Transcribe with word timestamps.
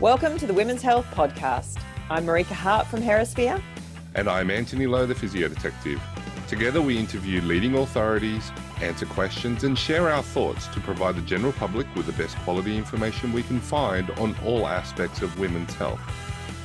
Welcome 0.00 0.38
to 0.38 0.46
the 0.48 0.52
Women's 0.52 0.82
Health 0.82 1.06
Podcast. 1.14 1.78
I'm 2.10 2.26
Marika 2.26 2.46
Hart 2.46 2.88
from 2.88 3.00
Herasphere. 3.00 3.62
And 4.16 4.28
I'm 4.28 4.50
Anthony 4.50 4.88
Lowe, 4.88 5.06
the 5.06 5.14
physio 5.14 5.46
detective. 5.46 6.02
Together, 6.48 6.82
we 6.82 6.98
interview 6.98 7.40
leading 7.42 7.76
authorities, 7.76 8.50
answer 8.82 9.06
questions, 9.06 9.62
and 9.62 9.78
share 9.78 10.10
our 10.10 10.22
thoughts 10.22 10.66
to 10.66 10.80
provide 10.80 11.14
the 11.14 11.22
general 11.22 11.52
public 11.52 11.86
with 11.94 12.06
the 12.06 12.12
best 12.12 12.36
quality 12.38 12.76
information 12.76 13.32
we 13.32 13.44
can 13.44 13.60
find 13.60 14.10
on 14.18 14.34
all 14.44 14.66
aspects 14.66 15.22
of 15.22 15.38
women's 15.38 15.72
health. 15.74 16.00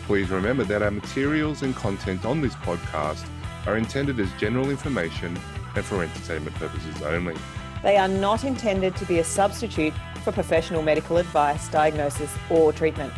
Please 0.07 0.31
remember 0.31 0.63
that 0.63 0.81
our 0.81 0.89
materials 0.89 1.61
and 1.61 1.75
content 1.75 2.25
on 2.25 2.41
this 2.41 2.55
podcast 2.55 3.23
are 3.67 3.77
intended 3.77 4.19
as 4.19 4.33
general 4.39 4.71
information 4.71 5.39
and 5.75 5.85
for 5.85 6.01
entertainment 6.01 6.55
purposes 6.55 6.99
only. 7.03 7.35
They 7.81 7.95
are 7.95 8.09
not 8.09 8.43
intended 8.43 8.95
to 8.97 9.05
be 9.05 9.19
a 9.19 9.23
substitute 9.23 9.93
for 10.23 10.33
professional 10.33 10.81
medical 10.81 11.17
advice, 11.17 11.69
diagnosis, 11.69 12.33
or 12.49 12.73
treatment. 12.73 13.13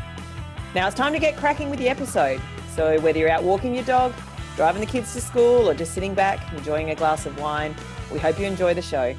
Now 0.75 0.87
it's 0.87 0.95
time 0.95 1.13
to 1.13 1.19
get 1.19 1.35
cracking 1.35 1.69
with 1.69 1.79
the 1.79 1.89
episode. 1.89 2.39
So, 2.75 2.99
whether 2.99 3.17
you're 3.17 3.29
out 3.29 3.43
walking 3.43 3.73
your 3.73 3.83
dog, 3.83 4.13
driving 4.55 4.81
the 4.81 4.87
kids 4.87 5.13
to 5.13 5.21
school, 5.21 5.67
or 5.67 5.73
just 5.73 5.93
sitting 5.93 6.13
back 6.13 6.53
enjoying 6.53 6.91
a 6.91 6.95
glass 6.95 7.25
of 7.25 7.37
wine, 7.39 7.75
we 8.11 8.19
hope 8.19 8.39
you 8.39 8.45
enjoy 8.45 8.73
the 8.73 8.81
show. 8.81 9.15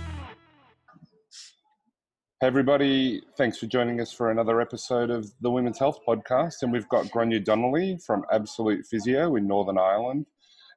Hey 2.40 2.48
everybody, 2.48 3.23
thanks 3.37 3.59
for 3.59 3.66
joining 3.66 4.01
us 4.01 4.12
for 4.12 4.30
another 4.32 4.60
episode 4.60 5.10
of 5.10 5.30
the 5.43 5.51
Women's 5.51 5.79
Health 5.79 5.98
Podcast. 6.06 6.62
And 6.62 6.73
we've 6.73 6.88
got 6.88 7.06
Gráinne 7.06 7.45
Donnelly 7.45 7.98
from 8.04 8.24
Absolute 8.32 8.84
Physio 8.90 9.37
in 9.37 9.46
Northern 9.46 9.79
Ireland 9.79 10.27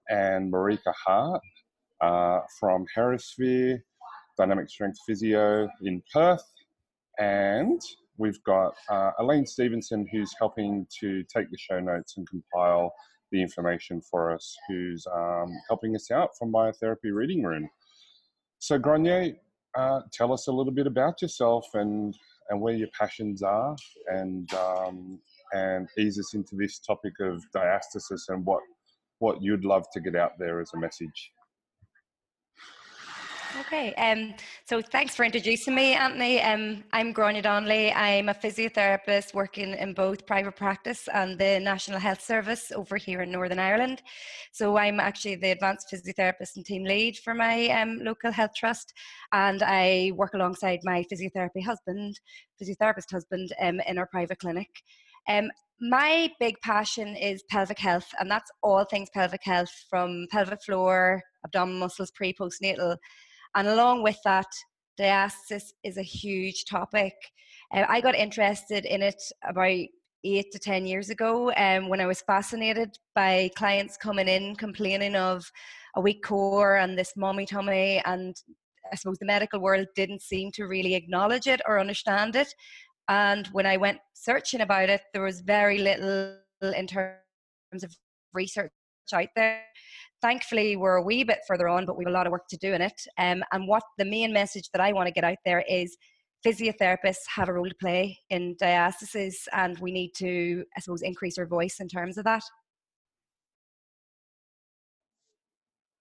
and 0.09 0.51
Marika 0.51 0.93
Hart 1.05 1.41
uh, 2.01 2.41
from 2.59 2.85
Herasphere 2.95 3.79
Dynamic 4.37 4.69
Strength 4.69 4.99
Physio 5.05 5.69
in 5.81 6.01
Perth. 6.13 6.43
And 7.19 7.81
we've 8.17 8.41
got 8.43 8.73
uh, 8.89 9.11
Elaine 9.19 9.45
Stevenson, 9.45 10.07
who's 10.11 10.33
helping 10.37 10.87
to 10.99 11.23
take 11.23 11.49
the 11.51 11.57
show 11.57 11.79
notes 11.79 12.15
and 12.17 12.27
compile 12.29 12.93
the 13.31 13.41
information 13.41 14.01
for 14.01 14.33
us, 14.33 14.55
who's 14.67 15.05
um, 15.13 15.51
helping 15.67 15.95
us 15.95 16.11
out 16.11 16.37
from 16.37 16.51
Myotherapy 16.51 17.13
Reading 17.13 17.43
Room. 17.43 17.69
So, 18.59 18.79
Gráinne, 18.79 19.35
uh, 19.77 20.01
tell 20.11 20.31
us 20.31 20.47
a 20.47 20.51
little 20.51 20.71
bit 20.71 20.87
about 20.87 21.21
yourself 21.21 21.67
and, 21.73 22.15
and 22.49 22.61
where 22.61 22.73
your 22.73 22.87
passions 22.97 23.41
are, 23.41 23.75
and 24.07 24.51
um, 24.53 25.19
and 25.53 25.87
ease 25.97 26.19
us 26.19 26.33
into 26.33 26.55
this 26.55 26.79
topic 26.79 27.13
of 27.19 27.43
diastasis 27.55 28.29
and 28.29 28.45
what 28.45 28.61
what 29.19 29.41
you'd 29.41 29.65
love 29.65 29.85
to 29.93 29.99
get 29.99 30.15
out 30.15 30.33
there 30.39 30.61
as 30.61 30.71
a 30.73 30.77
message. 30.77 31.31
Okay, 33.61 33.93
um, 33.95 34.33
so 34.65 34.81
thanks 34.81 35.15
for 35.15 35.23
introducing 35.23 35.75
me, 35.75 35.93
Anthony. 35.93 36.41
Um, 36.41 36.83
I'm 36.91 37.13
Gráinne 37.13 37.41
Donnelly. 37.41 37.93
I'm 37.93 38.27
a 38.27 38.33
physiotherapist 38.33 39.33
working 39.33 39.73
in 39.75 39.93
both 39.93 40.25
private 40.25 40.57
practice 40.57 41.07
and 41.13 41.39
the 41.39 41.59
National 41.61 41.97
Health 41.97 42.21
Service 42.21 42.73
over 42.75 42.97
here 42.97 43.21
in 43.21 43.31
Northern 43.31 43.59
Ireland. 43.59 44.01
So 44.51 44.75
I'm 44.77 44.99
actually 44.99 45.35
the 45.35 45.51
advanced 45.51 45.87
physiotherapist 45.93 46.57
and 46.57 46.65
team 46.65 46.83
lead 46.83 47.17
for 47.17 47.33
my 47.33 47.69
um, 47.69 47.99
local 48.03 48.31
health 48.31 48.51
trust, 48.57 48.93
and 49.31 49.63
I 49.63 50.11
work 50.15 50.33
alongside 50.33 50.79
my 50.83 51.05
physiotherapy 51.09 51.63
husband, 51.63 52.19
physiotherapist 52.61 53.09
husband, 53.09 53.53
um, 53.61 53.79
in 53.87 53.97
our 53.97 54.07
private 54.07 54.39
clinic. 54.39 54.69
Um, 55.29 55.49
my 55.79 56.29
big 56.41 56.55
passion 56.61 57.15
is 57.15 57.43
pelvic 57.49 57.79
health, 57.79 58.07
and 58.19 58.29
that's 58.29 58.51
all 58.63 58.83
things 58.83 59.09
pelvic 59.13 59.43
health 59.43 59.71
from 59.89 60.27
pelvic 60.29 60.61
floor, 60.61 61.21
abdominal 61.45 61.79
muscles, 61.79 62.11
pre 62.11 62.33
postnatal 62.33 62.97
and 63.55 63.67
along 63.67 64.03
with 64.03 64.17
that, 64.25 64.47
diastasis 64.99 65.71
is 65.83 65.97
a 65.97 66.03
huge 66.03 66.65
topic. 66.65 67.13
Uh, 67.73 67.85
I 67.87 68.01
got 68.01 68.15
interested 68.15 68.85
in 68.85 69.01
it 69.01 69.21
about 69.47 69.87
eight 70.23 70.51
to 70.51 70.59
10 70.59 70.85
years 70.85 71.09
ago 71.09 71.53
um, 71.55 71.87
when 71.87 72.01
I 72.01 72.07
was 72.07 72.21
fascinated 72.21 72.97
by 73.13 73.49
clients 73.55 73.95
coming 73.95 74.27
in 74.27 74.55
complaining 74.55 75.15
of 75.15 75.49
a 75.95 76.01
weak 76.01 76.23
core 76.23 76.77
and 76.77 76.97
this 76.97 77.13
mommy 77.15 77.45
tummy. 77.45 78.01
And 78.05 78.35
I 78.91 78.95
suppose 78.95 79.19
the 79.19 79.25
medical 79.25 79.59
world 79.59 79.87
didn't 79.95 80.21
seem 80.21 80.51
to 80.53 80.65
really 80.65 80.95
acknowledge 80.95 81.47
it 81.47 81.61
or 81.67 81.79
understand 81.79 82.35
it. 82.35 82.53
And 83.07 83.47
when 83.47 83.65
I 83.65 83.77
went 83.77 83.99
searching 84.13 84.61
about 84.61 84.89
it, 84.89 85.01
there 85.13 85.23
was 85.23 85.41
very 85.41 85.77
little 85.77 86.37
in 86.61 86.87
terms 86.87 87.83
of 87.83 87.95
research 88.33 88.71
out 89.13 89.27
there 89.35 89.61
thankfully 90.21 90.75
we're 90.75 90.95
a 90.95 91.01
wee 91.01 91.23
bit 91.23 91.39
further 91.47 91.67
on 91.67 91.85
but 91.85 91.97
we 91.97 92.03
have 92.03 92.11
a 92.11 92.13
lot 92.13 92.27
of 92.27 92.31
work 92.31 92.47
to 92.49 92.57
do 92.57 92.73
in 92.73 92.81
it. 92.81 93.01
Um, 93.17 93.43
and 93.51 93.67
what 93.67 93.83
the 93.97 94.05
main 94.05 94.33
message 94.33 94.69
that 94.71 94.81
i 94.81 94.91
want 94.93 95.07
to 95.07 95.13
get 95.13 95.23
out 95.23 95.37
there 95.45 95.63
is 95.69 95.97
physiotherapists 96.45 97.25
have 97.33 97.49
a 97.49 97.53
role 97.53 97.67
to 97.67 97.75
play 97.75 98.19
in 98.29 98.55
diastasis 98.61 99.47
and 99.53 99.79
we 99.79 99.91
need 99.91 100.11
to 100.15 100.63
i 100.77 100.79
suppose 100.79 101.01
increase 101.01 101.37
our 101.37 101.45
voice 101.45 101.79
in 101.79 101.87
terms 101.87 102.17
of 102.17 102.23
that. 102.23 102.43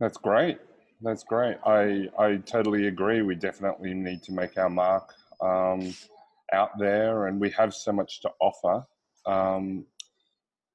That's 0.00 0.18
great. 0.18 0.58
That's 1.00 1.24
great. 1.24 1.56
I 1.64 2.08
i 2.18 2.36
totally 2.36 2.88
agree. 2.88 3.22
We 3.22 3.36
definitely 3.36 3.94
need 3.94 4.22
to 4.24 4.32
make 4.32 4.58
our 4.58 4.68
mark 4.68 5.12
um, 5.40 5.94
out 6.52 6.78
there 6.78 7.26
and 7.26 7.40
we 7.40 7.50
have 7.50 7.74
so 7.74 7.92
much 7.92 8.20
to 8.20 8.30
offer 8.40 8.84
um, 9.26 9.86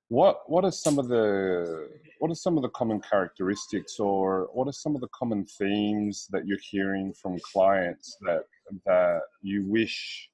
what 0.09 0.41
what 0.47 0.65
are 0.65 0.71
some 0.71 0.97
of 0.97 1.07
the 1.07 1.87
what 2.17 2.31
are 2.31 2.35
some 2.35 2.57
of 2.57 2.63
the 2.63 2.69
common 2.69 2.99
characteristics 2.99 3.99
or 3.99 4.49
what 4.53 4.67
are 4.67 4.73
some 4.73 4.95
of 4.95 5.01
the 5.01 5.07
common 5.09 5.45
themes 5.45 6.27
that 6.31 6.45
you're 6.45 6.57
hearing 6.71 7.13
from 7.13 7.39
clients 7.53 8.17
that 8.21 8.43
that 8.85 9.21
you 9.41 9.63
wish 9.67 10.29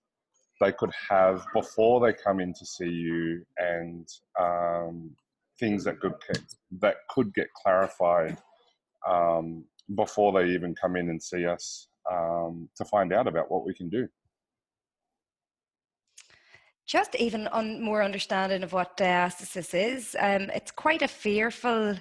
they 0.61 0.71
could 0.71 0.91
have 1.09 1.45
before 1.53 1.99
they 1.99 2.13
come 2.13 2.39
in 2.39 2.53
to 2.53 2.65
see 2.65 2.87
you 2.87 3.45
and 3.57 4.07
um, 4.39 5.11
things 5.59 5.83
that 5.83 5.99
could 5.99 6.13
that 6.79 6.95
could 7.09 7.33
get 7.33 7.47
clarified 7.53 8.37
um, 9.05 9.65
before 9.95 10.31
they 10.31 10.49
even 10.49 10.73
come 10.73 10.95
in 10.95 11.09
and 11.09 11.21
see 11.21 11.45
us 11.45 11.89
um, 12.09 12.69
to 12.77 12.85
find 12.85 13.11
out 13.11 13.27
about 13.27 13.51
what 13.51 13.65
we 13.65 13.73
can 13.73 13.89
do 13.89 14.07
just 16.87 17.15
even 17.15 17.47
on 17.47 17.81
more 17.81 18.03
understanding 18.03 18.63
of 18.63 18.73
what 18.73 18.97
diastasis 18.97 19.73
is, 19.73 20.15
um, 20.19 20.49
it's 20.53 20.71
quite 20.71 21.01
a 21.01 21.07
fearful 21.07 21.95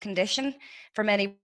condition 0.00 0.54
for 0.94 1.04
many 1.04 1.38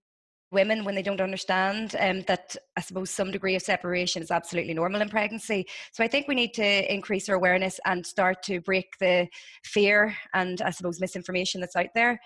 women 0.51 0.85
when 0.85 0.95
they 0.95 1.01
don't 1.01 1.19
understand 1.19 1.95
um, 1.99 2.21
that 2.27 2.55
I 2.77 2.81
suppose 2.81 3.09
some 3.09 3.31
degree 3.31 3.55
of 3.55 3.61
separation 3.61 4.21
is 4.21 4.31
absolutely 4.31 4.73
normal 4.73 5.01
in 5.01 5.09
pregnancy. 5.09 5.65
So 5.91 6.03
I 6.03 6.07
think 6.07 6.27
we 6.27 6.35
need 6.35 6.53
to 6.53 6.93
increase 6.93 7.27
our 7.27 7.35
awareness 7.35 7.79
and 7.85 8.05
start 8.05 8.43
to 8.43 8.61
break 8.61 8.97
the 8.99 9.27
fear 9.65 10.15
and 10.33 10.61
I 10.61 10.69
suppose 10.69 11.01
misinformation 11.01 11.59
that's 11.59 11.75
out 11.75 11.93
there. 11.95 12.21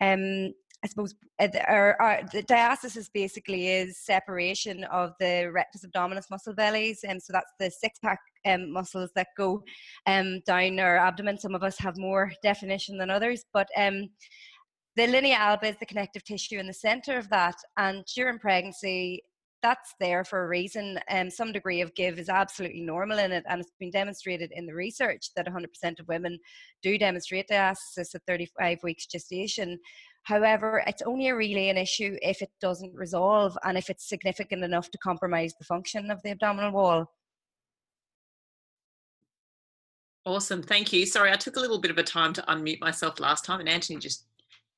Um, 0.00 0.54
I 0.84 0.88
suppose 0.88 1.14
uh, 1.40 1.48
or, 1.68 2.20
the 2.32 2.42
diastasis 2.42 3.08
basically 3.12 3.68
is 3.68 3.98
separation 3.98 4.82
of 4.84 5.12
the 5.20 5.50
rectus 5.52 5.84
abdominis 5.86 6.30
muscle 6.30 6.54
bellies, 6.54 7.04
and 7.04 7.22
so 7.22 7.32
that's 7.32 7.52
the 7.60 7.70
six 7.70 7.98
pack 8.00 8.18
um, 8.46 8.72
muscles 8.72 9.10
that 9.14 9.28
go 9.36 9.62
um, 10.06 10.40
down 10.44 10.80
our 10.80 10.96
abdomen. 10.96 11.38
Some 11.38 11.54
of 11.54 11.62
us 11.62 11.78
have 11.78 11.96
more 11.98 12.32
definition 12.42 12.98
than 12.98 13.10
others, 13.10 13.44
but 13.52 13.68
um, 13.76 14.08
the 14.96 15.06
linea 15.06 15.36
alba 15.36 15.68
is 15.68 15.76
the 15.78 15.86
connective 15.86 16.24
tissue 16.24 16.58
in 16.58 16.66
the 16.66 16.74
center 16.74 17.16
of 17.16 17.28
that, 17.30 17.56
and 17.76 18.04
during 18.14 18.38
pregnancy. 18.38 19.22
That's 19.62 19.94
there 20.00 20.24
for 20.24 20.42
a 20.42 20.48
reason. 20.48 20.98
Um, 21.08 21.30
some 21.30 21.52
degree 21.52 21.82
of 21.82 21.94
give 21.94 22.18
is 22.18 22.28
absolutely 22.28 22.80
normal 22.80 23.20
in 23.20 23.30
it, 23.30 23.44
and 23.48 23.60
it's 23.60 23.70
been 23.78 23.92
demonstrated 23.92 24.50
in 24.52 24.66
the 24.66 24.74
research 24.74 25.30
that 25.36 25.46
100% 25.46 26.00
of 26.00 26.08
women 26.08 26.36
do 26.82 26.98
demonstrate 26.98 27.46
diastasis 27.48 28.16
at 28.16 28.22
35 28.26 28.78
weeks 28.82 29.06
gestation. 29.06 29.78
However, 30.24 30.82
it's 30.86 31.02
only 31.02 31.30
really 31.32 31.68
an 31.68 31.76
issue 31.76 32.16
if 32.22 32.42
it 32.42 32.50
doesn't 32.60 32.94
resolve 32.94 33.58
and 33.64 33.76
if 33.76 33.90
it's 33.90 34.08
significant 34.08 34.62
enough 34.62 34.90
to 34.90 34.98
compromise 34.98 35.54
the 35.58 35.64
function 35.64 36.10
of 36.10 36.22
the 36.22 36.30
abdominal 36.30 36.70
wall. 36.70 37.12
Awesome, 40.24 40.62
thank 40.62 40.92
you. 40.92 41.04
Sorry, 41.04 41.32
I 41.32 41.36
took 41.36 41.56
a 41.56 41.60
little 41.60 41.80
bit 41.80 41.90
of 41.90 41.98
a 41.98 42.04
time 42.04 42.32
to 42.34 42.42
unmute 42.42 42.80
myself 42.80 43.18
last 43.18 43.44
time, 43.44 43.58
and 43.58 43.68
Anthony 43.68 43.98
just 43.98 44.26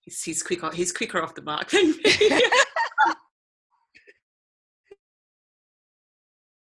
he's, 0.01 0.23
he's 0.23 0.43
quicker 0.43 0.71
he's 0.71 0.93
quicker 0.93 1.23
off 1.23 1.35
the 1.35 1.43
mark 1.43 1.71
than 1.71 1.91
me. 1.91 2.41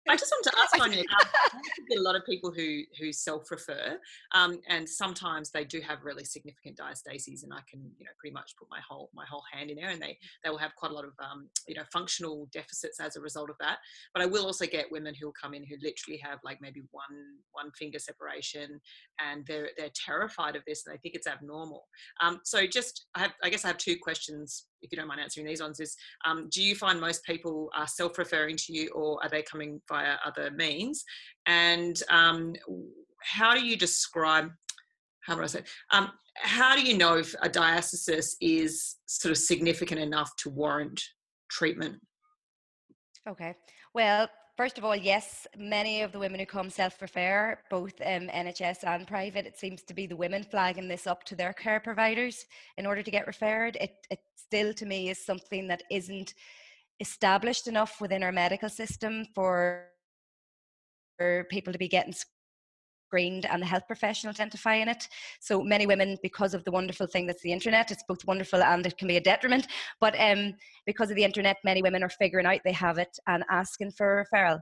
I 0.09 0.17
just 0.17 0.33
want 0.33 0.45
to 0.45 0.53
ask 0.61 0.81
on 0.85 0.93
you. 0.93 1.01
Um, 1.01 1.99
a 1.99 2.01
lot 2.01 2.17
of 2.17 2.25
people 2.27 2.51
who 2.51 2.83
who 2.99 3.13
self-refer, 3.13 3.99
um, 4.35 4.61
and 4.69 4.89
sometimes 4.89 5.51
they 5.51 5.65
do 5.65 5.81
have 5.81 6.05
really 6.05 6.25
significant 6.25 6.79
diastases, 6.79 7.43
and 7.43 7.53
I 7.53 7.61
can 7.69 7.81
you 7.99 8.05
know 8.05 8.11
pretty 8.19 8.35
much 8.35 8.55
put 8.59 8.69
my 8.71 8.81
whole 8.89 9.11
my 9.15 9.25
whole 9.29 9.43
hand 9.53 9.71
in 9.71 9.77
there, 9.77 9.91
and 9.91 10.01
they 10.01 10.19
they 10.43 10.51
will 10.51 10.59
have 10.59 10.75
quite 10.77 10.91
a 10.91 10.95
lot 10.95 11.05
of 11.05 11.13
um, 11.21 11.49
you 11.67 11.75
know 11.75 11.85
functional 11.93 12.49
deficits 12.53 13.01
as 13.01 13.17
a 13.17 13.21
result 13.21 13.51
of 13.51 13.57
that. 13.61 13.79
But 14.13 14.23
I 14.23 14.27
will 14.27 14.47
also 14.47 14.67
get 14.67 14.91
women 14.91 15.15
who 15.15 15.27
will 15.27 15.35
come 15.41 15.55
in 15.55 15.65
who 15.65 15.77
literally 15.83 16.21
have 16.23 16.39
like 16.45 16.61
maybe 16.61 16.83
one 16.91 17.39
one 17.53 17.71
finger 17.73 17.99
separation, 17.99 18.81
and 19.21 19.45
they're 19.47 19.71
they're 19.77 19.91
terrified 19.95 20.57
of 20.57 20.63
this, 20.67 20.85
and 20.85 20.95
they 20.95 20.99
think 20.99 21.15
it's 21.15 21.27
abnormal. 21.27 21.87
Um, 22.21 22.41
so 22.45 22.67
just 22.67 23.07
I 23.15 23.21
have 23.21 23.33
I 23.43 23.51
guess 23.51 23.65
I 23.65 23.69
have 23.69 23.79
two 23.79 23.97
questions 23.99 24.67
if 24.85 24.93
you 24.93 24.99
don't 24.99 25.09
mind 25.09 25.21
answering 25.21 25.47
these 25.47 25.63
ones, 25.63 25.81
is 25.81 25.97
um, 26.25 26.49
do 26.51 26.63
you 26.63 26.77
find 26.77 27.01
most 27.01 27.25
people 27.25 27.71
are 27.75 27.89
self-referring 27.89 28.57
to 28.57 28.73
you, 28.73 28.91
or 28.91 29.19
are 29.23 29.29
they 29.29 29.43
coming 29.43 29.81
via 29.89 30.17
other 30.25 30.51
means? 30.51 31.05
And 31.47 32.01
um, 32.11 32.55
how 33.23 33.55
do 33.55 33.65
you 33.65 33.77
describe? 33.77 34.51
How 35.23 35.35
would 35.37 35.45
I 35.45 35.49
say? 35.49 35.63
Um, 35.91 36.11
how 36.37 36.77
do 36.77 36.83
you 36.83 36.97
know 36.99 37.17
if 37.17 37.35
a 37.43 37.49
diastasis 37.49 38.35
is 38.41 38.97
sort 39.07 39.31
of 39.33 39.39
significant 39.39 40.01
enough 40.01 40.31
to 40.39 40.51
warrant 40.51 41.03
treatment? 41.51 41.97
Okay. 43.29 43.55
Well, 43.95 44.29
first 44.57 44.79
of 44.79 44.85
all, 44.85 44.97
yes, 44.97 45.47
many 45.57 46.03
of 46.03 46.13
the 46.13 46.19
women 46.19 46.41
who 46.41 46.47
come 46.47 46.71
self 46.71 47.01
refer, 47.01 47.59
both 47.71 47.95
um, 48.01 48.29
NHS 48.29 48.85
and 48.85 49.07
private, 49.07 49.47
it 49.47 49.59
seems 49.59 49.83
to 49.85 49.95
be 49.95 50.07
the 50.07 50.17
women 50.17 50.45
flagging 50.45 50.89
this 50.89 51.07
up 51.07 51.25
to 51.25 51.37
their 51.37 51.53
care 51.53 51.81
providers 51.81 52.45
in 52.77 52.87
order 52.87 53.03
to 53.03 53.11
get 53.11 53.27
referred. 53.27 53.77
It, 53.81 53.95
it 54.11 54.21
still, 54.37 54.73
to 54.75 54.87
me, 54.87 55.11
is 55.11 55.25
something 55.25 55.69
that 55.69 55.83
isn't 55.91 56.35
established 57.01 57.67
enough 57.67 58.01
within 58.01 58.23
our 58.23 58.33
medical 58.33 58.69
system 58.69 59.27
for, 59.35 59.89
for 61.19 61.45
people 61.51 61.73
to 61.73 61.79
be 61.79 61.89
getting 61.89 62.15
screened 63.15 63.47
and 63.47 63.63
the 63.63 63.67
health 63.67 63.87
professional 63.87 64.31
identifying 64.31 64.89
it. 64.89 65.09
So 65.41 65.63
many 65.63 65.87
women, 65.87 66.19
because 66.21 66.53
of 66.53 66.65
the 66.65 66.73
wonderful 66.73 67.07
thing 67.07 67.27
that's 67.27 67.43
the 67.43 67.53
internet, 67.53 67.93
it's 67.93 68.03
both 68.09 68.27
wonderful 68.27 68.61
and 68.61 68.85
it 68.85 68.99
can 68.99 69.07
be 69.07 69.17
a 69.17 69.21
detriment. 69.21 69.69
But 70.01 70.19
um, 70.19 70.55
because 70.85 71.11
of 71.11 71.17
the 71.17 71.23
internet, 71.23 71.57
many 71.65 71.81
women 71.81 72.03
are 72.03 72.09
figuring 72.09 72.47
out 72.47 72.61
they 72.65 72.73
have 72.73 72.99
it 72.99 73.17
and 73.29 73.45
asking 73.51 73.93
for 73.93 74.19
a 74.19 74.25
referral. 74.25 74.59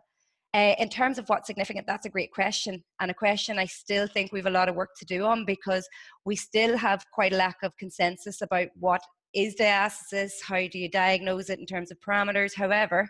Uh, 0.55 0.75
in 0.79 0.91
terms 0.91 1.19
of 1.19 1.27
what's 1.29 1.47
significant, 1.47 1.87
that's 1.87 2.05
a 2.05 2.11
great 2.11 2.31
question, 2.31 2.85
and 3.01 3.11
a 3.11 3.15
question 3.15 3.59
I 3.59 3.65
still 3.65 4.07
think 4.07 4.33
we 4.33 4.39
have 4.39 4.47
a 4.47 4.51
lot 4.51 4.69
of 4.69 4.75
work 4.75 4.91
to 4.99 5.07
do 5.07 5.25
on 5.25 5.47
because 5.47 5.89
we 6.27 6.37
still 6.37 6.77
have 6.77 7.03
quite 7.15 7.33
a 7.33 7.39
lack 7.39 7.57
of 7.63 7.75
consensus 7.79 8.43
about 8.43 8.69
what 8.79 9.01
is 9.33 9.57
diastasis, 9.59 10.33
how 10.47 10.69
do 10.71 10.79
you 10.79 10.91
diagnose 10.91 11.49
it 11.49 11.59
in 11.59 11.65
terms 11.65 11.91
of 11.91 11.99
parameters. 12.07 12.55
However, 12.55 13.09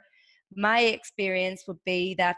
my 0.55 0.83
experience 0.83 1.65
would 1.67 1.81
be 1.85 2.15
that 2.15 2.37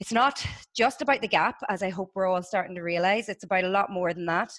it's 0.00 0.12
not 0.12 0.44
just 0.76 1.02
about 1.02 1.22
the 1.22 1.28
gap, 1.28 1.56
as 1.68 1.82
I 1.82 1.90
hope 1.90 2.10
we're 2.14 2.26
all 2.26 2.42
starting 2.42 2.74
to 2.76 2.82
realize. 2.82 3.28
It's 3.28 3.44
about 3.44 3.64
a 3.64 3.68
lot 3.68 3.90
more 3.90 4.12
than 4.12 4.26
that. 4.26 4.52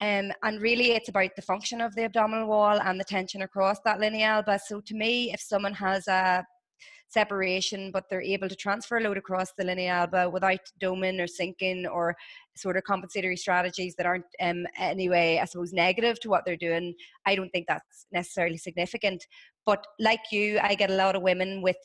Um, 0.00 0.30
and 0.42 0.60
really, 0.60 0.92
it's 0.92 1.08
about 1.08 1.30
the 1.36 1.42
function 1.42 1.80
of 1.80 1.94
the 1.94 2.04
abdominal 2.04 2.48
wall 2.48 2.78
and 2.80 3.00
the 3.00 3.04
tension 3.04 3.42
across 3.42 3.78
that 3.84 3.98
linea 3.98 4.26
alba. 4.26 4.60
So, 4.64 4.80
to 4.80 4.94
me, 4.94 5.32
if 5.32 5.40
someone 5.40 5.72
has 5.74 6.06
a 6.06 6.44
separation, 7.08 7.90
but 7.92 8.04
they're 8.10 8.22
able 8.22 8.48
to 8.48 8.56
transfer 8.56 8.98
a 8.98 9.00
load 9.00 9.16
across 9.16 9.52
the 9.56 9.64
linea 9.64 9.90
alba 9.90 10.28
without 10.28 10.60
doming 10.82 11.22
or 11.22 11.26
sinking 11.26 11.86
or 11.86 12.14
sort 12.56 12.76
of 12.76 12.84
compensatory 12.84 13.36
strategies 13.36 13.94
that 13.96 14.06
aren't 14.06 14.24
um, 14.40 14.66
anyway, 14.78 15.38
I 15.40 15.44
suppose, 15.46 15.72
negative 15.72 16.20
to 16.20 16.28
what 16.28 16.44
they're 16.44 16.56
doing, 16.56 16.94
I 17.24 17.34
don't 17.34 17.50
think 17.50 17.66
that's 17.68 18.06
necessarily 18.12 18.58
significant. 18.58 19.24
But 19.64 19.86
like 19.98 20.20
you, 20.30 20.58
I 20.62 20.74
get 20.74 20.90
a 20.90 20.96
lot 20.96 21.16
of 21.16 21.22
women 21.22 21.62
with 21.62 21.76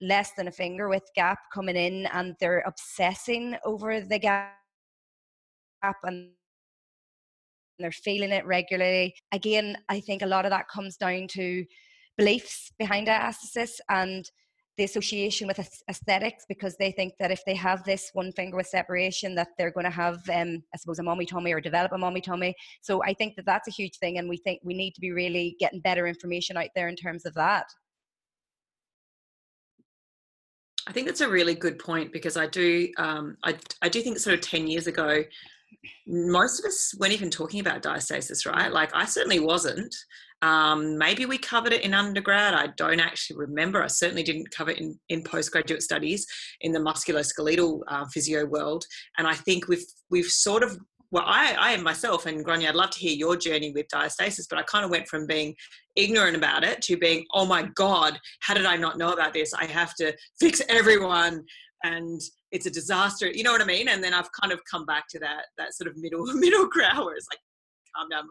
less 0.00 0.32
than 0.36 0.48
a 0.48 0.52
finger 0.52 0.88
width 0.88 1.10
gap 1.14 1.38
coming 1.52 1.76
in 1.76 2.06
and 2.06 2.34
they're 2.40 2.64
obsessing 2.66 3.56
over 3.64 4.00
the 4.00 4.18
gap 4.18 4.54
and 6.04 6.30
they're 7.78 7.92
feeling 7.92 8.30
it 8.30 8.46
regularly. 8.46 9.14
Again, 9.32 9.76
I 9.88 10.00
think 10.00 10.22
a 10.22 10.26
lot 10.26 10.44
of 10.44 10.50
that 10.50 10.68
comes 10.68 10.96
down 10.96 11.28
to 11.32 11.64
beliefs 12.16 12.70
behind 12.78 13.06
diastasis 13.06 13.72
and 13.88 14.30
the 14.76 14.84
association 14.84 15.46
with 15.46 15.58
aesthetics 15.90 16.44
because 16.48 16.76
they 16.78 16.90
think 16.90 17.12
that 17.18 17.30
if 17.30 17.42
they 17.44 17.54
have 17.54 17.84
this 17.84 18.10
one 18.14 18.32
finger 18.32 18.56
with 18.56 18.66
separation 18.66 19.34
that 19.34 19.48
they're 19.58 19.70
going 19.70 19.84
to 19.84 19.90
have 19.90 20.16
um, 20.32 20.62
i 20.72 20.76
suppose 20.78 20.98
a 20.98 21.02
mommy 21.02 21.26
tummy 21.26 21.52
or 21.52 21.60
develop 21.60 21.92
a 21.92 21.98
mommy 21.98 22.20
tummy 22.20 22.54
so 22.80 23.02
i 23.02 23.12
think 23.12 23.36
that 23.36 23.44
that's 23.44 23.68
a 23.68 23.72
huge 23.72 23.98
thing 23.98 24.16
and 24.16 24.26
we 24.26 24.38
think 24.38 24.58
we 24.64 24.72
need 24.72 24.92
to 24.92 25.00
be 25.00 25.10
really 25.10 25.54
getting 25.58 25.80
better 25.80 26.06
information 26.06 26.56
out 26.56 26.70
there 26.74 26.88
in 26.88 26.96
terms 26.96 27.26
of 27.26 27.34
that 27.34 27.66
I 30.90 30.92
think 30.92 31.06
that's 31.06 31.20
a 31.20 31.30
really 31.30 31.54
good 31.54 31.78
point 31.78 32.12
because 32.12 32.36
I 32.36 32.48
do 32.48 32.88
um, 32.98 33.36
I, 33.44 33.56
I 33.80 33.88
do 33.88 34.02
think 34.02 34.18
sort 34.18 34.34
of 34.34 34.40
10 34.40 34.66
years 34.66 34.88
ago 34.88 35.22
most 36.04 36.58
of 36.58 36.64
us 36.64 36.92
weren't 36.98 37.12
even 37.12 37.30
talking 37.30 37.60
about 37.60 37.84
diastasis 37.84 38.44
right? 38.44 38.72
Like 38.72 38.90
I 38.92 39.04
certainly 39.04 39.38
wasn't. 39.38 39.94
Um, 40.42 40.98
maybe 40.98 41.26
we 41.26 41.38
covered 41.38 41.72
it 41.72 41.84
in 41.84 41.94
undergrad. 41.94 42.54
I 42.54 42.70
don't 42.76 42.98
actually 42.98 43.36
remember. 43.36 43.84
I 43.84 43.86
certainly 43.86 44.24
didn't 44.24 44.50
cover 44.50 44.72
it 44.72 44.78
in, 44.78 44.98
in 45.10 45.22
postgraduate 45.22 45.82
studies 45.84 46.26
in 46.62 46.72
the 46.72 46.80
musculoskeletal 46.80 47.82
uh, 47.86 48.06
physio 48.12 48.44
world. 48.46 48.84
And 49.16 49.28
I 49.28 49.34
think 49.34 49.68
we've 49.68 49.86
we've 50.10 50.26
sort 50.26 50.64
of 50.64 50.76
well, 51.12 51.24
I, 51.26 51.56
I 51.58 51.76
myself 51.78 52.26
and 52.26 52.44
Gráinne, 52.44 52.68
I'd 52.68 52.74
love 52.74 52.90
to 52.90 52.98
hear 52.98 53.12
your 53.12 53.36
journey 53.36 53.72
with 53.72 53.88
diastasis, 53.88 54.46
but 54.48 54.58
I 54.58 54.62
kind 54.62 54.84
of 54.84 54.90
went 54.90 55.08
from 55.08 55.26
being 55.26 55.54
ignorant 55.96 56.36
about 56.36 56.62
it 56.62 56.82
to 56.82 56.96
being, 56.96 57.26
oh 57.34 57.44
my 57.44 57.64
God, 57.74 58.18
how 58.40 58.54
did 58.54 58.66
I 58.66 58.76
not 58.76 58.96
know 58.96 59.12
about 59.12 59.32
this? 59.32 59.52
I 59.52 59.64
have 59.64 59.94
to 59.96 60.14
fix 60.38 60.62
everyone 60.68 61.44
and 61.82 62.20
it's 62.52 62.66
a 62.66 62.70
disaster. 62.70 63.30
You 63.30 63.42
know 63.42 63.52
what 63.52 63.62
I 63.62 63.66
mean? 63.66 63.88
And 63.88 64.02
then 64.02 64.14
I've 64.14 64.30
kind 64.40 64.52
of 64.52 64.60
come 64.70 64.84
back 64.86 65.04
to 65.10 65.18
that 65.20 65.46
that 65.58 65.74
sort 65.74 65.88
of 65.88 65.96
middle 65.96 66.24
middle 66.34 66.68
ground 66.68 67.04
where 67.04 67.16
it's 67.16 67.28
like, 67.30 67.40
calm 67.96 68.08
down. 68.08 68.24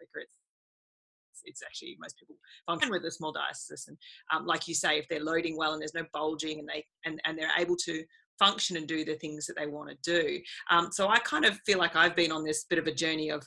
It's, 0.00 1.42
it's 1.44 1.62
actually 1.62 1.96
most 2.00 2.18
people 2.18 2.36
function 2.66 2.90
with 2.90 3.04
a 3.04 3.10
small 3.10 3.32
diastasis, 3.32 3.88
and 3.88 3.96
um, 4.32 4.46
like 4.46 4.68
you 4.68 4.74
say, 4.74 4.98
if 4.98 5.06
they're 5.08 5.22
loading 5.22 5.56
well 5.56 5.72
and 5.72 5.80
there's 5.80 5.94
no 5.94 6.04
bulging, 6.12 6.58
and 6.60 6.68
they 6.68 6.84
and, 7.04 7.20
and 7.24 7.38
they're 7.38 7.50
able 7.58 7.76
to 7.84 8.04
function 8.38 8.76
and 8.76 8.86
do 8.86 9.04
the 9.04 9.14
things 9.14 9.46
that 9.46 9.56
they 9.56 9.66
want 9.66 9.90
to 9.90 9.96
do. 10.02 10.40
Um, 10.70 10.88
so 10.92 11.08
I 11.08 11.18
kind 11.18 11.44
of 11.44 11.58
feel 11.66 11.78
like 11.78 11.96
I've 11.96 12.16
been 12.16 12.32
on 12.32 12.44
this 12.44 12.64
bit 12.64 12.78
of 12.78 12.86
a 12.86 12.94
journey 12.94 13.30
of 13.30 13.42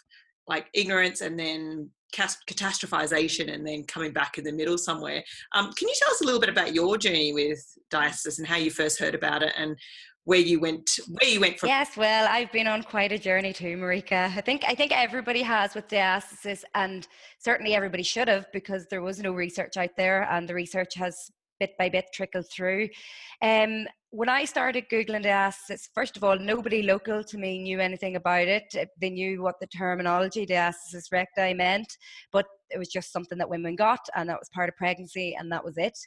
like 0.47 0.67
ignorance 0.73 1.21
and 1.21 1.37
then 1.37 1.89
catastrophization 2.15 3.53
and 3.53 3.67
then 3.67 3.83
coming 3.83 4.13
back 4.13 4.37
in 4.37 4.43
the 4.43 4.51
middle 4.51 4.77
somewhere. 4.77 5.23
Um, 5.53 5.73
can 5.73 5.87
you 5.87 5.95
tell 5.99 6.11
us 6.11 6.21
a 6.21 6.25
little 6.25 6.39
bit 6.39 6.49
about 6.49 6.73
your 6.73 6.97
journey 6.97 7.33
with 7.33 7.59
diastasis 7.91 8.37
and 8.37 8.47
how 8.47 8.55
you 8.55 8.71
first 8.71 8.99
heard 8.99 9.13
about 9.15 9.43
it 9.43 9.53
and 9.57 9.77
where 10.23 10.39
you 10.39 10.59
went 10.59 10.99
where 11.07 11.29
you 11.29 11.39
went 11.39 11.57
from 11.57 11.69
yes 11.69 11.95
well 11.95 12.27
i've 12.29 12.51
been 12.51 12.67
on 12.67 12.83
quite 12.83 13.13
a 13.13 13.17
journey 13.17 13.53
too 13.53 13.77
marika 13.77 14.29
i 14.35 14.41
think 14.41 14.61
i 14.67 14.75
think 14.75 14.91
everybody 14.91 15.41
has 15.41 15.73
with 15.73 15.87
diastasis 15.87 16.65
and 16.75 17.07
certainly 17.39 17.73
everybody 17.73 18.03
should 18.03 18.27
have 18.27 18.45
because 18.51 18.85
there 18.89 19.01
was 19.01 19.19
no 19.19 19.31
research 19.31 19.77
out 19.77 19.91
there 19.95 20.29
and 20.29 20.45
the 20.45 20.53
research 20.53 20.95
has 20.95 21.31
bit 21.61 21.77
by 21.79 21.87
bit 21.87 22.07
trickled 22.13 22.45
through 22.51 22.89
um, 23.41 23.87
when 24.11 24.29
I 24.29 24.45
started 24.45 24.85
Googling 24.89 25.25
diastasis, 25.25 25.89
first 25.93 26.15
of 26.15 26.23
all, 26.23 26.39
nobody 26.39 26.81
local 26.81 27.23
to 27.23 27.37
me 27.37 27.59
knew 27.59 27.79
anything 27.79 28.15
about 28.15 28.47
it. 28.47 28.73
They 28.99 29.09
knew 29.09 29.41
what 29.41 29.59
the 29.59 29.67
terminology 29.67 30.45
diastasis 30.45 31.11
recti 31.11 31.53
meant, 31.53 31.97
but 32.31 32.45
it 32.69 32.77
was 32.77 32.87
just 32.87 33.11
something 33.11 33.37
that 33.37 33.49
women 33.49 33.75
got, 33.75 33.99
and 34.15 34.29
that 34.29 34.39
was 34.39 34.49
part 34.49 34.69
of 34.69 34.77
pregnancy, 34.77 35.35
and 35.37 35.51
that 35.51 35.63
was 35.63 35.77
it. 35.77 35.97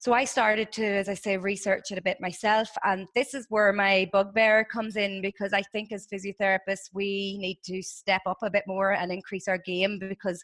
So 0.00 0.12
I 0.12 0.24
started 0.24 0.70
to, 0.72 0.84
as 0.84 1.08
I 1.08 1.14
say, 1.14 1.36
research 1.36 1.90
it 1.90 1.98
a 1.98 2.02
bit 2.02 2.18
myself, 2.20 2.70
and 2.84 3.06
this 3.14 3.34
is 3.34 3.46
where 3.48 3.72
my 3.72 4.08
bugbear 4.12 4.64
comes 4.64 4.96
in 4.96 5.20
because 5.20 5.52
I 5.52 5.62
think 5.62 5.92
as 5.92 6.06
physiotherapists 6.06 6.90
we 6.94 7.36
need 7.38 7.58
to 7.64 7.82
step 7.82 8.22
up 8.24 8.38
a 8.42 8.50
bit 8.50 8.64
more 8.66 8.92
and 8.92 9.10
increase 9.12 9.48
our 9.48 9.58
game 9.58 9.98
because 9.98 10.42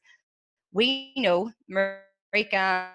we 0.72 1.12
know, 1.16 1.50
Marika 1.70 2.88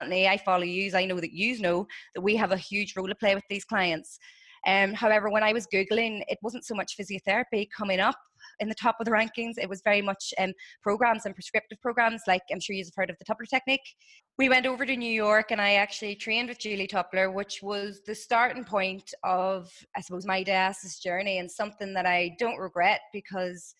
I 0.00 0.40
follow 0.44 0.64
you, 0.64 0.90
I 0.94 1.04
know 1.04 1.20
that 1.20 1.32
you 1.32 1.58
know 1.60 1.86
that 2.14 2.20
we 2.20 2.36
have 2.36 2.52
a 2.52 2.56
huge 2.56 2.94
role 2.96 3.08
to 3.08 3.14
play 3.14 3.34
with 3.34 3.44
these 3.48 3.64
clients. 3.64 4.18
Um, 4.66 4.92
however, 4.92 5.30
when 5.30 5.42
I 5.42 5.52
was 5.52 5.66
Googling, 5.72 6.22
it 6.28 6.38
wasn't 6.42 6.64
so 6.64 6.74
much 6.74 6.96
physiotherapy 6.98 7.68
coming 7.76 8.00
up 8.00 8.16
in 8.60 8.68
the 8.68 8.74
top 8.74 8.96
of 8.98 9.04
the 9.04 9.10
rankings. 9.10 9.54
It 9.56 9.68
was 9.68 9.82
very 9.82 10.02
much 10.02 10.34
um, 10.38 10.52
programs 10.82 11.26
and 11.26 11.34
prescriptive 11.34 11.80
programs, 11.80 12.22
like 12.26 12.42
I'm 12.50 12.60
sure 12.60 12.74
you've 12.74 12.90
heard 12.96 13.10
of 13.10 13.16
the 13.18 13.24
Tupler 13.24 13.46
technique. 13.46 13.94
We 14.36 14.48
went 14.48 14.66
over 14.66 14.84
to 14.84 14.96
New 14.96 15.10
York 15.10 15.50
and 15.50 15.60
I 15.60 15.74
actually 15.74 16.16
trained 16.16 16.48
with 16.48 16.58
Julie 16.58 16.88
Tupler, 16.88 17.32
which 17.32 17.62
was 17.62 18.00
the 18.06 18.14
starting 18.14 18.64
point 18.64 19.12
of, 19.24 19.70
I 19.96 20.00
suppose, 20.00 20.26
my 20.26 20.42
diastasis 20.44 21.00
journey 21.00 21.38
and 21.38 21.50
something 21.50 21.94
that 21.94 22.06
I 22.06 22.36
don't 22.38 22.58
regret 22.58 23.00
because 23.12 23.74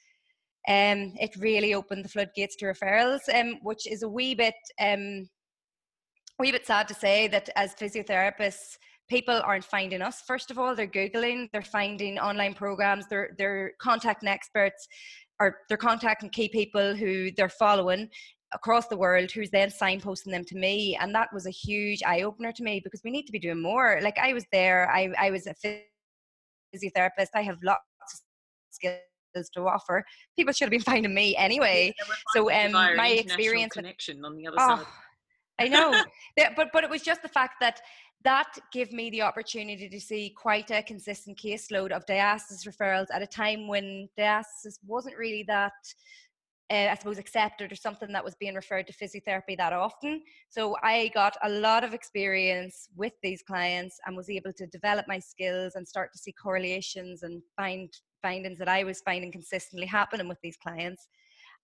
um, 0.68 1.14
it 1.20 1.34
really 1.38 1.74
opened 1.74 2.04
the 2.04 2.08
floodgates 2.08 2.56
to 2.56 2.66
referrals, 2.66 3.20
um, 3.34 3.58
which 3.62 3.86
is 3.86 4.02
a 4.02 4.08
wee 4.08 4.34
bit 4.34 4.54
um, 4.80 5.28
wee 6.38 6.52
bit 6.52 6.66
sad 6.66 6.88
to 6.88 6.94
say 6.94 7.28
that 7.28 7.48
as 7.56 7.74
physiotherapists, 7.74 8.78
people 9.08 9.40
aren't 9.44 9.64
finding 9.64 10.02
us. 10.02 10.22
First 10.26 10.50
of 10.50 10.58
all, 10.58 10.74
they're 10.74 10.86
googling, 10.86 11.48
they're 11.52 11.62
finding 11.62 12.18
online 12.18 12.54
programs, 12.54 13.06
they're 13.08 13.34
they're 13.38 13.72
contacting 13.80 14.28
experts, 14.28 14.86
or 15.40 15.58
they're 15.68 15.76
contacting 15.76 16.30
key 16.30 16.48
people 16.48 16.94
who 16.94 17.30
they're 17.36 17.48
following 17.48 18.08
across 18.52 18.86
the 18.88 18.96
world 18.96 19.30
who's 19.30 19.50
then 19.50 19.68
signposting 19.68 20.30
them 20.30 20.44
to 20.44 20.56
me. 20.56 20.96
And 21.00 21.14
that 21.14 21.28
was 21.34 21.46
a 21.46 21.50
huge 21.50 22.02
eye 22.06 22.22
opener 22.22 22.52
to 22.52 22.62
me 22.62 22.80
because 22.82 23.02
we 23.04 23.10
need 23.10 23.24
to 23.24 23.32
be 23.32 23.38
doing 23.38 23.60
more. 23.60 23.98
Like 24.02 24.18
i 24.18 24.32
was 24.32 24.46
there 24.52 24.90
i, 24.90 25.10
I 25.18 25.30
was 25.30 25.46
a 25.46 25.54
physiotherapist. 25.54 27.28
I 27.34 27.42
have 27.42 27.58
lots 27.62 27.82
of 28.02 28.20
skills 28.70 29.50
to 29.54 29.68
offer. 29.68 30.04
People 30.36 30.52
should 30.54 30.66
have 30.66 30.70
been 30.70 30.80
finding 30.80 31.14
me 31.14 31.36
anyway. 31.36 31.92
so 32.32 32.50
um 32.50 32.72
my 32.72 33.08
experience 33.08 33.74
connection 33.74 34.24
on 34.24 34.36
the 34.36 34.46
other 34.46 34.56
oh, 34.60 34.76
side 34.76 34.86
I 35.58 35.68
know, 35.68 36.02
but 36.56 36.68
but 36.72 36.84
it 36.84 36.90
was 36.90 37.02
just 37.02 37.22
the 37.22 37.28
fact 37.28 37.56
that 37.60 37.80
that 38.24 38.58
gave 38.72 38.92
me 38.92 39.10
the 39.10 39.22
opportunity 39.22 39.88
to 39.88 40.00
see 40.00 40.34
quite 40.36 40.70
a 40.70 40.82
consistent 40.82 41.38
caseload 41.38 41.92
of 41.92 42.04
diastasis 42.06 42.66
referrals 42.66 43.06
at 43.12 43.22
a 43.22 43.26
time 43.26 43.68
when 43.68 44.08
diastasis 44.18 44.78
wasn't 44.84 45.16
really 45.16 45.44
that 45.44 45.72
uh, 46.70 46.88
I 46.90 46.94
suppose, 46.96 47.18
accepted 47.18 47.72
or 47.72 47.76
something 47.76 48.12
that 48.12 48.24
was 48.24 48.34
being 48.34 48.54
referred 48.54 48.86
to 48.88 48.92
physiotherapy 48.92 49.56
that 49.56 49.72
often. 49.72 50.22
So 50.50 50.76
I 50.82 51.10
got 51.14 51.34
a 51.42 51.48
lot 51.48 51.82
of 51.82 51.94
experience 51.94 52.88
with 52.94 53.14
these 53.22 53.42
clients 53.42 53.98
and 54.04 54.14
was 54.14 54.28
able 54.28 54.52
to 54.52 54.66
develop 54.66 55.06
my 55.08 55.18
skills 55.18 55.76
and 55.76 55.88
start 55.88 56.12
to 56.12 56.18
see 56.18 56.32
correlations 56.32 57.22
and 57.22 57.40
find 57.56 57.90
findings 58.20 58.58
that 58.58 58.68
I 58.68 58.84
was 58.84 59.00
finding 59.00 59.32
consistently 59.32 59.86
happening 59.86 60.28
with 60.28 60.38
these 60.42 60.58
clients. 60.58 61.08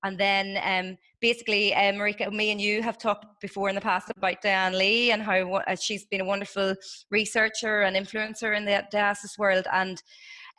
And 0.04 0.18
then 0.18 0.58
um, 0.62 0.98
basically, 1.20 1.74
uh, 1.74 1.92
Marika, 1.92 2.30
me 2.30 2.50
and 2.50 2.60
you 2.60 2.82
have 2.82 2.98
talked 2.98 3.40
before 3.40 3.70
in 3.70 3.74
the 3.74 3.80
past 3.80 4.12
about 4.14 4.42
Diane 4.42 4.78
Lee 4.78 5.10
and 5.10 5.22
how 5.22 5.54
uh, 5.54 5.74
she's 5.74 6.04
been 6.04 6.20
a 6.20 6.24
wonderful 6.24 6.74
researcher 7.10 7.82
and 7.82 7.96
influencer 7.96 8.54
in 8.54 8.66
the 8.66 8.84
diastasis 8.92 9.38
world. 9.38 9.66
And 9.72 10.02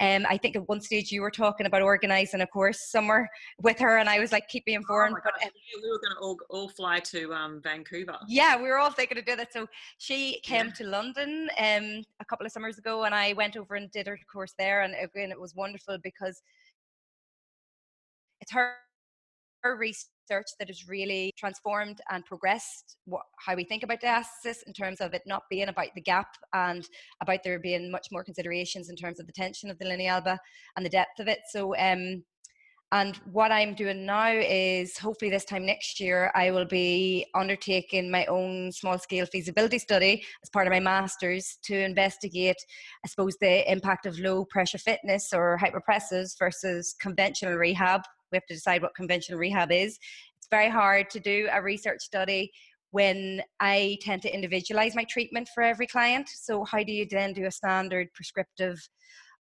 um, 0.02 0.26
I 0.28 0.38
think 0.38 0.56
at 0.56 0.68
one 0.68 0.82
stage 0.82 1.12
you 1.12 1.22
were 1.22 1.32
talking 1.32 1.68
about 1.68 1.84
organising 1.84 2.42
a 2.42 2.48
course 2.48 2.90
somewhere 2.90 3.30
with 3.62 3.80
her, 3.80 3.98
and 4.00 4.10
I 4.10 4.20
was 4.20 4.32
like, 4.32 4.48
keep 4.50 4.66
me 4.68 4.74
informed. 4.74 5.16
Oh 5.18 5.22
but 5.24 5.34
um, 5.36 5.52
yeah, 5.54 5.82
we 5.82 5.90
were 5.90 6.00
going 6.00 6.16
to 6.16 6.22
all, 6.22 6.38
all 6.50 6.70
fly 6.70 7.00
to 7.00 7.34
um, 7.34 7.62
Vancouver. 7.64 8.18
Yeah, 8.28 8.58
we 8.58 8.64
were 8.64 8.78
all 8.78 8.92
thinking 8.92 9.20
of 9.20 9.26
doing 9.26 9.38
that. 9.38 9.54
So 9.54 9.68
she 10.00 10.42
came 10.44 10.68
yeah. 10.68 10.74
to 10.74 10.84
London 10.86 11.50
um, 11.60 12.04
a 12.20 12.26
couple 12.28 12.46
of 12.46 12.52
summers 12.52 12.78
ago, 12.78 13.04
and 13.06 13.16
I 13.16 13.34
went 13.34 13.56
over 13.56 13.76
and 13.76 13.90
did 13.92 14.08
her 14.08 14.20
course 14.32 14.54
there, 14.58 14.82
and 14.82 14.96
again, 15.02 15.32
it 15.32 15.40
was 15.40 15.56
wonderful 15.56 15.98
because 16.04 16.42
it's 18.42 18.52
her 18.52 18.74
research 19.74 20.48
that 20.60 20.68
has 20.68 20.88
really 20.88 21.32
transformed 21.38 22.00
and 22.10 22.26
progressed 22.26 22.98
what, 23.06 23.24
how 23.46 23.56
we 23.56 23.64
think 23.64 23.84
about 23.84 24.02
diastasis 24.02 24.58
in 24.68 24.74
terms 24.74 25.02
of 25.02 25.14
it 25.14 25.22
not 25.26 25.44
being 25.50 25.70
about 25.70 25.90
the 25.96 26.02
gap 26.02 26.28
and 26.54 26.88
about 27.22 27.40
there 27.44 27.60
being 27.60 27.92
much 27.92 28.08
more 28.12 28.24
considerations 28.24 28.90
in 28.90 28.96
terms 28.96 29.20
of 29.20 29.28
the 29.28 29.34
tension 29.34 29.70
of 29.70 29.78
the 29.80 29.86
linea 29.86 30.12
alba 30.12 30.40
and 30.76 30.86
the 30.86 30.90
depth 30.90 31.20
of 31.20 31.28
it. 31.28 31.40
So, 31.52 31.76
um, 31.78 32.24
and 32.92 33.18
what 33.32 33.52
I'm 33.52 33.74
doing 33.74 34.06
now 34.06 34.32
is 34.32 34.98
hopefully 34.98 35.32
this 35.32 35.44
time 35.44 35.66
next 35.66 36.00
year, 36.00 36.32
I 36.36 36.52
will 36.52 36.66
be 36.66 37.26
undertaking 37.34 38.12
my 38.12 38.26
own 38.28 38.72
small 38.72 39.00
scale 39.00 39.26
feasibility 39.26 39.80
study 39.80 40.24
as 40.44 40.50
part 40.50 40.68
of 40.68 40.72
my 40.72 40.80
master's 40.80 41.58
to 41.66 41.78
investigate, 41.78 42.56
I 43.04 43.08
suppose, 43.08 43.36
the 43.42 43.70
impact 43.70 44.06
of 44.06 44.20
low 44.20 44.46
pressure 44.46 44.78
fitness 44.78 45.34
or 45.34 45.60
hypopressives 45.62 46.38
versus 46.38 46.96
conventional 47.02 47.56
rehab 47.56 48.02
we 48.32 48.36
have 48.36 48.46
to 48.48 48.54
decide 48.54 48.82
what 48.82 48.96
conventional 48.96 49.40
rehab 49.40 49.72
is. 49.72 49.98
It's 50.38 50.48
very 50.50 50.70
hard 50.70 51.10
to 51.12 51.20
do 51.20 51.48
a 51.52 51.62
research 51.62 52.02
study 52.02 52.52
when 52.92 53.42
I 53.60 53.98
tend 54.02 54.22
to 54.22 54.34
individualize 54.34 54.96
my 54.96 55.04
treatment 55.04 55.50
for 55.54 55.64
every 55.64 55.88
client. 55.88 56.30
So 56.30 56.64
how 56.64 56.84
do 56.84 56.92
you 56.92 57.06
then 57.10 57.34
do 57.34 57.46
a 57.46 57.52
standard 57.52 58.08
prescriptive? 58.14 58.80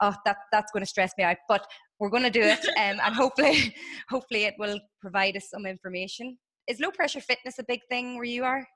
Oh, 0.00 0.14
that 0.24 0.38
that's 0.50 0.72
going 0.72 0.82
to 0.82 0.88
stress 0.88 1.12
me 1.16 1.24
out. 1.24 1.36
But 1.48 1.64
we're 2.00 2.10
going 2.10 2.24
to 2.24 2.30
do 2.30 2.42
it, 2.42 2.64
um, 2.68 2.98
and 3.00 3.14
hopefully, 3.14 3.74
hopefully 4.08 4.44
it 4.44 4.54
will 4.58 4.80
provide 5.00 5.36
us 5.36 5.50
some 5.50 5.66
information. 5.66 6.36
Is 6.66 6.80
low 6.80 6.90
pressure 6.90 7.20
fitness 7.20 7.58
a 7.58 7.64
big 7.64 7.80
thing 7.88 8.16
where 8.16 8.24
you 8.24 8.44
are? 8.44 8.66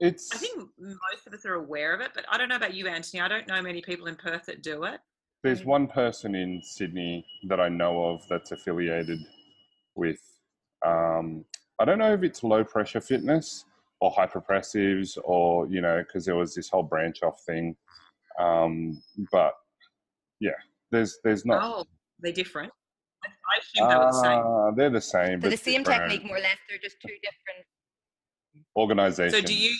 It's. 0.00 0.32
I 0.32 0.38
think 0.38 0.68
most 0.78 1.26
of 1.26 1.34
us 1.34 1.44
are 1.44 1.54
aware 1.54 1.94
of 1.94 2.00
it, 2.00 2.12
but 2.14 2.24
I 2.30 2.38
don't 2.38 2.48
know 2.48 2.56
about 2.56 2.74
you, 2.74 2.86
Anthony. 2.86 3.20
I 3.20 3.28
don't 3.28 3.48
know 3.48 3.60
many 3.60 3.82
people 3.82 4.06
in 4.06 4.16
Perth 4.16 4.46
that 4.46 4.62
do 4.62 4.84
it. 4.84 5.00
There's 5.44 5.64
one 5.64 5.86
person 5.86 6.34
in 6.34 6.60
Sydney 6.62 7.24
that 7.48 7.60
I 7.60 7.68
know 7.68 8.04
of 8.04 8.26
that's 8.28 8.50
affiliated 8.50 9.20
with. 9.94 10.20
Um, 10.84 11.44
I 11.80 11.84
don't 11.84 11.98
know 11.98 12.12
if 12.12 12.22
it's 12.22 12.42
low 12.42 12.64
pressure 12.64 13.00
fitness 13.00 13.64
or 14.00 14.12
hypopressives 14.12 15.16
or 15.24 15.66
you 15.68 15.80
know 15.80 16.02
because 16.04 16.24
there 16.24 16.36
was 16.36 16.54
this 16.54 16.68
whole 16.68 16.82
branch 16.82 17.22
off 17.22 17.40
thing. 17.46 17.76
Um, 18.40 19.00
but 19.30 19.54
yeah, 20.40 20.50
there's 20.90 21.18
there's 21.22 21.46
not. 21.46 21.62
Oh, 21.62 21.84
they're 22.18 22.32
different. 22.32 22.72
I 23.24 23.58
assume 23.60 23.88
they're 23.88 23.98
the 23.98 24.12
same. 24.12 24.38
Uh, 24.40 24.70
they're 24.72 24.90
the 24.90 25.00
same. 25.00 25.40
They're 25.40 25.50
the 25.50 25.56
same 25.56 25.82
different. 25.82 26.10
technique, 26.10 26.26
more 26.26 26.38
or 26.38 26.40
less. 26.40 26.56
They're 26.68 26.78
just 26.78 26.96
two 27.00 27.14
different 27.22 27.66
organizations. 28.76 29.34
So 29.34 29.40
do 29.40 29.54
you 29.54 29.70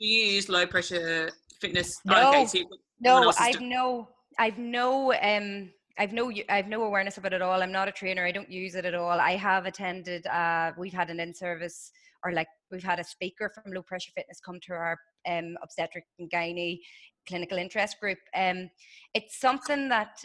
do 0.00 0.06
you 0.06 0.24
use 0.34 0.48
low 0.48 0.66
pressure 0.66 1.30
fitness? 1.60 2.00
No, 2.06 2.30
okay, 2.30 2.46
so 2.46 2.58
no, 3.00 3.32
I've 3.38 3.60
no 3.60 4.08
I've 4.38 4.58
no 4.58 5.12
um 5.14 5.70
I've 5.98 6.12
no 6.12 6.32
I've 6.48 6.68
no 6.68 6.84
awareness 6.84 7.18
of 7.18 7.24
it 7.24 7.32
at 7.32 7.42
all. 7.42 7.62
I'm 7.62 7.72
not 7.72 7.88
a 7.88 7.92
trainer. 7.92 8.24
I 8.24 8.32
don't 8.32 8.50
use 8.50 8.76
it 8.76 8.84
at 8.84 8.94
all. 8.94 9.18
I 9.20 9.32
have 9.32 9.66
attended. 9.66 10.26
Uh, 10.26 10.72
we've 10.78 10.92
had 10.92 11.10
an 11.10 11.18
in-service 11.18 11.90
or 12.24 12.32
like 12.32 12.48
we've 12.70 12.84
had 12.84 13.00
a 13.00 13.04
speaker 13.04 13.50
from 13.52 13.72
Low 13.72 13.82
Pressure 13.82 14.12
Fitness 14.14 14.40
come 14.40 14.60
to 14.60 14.72
our 14.72 14.98
um, 15.28 15.56
obstetric 15.62 16.04
and 16.18 16.30
gynae 16.30 16.78
clinical 17.26 17.58
interest 17.58 18.00
group. 18.00 18.18
Um, 18.34 18.70
it's 19.14 19.38
something 19.40 19.88
that 19.88 20.24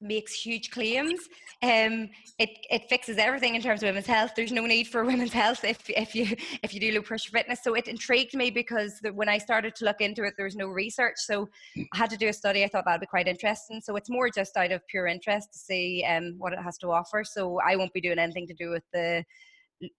makes 0.00 0.32
huge 0.32 0.70
claims. 0.70 1.20
Um, 1.62 2.10
it 2.38 2.50
it 2.70 2.88
fixes 2.88 3.18
everything 3.18 3.54
in 3.54 3.62
terms 3.62 3.82
of 3.82 3.88
women's 3.88 4.06
health. 4.06 4.32
There's 4.36 4.52
no 4.52 4.66
need 4.66 4.88
for 4.88 5.04
women's 5.12 5.32
health 5.32 5.64
if 5.64 5.88
if 5.88 6.14
you 6.14 6.26
if 6.62 6.74
you 6.74 6.80
do 6.80 6.92
low 6.92 7.02
pressure 7.02 7.30
fitness. 7.30 7.60
So 7.62 7.74
it 7.74 7.88
intrigued 7.88 8.34
me 8.34 8.50
because 8.50 8.98
the, 9.02 9.12
when 9.12 9.28
I 9.28 9.38
started 9.38 9.74
to 9.76 9.84
look 9.84 10.00
into 10.00 10.24
it, 10.24 10.34
there 10.36 10.44
was 10.44 10.56
no 10.56 10.66
research. 10.68 11.16
So 11.18 11.48
I 11.76 11.96
had 11.96 12.10
to 12.10 12.16
do 12.16 12.28
a 12.28 12.32
study. 12.32 12.64
I 12.64 12.68
thought 12.68 12.84
that'd 12.84 13.00
be 13.00 13.06
quite 13.06 13.28
interesting. 13.28 13.80
So 13.82 13.96
it's 13.96 14.10
more 14.10 14.28
just 14.30 14.56
out 14.56 14.72
of 14.72 14.86
pure 14.88 15.06
interest 15.06 15.52
to 15.52 15.58
see 15.58 16.04
um, 16.08 16.34
what 16.38 16.52
it 16.52 16.58
has 16.60 16.78
to 16.78 16.90
offer. 16.90 17.24
So 17.24 17.60
I 17.66 17.76
won't 17.76 17.92
be 17.92 18.00
doing 18.00 18.18
anything 18.18 18.46
to 18.48 18.54
do 18.54 18.70
with 18.70 18.84
the 18.92 19.24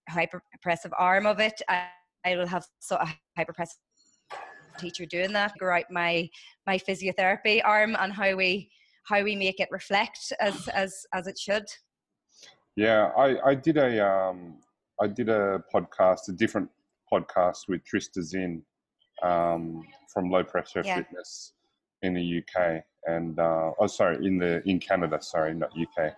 hypopressive 0.10 0.92
arm 0.98 1.26
of 1.26 1.40
it. 1.40 1.62
I, 1.68 1.88
I 2.26 2.36
will 2.36 2.48
have 2.48 2.66
so 2.80 2.98
a 2.98 3.08
hypopressive 3.38 3.78
teacher 4.78 5.06
doing 5.06 5.34
that. 5.34 5.54
Go 5.60 5.70
out 5.70 5.86
my 5.90 6.30
my 6.66 6.78
physiotherapy 6.78 7.62
arm 7.66 7.96
and 8.00 8.14
how 8.14 8.36
we 8.36 8.70
how 9.08 9.24
we 9.24 9.36
make 9.36 9.60
it 9.60 9.70
reflect 9.72 10.34
as 10.40 10.68
as 10.70 11.06
as 11.14 11.28
it 11.28 11.38
should. 11.38 11.66
Yeah, 12.76 13.12
I 13.18 13.50
I 13.50 13.56
did 13.56 13.78
a 13.78 14.06
um 14.06 14.60
I 15.00 15.08
did 15.08 15.30
a 15.30 15.64
podcast, 15.74 16.30
a 16.30 16.32
different 16.32 16.70
podcast 17.12 17.68
with 17.68 17.82
Trista 17.84 18.22
Zinn 18.22 18.64
um, 19.24 19.84
from 20.12 20.30
Low 20.30 20.44
Pressure 20.44 20.82
yeah. 20.84 20.98
Fitness 20.98 21.54
in 22.02 22.14
the 22.14 22.42
UK, 22.42 22.84
and 23.06 23.40
uh, 23.40 23.72
oh 23.80 23.88
sorry, 23.88 24.26
in 24.26 24.38
the 24.38 24.62
in 24.68 24.80
Canada, 24.80 25.20
sorry, 25.22 25.54
not 25.54 25.72
UK. 25.72 26.14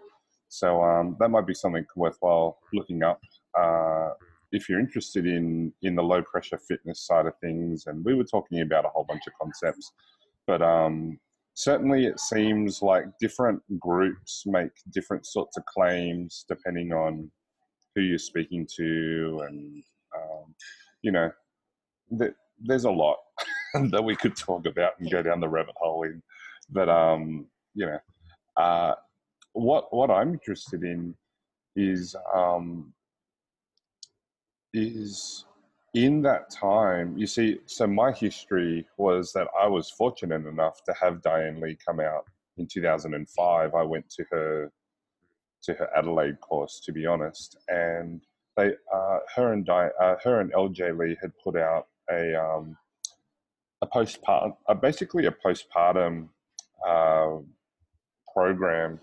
So 0.49 0.81
um, 0.83 1.15
that 1.19 1.29
might 1.29 1.45
be 1.45 1.53
something 1.53 1.85
worthwhile 1.95 2.57
looking 2.73 3.03
up 3.03 3.21
uh, 3.57 4.09
if 4.51 4.67
you're 4.67 4.79
interested 4.79 5.27
in 5.27 5.71
in 5.83 5.95
the 5.95 6.03
low 6.03 6.23
pressure 6.23 6.57
fitness 6.57 7.05
side 7.05 7.25
of 7.25 7.33
things. 7.39 7.85
And 7.87 8.03
we 8.03 8.15
were 8.15 8.23
talking 8.23 8.61
about 8.61 8.85
a 8.85 8.89
whole 8.89 9.05
bunch 9.07 9.27
of 9.27 9.33
concepts, 9.39 9.91
but 10.47 10.61
um, 10.61 11.19
certainly 11.59 12.05
it 12.05 12.17
seems 12.21 12.81
like 12.81 13.03
different 13.19 13.61
groups 13.81 14.43
make 14.45 14.71
different 14.93 15.25
sorts 15.25 15.57
of 15.57 15.65
claims 15.65 16.45
depending 16.47 16.93
on 16.93 17.29
who 17.93 18.01
you're 18.01 18.17
speaking 18.17 18.65
to 18.77 19.41
and 19.45 19.83
um, 20.15 20.55
you 21.01 21.11
know 21.11 21.29
th- 22.17 22.31
there's 22.61 22.85
a 22.85 22.89
lot 22.89 23.17
that 23.91 24.01
we 24.01 24.15
could 24.15 24.37
talk 24.37 24.65
about 24.67 24.93
and 24.99 25.11
go 25.11 25.21
down 25.21 25.41
the 25.41 25.49
rabbit 25.49 25.75
hole 25.75 26.03
in 26.03 26.23
but 26.69 26.87
um, 26.87 27.45
you 27.73 27.85
know 27.85 27.99
uh, 28.55 28.95
what 29.51 29.93
what 29.93 30.09
i'm 30.09 30.31
interested 30.31 30.83
in 30.83 31.13
is 31.75 32.15
um, 32.33 32.93
is 34.73 35.43
in 35.93 36.21
that 36.21 36.51
time, 36.51 37.17
you 37.17 37.25
see, 37.25 37.59
so 37.65 37.87
my 37.87 38.11
history 38.11 38.85
was 38.97 39.33
that 39.33 39.47
I 39.59 39.67
was 39.67 39.89
fortunate 39.89 40.45
enough 40.45 40.83
to 40.83 40.93
have 41.01 41.21
Diane 41.21 41.59
Lee 41.59 41.77
come 41.83 41.99
out 41.99 42.25
in 42.57 42.67
2005. 42.67 43.73
I 43.73 43.83
went 43.83 44.09
to 44.11 44.25
her 44.31 44.71
to 45.63 45.73
her 45.73 45.89
Adelaide 45.95 46.39
course, 46.41 46.79
to 46.85 46.91
be 46.91 47.05
honest, 47.05 47.57
and 47.67 48.21
they, 48.55 48.73
uh, 48.93 49.19
her 49.35 49.53
and 49.53 49.67
uh, 49.69 50.15
her 50.23 50.39
and 50.41 50.53
LJ 50.53 50.97
Lee 50.97 51.17
had 51.21 51.31
put 51.43 51.57
out 51.57 51.87
a 52.09 52.35
um, 52.35 52.77
a 53.81 53.87
postpartum, 53.87 54.55
uh, 54.67 54.73
basically 54.73 55.25
a 55.25 55.31
postpartum 55.31 56.29
uh, 56.87 57.37
program. 58.33 58.99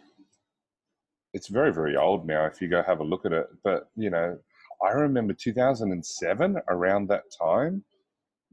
It's 1.34 1.48
very 1.48 1.72
very 1.72 1.96
old 1.96 2.26
now. 2.26 2.46
If 2.46 2.62
you 2.62 2.68
go 2.68 2.82
have 2.82 3.00
a 3.00 3.04
look 3.04 3.26
at 3.26 3.32
it, 3.32 3.48
but 3.64 3.90
you 3.96 4.10
know 4.10 4.38
I 4.84 4.90
remember 4.90 5.32
2007 5.32 6.56
around 6.68 7.08
that 7.08 7.24
time 7.40 7.84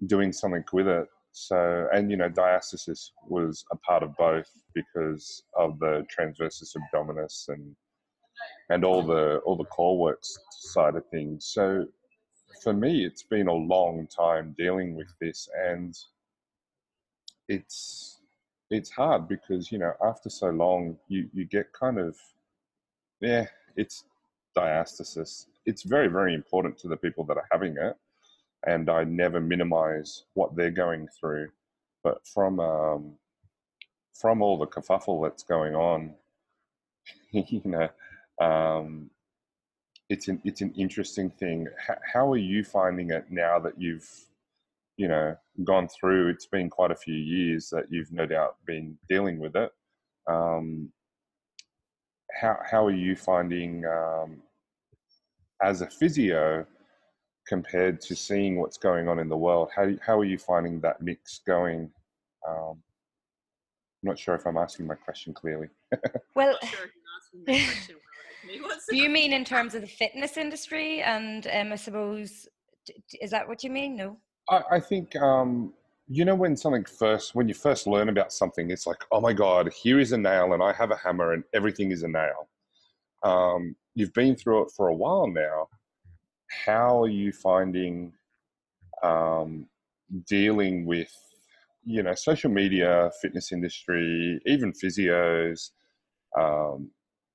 doing 0.08 0.32
something 0.32 0.64
with 0.72 0.88
it. 0.88 1.08
So, 1.32 1.88
and 1.92 2.12
you 2.12 2.18
know, 2.18 2.30
diastasis 2.30 3.10
was 3.28 3.66
a 3.72 3.78
part 3.78 4.04
of 4.04 4.16
both 4.18 4.48
because 4.76 5.44
of 5.58 5.80
the 5.80 6.06
transversus 6.16 6.76
abdominis 6.78 7.50
and 7.50 7.76
and 8.70 8.84
all 8.86 9.04
the 9.04 9.38
all 9.40 9.58
the 9.58 9.66
core 9.66 9.98
works 9.98 10.38
side 10.52 10.96
of 10.96 11.06
things. 11.08 11.50
So, 11.52 11.88
for 12.64 12.74
me, 12.74 13.04
it's 13.06 13.24
been 13.24 13.48
a 13.48 13.54
long 13.54 14.08
time 14.16 14.56
dealing 14.58 14.96
with 14.96 15.12
this, 15.20 15.50
and 15.68 15.96
it's 17.48 18.20
it's 18.70 18.92
hard 18.92 19.28
because 19.28 19.72
you 19.72 19.80
know 19.80 19.94
after 20.06 20.30
so 20.30 20.50
long, 20.50 20.98
you 21.08 21.30
you 21.34 21.46
get 21.46 21.74
kind 21.74 21.98
of 22.00 22.16
yeah, 23.22 23.48
it's 23.76 24.04
diastasis 24.56 25.46
it's 25.66 25.84
very, 25.84 26.08
very 26.08 26.34
important 26.34 26.78
to 26.80 26.88
the 26.88 26.98
people 26.98 27.24
that 27.26 27.38
are 27.38 27.48
having 27.52 27.78
it. 27.78 27.96
And 28.66 28.90
I 28.90 29.04
never 29.04 29.40
minimize 29.40 30.24
what 30.34 30.56
they're 30.56 30.72
going 30.72 31.08
through. 31.20 31.50
But 32.04 32.26
from 32.28 32.60
um, 32.60 33.14
from 34.14 34.42
all 34.42 34.58
the 34.58 34.68
kerfuffle 34.68 35.24
that's 35.24 35.44
going 35.44 35.76
on, 35.76 36.14
you 37.32 37.62
know, 37.66 37.90
um, 38.42 39.10
it's 40.10 40.28
an 40.28 40.42
it's 40.44 40.62
an 40.62 40.74
interesting 40.78 41.30
thing. 41.30 41.68
H- 41.90 41.98
how 42.14 42.32
are 42.32 42.38
you 42.38 42.64
finding 42.64 43.12
it 43.12 43.26
now 43.30 43.60
that 43.60 43.80
you've 43.80 44.10
you 44.98 45.08
know 45.08 45.36
gone 45.64 45.88
through? 45.88 46.30
It's 46.30 46.46
been 46.46 46.70
quite 46.70 46.92
a 46.92 46.96
few 46.96 47.16
years 47.16 47.70
that 47.70 47.86
you've 47.90 48.12
no 48.12 48.26
doubt 48.26 48.58
been 48.66 48.98
dealing 49.10 49.40
with 49.40 49.56
it. 49.56 49.72
Um, 50.28 50.92
how 52.34 52.58
how 52.70 52.86
are 52.86 52.96
you 52.96 53.16
finding 53.16 53.86
um, 53.86 54.42
as 55.64 55.82
a 55.82 55.90
physio 55.90 56.66
compared 57.48 58.02
to 58.02 58.16
seeing 58.16 58.60
what's 58.60 58.78
going 58.78 59.08
on 59.08 59.20
in 59.20 59.30
the 59.30 59.38
world? 59.38 59.70
How 59.76 59.90
how 60.06 60.20
are 60.20 60.26
you 60.26 60.38
finding 60.38 60.80
that 60.82 61.02
mix 61.02 61.40
going? 61.46 61.90
Um, 62.48 62.82
I'm 64.04 64.10
not 64.10 64.20
sure 64.20 64.36
if 64.36 64.46
I'm 64.46 64.58
asking 64.58 64.86
my 64.88 64.96
question 64.96 65.34
clearly. 65.34 65.70
well, 66.36 66.58
Sure, 66.64 66.80
you're 66.80 67.14
asking 67.18 67.44
that 67.46 67.74
question, 67.74 67.96
well, 68.44 68.56
actually, 68.60 68.62
what's 68.62 68.86
do 68.88 68.98
you 68.98 69.10
mean 69.10 69.32
in 69.32 69.46
terms 69.46 69.76
of 69.76 69.82
the 69.82 69.88
fitness 69.88 70.36
industry? 70.36 71.02
And 71.02 71.48
um, 71.54 71.72
I 71.72 71.78
suppose, 71.78 72.48
d- 72.86 73.02
d- 73.10 73.20
is 73.22 73.32
that 73.32 73.48
what 73.48 73.64
you 73.64 73.70
mean? 73.70 73.96
No. 73.96 74.18
I, 74.50 74.62
I 74.72 74.80
think 74.82 75.16
um, 75.16 75.74
you 76.10 76.26
know 76.26 76.36
when 76.36 76.58
something 76.58 76.84
first 76.84 77.34
when 77.34 77.48
you 77.48 77.54
first 77.54 77.88
learn 77.88 78.10
about 78.10 78.34
something, 78.34 78.70
it's 78.72 78.86
like, 78.86 79.04
oh 79.12 79.22
my 79.22 79.32
god, 79.32 79.72
here 79.72 80.00
is 80.00 80.12
a 80.12 80.18
nail, 80.18 80.54
and 80.54 80.62
I 80.62 80.74
have 80.74 80.92
a 80.92 80.98
hammer, 80.98 81.32
and 81.32 81.46
everything 81.54 81.92
is 81.92 82.04
a 82.04 82.10
nail. 82.10 82.50
Um, 83.24 83.78
you've 83.96 84.14
been 84.14 84.36
through 84.36 84.64
it 84.64 84.72
for 84.76 84.88
a 84.88 84.96
while 84.96 85.28
now. 85.28 85.68
How 86.66 87.04
are 87.04 87.10
you 87.10 87.32
finding 87.32 88.14
um, 89.02 89.68
dealing 90.28 90.86
with 90.86 91.12
you 91.86 92.04
know 92.04 92.16
social 92.16 92.52
media, 92.52 93.12
fitness 93.22 93.52
industry, 93.52 94.40
even 94.46 94.74
physios? 94.74 95.72
Um, 96.38 96.92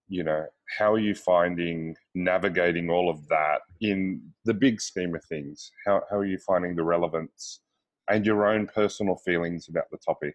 you 0.08 0.24
know, 0.24 0.46
how 0.78 0.92
are 0.92 0.98
you 0.98 1.14
finding 1.14 1.94
navigating 2.14 2.90
all 2.90 3.10
of 3.10 3.26
that 3.28 3.60
in 3.80 4.22
the 4.44 4.54
big 4.54 4.80
scheme 4.80 5.14
of 5.14 5.24
things? 5.24 5.70
How, 5.86 6.02
how 6.10 6.16
are 6.16 6.24
you 6.24 6.38
finding 6.38 6.74
the 6.74 6.82
relevance 6.82 7.60
and 8.08 8.24
your 8.24 8.46
own 8.46 8.66
personal 8.66 9.16
feelings 9.16 9.68
about 9.68 9.90
the 9.90 9.98
topic? 9.98 10.34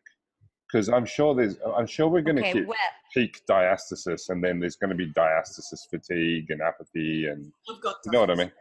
Because 0.74 0.90
I'm 0.90 1.06
sure 1.06 1.36
there's, 1.36 1.56
I'm 1.78 1.86
sure 1.86 2.08
we're 2.08 2.22
going 2.22 2.38
to 2.38 2.42
Okay, 2.42 2.60
hit 2.60 2.68
well, 2.68 2.78
peak 3.14 3.42
diastasis, 3.48 4.30
and 4.30 4.44
then 4.44 4.60
there's 4.60 4.76
going 4.76 4.90
to 4.90 4.96
be 4.96 5.12
diastasis 5.12 5.88
fatigue 5.88 6.50
and 6.50 6.62
apathy, 6.62 7.28
and 7.28 7.52
I've 7.70 7.80
got 7.80 7.98
you 8.06 8.12
know 8.12 8.22
what 8.22 8.32
I 8.32 8.36
mean. 8.36 8.52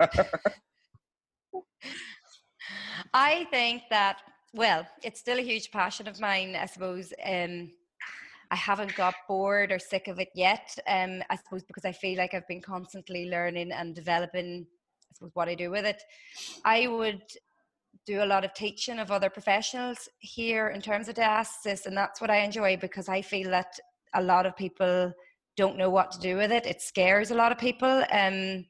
I 3.12 3.46
think 3.50 3.82
that, 3.90 4.18
well, 4.54 4.86
it's 5.02 5.18
still 5.18 5.38
a 5.38 5.42
huge 5.42 5.72
passion 5.72 6.06
of 6.06 6.20
mine, 6.20 6.54
I 6.54 6.66
suppose. 6.66 7.12
Um, 7.26 7.72
I 8.52 8.56
haven't 8.56 8.94
got 8.94 9.16
bored 9.26 9.72
or 9.72 9.80
sick 9.80 10.06
of 10.06 10.20
it 10.20 10.28
yet. 10.36 10.78
Um, 10.86 11.24
I 11.28 11.36
suppose 11.36 11.64
because 11.64 11.84
I 11.84 11.90
feel 11.90 12.18
like 12.18 12.34
I've 12.34 12.46
been 12.46 12.62
constantly 12.62 13.28
learning 13.28 13.72
and 13.72 13.96
developing, 13.96 14.64
I 15.10 15.14
suppose, 15.14 15.32
what 15.34 15.48
I 15.48 15.56
do 15.56 15.72
with 15.72 15.86
it. 15.86 16.00
I 16.64 16.86
would 16.86 17.22
do 18.08 18.22
a 18.22 18.32
lot 18.32 18.42
of 18.42 18.54
teaching 18.54 18.98
of 18.98 19.10
other 19.10 19.28
professionals 19.28 20.08
here 20.18 20.68
in 20.68 20.80
terms 20.80 21.08
of 21.08 21.14
diastasis, 21.14 21.84
and 21.84 21.94
that's 21.94 22.22
what 22.22 22.30
I 22.30 22.38
enjoy 22.38 22.78
because 22.78 23.06
I 23.06 23.20
feel 23.20 23.50
that 23.50 23.78
a 24.14 24.22
lot 24.22 24.46
of 24.46 24.56
people 24.56 25.12
don't 25.58 25.76
know 25.76 25.90
what 25.90 26.10
to 26.12 26.18
do 26.18 26.36
with 26.36 26.50
it. 26.50 26.64
It 26.64 26.80
scares 26.80 27.30
a 27.30 27.34
lot 27.34 27.52
of 27.52 27.58
people. 27.58 28.02
Um, 28.10 28.64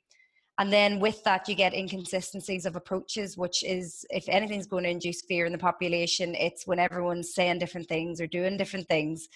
and 0.61 0.73
then 0.73 0.99
with 0.99 1.23
that, 1.23 1.49
you 1.49 1.54
get 1.54 1.73
inconsistencies 1.73 2.66
of 2.66 2.75
approaches, 2.75 3.38
which 3.38 3.62
is 3.62 4.04
if 4.11 4.28
anything's 4.28 4.66
going 4.66 4.83
to 4.83 4.90
induce 4.90 5.23
fear 5.23 5.47
in 5.47 5.52
the 5.52 5.66
population, 5.71 6.35
it's 6.35 6.66
when 6.66 6.80
everyone's 6.80 7.33
saying 7.33 7.61
different 7.61 7.88
things 7.88 8.21
or 8.21 8.26
doing 8.26 8.57
different 8.57 8.88
things. 8.88 9.28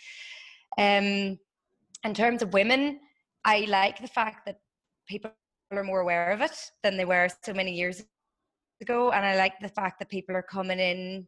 Um, 0.78 1.38
in 2.09 2.14
terms 2.14 2.42
of 2.42 2.52
women, 2.52 2.99
I 3.44 3.66
like 3.68 4.00
the 4.00 4.09
fact 4.09 4.47
that 4.47 4.59
people 5.06 5.30
are 5.71 5.85
more 5.85 6.00
aware 6.00 6.32
of 6.32 6.40
it 6.40 6.56
than 6.82 6.97
they 6.97 7.04
were 7.04 7.28
so 7.44 7.54
many 7.54 7.73
years 7.73 8.02
ago. 8.83 9.12
And 9.12 9.25
I 9.25 9.37
like 9.37 9.55
the 9.61 9.69
fact 9.69 9.99
that 9.99 10.11
people 10.11 10.37
are 10.37 10.43
coming 10.43 10.79
in 10.79 11.27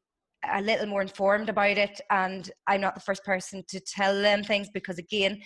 a 0.53 0.61
little 0.61 0.87
more 0.87 1.03
informed 1.03 1.49
about 1.49 1.79
it. 1.79 2.01
And 2.11 2.51
I'm 2.67 2.81
not 2.81 2.95
the 2.95 3.01
first 3.01 3.25
person 3.25 3.65
to 3.69 3.81
tell 3.81 4.21
them 4.21 4.45
things 4.45 4.69
because, 4.73 4.99
again, 4.99 5.41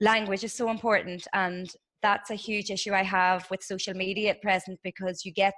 language 0.00 0.44
is 0.44 0.54
so 0.54 0.70
important. 0.70 1.26
And 1.34 1.68
that's 2.02 2.30
a 2.30 2.36
huge 2.36 2.70
issue 2.70 2.92
I 2.92 3.02
have 3.02 3.50
with 3.50 3.62
social 3.62 3.94
media 3.94 4.30
at 4.30 4.42
present 4.42 4.78
because 4.84 5.24
you 5.24 5.32
get 5.32 5.54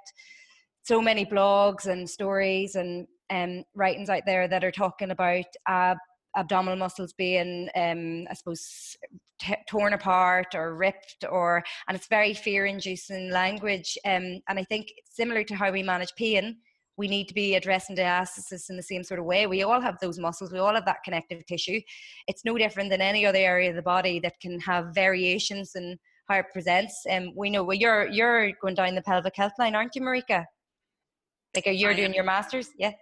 so 0.83 1.01
many 1.01 1.25
blogs 1.25 1.85
and 1.85 2.09
stories 2.09 2.75
and 2.75 3.07
um, 3.29 3.63
writings 3.73 4.09
out 4.09 4.23
there 4.25 4.47
that 4.47 4.63
are 4.63 4.71
talking 4.71 5.11
about 5.11 5.45
uh, 5.65 5.95
abdominal 6.35 6.77
muscles 6.77 7.13
being, 7.13 7.69
um, 7.75 8.27
I 8.29 8.33
suppose, 8.33 8.97
t- 9.39 9.55
torn 9.67 9.93
apart 9.93 10.55
or 10.55 10.75
ripped, 10.75 11.25
or 11.29 11.63
and 11.87 11.95
it's 11.95 12.07
very 12.07 12.33
fear-inducing 12.33 13.29
language. 13.31 13.97
Um, 14.05 14.41
and 14.47 14.59
I 14.59 14.63
think 14.63 14.87
similar 15.05 15.43
to 15.45 15.55
how 15.55 15.71
we 15.71 15.83
manage 15.83 16.13
pain, 16.15 16.57
we 16.97 17.07
need 17.07 17.27
to 17.27 17.33
be 17.33 17.55
addressing 17.55 17.95
diastasis 17.95 18.69
in 18.69 18.77
the 18.77 18.83
same 18.83 19.03
sort 19.03 19.19
of 19.19 19.25
way. 19.25 19.47
We 19.47 19.63
all 19.63 19.81
have 19.81 19.97
those 19.99 20.19
muscles, 20.19 20.51
we 20.51 20.59
all 20.59 20.75
have 20.75 20.85
that 20.85 21.03
connective 21.03 21.45
tissue. 21.45 21.81
It's 22.27 22.45
no 22.45 22.57
different 22.57 22.89
than 22.89 23.01
any 23.01 23.25
other 23.25 23.39
area 23.39 23.69
of 23.69 23.75
the 23.75 23.81
body 23.81 24.19
that 24.19 24.39
can 24.39 24.59
have 24.59 24.93
variations 24.93 25.71
in 25.75 25.97
how 26.29 26.37
it 26.37 26.45
presents. 26.53 27.05
And 27.07 27.29
um, 27.29 27.33
we 27.35 27.49
know 27.49 27.63
well, 27.63 27.77
you're 27.77 28.07
you're 28.07 28.51
going 28.61 28.75
down 28.75 28.95
the 28.95 29.01
pelvic 29.01 29.35
health 29.35 29.53
line, 29.59 29.75
aren't 29.75 29.95
you, 29.95 30.01
Marika? 30.01 30.45
Like, 31.55 31.67
are 31.67 31.71
you 31.71 31.89
I 31.89 31.93
doing 31.93 32.13
your 32.13 32.23
masters? 32.23 32.69
Yeah, 32.77 32.93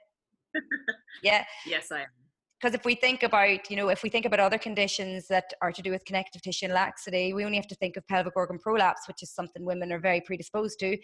yeah. 1.23 1.43
Yes, 1.65 1.91
I 1.91 2.01
am. 2.01 2.20
Because 2.61 2.75
if 2.75 2.85
we 2.85 2.93
think 2.93 3.23
about, 3.23 3.71
you 3.71 3.75
know, 3.75 3.89
if 3.89 4.03
we 4.03 4.09
think 4.09 4.25
about 4.25 4.39
other 4.39 4.59
conditions 4.59 5.27
that 5.29 5.51
are 5.63 5.71
to 5.71 5.81
do 5.81 5.89
with 5.89 6.05
connective 6.05 6.43
tissue 6.43 6.65
and 6.65 6.73
laxity, 6.75 7.33
we 7.33 7.43
only 7.43 7.57
have 7.57 7.65
to 7.67 7.75
think 7.75 7.97
of 7.97 8.07
pelvic 8.07 8.35
organ 8.35 8.59
prolapse, 8.59 9.07
which 9.07 9.23
is 9.23 9.31
something 9.31 9.65
women 9.65 9.91
are 9.91 9.99
very 9.99 10.21
predisposed 10.21 10.77
to, 10.79 10.95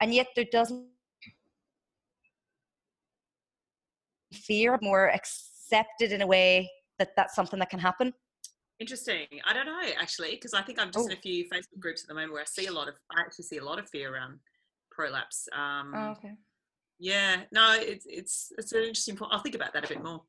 and 0.00 0.14
yet 0.14 0.28
there 0.36 0.44
doesn't 0.52 0.86
fear 4.32 4.78
more 4.82 5.10
accepted 5.10 6.12
in 6.12 6.22
a 6.22 6.26
way 6.26 6.70
that 7.00 7.10
that's 7.16 7.34
something 7.34 7.58
that 7.58 7.70
can 7.70 7.80
happen. 7.80 8.14
Interesting. 8.78 9.26
I 9.44 9.52
don't 9.52 9.66
know 9.66 9.80
actually, 10.00 10.30
because 10.30 10.54
I 10.54 10.62
think 10.62 10.78
I'm 10.78 10.92
just 10.92 11.06
in 11.08 11.12
Oh. 11.16 11.18
a 11.18 11.20
few 11.20 11.44
Facebook 11.48 11.80
groups 11.80 12.02
at 12.04 12.08
the 12.08 12.14
moment 12.14 12.34
where 12.34 12.42
I 12.42 12.44
see 12.44 12.66
a 12.66 12.72
lot 12.72 12.86
of, 12.86 12.94
I 13.10 13.20
actually 13.20 13.46
see 13.46 13.56
a 13.56 13.64
lot 13.64 13.80
of 13.80 13.90
fear 13.90 14.14
around 14.14 14.38
prolapse. 14.92 15.48
Um, 15.52 15.92
Oh, 15.92 16.10
okay. 16.12 16.34
Yeah, 17.00 17.42
no, 17.50 17.74
it's 17.80 18.06
it's 18.06 18.52
it's 18.58 18.72
an 18.72 18.80
interesting 18.82 19.16
point. 19.16 19.32
I'll 19.32 19.40
think 19.40 19.54
about 19.56 19.72
that 19.72 19.84
a 19.86 19.88
bit 19.88 20.02
more. 20.04 20.22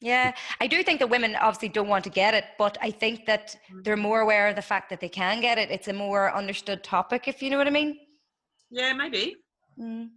Yeah, 0.00 0.34
I 0.60 0.66
do 0.66 0.82
think 0.82 1.00
that 1.00 1.08
women 1.08 1.36
obviously 1.36 1.70
don't 1.70 1.88
want 1.88 2.04
to 2.04 2.10
get 2.10 2.34
it, 2.34 2.44
but 2.58 2.76
I 2.82 2.90
think 2.90 3.24
that 3.26 3.56
they're 3.82 3.96
more 3.96 4.20
aware 4.20 4.48
of 4.48 4.56
the 4.56 4.62
fact 4.62 4.90
that 4.90 5.00
they 5.00 5.08
can 5.08 5.40
get 5.40 5.56
it. 5.56 5.70
It's 5.70 5.88
a 5.88 5.92
more 5.92 6.34
understood 6.34 6.84
topic, 6.84 7.28
if 7.28 7.42
you 7.42 7.48
know 7.48 7.56
what 7.56 7.66
I 7.66 7.70
mean. 7.70 7.98
Yeah, 8.70 8.92
maybe. 8.92 9.36
Mm. 9.80 10.10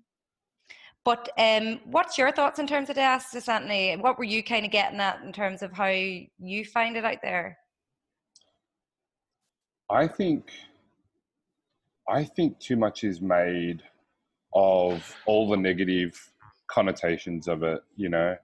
But 1.06 1.30
um, 1.38 1.80
what's 1.86 2.18
your 2.18 2.32
thoughts 2.32 2.60
in 2.60 2.68
terms 2.68 2.90
of 2.90 2.98
diastasis, 2.98 3.48
Anthony? 3.48 3.96
What 3.96 4.18
were 4.18 4.26
you 4.26 4.44
kind 4.44 4.66
of 4.66 4.72
getting 4.72 5.00
at 5.00 5.22
in 5.24 5.32
terms 5.32 5.62
of 5.62 5.72
how 5.72 5.88
you 5.88 6.66
find 6.66 6.98
it 6.98 7.06
out 7.06 7.22
there? 7.24 7.58
I 9.90 10.08
think 10.08 10.52
I 12.10 12.24
think 12.24 12.60
too 12.60 12.76
much 12.76 13.04
is 13.04 13.22
made 13.22 13.82
of 14.54 15.16
all 15.26 15.50
the 15.50 15.58
negative 15.58 16.20
connotations 16.70 17.48
of 17.48 17.64
it, 17.64 17.82
you 17.96 18.10
know. 18.10 18.36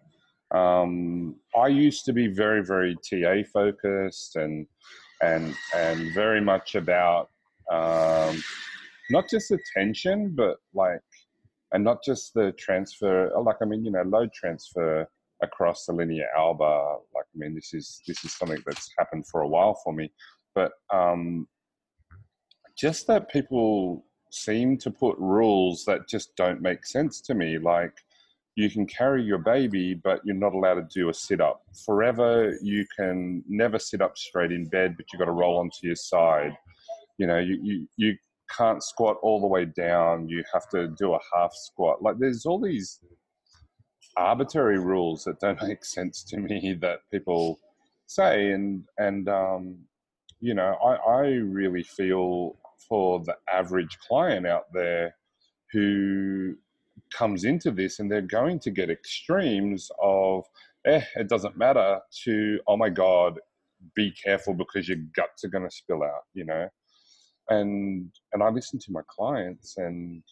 Um, 0.56 1.36
I 1.56 1.68
used 1.68 2.06
to 2.06 2.14
be 2.14 2.28
very, 2.28 2.64
very 2.64 2.96
TA 2.96 3.44
focused 3.52 4.36
and 4.36 4.68
and 5.22 5.54
and 5.76 6.14
very 6.14 6.42
much 6.42 6.76
about 6.76 7.30
um, 7.72 8.42
not 9.10 9.30
just 9.30 9.52
attention, 9.52 10.34
but 10.36 10.58
like 10.74 11.02
and 11.72 11.84
not 11.84 12.04
just 12.04 12.34
the 12.34 12.54
transfer. 12.58 13.32
Like 13.42 13.58
I 13.62 13.66
mean, 13.66 13.84
you 13.84 13.92
know, 13.92 14.04
load 14.04 14.32
transfer 14.34 15.08
across 15.44 15.86
the 15.86 15.94
linea 15.94 16.28
alba. 16.38 16.98
Like 17.14 17.26
I 17.26 17.38
mean, 17.38 17.54
this 17.54 17.74
is 17.74 18.02
this 18.08 18.24
is 18.24 18.34
something 18.34 18.62
that's 18.66 18.90
happened 18.98 19.28
for 19.28 19.42
a 19.42 19.48
while 19.48 19.80
for 19.84 19.94
me, 19.94 20.12
but 20.54 20.72
um, 20.94 21.48
just 22.78 23.08
that 23.08 23.30
people 23.30 24.06
seem 24.32 24.78
to 24.78 24.92
put 24.92 25.18
rules 25.18 25.86
that 25.86 26.08
just 26.08 26.36
don't 26.36 26.62
make 26.62 26.86
sense 26.86 27.22
to 27.22 27.34
me. 27.34 27.58
Like 27.58 27.94
you 28.56 28.70
can 28.70 28.86
carry 28.86 29.22
your 29.22 29.38
baby, 29.38 29.94
but 29.94 30.22
you're 30.24 30.36
not 30.36 30.54
allowed 30.54 30.76
to 30.76 30.88
do 30.94 31.10
a 31.10 31.14
sit 31.14 31.42
up. 31.42 31.62
Forever, 31.86 32.58
you 32.62 32.86
can 32.98 33.44
never 33.50 33.78
sit 33.78 34.02
up 34.02 34.18
straight 34.18 34.52
in 34.52 34.66
bed, 34.66 34.96
but 34.96 35.06
you've 35.12 35.20
got 35.20 35.26
to 35.26 35.32
roll 35.32 35.58
onto 35.58 35.86
your 35.86 35.96
side. 35.96 36.58
You 37.18 37.28
know, 37.28 37.38
you, 37.38 37.60
you, 37.62 37.88
you 37.98 38.18
can't 38.56 38.82
squat 38.82 39.18
all 39.22 39.42
the 39.42 39.48
way 39.48 39.66
down. 39.66 40.30
You 40.30 40.42
have 40.54 40.70
to 40.70 40.88
do 40.98 41.14
a 41.14 41.20
half 41.34 41.54
squat. 41.54 42.02
Like 42.02 42.18
there's 42.18 42.46
all 42.46 42.60
these 42.60 43.02
arbitrary 44.16 44.80
rules 44.80 45.26
that 45.26 45.40
don't 45.42 45.62
make 45.68 45.84
sense 45.84 46.24
to 46.24 46.38
me 46.38 46.78
that 46.82 47.00
people 47.12 47.60
say. 48.06 48.52
And, 48.52 48.84
and, 48.98 49.28
um, 49.28 49.78
you 50.40 50.54
know, 50.54 50.78
I, 50.82 51.12
I 51.12 51.22
really 51.28 51.84
feel 51.84 52.56
for 52.88 53.22
the 53.26 53.36
average 53.52 53.98
client 54.08 54.48
out 54.48 54.66
there 54.74 55.16
who 55.74 56.56
comes 57.16 57.44
into 57.44 57.72
this 57.72 58.00
and 58.00 58.12
they're 58.12 58.22
going 58.22 58.60
to 58.60 58.72
get 58.72 58.90
extremes 58.90 59.90
of 60.02 60.44
eh, 60.86 61.02
it 61.16 61.30
doesn't 61.30 61.58
matter 61.58 62.00
to 62.24 62.60
oh 62.68 62.78
my 62.78 62.90
god 62.90 63.40
be 63.96 64.12
careful 64.12 64.54
because 64.54 64.88
your 64.88 64.98
guts 65.16 65.44
are 65.44 65.50
going 65.50 65.64
to 65.64 65.76
spill 65.76 66.04
out 66.04 66.24
you 66.34 66.46
know 66.46 66.68
and 67.50 68.12
and 68.34 68.44
I 68.44 68.50
listen 68.50 68.80
to 68.80 68.92
my 68.92 69.02
clients 69.08 69.78
and 69.78 70.24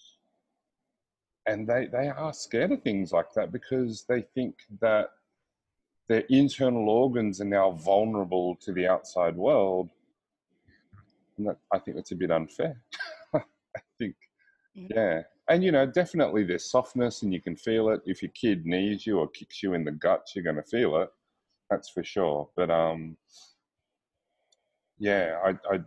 and 1.45 1.67
they 1.67 1.87
they 1.91 2.07
are 2.09 2.33
scared 2.33 2.71
of 2.71 2.81
things 2.81 3.11
like 3.11 3.33
that 3.35 3.51
because 3.51 4.05
they 4.07 4.23
think 4.33 4.55
that 4.81 5.09
their 6.07 6.23
internal 6.29 6.89
organs 6.89 7.39
are 7.41 7.45
now 7.45 7.71
vulnerable 7.71 8.55
to 8.57 8.73
the 8.73 8.87
outside 8.87 9.35
world. 9.35 9.89
And 11.37 11.47
that, 11.47 11.57
I 11.71 11.79
think 11.79 11.97
that's 11.97 12.11
a 12.11 12.15
bit 12.15 12.31
unfair. 12.31 12.79
I 13.33 13.41
think, 13.97 14.15
mm. 14.77 14.87
yeah. 14.93 15.21
And, 15.49 15.63
you 15.63 15.71
know, 15.71 15.85
definitely 15.85 16.43
there's 16.43 16.71
softness 16.71 17.21
and 17.23 17.33
you 17.33 17.41
can 17.41 17.55
feel 17.55 17.89
it. 17.89 18.01
If 18.05 18.21
your 18.21 18.31
kid 18.31 18.65
knees 18.65 19.05
you 19.05 19.19
or 19.19 19.27
kicks 19.27 19.61
you 19.61 19.73
in 19.73 19.83
the 19.83 19.91
guts, 19.91 20.35
you're 20.35 20.43
going 20.43 20.55
to 20.55 20.63
feel 20.63 20.97
it. 21.01 21.09
That's 21.69 21.89
for 21.89 22.03
sure. 22.03 22.49
But, 22.55 22.69
um, 22.71 23.17
yeah, 24.99 25.37
I, 25.43 25.49
I 25.73 25.79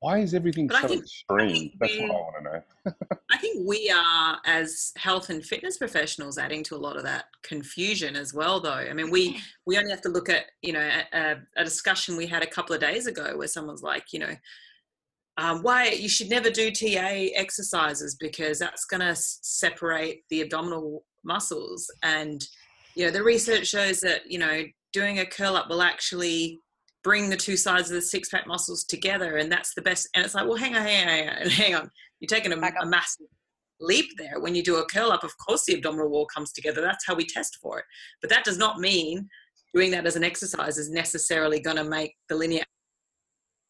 why 0.00 0.18
is 0.18 0.34
everything 0.34 0.66
but 0.66 0.82
so 0.82 0.88
think, 0.88 1.02
extreme? 1.02 1.72
That's 1.80 1.96
what 1.98 2.10
I 2.10 2.14
want 2.14 2.36
to 2.36 2.44
know. 2.44 2.92
I 3.32 3.38
think 3.38 3.66
we 3.66 3.90
are, 3.90 4.38
as 4.44 4.92
health 4.96 5.30
and 5.30 5.44
fitness 5.44 5.78
professionals, 5.78 6.38
adding 6.38 6.62
to 6.64 6.76
a 6.76 6.78
lot 6.78 6.96
of 6.96 7.02
that 7.04 7.24
confusion 7.42 8.14
as 8.14 8.34
well. 8.34 8.60
Though, 8.60 8.72
I 8.72 8.92
mean, 8.92 9.10
we 9.10 9.40
we 9.64 9.78
only 9.78 9.90
have 9.90 10.02
to 10.02 10.10
look 10.10 10.28
at 10.28 10.44
you 10.62 10.74
know 10.74 10.88
a, 11.12 11.36
a 11.56 11.64
discussion 11.64 12.16
we 12.16 12.26
had 12.26 12.42
a 12.42 12.46
couple 12.46 12.74
of 12.74 12.80
days 12.80 13.06
ago 13.06 13.36
where 13.36 13.48
someone's 13.48 13.82
like, 13.82 14.12
you 14.12 14.20
know, 14.20 14.36
um, 15.38 15.62
why 15.62 15.88
you 15.88 16.08
should 16.08 16.30
never 16.30 16.50
do 16.50 16.70
TA 16.70 17.28
exercises 17.34 18.16
because 18.18 18.58
that's 18.58 18.84
going 18.86 19.00
to 19.00 19.14
separate 19.14 20.22
the 20.30 20.42
abdominal 20.42 21.04
muscles, 21.24 21.90
and 22.02 22.44
you 22.94 23.04
know 23.04 23.10
the 23.10 23.22
research 23.22 23.66
shows 23.66 24.00
that 24.00 24.22
you 24.30 24.38
know 24.38 24.64
doing 24.92 25.18
a 25.18 25.26
curl 25.26 25.56
up 25.56 25.68
will 25.68 25.82
actually 25.82 26.58
bring 27.04 27.28
the 27.30 27.36
two 27.36 27.56
sides 27.56 27.90
of 27.90 27.94
the 27.94 28.02
six 28.02 28.28
pack 28.30 28.48
muscles 28.48 28.82
together 28.82 29.36
and 29.36 29.52
that's 29.52 29.74
the 29.74 29.82
best 29.82 30.08
and 30.14 30.24
it's 30.24 30.34
like 30.34 30.44
well 30.44 30.56
hang 30.56 30.74
on 30.74 30.82
hang 30.82 31.06
on 31.06 31.08
hang 31.08 31.28
on, 31.28 31.50
hang 31.50 31.74
on. 31.76 31.90
you're 32.18 32.26
taking 32.26 32.52
a, 32.52 32.56
a 32.56 32.86
massive 32.86 33.26
leap 33.80 34.06
there. 34.16 34.40
When 34.40 34.54
you 34.54 34.62
do 34.62 34.76
a 34.76 34.86
curl 34.86 35.12
up 35.12 35.22
of 35.22 35.36
course 35.38 35.64
the 35.66 35.74
abdominal 35.74 36.08
wall 36.08 36.26
comes 36.26 36.52
together. 36.52 36.80
That's 36.80 37.06
how 37.06 37.14
we 37.14 37.26
test 37.26 37.58
for 37.62 37.78
it. 37.78 37.84
But 38.20 38.30
that 38.30 38.44
does 38.44 38.58
not 38.58 38.80
mean 38.80 39.28
doing 39.74 39.90
that 39.90 40.06
as 40.06 40.16
an 40.16 40.24
exercise 40.24 40.78
is 40.78 40.90
necessarily 40.90 41.60
going 41.60 41.76
to 41.76 41.84
make 41.84 42.14
the 42.28 42.36
linea 42.36 42.64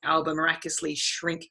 alba 0.04 0.35
miraculously 0.35 0.94
shrink 0.94 1.46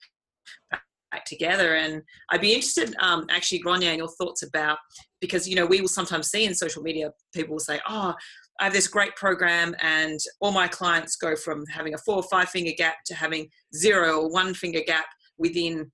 back 0.72 1.26
together 1.26 1.76
and 1.76 2.02
i'd 2.32 2.42
be 2.42 2.54
interested 2.54 2.96
um, 3.00 3.26
actually 3.30 3.62
Gráinne 3.62 3.92
in 3.92 3.98
your 3.98 4.10
thoughts 4.20 4.44
about 4.44 4.78
because 5.22 5.48
you 5.48 5.56
know 5.56 5.66
we 5.66 5.82
will 5.82 5.88
sometimes 5.88 6.30
see 6.30 6.46
in 6.46 6.54
social 6.54 6.84
media 6.84 7.12
people 7.34 7.54
will 7.54 7.60
say 7.60 7.80
oh 7.88 8.14
I 8.60 8.64
have 8.64 8.74
this 8.74 8.88
great 8.88 9.16
program, 9.16 9.76
and 9.82 10.20
all 10.40 10.52
my 10.52 10.68
clients 10.68 11.18
go 11.18 11.36
from 11.36 11.66
having 11.70 11.94
a 11.94 11.98
four 11.98 12.16
or 12.16 12.24
five 12.24 12.50
finger 12.50 12.72
gap 12.78 12.96
to 13.08 13.16
having 13.16 13.50
zero 13.76 14.22
or 14.22 14.32
one 14.32 14.54
finger 14.54 14.82
gap 14.86 15.06
within 15.38 15.92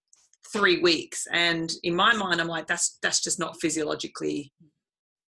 three 0.53 0.79
weeks. 0.79 1.25
And 1.31 1.71
in 1.83 1.95
my 1.95 2.13
mind, 2.13 2.39
I'm 2.39 2.47
like, 2.47 2.67
that's 2.67 2.99
that's 3.01 3.21
just 3.21 3.39
not 3.39 3.59
physiologically 3.59 4.53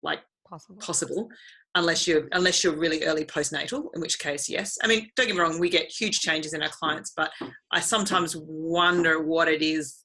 like 0.03 0.21
possible. 0.49 0.79
possible 0.81 1.29
unless 1.75 2.07
you're 2.07 2.29
unless 2.33 2.63
you're 2.63 2.77
really 2.77 3.05
early 3.05 3.25
postnatal 3.25 3.87
in 3.95 4.01
which 4.01 4.19
case 4.19 4.49
yes 4.49 4.77
i 4.83 4.87
mean 4.87 5.09
don't 5.17 5.27
get 5.27 5.35
me 5.35 5.41
wrong 5.41 5.59
we 5.59 5.71
get 5.71 5.91
huge 5.91 6.21
changes 6.21 6.53
in 6.53 6.63
our 6.63 6.69
clients 6.69 7.13
but 7.17 7.31
i 7.73 7.81
sometimes 7.81 8.37
wonder 8.37 9.23
what 9.23 9.49
it 9.49 9.63
is 9.63 10.03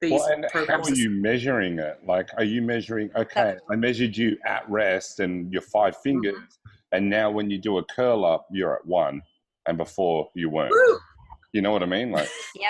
these 0.00 0.12
well, 0.12 0.28
and 0.28 0.46
programs. 0.50 0.88
How 0.88 0.94
are 0.94 0.96
you 0.96 1.10
measuring 1.10 1.78
it? 1.78 1.98
Like, 2.06 2.28
are 2.36 2.44
you 2.44 2.62
measuring? 2.62 3.10
Okay, 3.16 3.56
I 3.70 3.76
measured 3.76 4.16
you 4.16 4.36
at 4.46 4.68
rest 4.68 5.20
and 5.20 5.52
your 5.52 5.62
five 5.62 5.96
fingers, 6.02 6.34
mm-hmm. 6.34 6.96
and 6.96 7.10
now 7.10 7.30
when 7.30 7.50
you 7.50 7.58
do 7.58 7.78
a 7.78 7.84
curl 7.84 8.24
up, 8.24 8.46
you're 8.50 8.74
at 8.74 8.86
one, 8.86 9.20
and 9.66 9.76
before 9.76 10.28
you 10.34 10.50
weren't. 10.50 10.70
Woo! 10.70 10.98
You 11.52 11.62
know 11.62 11.72
what 11.72 11.82
I 11.82 11.86
mean? 11.86 12.12
Like, 12.12 12.28
yeah, 12.54 12.68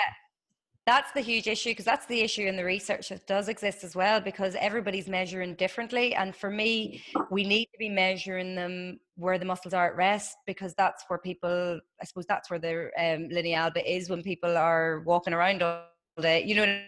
that's 0.89 1.11
the 1.11 1.21
huge 1.21 1.47
issue 1.47 1.69
because 1.69 1.85
that's 1.85 2.07
the 2.07 2.21
issue 2.21 2.47
in 2.47 2.55
the 2.55 2.63
research 2.63 3.09
that 3.09 3.25
does 3.27 3.47
exist 3.47 3.83
as 3.83 3.95
well 3.95 4.19
because 4.19 4.55
everybody's 4.59 5.07
measuring 5.07 5.53
differently 5.53 6.15
and 6.15 6.35
for 6.35 6.49
me 6.49 7.03
we 7.29 7.43
need 7.43 7.65
to 7.65 7.77
be 7.77 7.89
measuring 7.89 8.55
them 8.55 8.99
where 9.15 9.37
the 9.37 9.45
muscles 9.45 9.73
are 9.73 9.87
at 9.91 9.95
rest 9.95 10.37
because 10.47 10.73
that's 10.75 11.03
where 11.07 11.19
people 11.19 11.79
i 12.01 12.05
suppose 12.05 12.25
that's 12.27 12.49
where 12.49 12.59
the 12.59 12.89
um, 12.97 13.29
linea 13.29 13.57
alba 13.57 13.81
is 13.89 14.09
when 14.09 14.23
people 14.23 14.57
are 14.57 15.03
walking 15.05 15.33
around 15.33 15.61
all 15.61 15.83
day 16.21 16.43
you 16.43 16.55
know 16.55 16.81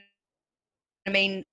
I 1.08 1.10
mean, 1.12 1.44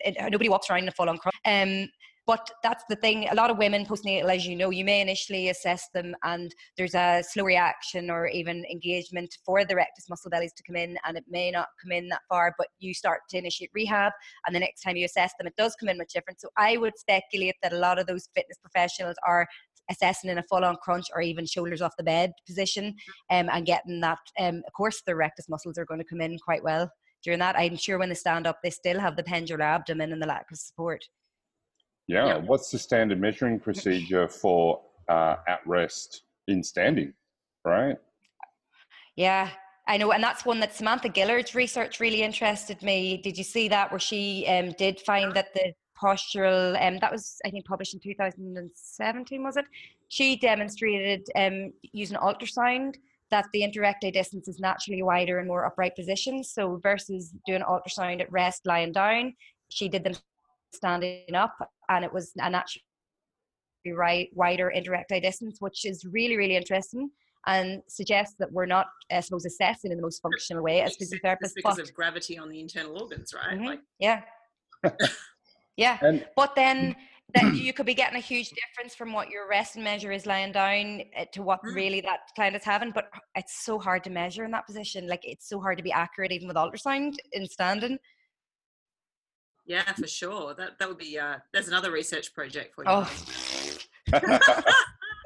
it, 0.00 0.16
nobody 0.30 0.48
walks 0.48 0.68
around 0.68 0.82
in 0.82 0.88
a 0.88 0.92
full 0.92 1.08
on 1.08 1.18
crunch. 1.18 1.34
Um, 1.44 1.88
but 2.26 2.50
that's 2.62 2.84
the 2.88 2.96
thing. 2.96 3.28
A 3.28 3.34
lot 3.34 3.50
of 3.50 3.58
women 3.58 3.84
postnatal, 3.84 4.34
as 4.34 4.46
you 4.46 4.54
know, 4.54 4.70
you 4.70 4.84
may 4.84 5.00
initially 5.00 5.48
assess 5.48 5.88
them, 5.92 6.14
and 6.22 6.54
there's 6.76 6.94
a 6.94 7.22
slow 7.26 7.44
reaction 7.44 8.10
or 8.10 8.28
even 8.28 8.64
engagement 8.70 9.36
for 9.44 9.64
the 9.64 9.74
rectus 9.74 10.08
muscle 10.08 10.30
bellies 10.30 10.52
to 10.54 10.62
come 10.62 10.76
in, 10.76 10.96
and 11.04 11.16
it 11.16 11.24
may 11.28 11.50
not 11.50 11.68
come 11.82 11.92
in 11.92 12.08
that 12.08 12.20
far. 12.28 12.54
But 12.58 12.68
you 12.78 12.94
start 12.94 13.20
to 13.30 13.38
initiate 13.38 13.70
rehab, 13.74 14.12
and 14.46 14.54
the 14.54 14.60
next 14.60 14.82
time 14.82 14.96
you 14.96 15.04
assess 15.04 15.32
them, 15.38 15.48
it 15.48 15.56
does 15.56 15.74
come 15.74 15.88
in 15.88 15.98
much 15.98 16.12
different. 16.12 16.40
So 16.40 16.48
I 16.56 16.76
would 16.76 16.96
speculate 16.96 17.56
that 17.62 17.72
a 17.72 17.78
lot 17.78 17.98
of 17.98 18.06
those 18.06 18.28
fitness 18.34 18.58
professionals 18.58 19.16
are 19.26 19.46
assessing 19.90 20.30
in 20.30 20.38
a 20.38 20.42
full 20.44 20.64
on 20.64 20.76
crunch 20.76 21.06
or 21.14 21.20
even 21.20 21.44
shoulders 21.44 21.82
off 21.82 21.96
the 21.98 22.04
bed 22.04 22.32
position 22.46 22.94
um, 23.30 23.48
and 23.50 23.66
getting 23.66 24.00
that. 24.00 24.18
Um, 24.38 24.62
of 24.66 24.72
course, 24.76 25.02
the 25.06 25.16
rectus 25.16 25.48
muscles 25.48 25.76
are 25.76 25.84
going 25.84 26.00
to 26.00 26.06
come 26.06 26.20
in 26.20 26.38
quite 26.38 26.62
well 26.62 26.88
during 27.24 27.40
that. 27.40 27.58
I'm 27.58 27.76
sure 27.76 27.98
when 27.98 28.08
they 28.08 28.14
stand 28.14 28.46
up, 28.46 28.58
they 28.62 28.70
still 28.70 29.00
have 29.00 29.16
the 29.16 29.22
pendular 29.24 29.62
abdomen 29.62 30.12
and 30.12 30.22
the 30.22 30.26
lack 30.26 30.46
of 30.50 30.58
support. 30.58 31.04
Yeah. 32.08 32.26
yeah. 32.26 32.36
What's 32.36 32.70
the 32.70 32.78
standard 32.78 33.20
measuring 33.20 33.60
procedure 33.60 34.28
for 34.28 34.80
uh, 35.08 35.36
at 35.48 35.60
rest 35.66 36.22
in 36.48 36.62
standing, 36.62 37.12
right? 37.64 37.96
Yeah, 39.16 39.50
I 39.86 39.96
know, 39.96 40.12
and 40.12 40.22
that's 40.22 40.44
one 40.44 40.60
that 40.60 40.74
Samantha 40.74 41.08
Gillard's 41.08 41.54
research 41.54 42.00
really 42.00 42.22
interested 42.22 42.82
me. 42.82 43.18
Did 43.18 43.36
you 43.36 43.44
see 43.44 43.68
that 43.68 43.90
where 43.90 43.98
she 44.00 44.46
um, 44.46 44.72
did 44.78 45.00
find 45.00 45.34
that 45.34 45.52
the 45.54 45.72
postural, 46.00 46.80
um, 46.84 46.98
that 47.00 47.12
was 47.12 47.38
I 47.44 47.50
think 47.50 47.66
published 47.66 47.94
in 47.94 48.00
2017, 48.00 49.42
was 49.42 49.56
it? 49.56 49.64
She 50.08 50.36
demonstrated 50.36 51.26
um, 51.36 51.72
using 51.92 52.16
ultrasound 52.16 52.96
that 53.30 53.46
the 53.52 53.62
interrecti 53.62 54.12
distance 54.12 54.46
is 54.46 54.60
naturally 54.60 55.02
wider 55.02 55.40
in 55.40 55.46
more 55.46 55.64
upright 55.64 55.96
positions. 55.96 56.52
So 56.52 56.78
versus 56.82 57.34
doing 57.46 57.62
ultrasound 57.62 58.20
at 58.20 58.30
rest 58.30 58.66
lying 58.66 58.92
down, 58.92 59.34
she 59.68 59.88
did 59.88 60.04
them 60.04 60.14
standing 60.72 61.34
up, 61.34 61.54
and 61.96 62.04
it 62.04 62.12
was 62.12 62.32
a 62.36 62.50
naturally 62.50 62.82
right 63.94 64.28
wider 64.34 64.72
interrecti 64.74 65.20
distance, 65.20 65.56
which 65.60 65.84
is 65.84 66.04
really 66.04 66.36
really 66.36 66.56
interesting 66.56 67.10
and 67.46 67.82
suggests 67.88 68.36
that 68.38 68.52
we're 68.52 68.66
not, 68.66 68.86
I 69.10 69.20
suppose, 69.20 69.44
assessing 69.44 69.90
in 69.90 69.96
the 69.96 70.02
most 70.02 70.22
functional 70.22 70.62
way 70.62 70.80
as 70.80 70.96
physiotherapists. 70.96 71.54
because 71.54 71.76
but, 71.76 71.80
of 71.80 71.94
gravity 71.94 72.38
on 72.38 72.48
the 72.48 72.60
internal 72.60 73.00
organs, 73.00 73.34
right? 73.34 73.56
Mm-hmm, 73.56 73.66
like, 73.66 73.80
yeah. 73.98 74.22
yeah. 75.76 75.98
And, 76.02 76.24
but 76.36 76.54
then 76.54 76.94
that 77.34 77.54
you 77.54 77.72
could 77.72 77.86
be 77.86 77.94
getting 77.94 78.16
a 78.16 78.20
huge 78.20 78.50
difference 78.50 78.94
from 78.94 79.12
what 79.12 79.30
your 79.30 79.48
resting 79.48 79.82
measure 79.82 80.12
is 80.12 80.26
lying 80.26 80.52
down 80.52 81.02
eh, 81.14 81.24
to 81.32 81.42
what 81.42 81.60
mm. 81.62 81.74
really 81.74 82.00
that 82.02 82.20
client 82.34 82.54
is 82.54 82.64
having. 82.64 82.90
But 82.90 83.10
it's 83.34 83.64
so 83.64 83.78
hard 83.78 84.04
to 84.04 84.10
measure 84.10 84.44
in 84.44 84.50
that 84.52 84.66
position. 84.66 85.08
Like 85.08 85.22
it's 85.24 85.48
so 85.48 85.60
hard 85.60 85.78
to 85.78 85.84
be 85.84 85.92
accurate 85.92 86.32
even 86.32 86.46
with 86.46 86.56
ultrasound 86.56 87.14
in 87.32 87.46
standing. 87.46 87.98
Yeah, 89.64 89.90
for 89.92 90.06
sure. 90.06 90.54
That 90.54 90.78
that 90.78 90.88
would 90.88 90.98
be. 90.98 91.18
Uh, 91.18 91.36
there's 91.52 91.68
another 91.68 91.90
research 91.90 92.34
project 92.34 92.74
for 92.74 92.84
you. 92.84 92.90
Oh. 92.90 93.10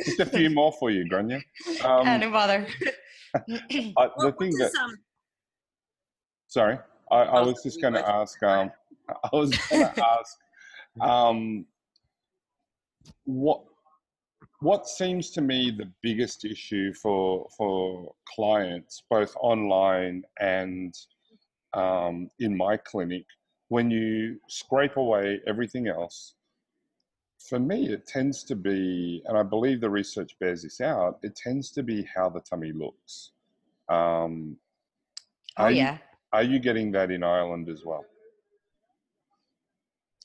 Just 0.05 0.21
a 0.21 0.27
few 0.27 0.51
more 0.51 0.73
for 0.73 0.91
you, 0.91 1.05
Gráinne. 1.05 1.43
Um, 1.83 2.07
yeah, 2.07 2.17
no 2.19 2.31
bother. 2.31 2.67
I, 3.35 3.41
the 3.47 3.93
what, 3.97 4.39
thing 4.39 4.51
does, 4.51 4.73
that, 4.73 4.81
um, 4.81 4.99
sorry, 6.49 6.79
I, 7.11 7.17
I 7.17 7.41
oh, 7.41 7.47
was 7.47 7.63
just 7.63 7.81
going 7.81 7.95
to 7.95 8.09
ask. 8.09 8.43
Um, 8.43 8.71
I 9.09 9.29
was 9.33 9.57
going 9.57 9.83
to 9.95 10.07
ask. 10.07 10.39
Um, 11.01 11.67
what 13.25 13.63
what 14.61 14.87
seems 14.87 15.31
to 15.31 15.41
me 15.41 15.71
the 15.71 15.91
biggest 16.03 16.45
issue 16.45 16.93
for 16.95 17.47
for 17.57 18.15
clients, 18.35 19.03
both 19.11 19.35
online 19.41 20.23
and 20.41 20.95
um, 21.75 22.31
in 22.39 22.57
my 22.57 22.77
clinic, 22.77 23.25
when 23.69 23.91
you 23.91 24.39
scrape 24.49 24.97
away 24.97 25.41
everything 25.47 25.89
else, 25.89 26.35
for 27.49 27.59
me 27.59 27.89
it 27.89 28.07
tends 28.07 28.43
to 28.45 28.57
be, 28.57 29.23
and 29.27 29.37
I 29.37 29.43
believe 29.43 29.81
the 29.81 29.91
research 29.91 30.37
bears 30.41 30.63
this 30.63 30.81
out, 30.81 31.19
it 31.23 31.37
tends 31.37 31.71
to 31.73 31.83
be 31.83 32.07
how 32.15 32.29
the 32.29 32.41
tummy 32.41 32.73
looks. 32.73 33.33
Um, 33.89 34.57
oh 35.59 35.69
yeah. 35.69 35.95
You, 35.95 35.99
are 36.33 36.43
you 36.43 36.59
getting 36.59 36.93
that 36.93 37.11
in 37.11 37.23
Ireland 37.23 37.69
as 37.69 37.85
well? 37.85 38.05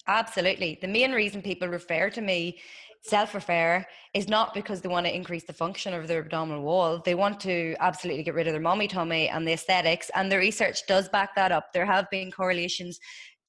Absolutely. 0.07 0.79
The 0.81 0.87
main 0.87 1.11
reason 1.11 1.41
people 1.41 1.67
refer 1.67 2.09
to 2.09 2.21
me, 2.21 2.59
self 3.03 3.33
refer, 3.35 3.85
is 4.13 4.27
not 4.27 4.53
because 4.53 4.81
they 4.81 4.89
want 4.89 5.05
to 5.05 5.15
increase 5.15 5.43
the 5.43 5.53
function 5.53 5.93
of 5.93 6.07
their 6.07 6.21
abdominal 6.21 6.63
wall. 6.63 7.01
They 7.05 7.15
want 7.15 7.39
to 7.41 7.75
absolutely 7.79 8.23
get 8.23 8.33
rid 8.33 8.47
of 8.47 8.53
their 8.53 8.61
mommy 8.61 8.87
tummy 8.87 9.29
and 9.29 9.47
the 9.47 9.53
aesthetics. 9.53 10.09
And 10.15 10.31
the 10.31 10.37
research 10.37 10.85
does 10.87 11.07
back 11.07 11.35
that 11.35 11.51
up. 11.51 11.71
There 11.71 11.85
have 11.85 12.09
been 12.09 12.31
correlations, 12.31 12.99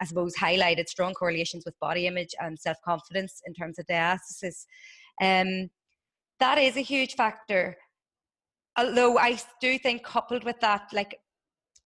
I 0.03 0.05
suppose, 0.05 0.35
highlighted 0.35 0.89
strong 0.89 1.15
correlations 1.15 1.65
with 1.65 1.79
body 1.79 2.09
image 2.09 2.35
and 2.41 2.59
self 2.59 2.79
confidence 2.85 3.41
in 3.47 3.55
terms 3.55 3.79
of 3.79 3.87
diastasis. 3.87 4.67
Um, 5.23 5.71
that 6.41 6.59
is 6.59 6.77
a 6.77 6.81
huge 6.81 7.15
factor. 7.15 7.77
although 8.77 9.19
I 9.19 9.39
do 9.61 9.79
think 9.79 10.03
coupled 10.03 10.45
with 10.45 10.59
that, 10.61 10.83
like 10.93 11.21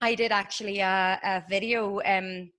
I 0.01 0.15
did 0.15 0.33
actually 0.33 0.79
a, 0.81 1.21
a 1.23 1.45
video 1.51 2.01
um, 2.15 2.51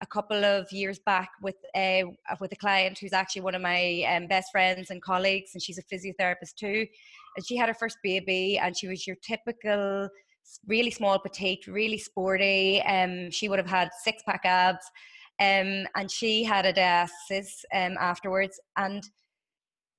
a 0.00 0.06
couple 0.06 0.44
of 0.44 0.70
years 0.72 0.98
back 0.98 1.30
with 1.42 1.56
a 1.74 2.04
with 2.40 2.52
a 2.52 2.56
client 2.56 2.98
who's 2.98 3.12
actually 3.12 3.42
one 3.42 3.54
of 3.54 3.62
my 3.62 3.82
um, 4.12 4.26
best 4.28 4.48
friends 4.50 4.90
and 4.90 5.02
colleagues, 5.02 5.50
and 5.54 5.62
she's 5.62 5.78
a 5.78 5.82
physiotherapist 5.90 6.54
too. 6.58 6.86
And 7.36 7.46
she 7.46 7.56
had 7.56 7.68
her 7.68 7.74
first 7.74 7.98
baby, 8.02 8.58
and 8.58 8.76
she 8.78 8.88
was 8.88 9.06
your 9.06 9.16
typical 9.22 10.08
really 10.66 10.90
small 10.90 11.18
petite, 11.18 11.66
really 11.66 11.98
sporty. 11.98 12.82
Um, 12.82 13.30
she 13.30 13.48
would 13.48 13.58
have 13.58 13.68
had 13.68 13.90
six 14.02 14.22
pack 14.24 14.42
abs, 14.44 14.84
um, 15.40 15.86
and 15.94 16.10
she 16.10 16.44
had 16.44 16.66
a 16.66 16.72
diastasis 16.72 17.64
um, 17.74 17.96
afterwards. 17.98 18.60
And 18.76 19.02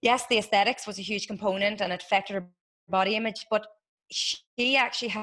yes, 0.01 0.25
the 0.27 0.37
aesthetics 0.37 0.87
was 0.87 0.99
a 0.99 1.03
huge 1.03 1.27
component, 1.27 1.81
and 1.81 1.91
it 1.91 2.03
affected 2.03 2.33
her 2.33 2.47
body 2.89 3.15
image, 3.15 3.45
but 3.49 3.67
she 4.11 4.77
actually 4.77 5.13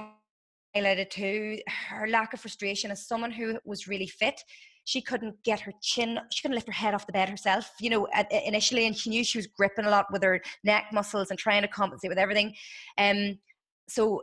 highlighted 0.77 1.11
too 1.11 1.59
her 1.69 2.07
lack 2.09 2.35
of 2.35 2.41
frustration 2.41 2.91
as 2.91 3.07
someone 3.07 3.31
who 3.31 3.59
was 3.65 3.89
really 3.89 4.07
fit 4.07 4.43
she 4.85 5.01
couldn't 5.01 5.43
get 5.43 5.61
her 5.61 5.73
chin 5.81 6.19
she 6.31 6.43
couldn't 6.43 6.55
lift 6.55 6.67
her 6.67 6.73
head 6.73 6.95
off 6.95 7.07
the 7.07 7.13
bed 7.13 7.29
herself 7.29 7.73
you 7.81 7.91
know 7.91 8.07
initially 8.45 8.87
and 8.87 8.97
she 8.97 9.11
knew 9.11 9.25
she 9.25 9.39
was 9.39 9.47
gripping 9.47 9.87
a 9.87 9.91
lot 9.91 10.07
with 10.13 10.23
her 10.23 10.41
neck 10.63 10.87
muscles 10.93 11.31
and 11.31 11.39
trying 11.39 11.63
to 11.63 11.69
compensate 11.69 12.11
with 12.11 12.19
everything 12.19 12.55
um 12.99 13.39
so 13.89 14.23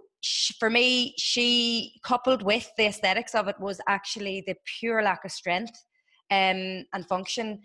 for 0.60 0.69
me 0.69 1.13
she 1.17 1.93
coupled 2.04 2.43
with 2.43 2.69
the 2.78 2.86
aesthetics 2.86 3.36
of 3.36 3.47
it 3.47 3.60
was 3.60 3.80
actually 3.88 4.43
the 4.47 4.56
pure 4.80 5.02
lack 5.02 5.26
of 5.26 5.32
strength 5.32 5.86
um 6.30 6.86
and 6.93 7.08
function. 7.08 7.60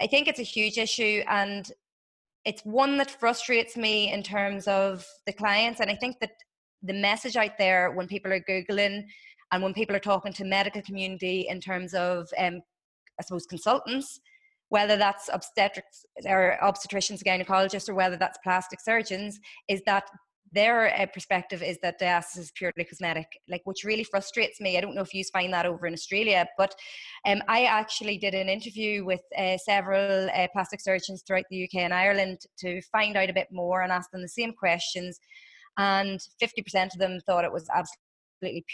I 0.00 0.06
think 0.06 0.28
it's 0.28 0.40
a 0.40 0.44
huge 0.44 0.78
issue 0.78 1.22
and 1.28 1.70
it's 2.44 2.62
one 2.62 2.96
that 2.96 3.10
frustrates 3.10 3.76
me 3.76 4.12
in 4.12 4.22
terms 4.22 4.66
of 4.66 5.06
the 5.26 5.32
clients 5.32 5.80
and 5.80 5.90
i 5.90 5.94
think 5.94 6.16
that 6.20 6.32
the 6.82 6.92
message 6.92 7.36
out 7.36 7.58
there 7.58 7.90
when 7.92 8.06
people 8.06 8.32
are 8.32 8.40
googling 8.40 9.04
and 9.52 9.62
when 9.62 9.74
people 9.74 9.94
are 9.94 10.00
talking 10.00 10.32
to 10.32 10.44
medical 10.44 10.82
community 10.82 11.46
in 11.48 11.60
terms 11.60 11.94
of 11.94 12.28
um, 12.38 12.60
i 13.18 13.22
suppose 13.22 13.46
consultants 13.46 14.20
whether 14.68 14.96
that's 14.96 15.28
obstetrics 15.32 16.06
or 16.26 16.56
obstetricians 16.62 17.22
gynecologists 17.22 17.88
or 17.88 17.94
whether 17.94 18.16
that's 18.16 18.38
plastic 18.42 18.80
surgeons 18.80 19.38
is 19.68 19.82
that 19.84 20.04
their 20.52 20.94
uh, 21.00 21.06
perspective 21.06 21.62
is 21.62 21.78
that 21.82 22.00
diastasis 22.00 22.38
is 22.38 22.52
purely 22.52 22.84
cosmetic, 22.84 23.26
like 23.48 23.62
which 23.64 23.84
really 23.84 24.04
frustrates 24.04 24.60
me. 24.60 24.76
I 24.76 24.80
don't 24.80 24.94
know 24.94 25.02
if 25.02 25.14
you 25.14 25.24
find 25.32 25.52
that 25.52 25.66
over 25.66 25.86
in 25.86 25.92
Australia, 25.92 26.46
but 26.58 26.74
um, 27.26 27.42
I 27.48 27.64
actually 27.64 28.18
did 28.18 28.34
an 28.34 28.48
interview 28.48 29.04
with 29.04 29.22
uh, 29.38 29.56
several 29.58 30.28
uh, 30.30 30.48
plastic 30.52 30.80
surgeons 30.80 31.22
throughout 31.26 31.44
the 31.50 31.64
UK 31.64 31.82
and 31.82 31.94
Ireland 31.94 32.38
to 32.58 32.80
find 32.92 33.16
out 33.16 33.30
a 33.30 33.34
bit 33.34 33.48
more 33.52 33.82
and 33.82 33.92
ask 33.92 34.10
them 34.10 34.22
the 34.22 34.28
same 34.28 34.52
questions 34.52 35.20
and 35.78 36.20
50% 36.42 36.92
of 36.92 36.98
them 36.98 37.20
thought 37.20 37.44
it 37.44 37.52
was 37.52 37.68
absolutely 37.74 38.64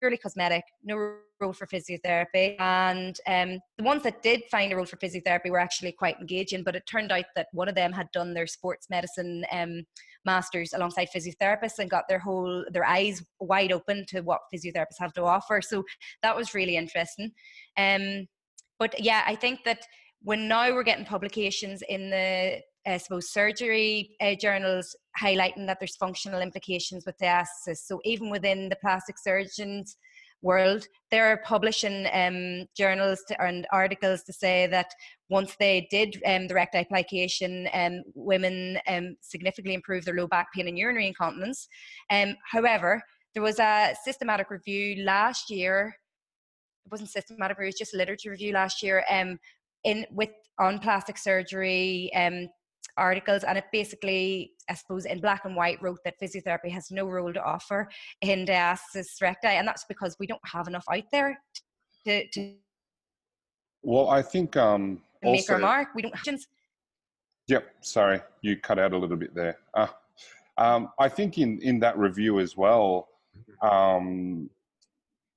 purely 0.00 0.16
cosmetic, 0.16 0.64
no 0.84 1.16
role 1.40 1.52
for 1.52 1.66
physiotherapy. 1.66 2.56
And 2.58 3.18
um, 3.26 3.60
the 3.78 3.84
ones 3.84 4.02
that 4.02 4.22
did 4.22 4.42
find 4.50 4.72
a 4.72 4.76
role 4.76 4.86
for 4.86 4.96
physiotherapy 4.96 5.50
were 5.50 5.58
actually 5.58 5.92
quite 5.92 6.18
engaging, 6.20 6.62
but 6.62 6.76
it 6.76 6.86
turned 6.86 7.12
out 7.12 7.26
that 7.34 7.48
one 7.52 7.68
of 7.68 7.74
them 7.74 7.92
had 7.92 8.10
done 8.12 8.34
their 8.34 8.46
sports 8.46 8.88
medicine 8.90 9.44
um, 9.52 9.84
masters 10.24 10.72
alongside 10.72 11.08
physiotherapists 11.14 11.78
and 11.78 11.90
got 11.90 12.08
their 12.08 12.18
whole 12.18 12.64
their 12.72 12.84
eyes 12.84 13.22
wide 13.40 13.72
open 13.72 14.04
to 14.08 14.20
what 14.22 14.40
physiotherapists 14.52 14.98
have 14.98 15.12
to 15.14 15.24
offer. 15.24 15.60
So 15.62 15.84
that 16.22 16.36
was 16.36 16.54
really 16.54 16.76
interesting. 16.76 17.32
Um, 17.76 18.26
but 18.78 19.00
yeah, 19.00 19.22
I 19.26 19.34
think 19.36 19.64
that 19.64 19.86
when 20.22 20.48
now 20.48 20.74
we're 20.74 20.82
getting 20.82 21.04
publications 21.04 21.82
in 21.88 22.10
the 22.10 22.60
I 22.86 22.98
suppose, 22.98 23.30
surgery 23.30 24.16
uh, 24.20 24.34
journals 24.40 24.94
highlighting 25.20 25.66
that 25.66 25.78
there's 25.80 25.96
functional 25.96 26.40
implications 26.40 27.04
with 27.04 27.18
diastasis. 27.18 27.78
So 27.84 28.00
even 28.04 28.30
within 28.30 28.68
the 28.68 28.76
plastic 28.76 29.18
surgeons 29.18 29.96
world, 30.42 30.86
they're 31.10 31.42
publishing 31.44 32.06
um, 32.12 32.66
journals 32.76 33.22
to, 33.28 33.42
and 33.42 33.66
articles 33.72 34.22
to 34.24 34.32
say 34.32 34.66
that 34.68 34.92
once 35.28 35.56
they 35.58 35.88
did 35.90 36.22
um, 36.26 36.46
the 36.46 36.54
recti 36.54 36.84
plication, 36.84 37.68
um, 37.72 38.02
women 38.14 38.78
um, 38.86 39.16
significantly 39.20 39.74
improved 39.74 40.06
their 40.06 40.14
low 40.14 40.28
back 40.28 40.52
pain 40.54 40.68
and 40.68 40.78
urinary 40.78 41.08
incontinence. 41.08 41.66
Um, 42.10 42.36
however, 42.50 43.02
there 43.34 43.42
was 43.42 43.58
a 43.58 43.94
systematic 44.04 44.50
review 44.50 45.02
last 45.04 45.50
year. 45.50 45.96
It 46.84 46.92
wasn't 46.92 47.10
systematic 47.10 47.58
review; 47.58 47.68
it 47.68 47.74
was 47.74 47.78
just 47.78 47.94
a 47.94 47.98
literature 47.98 48.30
review 48.30 48.52
last 48.52 48.82
year. 48.82 49.04
Um, 49.10 49.38
in 49.84 50.06
with 50.10 50.30
on 50.58 50.78
plastic 50.78 51.18
surgery 51.18 52.10
um, 52.14 52.48
articles 52.96 53.44
and 53.44 53.58
it 53.58 53.64
basically 53.72 54.52
i 54.68 54.74
suppose 54.74 55.04
in 55.04 55.20
black 55.20 55.44
and 55.44 55.54
white 55.54 55.80
wrote 55.82 55.98
that 56.04 56.14
physiotherapy 56.20 56.70
has 56.70 56.90
no 56.90 57.06
role 57.06 57.32
to 57.32 57.42
offer 57.42 57.88
in 58.22 58.46
diastasis 58.46 59.20
recti 59.20 59.48
and 59.48 59.66
that's 59.66 59.84
because 59.88 60.16
we 60.18 60.26
don't 60.26 60.40
have 60.44 60.66
enough 60.68 60.84
out 60.90 61.04
there 61.12 61.38
to, 62.04 62.26
to 62.28 62.54
well 63.82 64.08
i 64.10 64.22
think 64.22 64.56
um 64.56 65.02
make 65.22 65.38
also, 65.40 65.54
our 65.54 65.58
mark 65.58 65.88
we 65.94 66.02
don't 66.02 66.14
have 66.14 66.38
yep 67.48 67.74
sorry 67.80 68.20
you 68.42 68.56
cut 68.56 68.78
out 68.78 68.92
a 68.92 68.98
little 68.98 69.16
bit 69.16 69.34
there. 69.34 69.58
Uh, 69.74 69.86
um, 70.58 70.90
i 70.98 71.08
think 71.08 71.38
in 71.38 71.60
in 71.62 71.78
that 71.78 71.96
review 71.98 72.40
as 72.40 72.56
well 72.56 73.08
um, 73.62 74.48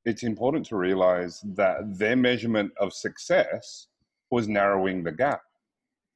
it's 0.06 0.24
important 0.24 0.66
to 0.68 0.78
realize 0.78 1.42
that 1.56 1.98
their 1.98 2.16
measurement 2.16 2.72
of 2.80 2.94
success 2.94 3.88
was 4.32 4.48
narrowing 4.48 5.04
the 5.04 5.12
gap 5.12 5.42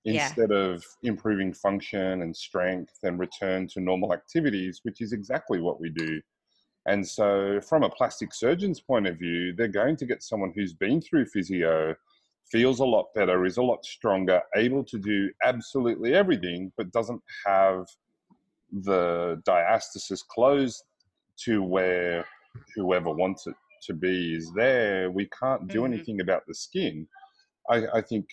instead 0.06 0.50
yeah. 0.52 0.58
of 0.58 0.84
improving 1.04 1.54
function 1.54 2.22
and 2.22 2.36
strength 2.36 2.94
and 3.04 3.20
return 3.20 3.68
to 3.68 3.80
normal 3.80 4.14
activities, 4.14 4.80
which 4.84 5.02
is 5.02 5.14
exactly 5.14 5.62
what 5.62 5.80
we 5.80 5.90
do. 5.90 6.22
And 6.86 7.08
so, 7.08 7.62
from 7.62 7.84
a 7.84 7.90
plastic 7.90 8.34
surgeon's 8.34 8.82
point 8.82 9.08
of 9.08 9.18
view, 9.18 9.54
they're 9.54 9.68
going 9.70 9.96
to 9.98 10.06
get 10.06 10.22
someone 10.22 10.52
who's 10.54 10.74
been 10.74 11.02
through 11.02 11.28
physio, 11.28 11.96
feels 12.52 12.80
a 12.80 12.86
lot 12.86 13.06
better, 13.16 13.46
is 13.46 13.58
a 13.58 13.64
lot 13.64 13.86
stronger, 13.86 14.42
able 14.58 14.84
to 14.84 14.98
do 14.98 15.30
absolutely 15.46 16.14
everything, 16.14 16.74
but 16.78 16.92
doesn't 16.92 17.22
have 17.46 17.86
the 18.82 19.42
diastasis 19.48 20.20
closed 20.28 20.84
to 21.46 21.64
where 21.64 22.26
whoever 22.76 23.12
wants 23.12 23.48
it 23.48 23.56
to 23.84 23.94
be 23.94 24.36
is 24.36 24.52
there. 24.54 25.10
We 25.10 25.30
can't 25.40 25.68
do 25.68 25.82
mm-hmm. 25.82 25.94
anything 25.94 26.22
about 26.22 26.44
the 26.48 26.56
skin. 26.56 27.08
I, 27.70 27.84
I 27.96 28.02
think 28.02 28.26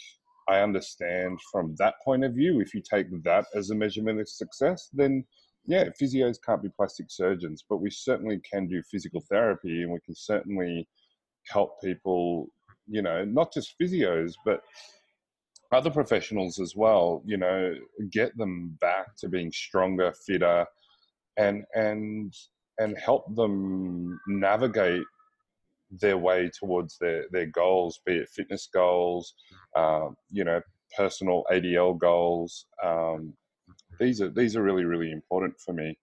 I 0.51 0.63
understand 0.63 1.39
from 1.53 1.77
that 1.79 1.95
point 2.05 2.25
of 2.25 2.35
view. 2.35 2.61
If 2.61 2.75
you 2.75 2.83
take 2.83 3.07
that 3.23 3.47
as 3.55 3.71
a 3.71 3.75
measurement 3.75 4.21
of 4.21 4.29
success, 4.29 4.89
then 4.93 5.25
yeah, 5.67 5.85
physios 6.01 6.39
can't 6.45 6.63
be 6.63 6.71
plastic 6.77 7.07
surgeons, 7.09 7.65
but 7.69 7.77
we 7.77 7.91
certainly 7.91 8.41
can 8.51 8.67
do 8.67 8.83
physical 8.91 9.23
therapy 9.31 9.83
and 9.83 9.93
we 9.93 10.01
can 10.05 10.17
certainly 10.17 10.89
help 11.47 11.81
people, 11.81 12.49
you 12.89 13.03
know, 13.03 13.25
not 13.25 13.53
just 13.53 13.75
physios, 13.81 14.33
but 14.45 14.63
other 15.71 15.91
professionals 15.91 16.59
as 16.59 16.75
well, 16.75 17.23
you 17.25 17.37
know, 17.37 17.73
get 18.11 18.37
them 18.37 18.77
back 18.81 19.17
to 19.19 19.29
being 19.29 19.53
stronger, 19.53 20.13
fitter, 20.27 20.67
and 21.37 21.63
and 21.75 22.35
and 22.79 22.99
help 22.99 23.33
them 23.37 24.19
navigate 24.27 25.05
their 25.91 26.19
way 26.19 26.51
towards 26.59 26.99
their, 26.99 27.25
their 27.31 27.47
goals, 27.47 28.01
be 28.07 28.17
it 28.17 28.29
fitness 28.29 28.69
goals, 28.73 29.35
um, 29.77 30.17
you 30.31 30.45
know, 30.45 30.61
personal 30.97 31.45
ADL 31.51 31.99
goals. 31.99 32.67
Um, 32.83 33.35
these 33.99 34.21
are 34.21 34.29
these 34.29 34.57
are 34.57 34.63
really 34.63 34.85
really 34.85 35.13
important 35.13 35.55
for 35.61 35.73
me. 35.73 35.99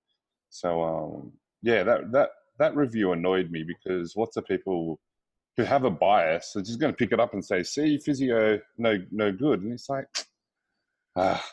So 0.50 0.84
um, 0.84 1.34
yeah, 1.62 1.84
that 1.84 2.12
that 2.12 2.30
that 2.60 2.76
review 2.76 3.12
annoyed 3.12 3.52
me 3.52 3.64
because 3.64 4.16
lots 4.16 4.38
of 4.38 4.46
people 4.46 5.00
who 5.56 5.64
have 5.64 5.84
a 5.84 5.90
bias 5.90 6.56
are 6.56 6.62
just 6.62 6.80
going 6.80 6.94
to 6.94 6.98
pick 6.98 7.12
it 7.12 7.20
up 7.20 7.34
and 7.34 7.44
say, 7.44 7.64
"See, 7.64 7.98
physio 7.98 8.60
no 8.78 8.98
no 9.12 9.32
good," 9.32 9.62
and 9.62 9.74
it's 9.74 9.90
like, 9.90 10.08
ah, 11.16 11.44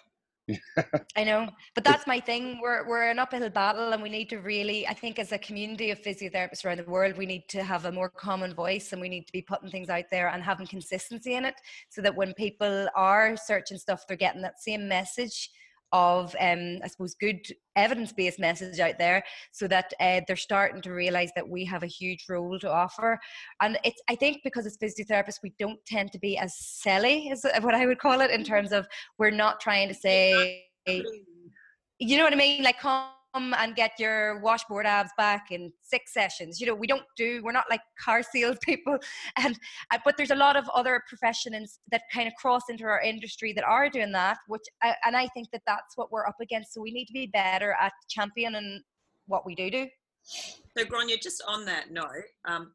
I 1.16 1.24
know, 1.24 1.48
but 1.74 1.84
that's 1.84 2.06
my 2.06 2.20
thing. 2.20 2.60
We're 2.60 2.86
we're 2.86 3.10
an 3.10 3.18
uphill 3.18 3.48
battle, 3.48 3.92
and 3.92 4.02
we 4.02 4.10
need 4.10 4.28
to 4.30 4.38
really. 4.38 4.86
I 4.86 4.92
think 4.92 5.18
as 5.18 5.32
a 5.32 5.38
community 5.38 5.90
of 5.90 6.02
physiotherapists 6.02 6.64
around 6.64 6.78
the 6.78 6.90
world, 6.90 7.16
we 7.16 7.26
need 7.26 7.48
to 7.48 7.64
have 7.64 7.86
a 7.86 7.92
more 7.92 8.10
common 8.10 8.54
voice, 8.54 8.92
and 8.92 9.00
we 9.00 9.08
need 9.08 9.26
to 9.26 9.32
be 9.32 9.42
putting 9.42 9.70
things 9.70 9.88
out 9.88 10.04
there 10.10 10.28
and 10.28 10.42
having 10.42 10.66
consistency 10.66 11.34
in 11.34 11.44
it, 11.46 11.54
so 11.88 12.02
that 12.02 12.14
when 12.14 12.34
people 12.34 12.88
are 12.94 13.36
searching 13.36 13.78
stuff, 13.78 14.04
they're 14.06 14.16
getting 14.16 14.42
that 14.42 14.60
same 14.60 14.86
message 14.86 15.50
of, 15.94 16.34
um, 16.40 16.80
I 16.82 16.88
suppose, 16.88 17.14
good 17.14 17.40
evidence 17.76 18.12
based 18.12 18.40
message 18.40 18.80
out 18.80 18.98
there 18.98 19.22
so 19.52 19.68
that 19.68 19.92
uh, 20.00 20.22
they're 20.26 20.34
starting 20.34 20.82
to 20.82 20.92
realize 20.92 21.30
that 21.36 21.48
we 21.48 21.64
have 21.66 21.84
a 21.84 21.86
huge 21.86 22.24
role 22.28 22.58
to 22.58 22.70
offer. 22.70 23.18
And 23.62 23.78
it's, 23.84 24.02
I 24.10 24.16
think, 24.16 24.40
because 24.42 24.66
as 24.66 24.76
physiotherapists, 24.76 25.38
we 25.42 25.54
don't 25.56 25.78
tend 25.86 26.10
to 26.10 26.18
be 26.18 26.36
as 26.36 26.56
silly, 26.58 27.28
is 27.28 27.46
what 27.60 27.76
I 27.76 27.86
would 27.86 28.00
call 28.00 28.20
it, 28.20 28.32
in 28.32 28.42
terms 28.42 28.72
of 28.72 28.88
we're 29.18 29.30
not 29.30 29.60
trying 29.60 29.86
to 29.86 29.94
say, 29.94 30.64
you 30.86 32.18
know 32.18 32.24
what 32.24 32.32
I 32.32 32.36
mean? 32.36 32.64
Like, 32.64 32.80
come 32.80 33.06
and 33.34 33.74
get 33.74 33.92
your 33.98 34.38
washboard 34.40 34.86
abs 34.86 35.10
back 35.16 35.50
in 35.50 35.72
six 35.82 36.12
sessions. 36.12 36.60
You 36.60 36.66
know, 36.68 36.74
we 36.74 36.86
don't 36.86 37.04
do, 37.16 37.42
we're 37.42 37.52
not 37.52 37.64
like 37.68 37.80
car 38.02 38.22
sales 38.34 38.56
people. 38.62 38.98
And, 39.36 39.58
uh, 39.90 39.98
but 40.04 40.16
there's 40.16 40.30
a 40.30 40.36
lot 40.36 40.56
of 40.56 40.68
other 40.74 41.02
professions 41.08 41.80
that 41.90 42.02
kind 42.12 42.28
of 42.28 42.34
cross 42.34 42.62
into 42.68 42.84
our 42.84 43.00
industry 43.00 43.52
that 43.54 43.64
are 43.64 43.88
doing 43.88 44.12
that, 44.12 44.38
which, 44.46 44.62
and 45.04 45.16
I 45.16 45.26
think 45.28 45.48
that 45.52 45.62
that's 45.66 45.96
what 45.96 46.12
we're 46.12 46.26
up 46.26 46.36
against. 46.40 46.74
So 46.74 46.80
we 46.80 46.92
need 46.92 47.06
to 47.06 47.12
be 47.12 47.26
better 47.26 47.76
at 47.80 47.92
championing 48.08 48.82
what 49.26 49.44
we 49.44 49.54
do 49.54 49.70
do. 49.70 49.86
So, 50.24 50.84
Gráinne, 50.84 51.20
just 51.20 51.42
on 51.46 51.64
that 51.66 51.90
note, 51.90 52.06
um, 52.46 52.72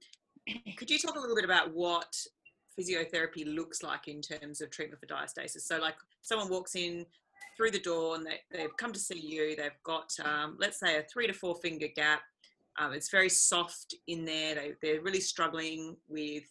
could 0.77 0.89
you 0.89 0.99
talk 0.99 1.15
a 1.15 1.19
little 1.19 1.35
bit 1.35 1.45
about 1.45 1.73
what 1.73 2.15
physiotherapy 2.79 3.43
looks 3.45 3.83
like 3.83 4.07
in 4.07 4.21
terms 4.21 4.61
of 4.61 4.69
treatment 4.69 4.99
for 4.99 5.07
diastasis? 5.07 5.61
So, 5.61 5.77
like 5.77 5.95
someone 6.21 6.49
walks 6.49 6.75
in 6.75 7.05
through 7.59 7.71
the 7.71 7.79
door 7.79 8.15
and 8.15 8.25
they, 8.25 8.39
they've 8.57 8.77
come 8.77 8.93
to 8.93 8.99
see 8.99 9.19
you, 9.19 9.53
they've 9.57 9.83
got, 9.83 10.15
um, 10.23 10.55
let's 10.61 10.79
say, 10.79 10.97
a 10.97 11.03
three 11.03 11.27
to 11.27 11.33
four 11.33 11.55
finger 11.55 11.87
gap. 11.93 12.21
Um, 12.79 12.93
it's 12.93 13.09
very 13.09 13.27
soft 13.27 13.93
in 14.07 14.23
there. 14.23 14.55
They, 14.55 14.71
they're 14.81 15.01
really 15.01 15.19
struggling 15.19 15.97
with 16.07 16.45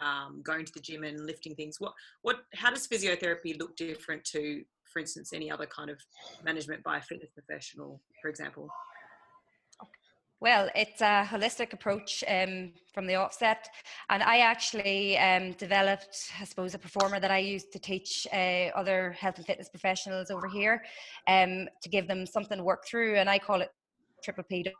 um, 0.00 0.40
going 0.44 0.64
to 0.64 0.72
the 0.72 0.78
gym 0.78 1.02
and 1.02 1.26
lifting 1.26 1.56
things. 1.56 1.80
What, 1.80 1.94
what, 2.22 2.44
how 2.54 2.70
does 2.70 2.86
physiotherapy 2.86 3.58
look 3.58 3.76
different 3.76 4.22
to, 4.26 4.62
for 4.92 5.00
instance, 5.00 5.32
any 5.32 5.50
other 5.50 5.66
kind 5.66 5.90
of 5.90 5.98
management 6.44 6.84
by 6.84 6.98
a 6.98 7.02
fitness 7.02 7.30
professional, 7.34 8.00
for 8.22 8.28
example? 8.28 8.68
Well, 10.42 10.68
it's 10.74 11.00
a 11.00 11.24
holistic 11.24 11.72
approach 11.72 12.24
um, 12.26 12.72
from 12.92 13.06
the 13.06 13.14
offset. 13.14 13.68
And 14.10 14.24
I 14.24 14.38
actually 14.38 15.16
um, 15.16 15.52
developed, 15.52 16.32
I 16.40 16.42
suppose, 16.42 16.74
a 16.74 16.78
proforma 16.78 17.20
that 17.20 17.30
I 17.30 17.38
use 17.38 17.66
to 17.66 17.78
teach 17.78 18.26
uh, 18.32 18.70
other 18.74 19.12
health 19.12 19.36
and 19.36 19.46
fitness 19.46 19.68
professionals 19.68 20.32
over 20.32 20.48
here 20.48 20.82
um, 21.28 21.68
to 21.80 21.88
give 21.88 22.08
them 22.08 22.26
something 22.26 22.58
to 22.58 22.64
work 22.64 22.82
through. 22.90 23.18
And 23.18 23.30
I 23.30 23.38
call 23.38 23.60
it 23.60 23.68
triple 24.24 24.42
P 24.42 24.64
double 24.64 24.76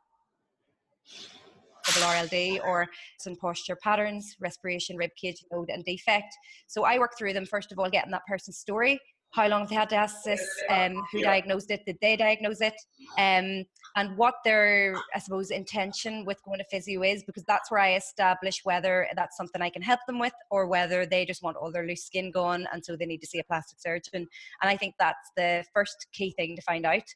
RLD 2.08 2.58
or 2.64 2.88
some 3.20 3.36
posture 3.36 3.76
patterns, 3.84 4.34
respiration, 4.40 4.96
rib 4.96 5.10
cage 5.16 5.44
load, 5.52 5.70
and 5.70 5.84
defect. 5.84 6.34
So 6.66 6.82
I 6.82 6.98
work 6.98 7.12
through 7.16 7.34
them, 7.34 7.46
first 7.46 7.70
of 7.70 7.78
all, 7.78 7.88
getting 7.88 8.10
that 8.10 8.26
person's 8.26 8.58
story 8.58 8.98
how 9.32 9.48
long 9.48 9.66
they 9.66 9.74
had 9.74 9.88
this, 9.88 10.46
um, 10.68 11.02
who 11.10 11.22
diagnosed 11.22 11.70
it, 11.70 11.84
did 11.86 11.96
they 12.00 12.16
diagnose 12.16 12.60
it, 12.60 12.74
um, 13.18 13.64
and 13.96 14.16
what 14.16 14.34
their, 14.44 14.96
I 15.14 15.18
suppose, 15.18 15.50
intention 15.50 16.24
with 16.24 16.42
going 16.44 16.58
to 16.58 16.64
physio 16.64 17.02
is, 17.02 17.22
because 17.24 17.44
that's 17.44 17.70
where 17.70 17.80
I 17.80 17.94
establish 17.94 18.60
whether 18.64 19.06
that's 19.16 19.36
something 19.36 19.60
I 19.60 19.70
can 19.70 19.82
help 19.82 20.00
them 20.06 20.18
with 20.18 20.32
or 20.50 20.66
whether 20.66 21.04
they 21.04 21.24
just 21.24 21.42
want 21.42 21.56
all 21.56 21.70
their 21.70 21.86
loose 21.86 22.04
skin 22.04 22.30
gone 22.30 22.66
and 22.72 22.84
so 22.84 22.96
they 22.96 23.06
need 23.06 23.20
to 23.20 23.26
see 23.26 23.38
a 23.38 23.44
plastic 23.44 23.80
surgeon. 23.80 24.26
And 24.62 24.70
I 24.70 24.76
think 24.76 24.94
that's 24.98 25.30
the 25.36 25.64
first 25.74 26.06
key 26.12 26.32
thing 26.32 26.56
to 26.56 26.62
find 26.62 26.86
out. 26.86 27.14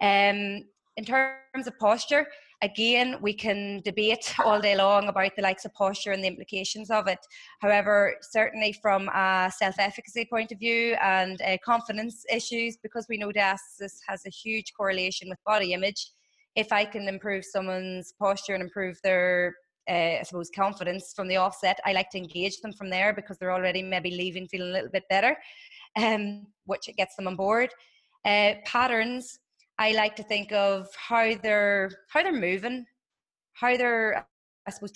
Um, 0.00 0.64
in 0.96 1.04
terms 1.04 1.66
of 1.66 1.78
posture, 1.78 2.26
again, 2.64 3.16
we 3.20 3.34
can 3.34 3.80
debate 3.84 4.34
all 4.44 4.60
day 4.60 4.76
long 4.76 5.08
about 5.08 5.36
the 5.36 5.42
likes 5.42 5.64
of 5.64 5.74
posture 5.74 6.12
and 6.12 6.24
the 6.24 6.28
implications 6.28 6.90
of 6.90 7.06
it. 7.06 7.18
However, 7.60 8.16
certainly 8.22 8.72
from 8.72 9.08
a 9.08 9.52
self 9.56 9.76
efficacy 9.78 10.26
point 10.28 10.50
of 10.50 10.58
view 10.58 10.96
and 11.02 11.40
uh, 11.42 11.58
confidence 11.64 12.24
issues, 12.32 12.76
because 12.82 13.06
we 13.08 13.18
know 13.18 13.30
diastasis 13.30 13.98
has 14.08 14.26
a 14.26 14.30
huge 14.30 14.72
correlation 14.76 15.28
with 15.28 15.38
body 15.46 15.72
image, 15.74 16.10
if 16.56 16.72
I 16.72 16.84
can 16.84 17.08
improve 17.08 17.44
someone's 17.44 18.14
posture 18.18 18.54
and 18.54 18.62
improve 18.62 18.98
their 19.02 19.54
uh, 19.88 20.16
I 20.20 20.22
suppose 20.22 20.50
confidence 20.54 21.12
from 21.14 21.28
the 21.28 21.36
offset. 21.36 21.78
I 21.84 21.92
like 21.92 22.08
to 22.12 22.18
engage 22.18 22.62
them 22.62 22.72
from 22.72 22.88
there 22.88 23.12
because 23.12 23.36
they're 23.36 23.52
already 23.52 23.82
maybe 23.82 24.10
leaving 24.12 24.48
feeling 24.48 24.70
a 24.70 24.72
little 24.72 24.88
bit 24.88 25.04
better, 25.10 25.36
um, 25.96 26.46
which 26.64 26.88
gets 26.96 27.16
them 27.16 27.26
on 27.26 27.36
board. 27.36 27.68
Uh, 28.24 28.54
patterns 28.64 29.40
I 29.78 29.92
like 29.92 30.16
to 30.16 30.22
think 30.22 30.52
of 30.52 30.88
how 30.96 31.34
they're 31.42 31.90
how 32.08 32.22
they're 32.22 32.32
moving, 32.32 32.86
how 33.54 33.76
they're 33.76 34.26
I 34.66 34.70
suppose 34.70 34.92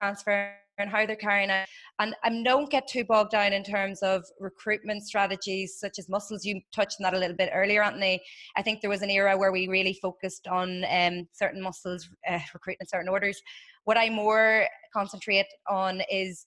transferring 0.00 0.52
and 0.78 0.90
how 0.90 1.04
they're 1.06 1.16
carrying 1.16 1.50
it. 1.50 1.68
And 1.98 2.14
I 2.24 2.42
don't 2.42 2.70
get 2.70 2.88
too 2.88 3.04
bogged 3.04 3.32
down 3.32 3.52
in 3.52 3.62
terms 3.62 4.02
of 4.02 4.24
recruitment 4.40 5.04
strategies 5.04 5.76
such 5.78 5.98
as 5.98 6.08
muscles. 6.08 6.44
You 6.44 6.60
touched 6.74 6.96
on 7.00 7.04
that 7.04 7.14
a 7.14 7.18
little 7.18 7.36
bit 7.36 7.50
earlier, 7.52 7.82
Anthony. 7.82 8.22
I 8.56 8.62
think 8.62 8.80
there 8.80 8.90
was 8.90 9.02
an 9.02 9.10
era 9.10 9.36
where 9.36 9.52
we 9.52 9.68
really 9.68 9.98
focused 10.00 10.46
on 10.46 10.84
um, 10.90 11.28
certain 11.32 11.62
muscles 11.62 12.08
uh, 12.28 12.38
recruiting 12.54 12.78
in 12.80 12.88
certain 12.88 13.08
orders. 13.08 13.40
What 13.84 13.98
I 13.98 14.08
more 14.10 14.66
concentrate 14.92 15.46
on 15.68 16.02
is 16.10 16.46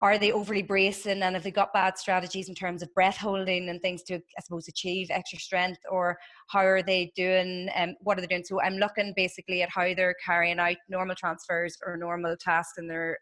are 0.00 0.18
they 0.18 0.32
overly 0.32 0.62
bracing 0.62 1.22
and 1.22 1.34
have 1.34 1.42
they 1.42 1.50
got 1.50 1.72
bad 1.72 1.98
strategies 1.98 2.48
in 2.48 2.54
terms 2.54 2.82
of 2.82 2.94
breath 2.94 3.16
holding 3.16 3.68
and 3.68 3.80
things 3.80 4.02
to 4.02 4.14
i 4.14 4.40
suppose 4.42 4.68
achieve 4.68 5.08
extra 5.10 5.38
strength 5.38 5.80
or 5.90 6.16
how 6.48 6.60
are 6.60 6.82
they 6.82 7.12
doing 7.16 7.68
and 7.74 7.90
um, 7.90 7.96
what 8.00 8.16
are 8.16 8.20
they 8.20 8.26
doing 8.26 8.44
so 8.44 8.60
i'm 8.60 8.76
looking 8.76 9.12
basically 9.16 9.62
at 9.62 9.70
how 9.70 9.82
they're 9.94 10.14
carrying 10.24 10.58
out 10.58 10.76
normal 10.88 11.16
transfers 11.16 11.76
or 11.84 11.96
normal 11.96 12.36
tasks 12.36 12.78
in 12.78 12.86
their 12.86 13.18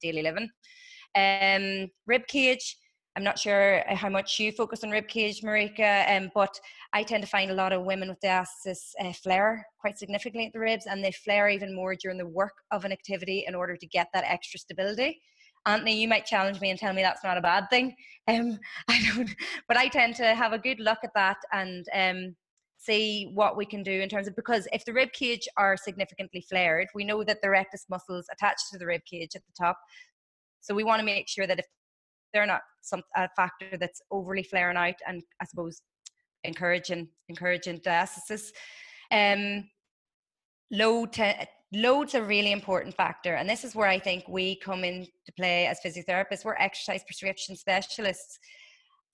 daily 0.00 0.22
living 0.22 0.48
um, 1.16 1.88
rib 2.06 2.26
cage 2.26 2.76
I'm 3.18 3.24
not 3.24 3.38
sure 3.40 3.82
how 3.88 4.08
much 4.08 4.38
you 4.38 4.52
focus 4.52 4.84
on 4.84 4.90
rib 4.90 5.08
cage, 5.08 5.42
Marika, 5.42 6.16
um, 6.16 6.30
but 6.36 6.56
I 6.92 7.02
tend 7.02 7.24
to 7.24 7.28
find 7.28 7.50
a 7.50 7.54
lot 7.54 7.72
of 7.72 7.82
women 7.82 8.08
with 8.08 8.20
diastasis 8.20 8.92
uh, 9.00 9.12
flare 9.12 9.66
quite 9.80 9.98
significantly 9.98 10.46
at 10.46 10.52
the 10.52 10.60
ribs, 10.60 10.86
and 10.86 11.02
they 11.02 11.10
flare 11.10 11.48
even 11.48 11.74
more 11.74 11.96
during 11.96 12.16
the 12.16 12.28
work 12.28 12.52
of 12.70 12.84
an 12.84 12.92
activity 12.92 13.44
in 13.48 13.56
order 13.56 13.76
to 13.76 13.86
get 13.88 14.06
that 14.14 14.22
extra 14.24 14.60
stability. 14.60 15.20
Anthony, 15.66 16.00
you 16.00 16.08
might 16.08 16.26
challenge 16.26 16.60
me 16.60 16.70
and 16.70 16.78
tell 16.78 16.92
me 16.92 17.02
that's 17.02 17.24
not 17.24 17.38
a 17.38 17.42
bad 17.42 17.68
thing. 17.70 17.94
Um, 18.28 18.58
I 18.88 19.02
don't, 19.14 19.34
but 19.68 19.78
I 19.78 19.88
tend 19.88 20.14
to 20.16 20.34
have 20.34 20.52
a 20.52 20.58
good 20.58 20.80
look 20.80 20.98
at 21.02 21.14
that 21.14 21.38
and 21.50 21.86
um, 21.94 22.36
see 22.76 23.30
what 23.32 23.56
we 23.56 23.64
can 23.64 23.82
do 23.82 24.02
in 24.02 24.10
terms 24.10 24.28
of 24.28 24.36
because 24.36 24.68
if 24.70 24.84
the 24.84 24.92
rib 24.92 25.12
cage 25.14 25.48
are 25.56 25.78
significantly 25.78 26.44
flared, 26.46 26.88
we 26.94 27.04
know 27.04 27.24
that 27.24 27.38
the 27.42 27.48
rectus 27.48 27.86
muscles 27.88 28.26
attached 28.30 28.64
to 28.70 28.76
the 28.76 28.84
rib 28.84 29.00
cage 29.10 29.30
at 29.34 29.40
the 29.46 29.52
top. 29.58 29.78
So 30.60 30.74
we 30.74 30.84
want 30.84 31.00
to 31.00 31.06
make 31.06 31.26
sure 31.26 31.46
that 31.46 31.58
if 31.58 31.64
they're 32.34 32.44
not 32.44 32.60
some 32.82 33.02
a 33.16 33.28
factor 33.36 33.76
that's 33.78 34.02
overly 34.10 34.42
flaring 34.42 34.76
out 34.76 34.94
and 35.06 35.22
I 35.40 35.44
suppose 35.46 35.80
encouraging 36.44 37.08
encouraging 37.28 37.80
diastasis. 37.80 38.50
Um, 39.10 39.68
low 40.70 41.06
te- 41.06 41.46
load's 41.72 42.14
a 42.14 42.22
really 42.22 42.52
important 42.52 42.94
factor 42.94 43.34
and 43.34 43.48
this 43.48 43.62
is 43.62 43.74
where 43.74 43.88
i 43.88 43.98
think 43.98 44.24
we 44.26 44.56
come 44.56 44.84
into 44.84 45.10
play 45.36 45.66
as 45.66 45.78
physiotherapists. 45.84 46.44
We're 46.44 46.54
exercise 46.54 47.02
prescription 47.04 47.56
specialists. 47.56 48.38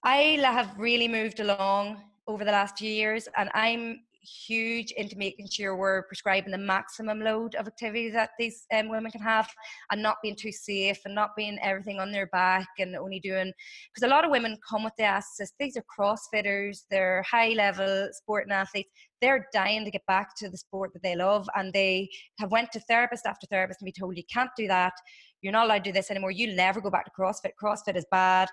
I 0.05 0.39
have 0.43 0.79
really 0.79 1.09
moved 1.09 1.41
along 1.41 2.03
over 2.29 2.45
the 2.45 2.53
last 2.53 2.79
few 2.79 2.91
years 2.91 3.29
and 3.37 3.51
i'm 3.55 4.01
huge 4.25 4.91
into 4.93 5.17
making 5.17 5.49
sure 5.49 5.77
we're 5.77 6.03
prescribing 6.05 6.51
the 6.51 6.59
maximum 6.59 7.21
load 7.21 7.55
of 7.55 7.67
activity 7.67 8.11
that 8.11 8.31
these 8.39 8.67
um, 8.73 8.89
women 8.89 9.11
can 9.11 9.21
have 9.21 9.49
and 9.91 10.03
not 10.03 10.17
being 10.23 10.37
too 10.37 10.53
safe 10.53 10.99
and 11.05 11.15
not 11.15 11.31
being 11.37 11.59
everything 11.63 12.01
on 12.01 12.11
their 12.11 12.27
back 12.29 12.67
and 12.79 12.97
only 12.97 13.21
doing 13.21 13.53
because 13.95 14.07
a 14.07 14.11
lot 14.11 14.25
of 14.25 14.31
women 14.31 14.59
come 14.69 14.85
with 14.85 14.95
the 14.99 15.05
assist 15.05 15.55
these 15.59 15.77
are 15.77 15.85
crossfitters 15.99 16.85
they're 16.91 17.23
high 17.31 17.51
level 17.51 18.09
sporting 18.13 18.53
athletes 18.53 18.91
they're 19.25 19.49
dying 19.55 19.87
to 19.87 19.91
get 19.91 20.05
back 20.07 20.37
to 20.37 20.51
the 20.51 20.59
sport 20.59 20.93
that 20.93 21.03
they 21.03 21.17
love 21.17 21.49
and 21.57 21.73
they 21.73 22.11
have 22.39 22.51
went 22.51 22.71
to 22.73 22.81
therapist 22.81 23.25
after 23.25 23.47
therapist 23.47 23.81
and 23.81 23.87
be 23.87 23.93
told 23.93 24.19
you 24.19 24.23
can't 24.31 24.51
do 24.55 24.69
that. 24.69 24.93
You're 25.41 25.53
not 25.53 25.65
allowed 25.65 25.85
to 25.85 25.91
do 25.91 25.93
this 25.93 26.11
anymore. 26.11 26.31
You'll 26.31 26.55
never 26.55 26.81
go 26.81 26.91
back 26.91 27.07
to 27.07 27.11
crossfit. 27.19 27.53
Crossfit 27.63 27.97
is 27.97 28.05
bad. 28.11 28.51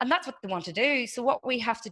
And 0.00 0.10
that's 0.10 0.26
what 0.26 0.34
they 0.42 0.48
want 0.48 0.64
to 0.64 0.72
do. 0.72 1.06
So 1.06 1.22
what 1.22 1.46
we 1.46 1.60
have 1.60 1.80
to 1.82 1.90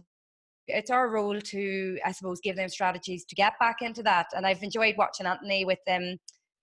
it's 0.69 0.89
our 0.89 1.09
role 1.09 1.39
to, 1.39 1.99
I 2.05 2.11
suppose, 2.11 2.39
give 2.41 2.55
them 2.55 2.69
strategies 2.69 3.25
to 3.25 3.35
get 3.35 3.53
back 3.59 3.77
into 3.81 4.03
that. 4.03 4.27
And 4.35 4.45
I've 4.45 4.63
enjoyed 4.63 4.95
watching 4.97 5.25
Anthony 5.25 5.65
with 5.65 5.79
them. 5.85 6.03
Um, 6.03 6.17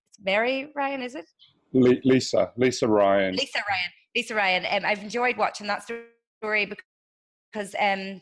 it's 0.09 0.19
Mary 0.23 0.71
Ryan, 0.75 1.01
is 1.01 1.15
it? 1.15 1.25
Lisa, 1.73 2.51
Lisa 2.57 2.87
Ryan. 2.87 3.35
Lisa 3.35 3.59
Ryan, 3.59 3.91
Lisa 4.15 4.35
Ryan. 4.35 4.65
Um, 4.71 4.89
I've 4.89 5.03
enjoyed 5.03 5.37
watching 5.37 5.67
that 5.67 5.83
story 5.83 6.65
because 6.65 7.75
um, 7.79 8.21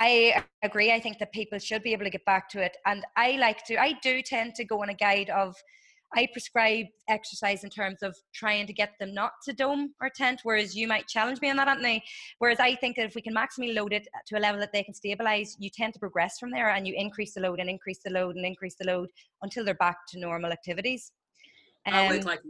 I 0.00 0.44
agree. 0.62 0.92
I 0.92 1.00
think 1.00 1.18
that 1.18 1.32
people 1.32 1.58
should 1.58 1.82
be 1.82 1.92
able 1.92 2.04
to 2.04 2.10
get 2.10 2.24
back 2.24 2.48
to 2.50 2.62
it, 2.62 2.76
and 2.86 3.04
I 3.16 3.32
like 3.32 3.64
to. 3.66 3.80
I 3.80 3.94
do 4.02 4.22
tend 4.22 4.54
to 4.54 4.64
go 4.64 4.82
on 4.82 4.90
a 4.90 4.94
guide 4.94 5.30
of 5.30 5.56
I 6.14 6.26
prescribe 6.32 6.86
exercise 7.08 7.64
in 7.64 7.70
terms 7.70 8.02
of 8.02 8.16
trying 8.32 8.66
to 8.66 8.72
get 8.72 8.92
them 8.98 9.12
not 9.12 9.32
to 9.44 9.52
dome 9.52 9.94
or 10.00 10.08
tent, 10.08 10.40
whereas 10.42 10.74
you 10.74 10.88
might 10.88 11.06
challenge 11.06 11.40
me 11.40 11.50
on 11.50 11.56
that, 11.56 11.68
Anthony. 11.68 12.02
Whereas 12.38 12.60
I 12.60 12.74
think 12.76 12.96
that 12.96 13.06
if 13.06 13.14
we 13.14 13.20
can 13.20 13.34
maximally 13.34 13.74
load 13.74 13.92
it 13.92 14.08
to 14.28 14.38
a 14.38 14.40
level 14.40 14.58
that 14.60 14.72
they 14.72 14.82
can 14.82 14.94
stabilize, 14.94 15.56
you 15.58 15.68
tend 15.70 15.92
to 15.94 16.00
progress 16.00 16.38
from 16.38 16.50
there 16.50 16.70
and 16.70 16.86
you 16.86 16.94
increase 16.96 17.34
the 17.34 17.40
load 17.40 17.60
and 17.60 17.68
increase 17.68 18.00
the 18.04 18.10
load 18.10 18.36
and 18.36 18.46
increase 18.46 18.76
the 18.76 18.86
load 18.86 19.10
until 19.42 19.64
they're 19.64 19.74
back 19.74 19.98
to 20.08 20.18
normal 20.18 20.50
activities. 20.50 21.12
Um, 21.86 21.94
I 21.94 22.10
look 22.10 22.24
like 22.24 22.40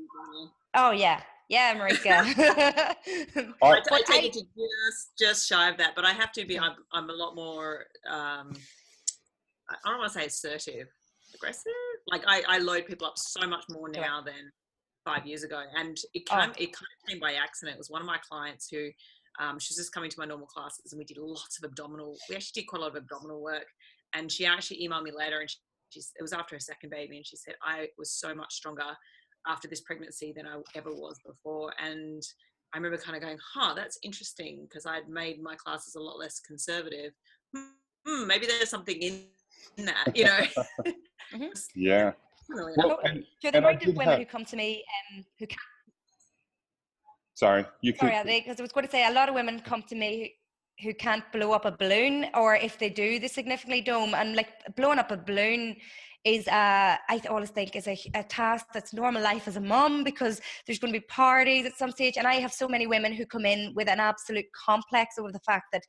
Oh 0.74 0.90
yeah, 0.90 1.20
yeah, 1.48 1.74
Marika. 1.74 2.24
I, 3.62 3.80
I, 3.90 4.02
take 4.06 4.26
it 4.26 4.32
to 4.34 4.40
just 4.40 5.18
just 5.18 5.48
shy 5.48 5.68
of 5.68 5.78
that, 5.78 5.94
but 5.96 6.04
I 6.04 6.12
have 6.12 6.32
to 6.32 6.44
be. 6.44 6.58
I'm, 6.58 6.76
I'm 6.92 7.10
a 7.10 7.12
lot 7.12 7.34
more. 7.34 7.86
Um, 8.08 8.52
I 9.68 9.90
don't 9.90 9.98
want 9.98 10.12
to 10.12 10.18
say 10.18 10.26
assertive 10.26 10.88
aggressive. 11.38 11.72
Like 12.10 12.22
I, 12.26 12.42
I 12.48 12.58
load 12.58 12.86
people 12.86 13.06
up 13.06 13.18
so 13.18 13.46
much 13.46 13.64
more 13.70 13.88
now 13.88 14.22
yeah. 14.24 14.32
than 14.32 14.52
five 15.04 15.26
years 15.26 15.42
ago, 15.42 15.62
and 15.76 15.96
it 16.14 16.22
oh. 16.30 16.36
came, 16.36 16.50
oh. 16.50 16.62
it 16.62 16.72
kind 16.72 16.86
of 17.02 17.08
came 17.08 17.20
by 17.20 17.34
accident. 17.34 17.76
It 17.76 17.78
was 17.78 17.90
one 17.90 18.00
of 18.00 18.06
my 18.06 18.18
clients 18.28 18.68
who 18.70 18.88
um, 19.40 19.58
she 19.58 19.72
was 19.72 19.76
just 19.76 19.92
coming 19.92 20.10
to 20.10 20.18
my 20.18 20.26
normal 20.26 20.46
classes, 20.46 20.92
and 20.92 20.98
we 20.98 21.04
did 21.04 21.18
lots 21.18 21.58
of 21.58 21.68
abdominal. 21.68 22.16
We 22.28 22.36
actually 22.36 22.62
did 22.62 22.68
quite 22.68 22.80
a 22.80 22.82
lot 22.82 22.90
of 22.90 22.96
abdominal 22.96 23.42
work, 23.42 23.66
and 24.14 24.30
she 24.30 24.46
actually 24.46 24.86
emailed 24.86 25.04
me 25.04 25.12
later, 25.16 25.40
and 25.40 25.50
she, 25.90 26.00
it 26.00 26.22
was 26.22 26.32
after 26.32 26.56
her 26.56 26.60
second 26.60 26.90
baby, 26.90 27.16
and 27.16 27.26
she 27.26 27.36
said 27.36 27.54
I 27.62 27.88
was 27.96 28.12
so 28.12 28.34
much 28.34 28.54
stronger 28.54 28.96
after 29.46 29.68
this 29.68 29.80
pregnancy 29.80 30.32
than 30.36 30.46
I 30.46 30.58
ever 30.74 30.90
was 30.90 31.18
before, 31.24 31.72
and 31.78 32.22
I 32.74 32.76
remember 32.76 32.98
kind 32.98 33.16
of 33.16 33.22
going, 33.22 33.38
huh, 33.54 33.72
that's 33.74 33.98
interesting 34.02 34.66
because 34.68 34.84
I'd 34.84 35.08
made 35.08 35.42
my 35.42 35.54
classes 35.54 35.94
a 35.94 36.00
lot 36.00 36.18
less 36.18 36.40
conservative. 36.40 37.12
Hmm, 37.54 38.26
maybe 38.26 38.46
there's 38.46 38.68
something 38.68 38.96
in 39.00 39.22
that, 39.78 40.16
you 40.16 40.24
know. 40.24 40.40
Mm-hmm. 41.34 41.48
yeah. 41.76 42.12
Really 42.48 42.72
Well, 42.78 42.88
not. 42.88 43.00
and- 43.06 43.22
Sure, 43.42 43.52
the 43.52 43.58
and 43.58 43.66
of 43.82 43.86
women 43.88 44.08
have- 44.08 44.18
who 44.18 44.24
come 44.24 44.46
to 44.46 44.56
me 44.56 44.82
um, 45.12 45.24
who 45.38 45.46
can't 45.46 45.60
Sorry, 47.34 47.64
you 47.82 47.94
Sorry, 47.94 48.10
could. 48.12 48.16
Andy, 48.16 48.40
because 48.40 48.58
I 48.58 48.62
was 48.62 48.72
going 48.72 48.86
to 48.86 48.90
say 48.90 49.06
a 49.06 49.12
lot 49.12 49.28
of 49.28 49.34
women 49.34 49.60
come 49.60 49.82
to 49.90 49.94
me 49.94 50.34
who 50.82 50.92
can't 50.94 51.22
blow 51.32 51.52
up 51.52 51.66
a 51.66 51.70
balloon, 51.72 52.26
or 52.34 52.56
if 52.56 52.78
they 52.78 52.88
do, 52.90 53.18
they 53.18 53.28
significantly 53.28 53.80
dome. 53.80 54.14
And 54.14 54.34
like 54.34 54.48
blowing 54.76 54.98
up 54.98 55.10
a 55.12 55.16
balloon 55.16 55.76
is, 56.24 56.48
uh, 56.48 56.96
I 57.08 57.20
always 57.28 57.50
think, 57.50 57.76
is 57.76 57.86
a, 57.86 57.96
a 58.14 58.22
task 58.24 58.66
that's 58.74 58.92
normal 58.92 59.22
life 59.22 59.46
as 59.46 59.56
a 59.56 59.60
mum 59.60 60.02
because 60.02 60.40
there's 60.66 60.78
going 60.80 60.92
to 60.92 60.98
be 60.98 61.06
parties 61.08 61.64
at 61.66 61.76
some 61.76 61.92
stage. 61.92 62.16
And 62.16 62.26
I 62.26 62.34
have 62.36 62.52
so 62.52 62.66
many 62.68 62.86
women 62.88 63.12
who 63.12 63.24
come 63.26 63.46
in 63.46 63.72
with 63.76 63.88
an 63.88 64.00
absolute 64.00 64.46
complex 64.66 65.16
over 65.18 65.30
the 65.30 65.40
fact 65.40 65.66
that 65.72 65.82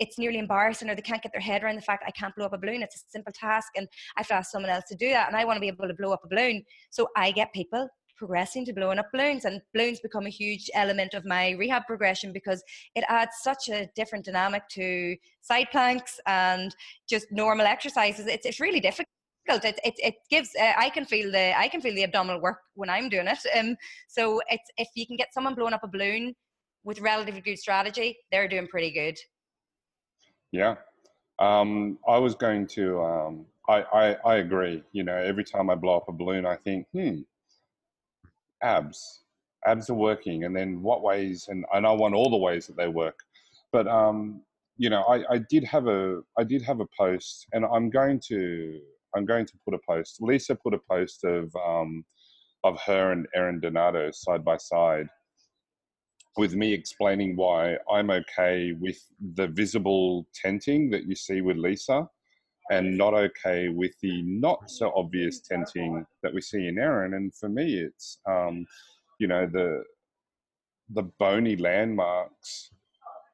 it's 0.00 0.18
nearly 0.18 0.38
embarrassing 0.38 0.90
or 0.90 0.94
they 0.94 1.02
can't 1.02 1.22
get 1.22 1.32
their 1.32 1.40
head 1.40 1.62
around 1.62 1.76
the 1.76 1.82
fact 1.82 2.04
I 2.06 2.10
can't 2.10 2.34
blow 2.34 2.46
up 2.46 2.54
a 2.54 2.58
balloon. 2.58 2.82
It's 2.82 2.96
a 2.96 3.10
simple 3.10 3.32
task 3.32 3.68
and 3.76 3.86
I 4.16 4.20
have 4.20 4.28
to 4.28 4.34
ask 4.34 4.50
someone 4.50 4.70
else 4.70 4.84
to 4.88 4.96
do 4.96 5.10
that. 5.10 5.28
And 5.28 5.36
I 5.36 5.44
want 5.44 5.56
to 5.56 5.60
be 5.60 5.68
able 5.68 5.86
to 5.86 5.94
blow 5.94 6.12
up 6.12 6.24
a 6.24 6.28
balloon. 6.28 6.64
So 6.90 7.08
I 7.16 7.30
get 7.30 7.52
people 7.52 7.88
progressing 8.20 8.66
to 8.66 8.72
blowing 8.74 8.98
up 8.98 9.10
balloons 9.12 9.46
and 9.46 9.62
balloons 9.72 9.98
become 10.00 10.26
a 10.26 10.30
huge 10.30 10.68
element 10.74 11.14
of 11.14 11.24
my 11.24 11.52
rehab 11.52 11.86
progression 11.86 12.32
because 12.34 12.62
it 12.94 13.02
adds 13.08 13.32
such 13.40 13.70
a 13.70 13.88
different 13.96 14.26
dynamic 14.26 14.62
to 14.70 15.16
side 15.40 15.66
planks 15.72 16.20
and 16.26 16.76
just 17.08 17.26
normal 17.30 17.64
exercises 17.64 18.26
it's, 18.26 18.44
it's 18.44 18.60
really 18.60 18.78
difficult 18.78 19.08
it, 19.48 19.80
it, 19.82 19.94
it 19.96 20.14
gives 20.28 20.50
uh, 20.60 20.74
i 20.76 20.90
can 20.90 21.06
feel 21.06 21.32
the 21.32 21.58
i 21.58 21.66
can 21.66 21.80
feel 21.80 21.94
the 21.94 22.04
abdominal 22.04 22.42
work 22.42 22.58
when 22.74 22.90
i'm 22.90 23.08
doing 23.08 23.26
it 23.26 23.38
um 23.58 23.74
so 24.06 24.38
it's 24.48 24.70
if 24.76 24.88
you 24.94 25.06
can 25.06 25.16
get 25.16 25.32
someone 25.32 25.54
blowing 25.54 25.72
up 25.72 25.82
a 25.82 25.88
balloon 25.88 26.34
with 26.84 27.00
relatively 27.00 27.40
good 27.40 27.58
strategy 27.58 28.18
they're 28.30 28.46
doing 28.46 28.68
pretty 28.68 28.92
good 28.92 29.16
Yeah. 30.52 30.76
Um, 31.38 31.98
I 32.06 32.18
was 32.18 32.34
going 32.34 32.66
to, 32.68 33.00
um, 33.02 33.46
I, 33.68 33.82
I, 33.82 34.16
I 34.24 34.36
agree. 34.36 34.82
You 34.92 35.04
know, 35.04 35.14
every 35.14 35.44
time 35.44 35.70
I 35.70 35.74
blow 35.74 35.96
up 35.96 36.08
a 36.08 36.12
balloon, 36.12 36.44
I 36.44 36.56
think, 36.56 36.86
hmm, 36.92 37.20
abs. 38.62 39.22
Abs 39.66 39.90
are 39.90 39.94
working. 39.94 40.44
And 40.44 40.54
then 40.54 40.82
what 40.82 41.02
ways, 41.02 41.46
and, 41.48 41.64
and 41.72 41.86
I 41.86 41.92
want 41.92 42.14
all 42.14 42.30
the 42.30 42.36
ways 42.36 42.66
that 42.66 42.76
they 42.76 42.88
work. 42.88 43.18
But, 43.72 43.86
um, 43.86 44.42
you 44.76 44.90
know, 44.90 45.02
I, 45.02 45.34
I 45.34 45.38
did 45.48 45.64
have 45.64 45.86
a, 45.86 46.20
I 46.38 46.44
did 46.44 46.62
have 46.62 46.80
a 46.80 46.86
post 46.98 47.46
and 47.52 47.64
I'm 47.64 47.90
going 47.90 48.20
to, 48.28 48.80
I'm 49.14 49.24
going 49.24 49.46
to 49.46 49.52
put 49.64 49.74
a 49.74 49.78
post. 49.88 50.18
Lisa 50.20 50.54
put 50.54 50.74
a 50.74 50.80
post 50.90 51.24
of, 51.24 51.54
um, 51.56 52.04
of 52.64 52.78
her 52.86 53.12
and 53.12 53.26
Erin 53.34 53.60
Donato 53.60 54.10
side 54.12 54.44
by 54.44 54.56
side 54.56 55.08
with 56.36 56.54
me 56.54 56.72
explaining 56.72 57.36
why 57.36 57.76
I'm 57.90 58.10
okay 58.10 58.72
with 58.72 58.98
the 59.34 59.48
visible 59.48 60.26
tenting 60.34 60.90
that 60.90 61.04
you 61.06 61.14
see 61.14 61.40
with 61.40 61.56
Lisa 61.56 62.08
and 62.70 62.96
not 62.96 63.14
okay 63.14 63.68
with 63.68 63.92
the 64.00 64.22
not 64.22 64.70
so 64.70 64.92
obvious 64.94 65.40
tenting 65.40 66.06
that 66.22 66.32
we 66.32 66.40
see 66.40 66.68
in 66.68 66.78
Erin. 66.78 67.14
And 67.14 67.34
for 67.34 67.48
me, 67.48 67.74
it's, 67.74 68.18
um, 68.26 68.64
you 69.18 69.26
know, 69.26 69.46
the, 69.46 69.82
the 70.90 71.02
bony 71.18 71.56
landmarks. 71.56 72.70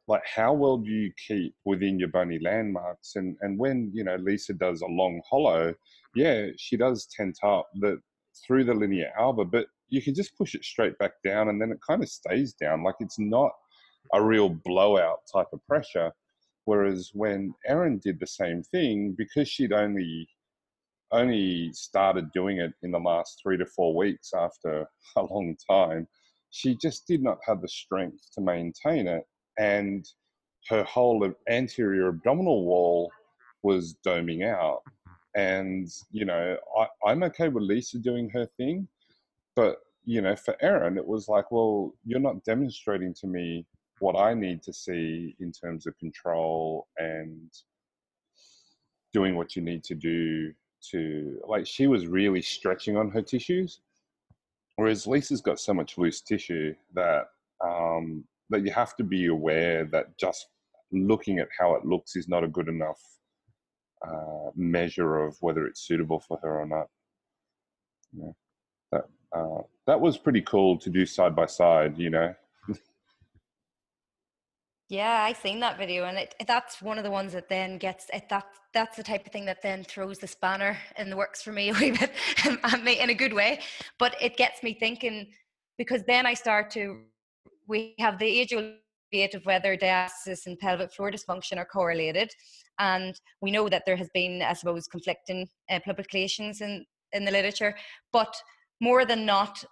Like 0.08 0.22
how 0.24 0.52
well 0.52 0.78
do 0.78 0.90
you 0.90 1.12
keep 1.26 1.54
within 1.64 1.98
your 1.98 2.08
bony 2.08 2.38
landmarks? 2.38 3.16
And 3.16 3.36
and 3.40 3.58
when 3.58 3.90
you 3.92 4.04
know 4.04 4.16
lisa 4.16 4.52
does 4.52 4.80
a 4.82 4.86
long 4.86 5.20
hollow 5.28 5.74
yeah 6.14 6.46
she 6.56 6.76
does 6.76 7.06
tent 7.06 7.38
up 7.42 7.68
the 7.80 8.00
through 8.46 8.64
the 8.64 8.74
linea 8.74 9.10
alba 9.18 9.44
but 9.44 9.66
you 9.88 10.02
can 10.02 10.14
just 10.14 10.36
push 10.36 10.54
it 10.54 10.64
straight 10.64 10.96
back 10.98 11.12
down 11.24 11.48
and 11.48 11.60
then 11.60 11.70
it 11.70 11.78
kind 11.86 12.02
of 12.02 12.08
stays 12.08 12.52
down 12.54 12.82
like 12.82 12.96
it's 13.00 13.18
not 13.18 13.52
a 14.14 14.22
real 14.22 14.48
blowout 14.48 15.20
type 15.32 15.46
of 15.52 15.64
pressure 15.66 16.12
whereas 16.64 17.10
when 17.14 17.52
erin 17.66 17.98
did 17.98 18.18
the 18.20 18.26
same 18.26 18.62
thing 18.62 19.14
because 19.16 19.48
she'd 19.48 19.72
only 19.72 20.28
only 21.12 21.70
started 21.72 22.30
doing 22.32 22.58
it 22.58 22.72
in 22.82 22.90
the 22.90 22.98
last 22.98 23.38
three 23.42 23.56
to 23.56 23.66
four 23.66 23.94
weeks 23.94 24.32
after 24.36 24.86
a 25.16 25.22
long 25.22 25.56
time 25.68 26.06
she 26.50 26.76
just 26.76 27.06
did 27.06 27.22
not 27.22 27.38
have 27.46 27.60
the 27.60 27.68
strength 27.68 28.28
to 28.32 28.40
maintain 28.40 29.06
it 29.06 29.24
and 29.58 30.06
her 30.68 30.82
whole 30.84 31.32
anterior 31.48 32.08
abdominal 32.08 32.64
wall 32.64 33.10
was 33.62 33.96
doming 34.06 34.46
out. 34.46 34.82
And, 35.36 35.88
you 36.10 36.24
know, 36.24 36.56
I, 36.78 37.10
I'm 37.10 37.22
okay 37.24 37.48
with 37.48 37.64
Lisa 37.64 37.98
doing 37.98 38.30
her 38.30 38.46
thing, 38.56 38.88
but, 39.56 39.78
you 40.04 40.20
know, 40.20 40.36
for 40.36 40.56
Erin, 40.62 40.98
it 40.98 41.06
was 41.06 41.26
like, 41.28 41.50
well, 41.50 41.94
you're 42.04 42.20
not 42.20 42.44
demonstrating 42.44 43.14
to 43.14 43.26
me 43.26 43.66
what 43.98 44.14
I 44.14 44.34
need 44.34 44.62
to 44.64 44.72
see 44.72 45.34
in 45.40 45.50
terms 45.50 45.86
of 45.86 45.98
control 45.98 46.86
and 46.98 47.50
doing 49.12 49.34
what 49.34 49.56
you 49.56 49.62
need 49.62 49.82
to 49.84 49.94
do 49.94 50.52
to, 50.90 51.40
like, 51.48 51.66
she 51.66 51.86
was 51.86 52.06
really 52.06 52.42
stretching 52.42 52.96
on 52.96 53.10
her 53.10 53.22
tissues. 53.22 53.80
Whereas 54.76 55.06
Lisa's 55.06 55.40
got 55.40 55.58
so 55.58 55.72
much 55.72 55.96
loose 55.96 56.20
tissue 56.20 56.74
that 56.94 57.24
um, 57.64 58.24
that 58.50 58.64
you 58.64 58.70
have 58.70 58.94
to 58.96 59.04
be 59.04 59.26
aware 59.26 59.86
that 59.86 60.16
just 60.18 60.46
looking 60.92 61.38
at 61.38 61.48
how 61.58 61.74
it 61.74 61.84
looks 61.84 62.14
is 62.14 62.28
not 62.28 62.44
a 62.44 62.48
good 62.48 62.68
enough 62.68 63.00
uh, 64.06 64.50
measure 64.54 65.24
of 65.24 65.36
whether 65.40 65.66
it's 65.66 65.86
suitable 65.86 66.20
for 66.20 66.38
her 66.42 66.60
or 66.60 66.66
not. 66.66 66.86
Yeah, 68.12 68.32
uh, 69.34 69.62
that 69.86 70.00
was 70.00 70.18
pretty 70.18 70.42
cool 70.42 70.78
to 70.78 70.90
do 70.90 71.06
side 71.06 71.34
by 71.34 71.46
side. 71.46 71.98
You 71.98 72.10
know. 72.10 72.34
Yeah, 74.88 75.24
I 75.24 75.32
seen 75.32 75.58
that 75.60 75.78
video, 75.78 76.04
and 76.04 76.16
it, 76.16 76.34
that's 76.46 76.80
one 76.80 76.96
of 76.96 77.02
the 77.02 77.10
ones 77.10 77.32
that 77.32 77.48
then 77.48 77.76
gets 77.76 78.06
it. 78.12 78.28
That 78.28 78.46
that's 78.72 78.96
the 78.96 79.02
type 79.02 79.26
of 79.26 79.32
thing 79.32 79.44
that 79.46 79.60
then 79.60 79.82
throws 79.82 80.18
the 80.18 80.28
spanner 80.28 80.78
in 80.96 81.10
the 81.10 81.16
works 81.16 81.42
for 81.42 81.50
me 81.50 81.70
a 81.70 81.72
wee 81.72 81.90
bit, 81.90 82.12
and 82.44 82.84
me 82.84 83.00
in 83.00 83.10
a 83.10 83.14
good 83.14 83.32
way. 83.32 83.60
But 83.98 84.14
it 84.20 84.36
gets 84.36 84.62
me 84.62 84.74
thinking 84.74 85.26
because 85.76 86.04
then 86.04 86.24
I 86.24 86.34
start 86.34 86.70
to. 86.72 87.02
We 87.66 87.96
have 87.98 88.20
the 88.20 88.46
debate 89.10 89.34
of 89.34 89.44
whether 89.44 89.76
diastasis 89.76 90.46
and 90.46 90.56
pelvic 90.56 90.92
floor 90.92 91.10
dysfunction 91.10 91.56
are 91.56 91.64
correlated, 91.64 92.30
and 92.78 93.18
we 93.40 93.50
know 93.50 93.68
that 93.68 93.82
there 93.86 93.96
has 93.96 94.08
been, 94.14 94.40
I 94.40 94.52
suppose, 94.52 94.86
conflicting 94.86 95.48
uh, 95.68 95.80
publications 95.84 96.60
in 96.60 96.86
in 97.12 97.24
the 97.24 97.32
literature. 97.32 97.74
But 98.12 98.36
more 98.80 99.04
than 99.04 99.24
not, 99.26 99.64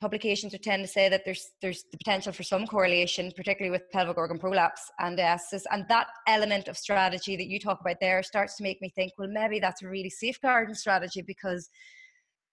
publications 0.00 0.52
would 0.52 0.62
tend 0.64 0.82
to 0.82 0.88
say 0.88 1.08
that 1.08 1.24
there's 1.24 1.52
there's 1.62 1.84
the 1.92 1.98
potential 1.98 2.32
for 2.32 2.42
some 2.42 2.66
correlation, 2.66 3.32
particularly 3.36 3.70
with 3.70 3.90
pelvic 3.92 4.18
organ 4.18 4.38
prolapse 4.38 4.82
and 4.98 5.16
diastasis. 5.16 5.62
And 5.70 5.84
that 5.88 6.08
element 6.26 6.66
of 6.68 6.76
strategy 6.76 7.36
that 7.36 7.46
you 7.46 7.60
talk 7.60 7.80
about 7.80 7.96
there 8.00 8.22
starts 8.22 8.56
to 8.56 8.64
make 8.64 8.82
me 8.82 8.90
think, 8.90 9.12
well, 9.16 9.28
maybe 9.30 9.60
that's 9.60 9.82
a 9.82 9.88
really 9.88 10.10
safeguarding 10.10 10.74
strategy 10.74 11.22
because, 11.22 11.68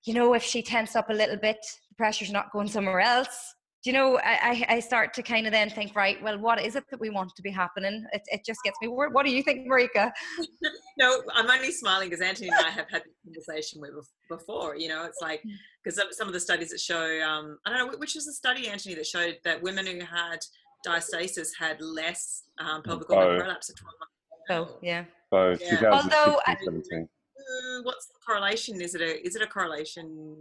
you 0.06 0.14
know, 0.14 0.34
if 0.34 0.44
she 0.44 0.62
tense 0.62 0.96
up 0.96 1.10
a 1.10 1.14
little 1.14 1.38
bit, 1.38 1.58
the 1.90 1.96
pressure's 1.96 2.32
not 2.32 2.52
going 2.52 2.68
somewhere 2.68 3.02
else. 3.02 3.56
Do 3.82 3.90
you 3.92 3.94
know, 3.94 4.20
I, 4.22 4.66
I 4.68 4.80
start 4.82 5.14
to 5.14 5.24
kind 5.24 5.46
of 5.48 5.54
then 5.54 5.70
think, 5.70 5.96
right, 5.96 6.22
well, 6.22 6.38
what 6.38 6.62
is 6.62 6.76
it 6.76 6.84
that 6.92 7.00
we 7.00 7.10
want 7.10 7.34
to 7.34 7.42
be 7.42 7.50
happening? 7.50 8.06
It, 8.12 8.22
it 8.26 8.42
just 8.46 8.60
gets 8.62 8.78
me 8.82 8.90
worried. 8.90 9.14
What 9.14 9.26
do 9.26 9.32
you 9.32 9.42
think, 9.42 9.70
Marika? 9.72 10.12
no, 10.98 11.22
I'm 11.34 11.50
only 11.50 11.72
smiling 11.72 12.10
because 12.10 12.22
Anthony 12.22 12.50
and 12.50 12.58
I 12.66 12.72
have 12.72 12.90
had 12.90 13.04
this 13.04 13.14
conversation 13.24 13.80
with 13.80 13.92
before. 14.30 14.76
You 14.76 14.90
know, 14.90 15.06
it's 15.06 15.20
like 15.22 15.42
because 15.82 15.98
some, 15.98 16.08
some 16.12 16.28
of 16.28 16.34
the 16.34 16.42
studies 16.42 16.72
that 16.72 16.82
show, 16.82 17.22
um, 17.22 17.58
I 17.66 17.70
don't 17.70 17.90
know, 17.92 17.98
which 17.98 18.16
was 18.16 18.26
the 18.26 18.34
study, 18.34 18.68
Anthony, 18.68 18.96
that 18.96 19.08
showed 19.08 19.38
that 19.46 19.62
women 19.64 19.86
who 19.88 20.02
had 20.02 20.40
diastasis 20.86 21.52
had 21.58 21.80
less 21.80 22.44
um, 22.60 22.84
pelvic 22.84 23.10
organ 23.10 23.36
Oh. 23.36 23.40
prolapse 23.40 23.70
at 23.70 23.78
12 23.78 23.94
months. 24.58 24.74
Oh, 24.74 24.78
yeah. 24.82 25.06
So 25.32 25.56
Yeah. 25.82 25.90
Although 25.90 26.42
I- 26.46 26.58
17. 26.66 27.08
Uh, 27.40 27.82
what's 27.84 28.08
the 28.08 28.14
correlation? 28.26 28.82
Is 28.82 28.94
it 28.94 29.02
a 29.02 29.26
is 29.26 29.36
it 29.38 29.42
a 29.42 29.48
correlation? 29.48 30.36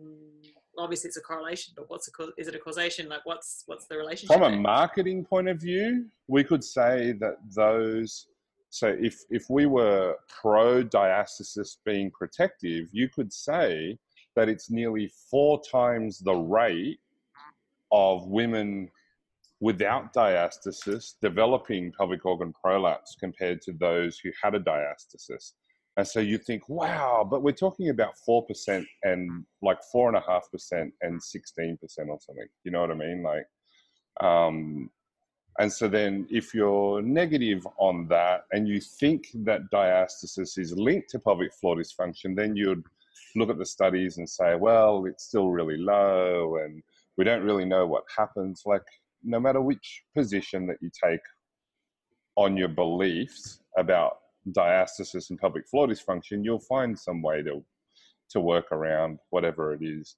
Obviously, 0.79 1.09
it's 1.09 1.17
a 1.17 1.21
correlation, 1.21 1.75
but 1.77 1.89
what's 1.89 2.09
a 2.09 2.13
is 2.37 2.49
it 2.49 2.55
a 2.55 2.59
causation? 2.59 3.09
Like, 3.09 3.25
what's 3.25 3.65
what's 3.67 3.87
the 3.87 3.97
relationship? 3.97 4.35
From 4.37 4.45
a 4.45 4.51
there? 4.51 4.61
marketing 4.61 5.25
point 5.25 5.49
of 5.49 5.61
view, 5.61 6.07
we 6.29 6.45
could 6.45 6.65
say 6.65 7.13
that 7.21 7.37
those. 7.55 8.27
So 8.71 8.89
if 9.01 9.19
if 9.31 9.49
we 9.49 9.67
were 9.67 10.17
pro 10.29 10.85
diastasis 10.85 11.79
being 11.85 12.11
protective, 12.11 12.89
you 12.93 13.09
could 13.09 13.33
say 13.33 13.99
that 14.37 14.49
it's 14.49 14.71
nearly 14.71 15.11
four 15.31 15.61
times 15.71 16.21
the 16.21 16.35
rate 16.35 17.01
of 17.91 18.27
women 18.29 18.91
without 19.61 20.15
diastasis 20.15 21.15
developing 21.21 21.93
pelvic 21.93 22.25
organ 22.25 22.53
prolapse 22.53 23.17
compared 23.19 23.61
to 23.63 23.73
those 23.73 24.19
who 24.19 24.31
had 24.41 24.55
a 24.55 24.61
diastasis. 24.61 25.55
And 25.99 26.07
so 26.07 26.21
you 26.21 26.39
think, 26.39 26.69
wow, 26.69 27.27
but 27.29 27.43
we're 27.43 27.51
talking 27.51 27.89
about 27.89 28.15
4% 28.27 28.87
and 29.03 29.45
like 29.63 29.79
4.5% 29.93 30.93
and 31.03 31.21
16% 31.21 31.79
or 31.83 31.89
something. 32.21 32.47
You 32.63 32.71
know 32.71 32.81
what 32.83 32.93
I 32.93 32.95
mean? 32.95 33.25
Like, 33.25 33.45
um, 34.21 34.91
and 35.59 35.73
so 35.73 35.89
then 35.89 36.29
if 36.31 36.55
you're 36.55 37.03
negative 37.03 37.67
on 37.79 38.07
that 38.11 38.43
and 38.53 38.69
you 38.69 38.81
think 38.81 39.27
that 39.43 39.73
diastasis 39.73 40.57
is 40.57 40.73
linked 40.79 41.11
to 41.11 41.19
pelvic 41.19 41.53
floor 41.53 41.75
dysfunction, 41.75 42.37
then 42.37 42.55
you'd 42.55 42.85
look 43.35 43.51
at 43.51 43.59
the 43.59 43.67
studies 43.67 44.19
and 44.19 44.31
say, 44.31 44.55
well, 44.55 45.05
it's 45.05 45.25
still 45.25 45.51
really 45.51 45.79
low 45.79 46.59
and 46.63 46.81
we 47.17 47.25
don't 47.25 47.43
really 47.43 47.65
know 47.65 47.89
what 47.89 48.05
happens. 48.17 48.63
Like, 48.65 48.87
no 49.25 49.41
matter 49.41 49.61
which 49.61 50.05
position 50.17 50.65
that 50.69 50.77
you 50.81 50.93
take 51.05 51.23
on 52.37 52.57
your 52.57 52.69
beliefs 52.69 53.63
about 53.77 54.19
diastasis 54.53 55.31
and 55.31 55.39
pelvic 55.39 55.69
floor 55.69 55.87
dysfunction, 55.87 56.45
you'll 56.45 56.61
find 56.61 56.99
some 56.99 57.23
way 57.23 57.43
to 57.43 57.65
to 58.31 58.41
work 58.41 58.71
around 58.73 59.19
whatever 59.31 59.73
it 59.73 59.83
is. 59.83 60.17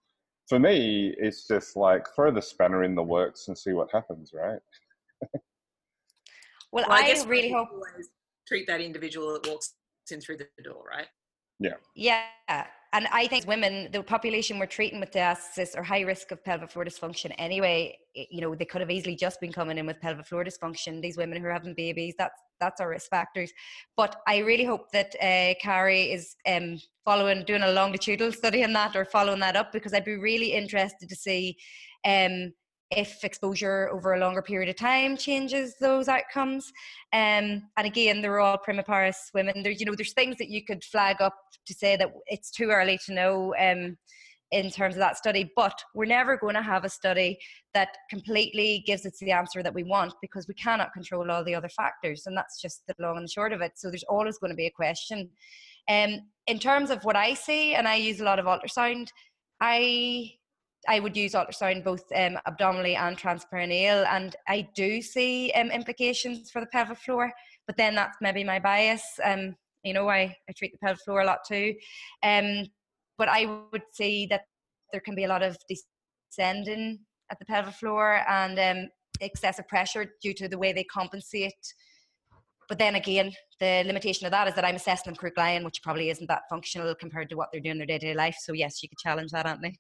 For 0.49 0.59
me, 0.59 1.14
it's 1.18 1.47
just 1.47 1.76
like 1.76 2.05
throw 2.14 2.33
the 2.33 2.43
spanner 2.43 2.83
in 2.83 2.97
the 2.97 3.03
works 3.03 3.47
and 3.47 3.57
see 3.57 3.72
what 3.72 3.89
happens, 3.93 4.33
right? 4.35 4.59
well, 6.72 6.85
well, 6.89 6.91
I, 6.91 7.14
I 7.16 7.24
really 7.24 7.53
hope 7.53 7.68
treat 8.49 8.66
that 8.66 8.81
individual 8.81 9.33
that 9.35 9.49
walks 9.49 9.74
in 10.11 10.20
through 10.20 10.39
the 10.39 10.49
door, 10.64 10.83
right? 10.91 11.07
Yeah. 11.61 11.74
Yeah. 11.95 12.66
And 12.93 13.07
I 13.12 13.28
think 13.28 13.47
women, 13.47 13.88
the 13.93 14.03
population 14.03 14.59
we're 14.59 14.66
treating 14.66 14.99
with 14.99 15.12
diastasis 15.12 15.76
or 15.76 15.82
high 15.82 16.01
risk 16.01 16.32
of 16.32 16.45
pelvic 16.45 16.72
floor 16.72 16.84
dysfunction 16.84 17.32
anyway. 17.38 17.97
You 18.14 18.41
know, 18.41 18.55
they 18.57 18.64
could 18.64 18.80
have 18.80 18.91
easily 18.91 19.14
just 19.14 19.41
been 19.41 19.53
coming 19.53 19.78
in 19.78 19.86
with 19.86 20.01
pelvic 20.01 20.26
floor 20.26 20.45
dysfunction. 20.45 21.01
These 21.01 21.16
women 21.16 21.41
who 21.41 21.47
are 21.47 21.53
having 21.53 21.74
babies, 21.74 22.14
that's 22.18 22.41
that's 22.59 22.80
our 22.80 22.91
risk 22.91 23.09
factors. 23.09 23.53
But 23.97 24.16
I 24.26 24.38
really 24.38 24.64
hope 24.64 24.91
that 24.93 25.14
uh, 25.22 25.55
Carrie 25.62 26.12
is 26.12 26.36
um, 26.47 26.78
following, 27.05 27.45
doing 27.45 27.62
a 27.62 27.72
longitudinal 27.72 28.32
study 28.32 28.62
on 28.64 28.72
that 28.74 28.95
or 28.95 29.05
following 29.05 29.41
that 29.41 29.57
up 29.57 29.72
because 29.72 29.95
I'd 29.95 30.05
be 30.05 30.16
really 30.16 30.53
interested 30.53 31.09
to 31.09 31.16
see 31.16 31.57
um, 32.05 32.53
if 32.91 33.22
exposure 33.22 33.88
over 33.93 34.14
a 34.14 34.18
longer 34.18 34.43
period 34.43 34.68
of 34.68 34.76
time 34.76 35.16
changes 35.16 35.76
those 35.80 36.09
outcomes. 36.09 36.72
Um, 37.12 37.62
and 37.76 37.86
again, 37.86 38.20
they're 38.20 38.41
all 38.41 38.59
primiparous 38.59 39.32
women. 39.32 39.62
There's, 39.62 39.80
you 39.80 39.86
know, 39.86 39.95
there's 39.95 40.12
things 40.12 40.36
that 40.38 40.49
you 40.49 40.64
could 40.64 40.82
flag 40.84 41.20
up 41.20 41.36
to 41.66 41.74
say 41.74 41.97
that 41.97 42.12
it's 42.26 42.51
too 42.51 42.70
early 42.70 42.99
to 43.07 43.14
know 43.14 43.55
um, 43.59 43.97
in 44.51 44.70
terms 44.70 44.97
of 44.97 44.99
that 44.99 45.16
study, 45.16 45.51
but 45.55 45.80
we're 45.95 46.05
never 46.05 46.36
going 46.36 46.57
to 46.57 46.62
have 46.62 46.84
a 46.84 46.88
study 46.88 47.38
that 47.74 47.97
completely 48.09 48.82
gives 48.84 49.07
us 49.07 49.18
the 49.20 49.30
answer 49.30 49.62
that 49.62 49.74
we 49.74 49.84
want 49.84 50.12
because 50.20 50.49
we 50.49 50.55
cannot 50.55 50.93
control 50.93 51.30
all 51.30 51.45
the 51.45 51.55
other 51.55 51.68
factors. 51.68 52.24
And 52.26 52.36
that's 52.36 52.61
just 52.61 52.82
the 52.88 52.95
long 52.99 53.16
and 53.16 53.24
the 53.24 53.30
short 53.30 53.53
of 53.53 53.61
it. 53.61 53.72
So 53.76 53.88
there's 53.88 54.03
always 54.05 54.38
going 54.38 54.51
to 54.51 54.57
be 54.57 54.66
a 54.66 54.72
question. 54.72 55.30
Um, 55.88 56.20
in 56.49 56.59
terms 56.59 56.91
of 56.91 57.05
what 57.05 57.14
I 57.14 57.34
see, 57.34 57.74
and 57.74 57.86
I 57.86 57.95
use 57.97 58.20
a 58.20 58.24
lot 58.24 58.41
of 58.41 58.47
ultrasound, 58.47 59.09
I 59.61 60.32
I 60.89 61.01
would 61.01 61.16
use 61.16 61.33
ultrasound 61.33 61.85
both 61.85 62.05
um, 62.14 62.39
abdominally 62.47 62.97
and 62.97 63.16
transperineal, 63.16 64.07
and 64.11 64.35
I 64.49 64.68
do 64.74 65.03
see 65.03 65.53
um, 65.53 65.70
implications 65.70 66.51
for 66.51 66.61
the 66.61 66.66
pelvic 66.66 66.99
floor. 66.99 67.33
But 67.66 67.76
then 67.76 67.95
that's 67.95 68.16
maybe 68.20 68.45
my 68.45 68.59
bias. 68.59 69.03
Um, 69.22 69.55
you 69.85 69.93
know, 69.93 70.09
I, 70.09 70.35
I 70.49 70.53
treat 70.57 70.72
the 70.72 70.78
pelvic 70.78 71.03
floor 71.05 71.20
a 71.20 71.26
lot 71.26 71.41
too. 71.47 71.74
Um, 72.22 72.66
but 73.18 73.28
I 73.28 73.62
would 73.72 73.83
say 73.93 74.26
that 74.26 74.43
there 74.93 75.01
can 75.01 75.14
be 75.14 75.24
a 75.24 75.28
lot 75.28 75.43
of 75.43 75.57
descending 75.68 77.01
at 77.31 77.39
the 77.39 77.45
pelvic 77.45 77.74
floor 77.74 78.22
and 78.28 78.59
um, 78.59 78.89
excessive 79.20 79.68
pressure 79.68 80.14
due 80.22 80.35
to 80.35 80.49
the 80.49 80.59
way 80.59 80.72
they 80.72 80.85
compensate. 80.85 81.53
But 82.68 82.78
then 82.78 82.95
again, 82.95 83.33
the 83.59 83.83
limitation 83.85 84.26
of 84.26 84.33
that 84.33 84.49
is 84.49 84.55
that 84.55 84.64
I'm 84.64 84.76
assessing 84.76 85.11
them 85.11 85.16
crook 85.16 85.35
lying, 85.37 85.64
which 85.64 85.83
probably 85.83 86.09
isn't 86.11 86.28
that 86.28 86.43
functional 86.49 86.95
compared 86.95 87.28
to 87.31 87.37
what 87.37 87.49
they're 87.53 87.61
doing 87.61 87.72
in 87.72 87.78
their 87.78 87.87
day 87.87 87.99
to 87.99 88.07
day 88.07 88.14
life. 88.14 88.37
So 88.41 88.53
yes, 88.53 88.83
you 88.83 88.89
could 88.89 88.99
challenge 88.99 89.33
that, 89.33 89.47
Anthony. 89.47 89.78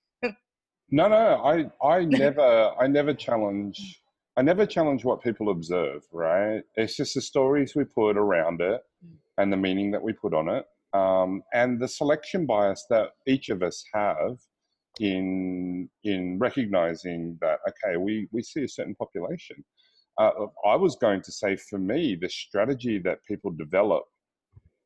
No, 0.90 1.08
no, 1.08 1.16
I, 1.44 1.86
I 1.86 2.04
never, 2.04 2.72
I 2.80 2.86
never 2.86 3.14
challenge. 3.14 4.02
I 4.36 4.42
never 4.42 4.66
challenge 4.66 5.04
what 5.04 5.22
people 5.22 5.50
observe. 5.50 6.02
Right? 6.12 6.62
It's 6.76 6.96
just 6.96 7.14
the 7.14 7.20
stories 7.20 7.74
we 7.74 7.84
put 7.84 8.16
around 8.16 8.60
it 8.60 8.80
and 9.38 9.52
the 9.52 9.56
meaning 9.56 9.90
that 9.92 10.02
we 10.02 10.12
put 10.12 10.34
on 10.34 10.48
it, 10.48 10.64
um, 10.92 11.42
and 11.54 11.80
the 11.80 11.88
selection 11.88 12.46
bias 12.46 12.86
that 12.90 13.10
each 13.26 13.48
of 13.48 13.62
us 13.62 13.84
have 13.94 14.38
in 14.98 15.88
in 16.04 16.38
recognizing 16.38 17.38
that 17.40 17.60
okay, 17.68 17.96
we 17.96 18.28
we 18.32 18.42
see 18.42 18.64
a 18.64 18.68
certain 18.68 18.94
population. 18.94 19.64
Uh, 20.18 20.30
I 20.66 20.74
was 20.76 20.96
going 20.96 21.22
to 21.22 21.32
say, 21.32 21.56
for 21.56 21.78
me, 21.78 22.16
the 22.20 22.28
strategy 22.28 22.98
that 22.98 23.24
people 23.26 23.52
develop 23.52 24.04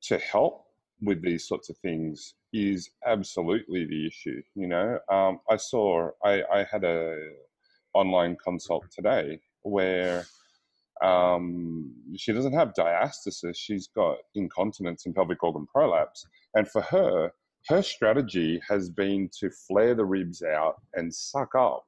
to 0.03 0.19
help 0.19 0.64
with 1.03 1.23
these 1.23 1.47
sorts 1.47 1.69
of 1.69 1.77
things 1.79 2.35
is 2.53 2.91
absolutely 3.07 3.85
the 3.87 4.07
issue. 4.07 4.43
You 4.55 4.69
know, 4.69 4.99
um, 5.11 5.41
I 5.51 5.57
saw 5.57 6.11
I, 6.25 6.43
I 6.53 6.67
had 6.71 6.85
a 6.85 7.17
online 7.95 8.37
consult 8.43 8.85
today 8.91 9.41
where 9.63 10.25
um, 11.03 11.93
she 12.17 12.33
doesn't 12.33 12.53
have 12.53 12.75
diastasis; 12.79 13.57
she's 13.57 13.89
got 13.89 14.19
incontinence 14.35 15.07
and 15.07 15.15
pelvic 15.15 15.43
organ 15.43 15.67
prolapse, 15.67 16.27
and 16.55 16.69
for 16.69 16.83
her, 16.83 17.33
her 17.69 17.83
strategy 17.83 18.61
has 18.69 18.89
been 18.89 19.29
to 19.41 19.51
flare 19.51 19.95
the 19.95 20.05
ribs 20.05 20.43
out 20.43 20.77
and 20.95 21.13
suck 21.15 21.55
up 21.55 21.85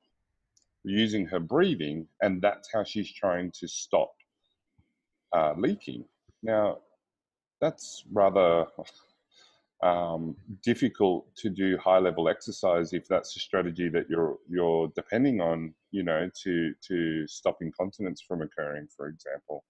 using 0.84 1.26
her 1.26 1.40
breathing, 1.40 2.06
and 2.22 2.40
that's 2.40 2.68
how 2.72 2.84
she's 2.84 3.12
trying 3.12 3.52
to 3.60 3.68
stop 3.68 4.12
uh, 5.32 5.52
leaking. 5.56 6.04
Now, 6.42 6.78
that's 7.60 8.04
rather 8.12 8.66
um, 9.82 10.36
difficult 10.62 11.26
to 11.36 11.50
do 11.50 11.76
high 11.78 11.98
level 11.98 12.28
exercise 12.28 12.92
if 12.92 13.06
that's 13.08 13.36
a 13.36 13.40
strategy 13.40 13.88
that 13.88 14.08
you're 14.08 14.38
you're 14.48 14.88
depending 14.94 15.40
on, 15.40 15.74
you 15.90 16.02
know, 16.02 16.30
to 16.42 16.72
to 16.88 17.26
stop 17.26 17.58
incontinence 17.60 18.22
from 18.26 18.42
occurring, 18.42 18.88
for 18.96 19.08
example. 19.08 19.64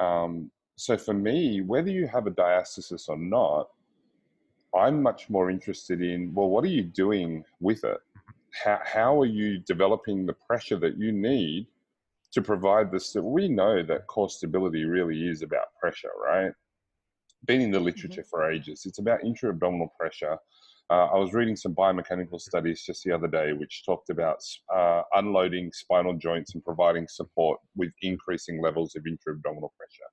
Um, 0.00 0.50
so 0.76 0.96
for 0.96 1.14
me, 1.14 1.60
whether 1.62 1.90
you 1.90 2.06
have 2.06 2.26
a 2.26 2.30
diastasis 2.30 3.08
or 3.08 3.16
not, 3.16 3.68
I'm 4.76 5.02
much 5.02 5.30
more 5.30 5.50
interested 5.50 6.02
in 6.02 6.32
well, 6.34 6.48
what 6.48 6.64
are 6.64 6.68
you 6.68 6.84
doing 6.84 7.44
with 7.60 7.82
it? 7.84 7.98
How 8.52 8.80
how 8.84 9.20
are 9.20 9.26
you 9.26 9.58
developing 9.58 10.26
the 10.26 10.36
pressure 10.46 10.78
that 10.78 10.98
you 10.98 11.10
need 11.12 11.66
to 12.32 12.42
provide 12.42 12.92
this? 12.92 13.14
We 13.14 13.48
know 13.48 13.82
that 13.82 14.06
core 14.06 14.30
stability 14.30 14.84
really 14.84 15.28
is 15.28 15.42
about 15.42 15.74
pressure, 15.80 16.10
right? 16.24 16.52
Been 17.44 17.60
in 17.60 17.70
the 17.70 17.78
mm-hmm. 17.78 17.86
literature 17.86 18.22
mm-hmm. 18.22 18.28
for 18.28 18.50
ages. 18.50 18.82
It's 18.86 18.98
about 18.98 19.24
intra-abdominal 19.24 19.92
pressure. 19.98 20.36
Uh, 20.88 21.06
I 21.06 21.18
was 21.18 21.34
reading 21.34 21.56
some 21.56 21.74
biomechanical 21.74 22.40
studies 22.40 22.84
just 22.84 23.02
the 23.02 23.12
other 23.12 23.26
day, 23.26 23.52
which 23.52 23.84
talked 23.84 24.08
about 24.08 24.38
uh, 24.74 25.02
unloading 25.14 25.72
spinal 25.72 26.14
joints 26.14 26.54
and 26.54 26.64
providing 26.64 27.08
support 27.08 27.58
with 27.74 27.90
increasing 28.02 28.62
levels 28.62 28.94
of 28.94 29.04
intra-abdominal 29.06 29.72
pressure. 29.76 30.08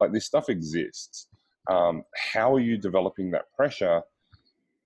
Like 0.00 0.12
this 0.12 0.26
stuff 0.26 0.50
exists. 0.50 1.28
Um, 1.70 2.02
how 2.14 2.54
are 2.54 2.60
you 2.60 2.76
developing 2.76 3.30
that 3.30 3.46
pressure? 3.56 4.02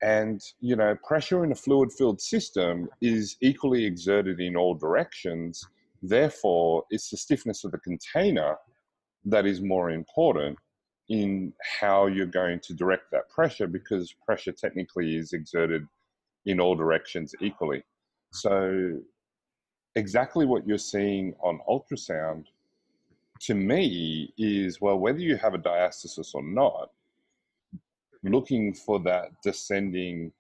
And 0.01 0.41
you 0.61 0.77
know, 0.77 0.97
pressure 1.07 1.45
in 1.45 1.53
a 1.53 1.57
fluid-filled 1.57 2.21
system 2.21 2.89
is 3.01 3.37
equally 3.41 3.85
exerted 3.85 4.41
in 4.41 4.57
all 4.57 4.75
directions. 4.75 5.65
Therefore, 6.03 6.85
it's 6.91 7.11
the 7.11 7.17
stiffness 7.17 7.65
of 7.65 7.73
the 7.73 7.79
container 7.79 8.57
that 9.25 9.47
is 9.47 9.61
more 9.61 9.91
important 9.91 10.59
in 11.09 11.53
how 11.81 12.07
you're 12.07 12.27
going 12.27 12.61
to 12.61 12.75
direct 12.75 13.11
that 13.11 13.29
pressure 13.29 13.67
because 13.67 14.15
pressure 14.25 14.53
technically 14.53 15.17
is 15.17 15.33
exerted 15.33 15.87
in 16.47 16.61
all 16.61 16.75
directions 16.75 17.35
equally. 17.41 17.83
So, 18.33 19.01
exactly 19.95 20.47
what 20.47 20.67
you're 20.67 20.79
seeing 20.79 21.35
on 21.43 21.61
ultrasound 21.69 22.47
to 23.41 23.55
me 23.55 24.33
is 24.39 24.81
well, 24.81 24.99
whether 24.99 25.19
you 25.19 25.37
have 25.37 25.55
a 25.55 25.59
diastasis 25.59 26.35
or 26.35 26.43
not, 26.43 26.91
looking 28.23 28.73
for 28.73 29.01
that 29.01 29.31
descending 29.43 30.33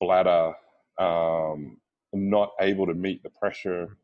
bladder 0.00 0.54
um, 0.98 1.76
not 2.12 2.52
able 2.60 2.86
to 2.86 2.94
meet 2.94 3.22
the 3.22 3.30
pressure 3.30 3.96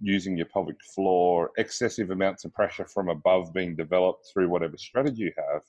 using 0.00 0.36
your 0.36 0.46
pelvic 0.46 0.76
floor, 0.94 1.50
excessive 1.58 2.10
amounts 2.10 2.44
of 2.44 2.52
pressure 2.52 2.86
from 2.86 3.08
above 3.08 3.52
being 3.52 3.76
developed 3.76 4.26
through 4.32 4.48
whatever 4.48 4.76
strategy 4.76 5.22
you 5.22 5.32
have, 5.36 5.62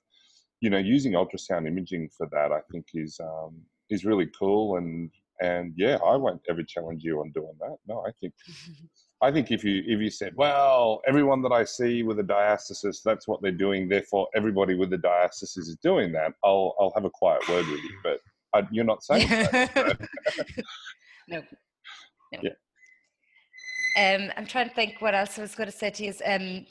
you 0.62 0.70
know, 0.70 0.78
using 0.78 1.14
ultrasound 1.14 1.68
imaging 1.68 2.10
for 2.16 2.28
that, 2.32 2.52
I 2.52 2.62
think 2.72 2.86
is 2.94 3.20
um, 3.20 3.56
is 3.90 4.06
really 4.06 4.30
cool. 4.38 4.78
And 4.78 5.10
and 5.42 5.74
yeah, 5.76 5.98
I 6.06 6.16
won't 6.16 6.42
ever 6.50 6.64
challenge 6.64 7.04
you 7.04 7.20
on 7.20 7.32
doing 7.32 7.54
that. 7.60 7.78
No, 7.88 8.04
I 8.08 8.12
think 8.20 8.34
I 9.22 9.32
think 9.32 9.52
if 9.52 9.64
you 9.64 9.84
if 9.86 10.00
you 10.00 10.10
said, 10.10 10.34
well, 10.36 11.02
everyone 11.08 11.42
that 11.44 11.52
I 11.52 11.64
see 11.64 12.04
with 12.04 12.20
a 12.20 12.24
diastasis, 12.24 12.98
that's 13.04 13.28
what 13.28 13.42
they're 13.42 13.52
doing. 13.52 13.88
Therefore, 13.88 14.28
everybody 14.36 14.76
with 14.76 14.92
a 14.94 14.98
diastasis 14.98 15.60
is 15.60 15.78
doing 15.82 16.12
that. 16.14 16.34
I'll 16.44 16.76
I'll 16.80 16.92
have 16.96 17.06
a 17.06 17.10
quiet 17.10 17.48
word 17.48 17.66
with 17.68 17.80
you, 17.80 17.98
but 18.04 18.20
I, 18.54 18.68
you're 18.72 18.86
not 18.86 19.04
saying 19.04 19.28
that. 19.30 19.98
no. 21.28 21.42
no. 22.34 22.40
Yeah. 22.42 22.50
Um, 23.98 24.32
I'm 24.38 24.46
trying 24.46 24.70
to 24.70 24.76
think 24.76 25.02
what 25.02 25.14
else 25.14 25.38
I 25.38 25.42
was 25.42 25.56
going 25.56 25.70
to 25.70 25.76
say 25.76 25.90
to 25.92 26.04
you. 26.04 26.14
Um, 26.26 26.66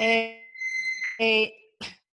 uh, 0.00 1.22
uh, 1.22 1.46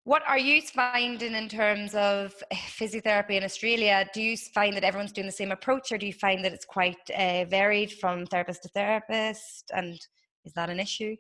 what 0.03 0.23
are 0.27 0.37
you 0.37 0.61
finding 0.61 1.35
in 1.35 1.47
terms 1.47 1.93
of 1.93 2.33
physiotherapy 2.53 3.31
in 3.31 3.43
Australia? 3.43 4.09
Do 4.13 4.21
you 4.21 4.35
find 4.35 4.75
that 4.75 4.83
everyone's 4.83 5.11
doing 5.11 5.27
the 5.27 5.31
same 5.31 5.51
approach, 5.51 5.91
or 5.91 5.97
do 5.97 6.07
you 6.07 6.13
find 6.13 6.43
that 6.43 6.53
it's 6.53 6.65
quite 6.65 6.97
uh, 7.15 7.45
varied 7.45 7.93
from 7.93 8.25
therapist 8.25 8.63
to 8.63 8.69
therapist? 8.69 9.71
And 9.73 9.99
is 10.43 10.53
that 10.53 10.69
an 10.69 10.79
issue? 10.79 11.15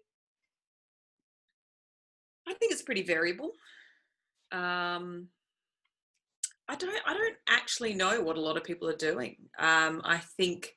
I 2.47 2.53
think 2.55 2.71
it's 2.71 2.81
pretty 2.81 3.03
variable. 3.03 3.51
Um, 4.51 5.27
I 6.67 6.75
don't. 6.75 7.01
I 7.05 7.13
don't 7.13 7.37
actually 7.47 7.93
know 7.93 8.21
what 8.21 8.37
a 8.37 8.41
lot 8.41 8.57
of 8.57 8.63
people 8.63 8.89
are 8.89 8.95
doing. 8.95 9.35
Um, 9.59 10.01
I 10.03 10.17
think 10.37 10.75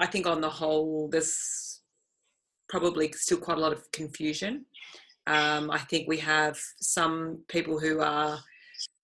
I 0.00 0.06
think 0.06 0.26
on 0.26 0.40
the 0.40 0.48
whole, 0.48 1.08
there's 1.08 1.80
probably 2.68 3.12
still 3.12 3.38
quite 3.38 3.58
a 3.58 3.60
lot 3.60 3.72
of 3.72 3.90
confusion. 3.92 4.64
Um, 5.26 5.70
I 5.70 5.78
think 5.78 6.08
we 6.08 6.16
have 6.18 6.58
some 6.80 7.40
people 7.48 7.78
who 7.78 8.00
are 8.00 8.38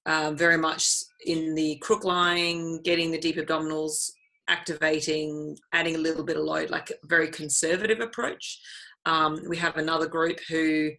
uh, 0.07 0.33
very 0.33 0.57
much 0.57 0.89
in 1.27 1.55
the 1.55 1.77
crook 1.83 2.05
lying, 2.05 2.81
getting 2.83 3.11
the 3.11 3.19
deep 3.19 3.37
abdominals, 3.37 4.11
activating, 4.49 5.57
adding 5.73 5.97
a 5.97 5.99
little 5.99 6.25
bit 6.25 6.37
of 6.37 6.45
load, 6.45 6.71
like 6.71 6.91
a 6.91 7.07
very 7.07 7.29
conservative 7.29 8.01
approach. 8.01 8.59
Um, 9.05 9.41
we 9.49 9.57
have 9.59 9.77
another 9.77 10.07
group 10.07 10.39
who 10.49 10.91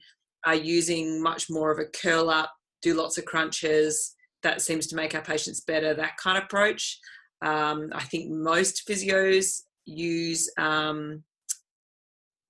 are 0.46 0.56
using 0.56 1.22
much 1.22 1.50
more 1.50 1.72
of 1.72 1.80
a 1.80 1.86
curl 1.86 2.30
up, 2.30 2.54
do 2.82 2.94
lots 2.94 3.18
of 3.18 3.26
crunches. 3.26 4.14
That 4.44 4.62
seems 4.62 4.86
to 4.88 4.96
make 4.96 5.16
our 5.16 5.22
patients 5.22 5.62
better, 5.62 5.94
that 5.96 6.18
kind 6.18 6.38
of 6.38 6.44
approach. 6.44 7.00
Um, 7.42 7.90
I 7.94 8.04
think 8.04 8.30
most 8.30 8.88
physios 8.88 9.64
use 9.88 10.52
um, 10.58 11.24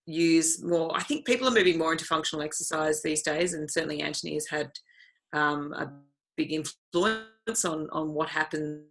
use 0.05 0.63
more. 0.63 0.95
I 0.95 1.03
think 1.03 1.25
people 1.25 1.47
are 1.47 1.51
moving 1.51 1.77
more 1.77 1.91
into 1.91 2.05
functional 2.05 2.43
exercise 2.43 3.01
these 3.01 3.21
days, 3.21 3.53
and 3.53 3.69
certainly 3.69 4.01
Anthony 4.01 4.33
has 4.33 4.47
had 4.47 4.71
um, 5.33 5.73
a 5.73 5.91
big 6.35 6.51
influence 6.51 7.65
on 7.65 7.87
on 7.91 8.13
what 8.13 8.29
happens 8.29 8.81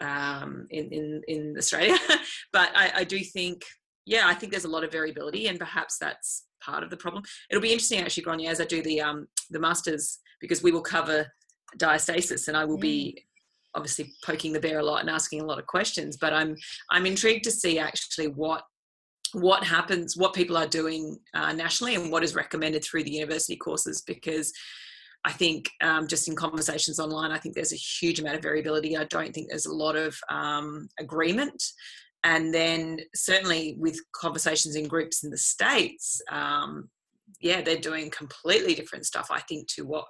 um, 0.00 0.66
in, 0.70 0.90
in 0.90 1.22
in 1.28 1.54
Australia. 1.56 1.96
but 2.52 2.70
I, 2.74 2.92
I 2.96 3.04
do 3.04 3.20
think, 3.20 3.62
yeah, 4.06 4.22
I 4.26 4.34
think 4.34 4.52
there's 4.52 4.64
a 4.64 4.68
lot 4.68 4.84
of 4.84 4.92
variability, 4.92 5.48
and 5.48 5.58
perhaps 5.58 5.98
that's 5.98 6.46
part 6.62 6.82
of 6.82 6.90
the 6.90 6.96
problem. 6.96 7.22
It'll 7.50 7.62
be 7.62 7.72
interesting 7.72 8.00
actually, 8.00 8.24
Gráinne, 8.24 8.48
as 8.48 8.60
I 8.60 8.64
do 8.64 8.82
the 8.82 9.00
um, 9.00 9.28
the 9.50 9.60
masters 9.60 10.18
because 10.40 10.62
we 10.62 10.72
will 10.72 10.82
cover 10.82 11.26
diastasis, 11.76 12.48
and 12.48 12.56
I 12.56 12.64
will 12.64 12.78
be 12.78 13.18
mm. 13.18 13.27
Obviously 13.78 14.12
poking 14.24 14.52
the 14.52 14.60
bear 14.60 14.80
a 14.80 14.84
lot 14.84 15.00
and 15.00 15.10
asking 15.10 15.40
a 15.40 15.46
lot 15.46 15.58
of 15.58 15.66
questions. 15.66 16.16
But 16.16 16.32
I'm 16.32 16.56
I'm 16.90 17.06
intrigued 17.06 17.44
to 17.44 17.50
see 17.50 17.78
actually 17.78 18.28
what 18.28 18.62
what 19.32 19.62
happens, 19.62 20.16
what 20.16 20.34
people 20.34 20.56
are 20.56 20.66
doing 20.66 21.18
uh, 21.34 21.52
nationally, 21.52 21.94
and 21.94 22.10
what 22.10 22.24
is 22.24 22.34
recommended 22.34 22.84
through 22.84 23.04
the 23.04 23.18
university 23.22 23.56
courses 23.56 24.02
because. 24.02 24.52
I 25.24 25.32
think 25.32 25.68
um, 25.82 26.06
just 26.06 26.28
in 26.28 26.36
conversations 26.36 27.00
online, 27.00 27.32
I 27.32 27.38
think 27.38 27.56
there's 27.56 27.72
a 27.72 27.76
huge 27.76 28.20
amount 28.20 28.36
of 28.36 28.42
variability. 28.42 28.96
I 28.96 29.02
don't 29.04 29.34
think 29.34 29.48
there's 29.48 29.66
a 29.66 29.74
lot 29.74 29.96
of 29.96 30.16
um, 30.30 30.88
agreement. 31.00 31.60
And 32.22 32.54
then 32.54 33.00
certainly 33.14 33.76
with 33.78 33.98
conversations 34.12 34.76
in 34.76 34.86
groups 34.86 35.24
in 35.24 35.30
the 35.30 35.36
States, 35.36 36.22
um, 36.30 36.88
yeah, 37.40 37.60
they're 37.60 37.76
doing 37.76 38.10
completely 38.10 38.74
different 38.74 39.06
stuff, 39.06 39.28
I 39.30 39.40
think, 39.40 39.68
to 39.74 39.84
what, 39.84 40.04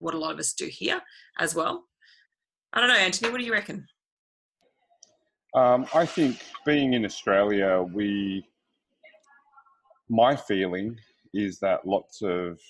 what 0.00 0.14
a 0.14 0.18
lot 0.18 0.32
of 0.32 0.38
us 0.38 0.52
do 0.52 0.66
here 0.66 1.00
as 1.38 1.54
well. 1.54 1.84
I 2.72 2.80
don't 2.80 2.88
know, 2.88 2.96
Anthony, 2.96 3.30
what 3.30 3.38
do 3.38 3.44
you 3.44 3.52
reckon? 3.52 3.86
Um, 5.54 5.86
I 5.94 6.04
think 6.04 6.44
being 6.66 6.92
in 6.92 7.04
Australia, 7.04 7.82
we 7.82 8.46
my 10.10 10.36
feeling 10.36 10.98
is 11.34 11.58
that 11.60 11.86
lots 11.86 12.22
of 12.22 12.60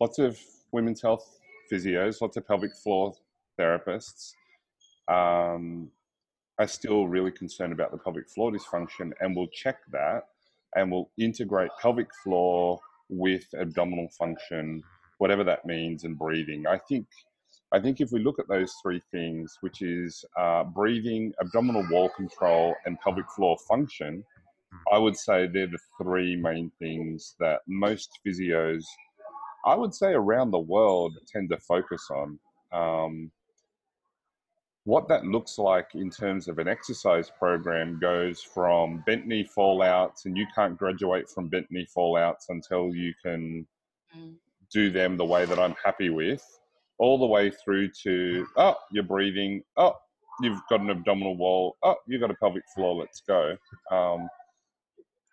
lots 0.00 0.18
of 0.18 0.38
women's 0.72 1.02
health 1.02 1.38
physios, 1.70 2.20
lots 2.20 2.36
of 2.36 2.46
pelvic 2.46 2.74
floor 2.76 3.12
therapists 3.58 4.32
um, 5.08 5.90
are 6.58 6.66
still 6.66 7.08
really 7.08 7.30
concerned 7.30 7.72
about 7.72 7.90
the 7.90 7.98
pelvic 7.98 8.28
floor 8.28 8.52
dysfunction 8.52 9.12
and 9.20 9.34
will 9.34 9.48
check 9.48 9.78
that 9.92 10.24
and 10.76 10.90
will 10.90 11.10
integrate 11.18 11.70
pelvic 11.80 12.08
floor 12.22 12.78
with 13.08 13.44
abdominal 13.58 14.08
function, 14.18 14.82
whatever 15.18 15.44
that 15.44 15.64
means, 15.64 16.04
and 16.04 16.18
breathing. 16.18 16.66
I 16.66 16.78
think 16.78 17.06
I 17.72 17.80
think 17.80 18.00
if 18.00 18.12
we 18.12 18.20
look 18.20 18.38
at 18.38 18.48
those 18.48 18.72
three 18.82 19.02
things, 19.10 19.58
which 19.60 19.82
is 19.82 20.24
uh, 20.38 20.64
breathing, 20.64 21.32
abdominal 21.40 21.86
wall 21.90 22.08
control, 22.10 22.74
and 22.84 22.98
pelvic 23.00 23.28
floor 23.30 23.56
function, 23.68 24.24
I 24.92 24.98
would 24.98 25.16
say 25.16 25.46
they're 25.46 25.66
the 25.66 25.78
three 26.00 26.36
main 26.36 26.70
things 26.78 27.34
that 27.40 27.60
most 27.66 28.20
physios, 28.24 28.84
I 29.64 29.74
would 29.74 29.94
say 29.94 30.12
around 30.12 30.50
the 30.50 30.58
world, 30.58 31.16
tend 31.26 31.50
to 31.50 31.58
focus 31.58 32.08
on. 32.10 32.38
Um, 32.72 33.30
what 34.84 35.08
that 35.08 35.24
looks 35.24 35.58
like 35.58 35.88
in 35.94 36.10
terms 36.10 36.46
of 36.46 36.58
an 36.58 36.68
exercise 36.68 37.28
program 37.28 37.98
goes 37.98 38.40
from 38.40 39.02
bent 39.04 39.26
knee 39.26 39.48
fallouts, 39.56 40.26
and 40.26 40.36
you 40.36 40.46
can't 40.54 40.78
graduate 40.78 41.28
from 41.28 41.48
bent 41.48 41.66
knee 41.70 41.88
fallouts 41.94 42.48
until 42.50 42.94
you 42.94 43.12
can 43.20 43.66
mm. 44.16 44.34
do 44.72 44.90
them 44.90 45.16
the 45.16 45.24
way 45.24 45.44
that 45.44 45.58
I'm 45.58 45.74
happy 45.84 46.10
with, 46.10 46.44
all 46.98 47.18
the 47.18 47.26
way 47.26 47.50
through 47.50 47.90
to, 48.02 48.46
oh, 48.56 48.74
you're 48.90 49.04
breathing, 49.04 49.62
oh, 49.76 49.94
you've 50.40 50.60
got 50.70 50.80
an 50.80 50.90
abdominal 50.90 51.36
wall, 51.36 51.76
oh, 51.82 51.96
you've 52.06 52.20
got 52.20 52.30
a 52.30 52.34
pelvic 52.34 52.62
floor, 52.74 52.94
let's 52.94 53.22
go. 53.26 53.56
Um, 53.90 54.28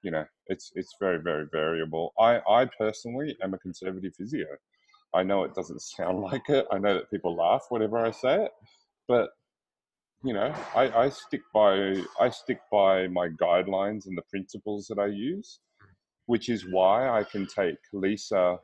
you 0.04 0.12
know, 0.12 0.26
it's 0.48 0.72
it's 0.76 0.96
very 1.00 1.20
very 1.22 1.48
variable. 1.52 2.14
I 2.20 2.42
I 2.48 2.66
personally 2.78 3.38
am 3.42 3.54
a 3.54 3.58
conservative 3.60 4.14
physio. 4.16 4.46
I 5.14 5.24
know 5.24 5.44
it 5.44 5.56
doesn't 5.56 5.82
sound 5.98 6.20
like 6.20 6.50
it. 6.50 6.68
I 6.72 6.78
know 6.78 6.94
that 6.94 7.10
people 7.10 7.36
laugh 7.36 7.66
whenever 7.70 7.98
I 7.98 8.12
say 8.12 8.44
it, 8.46 8.52
but 9.08 9.30
you 10.24 10.34
know, 10.34 10.54
I, 10.76 10.90
I 11.04 11.10
stick 11.10 11.42
by 11.54 12.02
I 12.20 12.30
stick 12.30 12.60
by 12.72 13.08
my 13.08 13.30
guidelines 13.30 14.08
and 14.08 14.18
the 14.18 14.24
principles 14.30 14.88
that 14.88 15.00
I 15.00 15.08
use, 15.08 15.60
which 16.28 16.50
is 16.50 16.66
why 16.70 17.10
I 17.10 17.24
can 17.24 17.46
take 17.46 17.78
Lisa, 17.92 18.58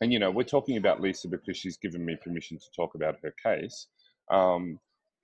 and 0.00 0.12
you 0.12 0.18
know, 0.18 0.30
we're 0.30 0.44
talking 0.44 0.76
about 0.76 1.00
Lisa 1.00 1.28
because 1.28 1.56
she's 1.56 1.76
given 1.76 2.04
me 2.04 2.16
permission 2.16 2.58
to 2.58 2.66
talk 2.74 2.94
about 2.94 3.16
her 3.22 3.34
case. 3.42 3.88
Um, 4.30 4.78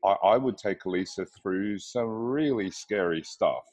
I, 0.05 0.13
I 0.25 0.37
would 0.37 0.59
take 0.59 0.87
Lisa 0.87 1.27
through 1.27 1.79
some 1.79 2.07
really 2.07 2.71
scary 2.71 3.23
stuff 3.23 3.65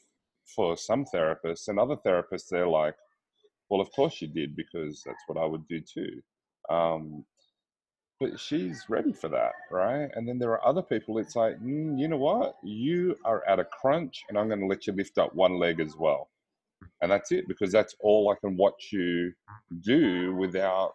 for 0.56 0.78
some 0.78 1.06
therapists, 1.06 1.68
and 1.68 1.80
other 1.80 1.96
therapists, 1.96 2.48
they're 2.50 2.68
like, 2.68 2.96
well, 3.70 3.82
of 3.82 3.92
course 3.92 4.22
you 4.22 4.28
did, 4.28 4.56
because 4.56 5.02
that's 5.06 5.24
what 5.28 5.42
I 5.42 5.46
would 5.46 5.68
do 5.68 5.80
too. 5.82 6.22
Um, 6.70 7.26
but 8.20 8.40
she's 8.40 8.86
ready 8.90 9.14
for 9.14 9.30
that, 9.30 9.54
right? 9.72 10.10
And 10.14 10.28
then 10.28 10.38
there 10.38 10.52
are 10.52 10.68
other 10.68 10.84
people, 10.84 11.18
it's 11.18 11.36
like, 11.36 11.56
mm, 11.60 11.98
you 12.00 12.08
know 12.08 12.18
what? 12.18 12.58
You 12.64 13.16
are 13.26 13.44
at 13.48 13.60
a 13.60 13.66
crunch, 13.66 14.24
and 14.30 14.38
I'm 14.38 14.48
going 14.48 14.60
to 14.60 14.68
let 14.68 14.86
you 14.86 14.94
lift 14.94 15.18
up 15.18 15.34
one 15.34 15.58
leg 15.58 15.80
as 15.80 15.96
well. 15.98 16.30
And 17.02 17.12
that's 17.12 17.32
it, 17.32 17.48
because 17.48 17.72
that's 17.72 17.96
all 18.00 18.30
I 18.30 18.36
can 18.46 18.56
watch 18.58 18.90
you 18.92 19.34
do 19.84 20.36
without, 20.36 20.94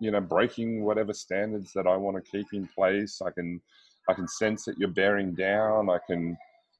you 0.00 0.10
know, 0.10 0.20
breaking 0.20 0.84
whatever 0.84 1.14
standards 1.14 1.72
that 1.74 1.86
I 1.86 1.96
want 1.96 2.22
to 2.22 2.30
keep 2.30 2.46
in 2.52 2.68
place. 2.74 3.22
I 3.24 3.30
can, 3.30 3.60
I 4.08 4.14
can 4.14 4.28
sense 4.28 4.64
that 4.64 4.76
you're 4.78 4.90
bearing 4.90 5.34
down. 5.34 5.88
I 5.88 5.98
can, 6.06 6.36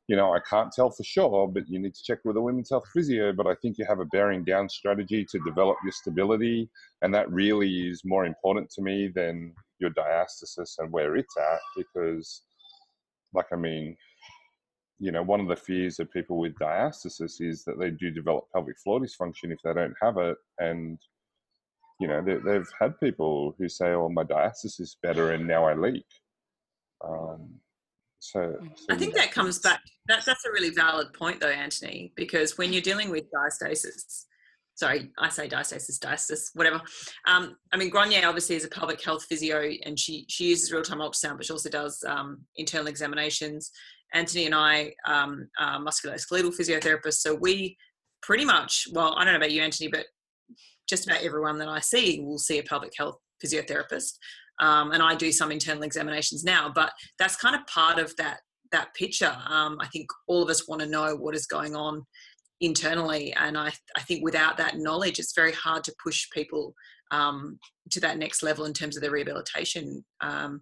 you 0.07 0.17
know, 0.17 0.35
I 0.35 0.41
can't 0.41 0.73
tell 0.73 0.91
for 0.91 1.03
sure, 1.03 1.49
but 1.49 1.69
you 1.69 1.79
need 1.79 1.95
to 1.95 2.03
check 2.03 2.19
with 2.25 2.37
a 2.37 2.41
women's 2.43 2.71
health 2.71 2.89
physio. 2.93 3.33
But 3.33 3.47
I 3.47 3.55
think 3.63 3.79
you 3.79 3.87
have 3.89 4.01
a 4.01 4.07
bearing 4.07 4.45
down 4.45 4.69
strategy 4.69 5.25
to 5.31 5.39
develop 5.47 5.79
your 5.83 5.93
stability. 5.93 6.69
And 7.01 7.15
that 7.15 7.31
really 7.31 7.89
is 7.89 8.03
more 8.05 8.27
important 8.27 8.71
to 8.73 8.83
me 8.83 9.09
than 9.15 9.55
your 9.79 9.91
diastasis 9.91 10.75
and 10.79 10.93
where 10.93 11.17
it's 11.17 11.37
at. 11.39 11.61
Because, 11.77 12.43
like, 13.33 13.47
I 13.53 13.57
mean, 13.57 13.97
you 15.01 15.11
know, 15.11 15.23
one 15.23 15.41
of 15.41 15.49
the 15.49 15.57
fears 15.57 15.99
of 15.99 16.13
people 16.13 16.39
with 16.39 16.55
diastasis 16.57 17.41
is 17.41 17.65
that 17.65 17.79
they 17.79 17.91
do 17.91 18.11
develop 18.11 18.45
pelvic 18.53 18.79
floor 18.79 19.01
dysfunction 19.01 19.51
if 19.51 19.59
they 19.65 19.73
don't 19.73 19.95
have 20.01 20.19
it. 20.19 20.37
And, 20.59 20.99
you 21.99 22.07
know, 22.07 22.23
they, 22.23 22.53
have 22.53 22.69
had 22.79 23.01
people 23.01 23.55
who 23.59 23.67
say, 23.67 23.93
oh, 23.93 24.11
my 24.11 24.25
diastasis 24.25 24.79
is 24.79 24.99
better 25.03 25.33
and 25.33 25.49
now 25.49 25.65
I 25.65 25.75
leak. 25.75 26.05
Um, 27.03 27.49
so, 28.19 28.41
mm. 28.41 28.71
so 28.77 28.87
I 28.91 28.97
think 28.97 29.15
that 29.15 29.33
comes 29.33 29.59
back. 29.59 29.81
That, 30.09 30.23
that's 30.27 30.45
a 30.45 30.53
really 30.53 30.71
valid 30.71 31.15
point, 31.15 31.41
though, 31.41 31.49
Anthony, 31.49 32.13
because 32.15 32.59
when 32.59 32.71
you're 32.71 32.83
dealing 32.83 33.09
with 33.09 33.25
diastasis, 33.35 34.27
sorry, 34.75 35.11
I 35.19 35.31
say 35.31 35.49
diastasis, 35.49 35.99
diastasis, 35.99 36.51
whatever. 36.53 36.83
Um, 37.27 37.57
I 37.73 37.79
mean, 37.79 37.91
Gráinne 37.91 38.27
obviously 38.27 38.57
is 38.57 38.67
a 38.67 38.69
pelvic 38.69 39.03
health 39.03 39.25
physio, 39.25 39.71
and 39.87 39.99
she 39.99 40.27
she 40.29 40.49
uses 40.49 40.73
real 40.73 40.83
time 40.83 40.99
ultrasound, 40.99 41.39
but 41.39 41.47
she 41.47 41.53
also 41.53 41.71
does 41.71 42.05
um, 42.07 42.43
internal 42.57 42.89
examinations. 42.89 43.71
Anthony 44.13 44.47
and 44.47 44.55
I 44.55 44.93
um, 45.07 45.49
are 45.59 45.81
musculoskeletal 45.81 46.57
physiotherapists, 46.59 47.21
so 47.21 47.35
we 47.35 47.77
pretty 48.23 48.45
much, 48.45 48.87
well, 48.93 49.15
I 49.17 49.25
don't 49.25 49.35
know 49.35 49.39
about 49.39 49.53
you, 49.53 49.63
Anthony, 49.63 49.89
but 49.89 50.07
just 50.89 51.07
about 51.07 51.23
everyone 51.23 51.59
that 51.59 51.69
I 51.69 51.81
see 51.81 52.21
will 52.21 52.39
see 52.39 52.59
a 52.59 52.63
pelvic 52.63 52.93
health 52.97 53.17
physiotherapist 53.45 54.13
um, 54.61 54.93
and 54.93 55.03
I 55.03 55.15
do 55.15 55.33
some 55.33 55.51
internal 55.51 55.83
examinations 55.83 56.45
now. 56.45 56.71
But 56.73 56.93
that's 57.19 57.37
kind 57.37 57.57
of 57.57 57.67
part 57.67 57.99
of 57.99 58.15
that 58.17 58.41
that 58.73 58.95
picture. 58.95 59.37
Um, 59.49 59.79
I 59.81 59.89
think 59.89 60.09
all 60.29 60.43
of 60.43 60.49
us 60.49 60.69
want 60.69 60.81
to 60.81 60.87
know 60.87 61.17
what 61.17 61.35
is 61.35 61.47
going 61.47 61.75
on 61.75 62.05
internally, 62.61 63.33
and 63.33 63.59
I 63.59 63.73
I 63.97 64.03
think 64.03 64.23
without 64.23 64.57
that 64.59 64.79
knowledge, 64.79 65.19
it's 65.19 65.35
very 65.35 65.53
hard 65.53 65.83
to 65.85 65.95
push 66.03 66.29
people 66.33 66.75
um, 67.11 67.59
to 67.91 68.01
that 68.01 68.19
next 68.19 68.43
level 68.43 68.67
in 68.67 68.73
terms 68.73 68.97
of 68.97 69.03
their 69.03 69.11
rehabilitation. 69.11 70.05
Um, 70.21 70.61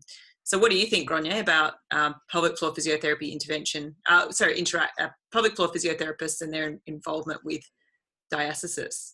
so, 0.49 0.59
what 0.59 0.71
do 0.71 0.79
you 0.79 0.87
think, 0.87 1.11
Gráinne, 1.11 1.41
about 1.41 1.75
um, 1.91 2.15
pelvic 2.31 2.57
floor 2.57 2.73
physiotherapy 2.73 3.31
intervention? 3.31 3.95
Uh, 4.09 4.31
sorry, 4.31 4.59
interact 4.59 4.99
uh, 4.99 5.09
pelvic 5.31 5.55
floor 5.55 5.69
physiotherapists 5.69 6.41
and 6.41 6.51
their 6.51 6.79
involvement 6.87 7.45
with 7.45 7.61
diastasis. 8.33 9.13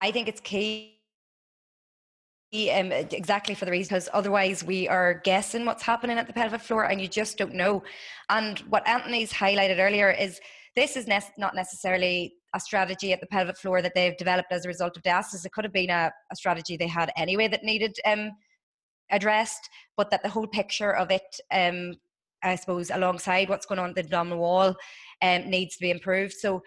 I 0.00 0.12
think 0.12 0.28
it's 0.28 0.40
key 0.40 1.00
um, 2.54 2.92
exactly 2.92 3.56
for 3.56 3.64
the 3.64 3.72
reason 3.72 3.88
because 3.88 4.08
otherwise 4.12 4.62
we 4.62 4.86
are 4.86 5.20
guessing 5.24 5.64
what's 5.64 5.82
happening 5.82 6.16
at 6.16 6.28
the 6.28 6.32
pelvic 6.32 6.60
floor 6.60 6.84
and 6.84 7.00
you 7.00 7.08
just 7.08 7.36
don't 7.36 7.54
know. 7.54 7.82
And 8.30 8.60
what 8.68 8.86
Anthony's 8.86 9.32
highlighted 9.32 9.80
earlier 9.80 10.12
is 10.12 10.38
this 10.76 10.96
is 10.96 11.08
ne- 11.08 11.18
not 11.36 11.56
necessarily 11.56 12.34
a 12.54 12.60
strategy 12.60 13.12
at 13.12 13.20
the 13.20 13.26
pelvic 13.26 13.58
floor 13.58 13.82
that 13.82 13.96
they've 13.96 14.16
developed 14.16 14.52
as 14.52 14.64
a 14.64 14.68
result 14.68 14.96
of 14.96 15.02
diastasis. 15.02 15.44
It 15.44 15.50
could 15.50 15.64
have 15.64 15.72
been 15.72 15.90
a, 15.90 16.12
a 16.30 16.36
strategy 16.36 16.76
they 16.76 16.86
had 16.86 17.10
anyway 17.16 17.48
that 17.48 17.64
needed 17.64 17.96
um, 18.06 18.30
addressed, 19.12 19.68
but 19.96 20.10
that 20.10 20.22
the 20.22 20.28
whole 20.28 20.46
picture 20.46 20.94
of 20.94 21.10
it, 21.10 21.40
um, 21.52 21.94
I 22.42 22.56
suppose, 22.56 22.90
alongside 22.90 23.48
what's 23.48 23.66
going 23.66 23.78
on 23.78 23.90
at 23.90 23.94
the 23.94 24.00
abdominal 24.02 24.38
wall, 24.38 24.74
um, 25.22 25.48
needs 25.48 25.76
to 25.76 25.80
be 25.80 25.90
improved. 25.90 26.32
So 26.32 26.62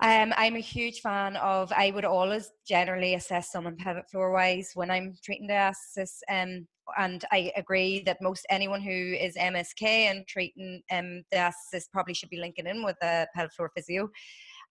um, 0.00 0.32
I'm 0.36 0.54
a 0.54 0.60
huge 0.60 1.00
fan 1.00 1.36
of, 1.36 1.72
I 1.72 1.90
would 1.90 2.04
always 2.04 2.50
generally 2.68 3.14
assess 3.14 3.50
someone 3.50 3.76
pelvic 3.76 4.08
floor 4.10 4.32
wise 4.32 4.70
when 4.74 4.90
I'm 4.90 5.14
treating 5.24 5.48
diastasis. 5.48 6.18
Um, 6.30 6.68
and 6.96 7.24
I 7.32 7.52
agree 7.56 8.02
that 8.04 8.22
most 8.22 8.46
anyone 8.48 8.80
who 8.80 8.90
is 8.90 9.36
MSK 9.36 9.82
and 9.82 10.26
treating 10.28 10.82
um, 10.92 11.22
diastasis 11.34 11.90
probably 11.92 12.14
should 12.14 12.30
be 12.30 12.40
linking 12.40 12.66
in 12.66 12.84
with 12.84 12.96
a 13.02 13.26
pelvic 13.34 13.52
floor 13.54 13.70
physio. 13.74 14.08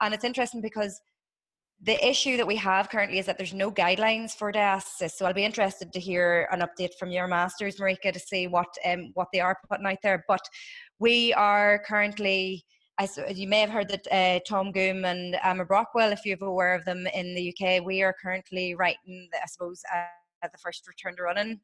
And 0.00 0.14
it's 0.14 0.24
interesting 0.24 0.60
because 0.60 1.00
the 1.82 2.06
issue 2.06 2.36
that 2.38 2.46
we 2.46 2.56
have 2.56 2.88
currently 2.88 3.18
is 3.18 3.26
that 3.26 3.36
there's 3.36 3.52
no 3.52 3.70
guidelines 3.70 4.32
for 4.32 4.50
diastasis. 4.50 5.12
So 5.12 5.26
I'll 5.26 5.34
be 5.34 5.44
interested 5.44 5.92
to 5.92 6.00
hear 6.00 6.48
an 6.50 6.60
update 6.60 6.94
from 6.98 7.10
your 7.10 7.28
masters, 7.28 7.76
Marika, 7.76 8.12
to 8.12 8.18
see 8.18 8.46
what 8.46 8.68
um, 8.84 9.10
what 9.14 9.28
they 9.32 9.40
are 9.40 9.58
putting 9.68 9.86
out 9.86 9.98
there. 10.02 10.24
But 10.26 10.40
we 10.98 11.34
are 11.34 11.82
currently 11.86 12.64
as 12.98 13.18
you 13.34 13.46
may 13.46 13.60
have 13.60 13.70
heard 13.70 13.88
that 13.88 14.06
uh, 14.10 14.40
Tom 14.48 14.72
Goom 14.72 15.04
and 15.04 15.36
Emma 15.42 15.66
Brockwell, 15.66 16.12
if 16.12 16.24
you're 16.24 16.38
aware 16.40 16.74
of 16.74 16.84
them 16.86 17.06
in 17.08 17.34
the 17.34 17.54
UK, 17.54 17.84
we 17.84 18.02
are 18.02 18.14
currently 18.22 18.74
writing, 18.74 19.28
I 19.34 19.46
suppose, 19.46 19.82
uh, 19.94 20.48
the 20.50 20.58
first 20.58 20.86
return 20.88 21.14
to 21.16 21.24
running 21.24 21.60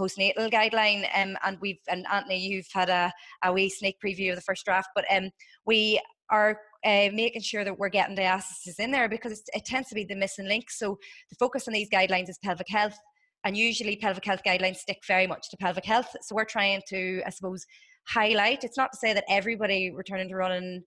postnatal 0.00 0.50
guideline. 0.50 1.06
Um, 1.14 1.36
and 1.44 1.58
we've, 1.60 1.78
and 1.88 2.06
Anthony, 2.10 2.38
you've 2.38 2.68
had 2.72 2.88
a, 2.88 3.12
a 3.44 3.52
wee 3.52 3.68
sneak 3.68 3.96
preview 4.04 4.30
of 4.30 4.36
the 4.36 4.42
first 4.42 4.64
draft, 4.64 4.88
but 4.94 5.04
um, 5.14 5.30
we 5.66 6.00
are 6.30 6.58
uh, 6.84 7.08
making 7.12 7.42
sure 7.42 7.64
that 7.64 7.78
we're 7.78 7.88
getting 7.88 8.16
diastasis 8.16 8.78
in 8.78 8.90
there 8.90 9.08
because 9.08 9.42
it 9.54 9.64
tends 9.64 9.88
to 9.88 9.94
be 9.94 10.04
the 10.04 10.16
missing 10.16 10.48
link. 10.48 10.70
So 10.70 10.98
the 11.30 11.36
focus 11.36 11.68
on 11.68 11.74
these 11.74 11.90
guidelines 11.90 12.28
is 12.28 12.38
pelvic 12.42 12.68
health, 12.68 12.98
and 13.44 13.56
usually 13.56 13.96
pelvic 13.96 14.24
health 14.24 14.42
guidelines 14.46 14.76
stick 14.76 14.98
very 15.06 15.26
much 15.26 15.50
to 15.50 15.56
pelvic 15.56 15.84
health. 15.84 16.14
So 16.22 16.34
we're 16.34 16.44
trying 16.44 16.82
to, 16.88 17.22
I 17.26 17.30
suppose, 17.30 17.64
highlight. 18.08 18.64
It's 18.64 18.76
not 18.76 18.92
to 18.92 18.98
say 18.98 19.12
that 19.12 19.24
everybody 19.28 19.90
returning 19.90 20.28
to 20.28 20.36
running 20.36 20.82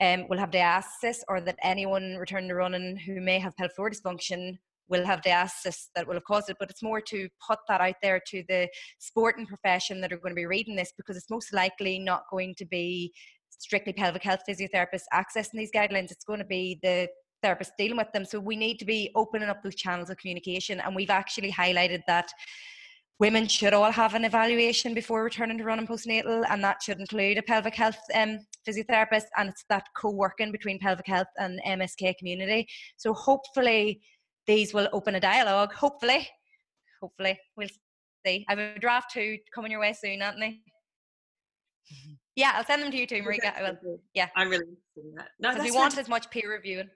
um, 0.00 0.26
will 0.28 0.38
have 0.38 0.50
diastasis 0.50 1.18
or 1.28 1.40
that 1.40 1.56
anyone 1.62 2.16
returning 2.16 2.48
to 2.48 2.54
running 2.54 2.96
who 2.96 3.20
may 3.20 3.38
have 3.38 3.56
pelvic 3.56 3.74
floor 3.74 3.90
dysfunction 3.90 4.58
will 4.88 5.04
have 5.04 5.20
diastasis 5.20 5.88
that 5.94 6.06
will 6.06 6.14
have 6.14 6.24
caused 6.24 6.48
it, 6.48 6.56
but 6.58 6.70
it's 6.70 6.82
more 6.82 7.00
to 7.00 7.28
put 7.46 7.58
that 7.68 7.80
out 7.80 7.96
there 8.02 8.20
to 8.26 8.42
the 8.48 8.68
sporting 8.98 9.46
profession 9.46 10.00
that 10.00 10.12
are 10.12 10.16
going 10.16 10.30
to 10.30 10.36
be 10.36 10.46
reading 10.46 10.76
this 10.76 10.92
because 10.96 11.16
it's 11.16 11.30
most 11.30 11.52
likely 11.52 11.98
not 11.98 12.22
going 12.30 12.54
to 12.56 12.64
be 12.64 13.12
strictly 13.58 13.92
pelvic 13.92 14.22
health 14.22 14.40
physiotherapists 14.48 15.04
accessing 15.12 15.54
these 15.54 15.70
guidelines. 15.74 16.10
It's 16.10 16.24
going 16.24 16.38
to 16.38 16.44
be 16.44 16.78
the 16.82 17.08
therapists 17.44 17.72
dealing 17.78 17.96
with 17.96 18.10
them. 18.12 18.24
So 18.24 18.40
we 18.40 18.56
need 18.56 18.78
to 18.78 18.84
be 18.84 19.10
opening 19.14 19.48
up 19.48 19.62
those 19.62 19.74
channels 19.74 20.10
of 20.10 20.16
communication. 20.16 20.80
And 20.80 20.94
we've 20.94 21.10
actually 21.10 21.52
highlighted 21.52 22.02
that 22.06 22.30
women 23.18 23.48
should 23.48 23.74
all 23.74 23.90
have 23.90 24.14
an 24.14 24.24
evaluation 24.24 24.94
before 24.94 25.24
returning 25.24 25.58
to 25.58 25.64
running 25.64 25.86
postnatal, 25.86 26.44
and 26.48 26.62
that 26.62 26.82
should 26.82 27.00
include 27.00 27.38
a 27.38 27.42
pelvic 27.42 27.74
health 27.74 27.98
um, 28.14 28.38
physiotherapist. 28.66 29.26
And 29.36 29.48
it's 29.48 29.64
that 29.68 29.86
co 29.96 30.10
working 30.10 30.52
between 30.52 30.78
pelvic 30.78 31.06
health 31.06 31.28
and 31.38 31.60
MSK 31.66 32.16
community. 32.18 32.68
So 32.96 33.12
hopefully, 33.12 34.00
these 34.46 34.72
will 34.72 34.88
open 34.92 35.16
a 35.16 35.20
dialogue. 35.20 35.72
Hopefully, 35.74 36.28
hopefully, 37.00 37.38
we'll 37.56 37.68
see. 38.24 38.44
I 38.48 38.52
have 38.52 38.58
a 38.58 38.78
draft 38.78 39.12
two 39.12 39.38
coming 39.54 39.70
your 39.70 39.80
way 39.80 39.92
soon, 39.92 40.22
Anthony. 40.22 40.62
Yeah, 42.38 42.52
I'll 42.54 42.64
send 42.64 42.84
them 42.84 42.92
to 42.92 42.96
you 42.96 43.04
too, 43.04 43.16
Marika. 43.16 43.52
I 43.58 43.62
will. 43.62 43.98
Yeah, 44.14 44.28
I'm 44.36 44.48
really 44.48 44.62
interested 44.62 45.04
in 45.04 45.14
that. 45.16 45.30
No, 45.40 45.60
we 45.60 45.72
want 45.72 45.98
as 45.98 46.08
much 46.08 46.30
peer 46.30 46.52
reviewing. 46.52 46.88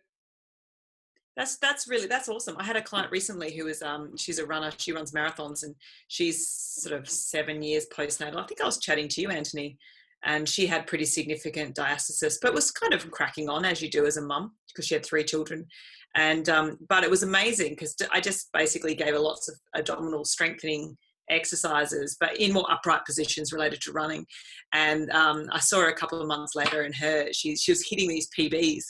That's 1.36 1.56
that's 1.56 1.88
really 1.88 2.06
that's 2.06 2.28
awesome. 2.28 2.56
I 2.60 2.62
had 2.62 2.76
a 2.76 2.80
client 2.80 3.10
recently 3.10 3.52
who 3.52 3.64
was 3.64 3.82
um 3.82 4.16
she's 4.16 4.38
a 4.38 4.46
runner. 4.46 4.70
She 4.78 4.92
runs 4.92 5.10
marathons 5.10 5.64
and 5.64 5.74
she's 6.06 6.48
sort 6.48 6.96
of 6.96 7.10
seven 7.10 7.60
years 7.60 7.86
postnatal. 7.92 8.36
I 8.36 8.46
think 8.46 8.60
I 8.60 8.66
was 8.66 8.78
chatting 8.78 9.08
to 9.08 9.20
you, 9.20 9.30
Anthony, 9.30 9.78
and 10.22 10.48
she 10.48 10.64
had 10.64 10.86
pretty 10.86 11.06
significant 11.06 11.74
diastasis, 11.74 12.36
but 12.40 12.54
was 12.54 12.70
kind 12.70 12.94
of 12.94 13.10
cracking 13.10 13.48
on 13.48 13.64
as 13.64 13.82
you 13.82 13.90
do 13.90 14.06
as 14.06 14.18
a 14.18 14.22
mum 14.22 14.52
because 14.68 14.86
she 14.86 14.94
had 14.94 15.04
three 15.04 15.24
children. 15.24 15.66
And 16.14 16.48
um, 16.50 16.78
but 16.88 17.02
it 17.02 17.10
was 17.10 17.24
amazing 17.24 17.70
because 17.70 17.96
I 18.12 18.20
just 18.20 18.52
basically 18.52 18.94
gave 18.94 19.14
her 19.14 19.18
lots 19.18 19.48
of 19.48 19.56
abdominal 19.74 20.24
strengthening 20.24 20.96
exercises, 21.30 22.16
but 22.18 22.36
in 22.38 22.52
more 22.52 22.70
upright 22.70 23.04
positions 23.04 23.52
related 23.52 23.80
to 23.82 23.92
running. 23.92 24.26
And 24.72 25.10
um, 25.10 25.46
I 25.52 25.58
saw 25.58 25.80
her 25.80 25.88
a 25.88 25.94
couple 25.94 26.20
of 26.20 26.28
months 26.28 26.54
later, 26.54 26.82
and 26.82 26.94
her 26.96 27.32
she 27.32 27.56
she 27.56 27.72
was 27.72 27.86
hitting 27.88 28.08
these 28.08 28.28
PBs, 28.36 28.84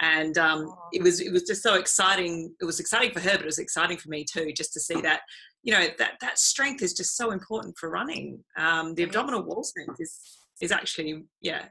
and 0.00 0.36
um, 0.38 0.74
it 0.92 1.02
was 1.02 1.20
it 1.20 1.32
was 1.32 1.44
just 1.44 1.62
so 1.62 1.74
exciting. 1.74 2.54
It 2.60 2.64
was 2.64 2.80
exciting 2.80 3.12
for 3.12 3.20
her, 3.20 3.32
but 3.32 3.42
it 3.42 3.46
was 3.46 3.58
exciting 3.58 3.98
for 3.98 4.08
me 4.08 4.24
too, 4.24 4.52
just 4.52 4.72
to 4.74 4.80
see 4.80 5.00
that 5.00 5.20
you 5.62 5.72
know 5.72 5.86
that 5.98 6.14
that 6.20 6.38
strength 6.38 6.82
is 6.82 6.94
just 6.94 7.16
so 7.16 7.30
important 7.30 7.76
for 7.78 7.90
running. 7.90 8.42
Um, 8.56 8.94
the 8.94 9.02
abdominal 9.02 9.42
wall 9.42 9.64
strength 9.64 9.96
is 10.00 10.18
is 10.60 10.72
actually 10.72 11.24
yeah 11.42 11.66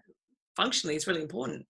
functionally 0.56 0.96
it's 0.96 1.08
really 1.08 1.22
important. 1.22 1.66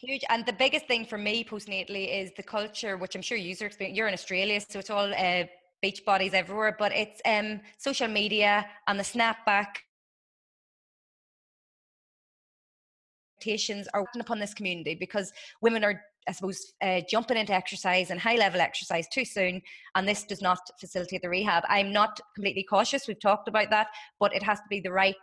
Huge. 0.00 0.22
And 0.28 0.46
the 0.46 0.52
biggest 0.52 0.86
thing 0.86 1.04
for 1.04 1.18
me 1.18 1.42
postnatally 1.42 2.22
is 2.22 2.30
the 2.36 2.42
culture, 2.42 2.96
which 2.96 3.16
I'm 3.16 3.22
sure 3.22 3.36
user 3.36 3.66
experience. 3.66 3.96
You're 3.96 4.06
in 4.06 4.14
Australia, 4.14 4.60
so 4.60 4.78
it's 4.78 4.90
all 4.90 5.12
uh, 5.12 5.44
beach 5.80 6.04
bodies 6.04 6.34
everywhere, 6.34 6.76
but 6.78 6.92
it's 6.92 7.20
um, 7.24 7.60
social 7.78 8.08
media 8.08 8.66
and 8.86 8.98
the 8.98 9.04
snapback 9.04 9.66
expectations 13.38 13.88
are 13.94 14.02
working 14.02 14.20
upon 14.20 14.38
this 14.38 14.54
community 14.54 14.94
because 14.94 15.32
women 15.60 15.84
are 15.84 16.02
I 16.28 16.32
suppose, 16.32 16.74
uh, 16.82 17.00
jumping 17.08 17.38
into 17.38 17.54
exercise 17.54 18.10
and 18.10 18.20
high 18.20 18.36
level 18.36 18.60
exercise 18.60 19.08
too 19.08 19.24
soon, 19.24 19.62
and 19.94 20.06
this 20.06 20.24
does 20.24 20.42
not 20.42 20.58
facilitate 20.78 21.22
the 21.22 21.28
rehab. 21.30 21.64
I'm 21.70 21.90
not 21.90 22.20
completely 22.34 22.64
cautious, 22.64 23.08
we've 23.08 23.18
talked 23.18 23.48
about 23.48 23.70
that, 23.70 23.86
but 24.20 24.34
it 24.34 24.42
has 24.42 24.58
to 24.58 24.66
be 24.68 24.78
the 24.78 24.92
right 24.92 25.16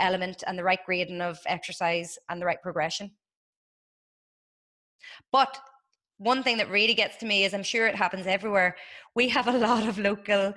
element 0.00 0.42
and 0.48 0.58
the 0.58 0.64
right 0.64 0.80
grading 0.84 1.20
of 1.20 1.38
exercise 1.46 2.18
and 2.28 2.42
the 2.42 2.46
right 2.46 2.60
progression. 2.60 3.12
But 5.30 5.56
one 6.24 6.42
thing 6.42 6.56
that 6.56 6.70
really 6.70 6.94
gets 6.94 7.16
to 7.18 7.26
me 7.26 7.44
is 7.44 7.54
I'm 7.54 7.62
sure 7.62 7.86
it 7.86 7.94
happens 7.94 8.26
everywhere. 8.26 8.76
We 9.14 9.28
have 9.28 9.46
a 9.46 9.58
lot 9.68 9.86
of 9.86 9.98
local 9.98 10.54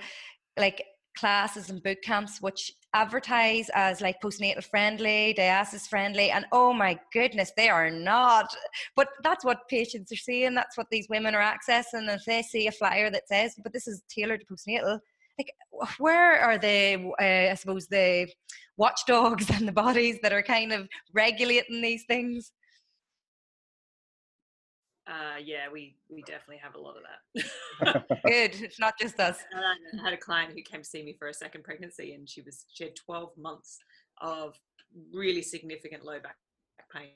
like 0.58 0.84
classes 1.18 1.70
and 1.70 1.82
boot 1.82 1.98
camps 2.04 2.42
which 2.42 2.72
advertise 2.94 3.70
as 3.74 4.02
like 4.02 4.22
postnatal 4.22 4.64
friendly, 4.64 5.36
diastasis 5.38 5.88
friendly, 5.88 6.32
and 6.32 6.46
oh 6.52 6.74
my 6.74 6.98
goodness, 7.12 7.52
they 7.58 7.70
are 7.70 7.90
not. 7.90 8.48
But 8.96 9.10
that's 9.24 9.44
what 9.44 9.68
patients 9.68 10.12
are 10.12 10.16
seeing. 10.18 10.56
That's 10.56 10.78
what 10.78 10.88
these 10.90 11.08
women 11.10 11.36
are 11.36 11.54
accessing. 11.54 12.08
And 12.08 12.10
if 12.10 12.26
they 12.26 12.42
see 12.42 12.68
a 12.68 12.72
flyer 12.72 13.10
that 13.10 13.28
says, 13.28 13.56
"But 13.62 13.74
this 13.74 13.88
is 13.88 14.02
tailored 14.10 14.42
to 14.42 14.54
postnatal," 14.54 15.00
like 15.38 15.52
where 16.00 16.40
are 16.40 16.58
the, 16.58 17.12
uh, 17.20 17.52
I 17.52 17.56
suppose, 17.56 17.88
the 17.88 18.28
watchdogs 18.78 19.50
and 19.56 19.68
the 19.68 19.72
bodies 19.72 20.20
that 20.24 20.34
are 20.34 20.44
kind 20.44 20.72
of 20.72 20.88
regulating 21.14 21.82
these 21.82 22.06
things? 22.08 22.52
Uh, 25.08 25.38
yeah, 25.44 25.70
we 25.72 25.96
we 26.10 26.22
definitely 26.24 26.58
have 26.58 26.76
a 26.76 26.80
lot 26.80 26.96
of 26.98 27.04
that. 27.04 28.08
Good, 28.26 28.62
it's 28.62 28.80
not 28.80 28.96
just 29.00 29.20
us. 29.20 29.40
I 29.56 30.04
had 30.04 30.14
a 30.14 30.18
client 30.18 30.52
who 30.54 30.62
came 30.62 30.82
to 30.82 30.88
see 30.88 31.02
me 31.02 31.16
for 31.18 31.30
a 31.30 31.34
second 31.34 31.64
pregnancy, 31.64 32.14
and 32.14 32.28
she 32.28 32.42
was 32.42 32.66
she 32.74 32.84
had 32.84 32.96
12 32.96 33.38
months 33.38 33.80
of 34.20 34.60
really 35.14 35.42
significant 35.42 36.04
low 36.04 36.20
back 36.20 36.36
pain 36.94 37.12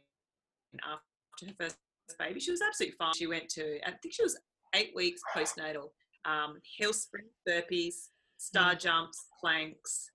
after 0.83 1.47
her 1.47 1.53
first 1.59 1.77
baby. 2.17 2.39
She 2.39 2.51
was 2.51 2.61
absolutely 2.61 2.95
fine. 2.97 3.13
She 3.13 3.27
went 3.27 3.49
to 3.49 3.85
I 3.85 3.91
think 3.91 4.13
she 4.13 4.23
was 4.23 4.37
eight 4.73 4.93
weeks 4.95 5.21
postnatal. 5.35 5.89
Um, 6.23 6.59
hill 6.77 6.93
sprint, 6.93 7.27
burpees, 7.49 8.09
star 8.37 8.75
mm. 8.75 8.79
jumps, 8.79 9.25
planks, 9.41 10.11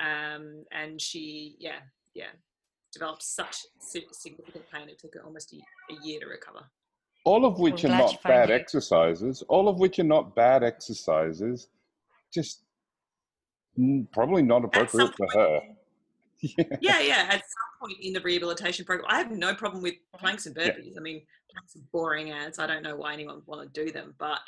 um, 0.00 0.64
and 0.72 0.98
she 0.98 1.56
yeah 1.58 1.80
yeah 2.14 2.30
developed 2.94 3.22
such 3.22 3.58
significant 3.80 4.64
pain. 4.72 4.88
It 4.88 4.98
took 4.98 5.14
her 5.14 5.22
almost 5.22 5.52
a, 5.52 5.56
a 5.92 6.06
year 6.06 6.20
to 6.20 6.26
recover 6.26 6.64
all 7.24 7.44
of 7.44 7.58
which 7.58 7.84
are 7.84 7.88
not 7.88 8.22
bad 8.22 8.50
exercises, 8.50 9.42
all 9.48 9.68
of 9.68 9.78
which 9.78 9.98
are 9.98 10.04
not 10.04 10.34
bad 10.34 10.62
exercises, 10.62 11.68
just 12.32 12.62
probably 14.12 14.42
not 14.42 14.64
appropriate 14.64 15.14
for 15.16 15.28
her. 15.32 15.60
yeah. 16.40 16.64
yeah, 16.80 17.00
yeah. 17.00 17.26
At 17.28 17.42
some 17.42 17.80
point 17.80 17.98
in 18.00 18.12
the 18.12 18.20
rehabilitation 18.20 18.84
program, 18.84 19.06
I 19.10 19.18
have 19.18 19.30
no 19.30 19.54
problem 19.54 19.82
with 19.82 19.94
mm-hmm. 19.94 20.18
planks 20.18 20.46
and 20.46 20.54
burpees. 20.54 20.92
Yeah. 20.92 20.98
I 20.98 21.00
mean, 21.00 21.22
planks 21.52 21.76
are 21.76 21.82
boring 21.92 22.30
ads. 22.30 22.58
I 22.58 22.66
don't 22.66 22.82
know 22.82 22.96
why 22.96 23.12
anyone 23.12 23.36
would 23.36 23.46
want 23.46 23.72
to 23.72 23.84
do 23.84 23.90
them, 23.90 24.14
but 24.18 24.40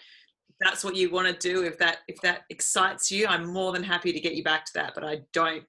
that's 0.60 0.84
what 0.84 0.96
you 0.96 1.10
want 1.10 1.28
to 1.28 1.48
do. 1.48 1.64
If 1.64 1.78
that 1.78 1.98
if 2.06 2.20
that 2.20 2.42
excites 2.50 3.10
you, 3.10 3.26
I'm 3.26 3.46
more 3.46 3.72
than 3.72 3.82
happy 3.82 4.12
to 4.12 4.20
get 4.20 4.34
you 4.34 4.44
back 4.44 4.64
to 4.66 4.72
that. 4.74 4.92
But 4.94 5.04
I 5.04 5.20
don't 5.32 5.64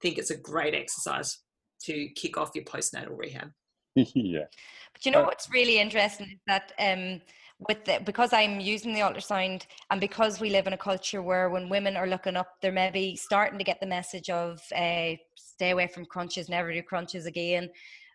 think 0.00 0.18
it's 0.18 0.30
a 0.30 0.36
great 0.36 0.74
exercise 0.74 1.38
to 1.82 2.08
kick 2.14 2.36
off 2.36 2.50
your 2.54 2.64
postnatal 2.64 3.16
rehab. 3.16 3.50
yeah. 4.14 4.44
But 4.92 5.04
you 5.04 5.12
know 5.12 5.22
uh, 5.22 5.26
what's 5.26 5.50
really 5.50 5.78
interesting 5.78 6.26
is 6.26 6.40
that 6.46 6.72
um, 6.78 7.20
with 7.68 7.84
the, 7.84 8.00
because 8.04 8.32
I'm 8.32 8.60
using 8.60 8.92
the 8.92 9.00
ultrasound 9.00 9.62
and 9.90 10.00
because 10.00 10.40
we 10.40 10.50
live 10.50 10.66
in 10.66 10.74
a 10.74 10.78
culture 10.78 11.22
where 11.22 11.48
when 11.48 11.68
women 11.68 11.96
are 11.96 12.06
looking 12.06 12.36
up, 12.36 12.48
they're 12.60 12.72
maybe 12.72 13.16
starting 13.16 13.58
to 13.58 13.64
get 13.64 13.80
the 13.80 13.86
message 13.86 14.28
of 14.28 14.60
uh, 14.74 15.12
stay 15.36 15.70
away 15.70 15.86
from 15.86 16.04
crunches, 16.04 16.48
never 16.48 16.72
do 16.72 16.82
crunches 16.82 17.26
again. 17.26 17.70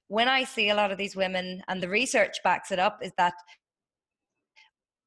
when 0.07 0.27
I 0.27 0.43
see 0.43 0.69
a 0.69 0.75
lot 0.75 0.91
of 0.91 0.97
these 0.97 1.15
women, 1.15 1.63
and 1.67 1.81
the 1.81 1.89
research 1.89 2.37
backs 2.43 2.71
it 2.71 2.79
up, 2.79 2.99
is 3.01 3.13
that 3.17 3.33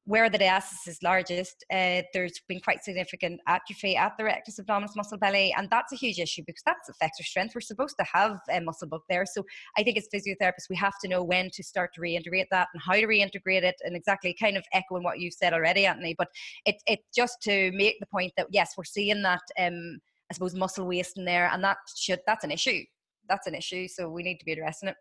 where 0.05 0.29
the 0.29 0.37
diastasis 0.37 0.87
is 0.87 1.03
largest, 1.03 1.65
uh, 1.71 2.01
there's 2.13 2.39
been 2.47 2.59
quite 2.59 2.83
significant 2.83 3.41
atrophy 3.47 3.97
at 3.97 4.13
the 4.17 4.23
rectus 4.23 4.59
abdominis 4.59 4.95
muscle 4.95 5.17
belly, 5.17 5.53
and 5.57 5.67
that's 5.71 5.91
a 5.91 5.95
huge 5.95 6.19
issue 6.19 6.43
because 6.45 6.61
that 6.65 6.77
affects 6.87 7.19
our 7.19 7.23
strength. 7.23 7.55
We're 7.55 7.61
supposed 7.61 7.95
to 7.99 8.05
have 8.13 8.39
a 8.51 8.61
muscle 8.61 8.87
bulk 8.87 9.03
there, 9.09 9.25
so 9.25 9.43
I 9.77 9.83
think 9.83 9.97
as 9.97 10.07
physiotherapists 10.13 10.69
we 10.69 10.75
have 10.75 10.93
to 11.01 11.07
know 11.07 11.23
when 11.23 11.49
to 11.51 11.63
start 11.63 11.91
to 11.95 12.01
reintegrate 12.01 12.45
that 12.51 12.67
and 12.73 12.83
how 12.85 12.93
to 12.93 13.07
reintegrate 13.07 13.63
it, 13.63 13.75
and 13.83 13.95
exactly 13.95 14.35
kind 14.39 14.57
of 14.57 14.63
echoing 14.73 15.03
what 15.03 15.19
you've 15.19 15.33
said 15.33 15.53
already, 15.53 15.87
Anthony. 15.87 16.15
But 16.17 16.27
it 16.65 16.75
it 16.85 16.99
just 17.15 17.41
to 17.43 17.71
make 17.73 17.99
the 17.99 18.07
point 18.07 18.33
that 18.37 18.47
yes, 18.51 18.73
we're 18.77 18.83
seeing 18.83 19.23
that 19.23 19.41
um, 19.59 19.99
I 20.29 20.35
suppose 20.35 20.53
muscle 20.53 20.85
waste 20.85 21.17
in 21.17 21.25
there, 21.25 21.49
and 21.51 21.63
that 21.63 21.77
should 21.95 22.19
that's 22.27 22.43
an 22.43 22.51
issue. 22.51 22.83
That's 23.27 23.47
an 23.47 23.55
issue, 23.55 23.87
so 23.87 24.07
we 24.07 24.21
need 24.21 24.37
to 24.37 24.45
be 24.45 24.51
addressing 24.51 24.89
it. 24.89 24.95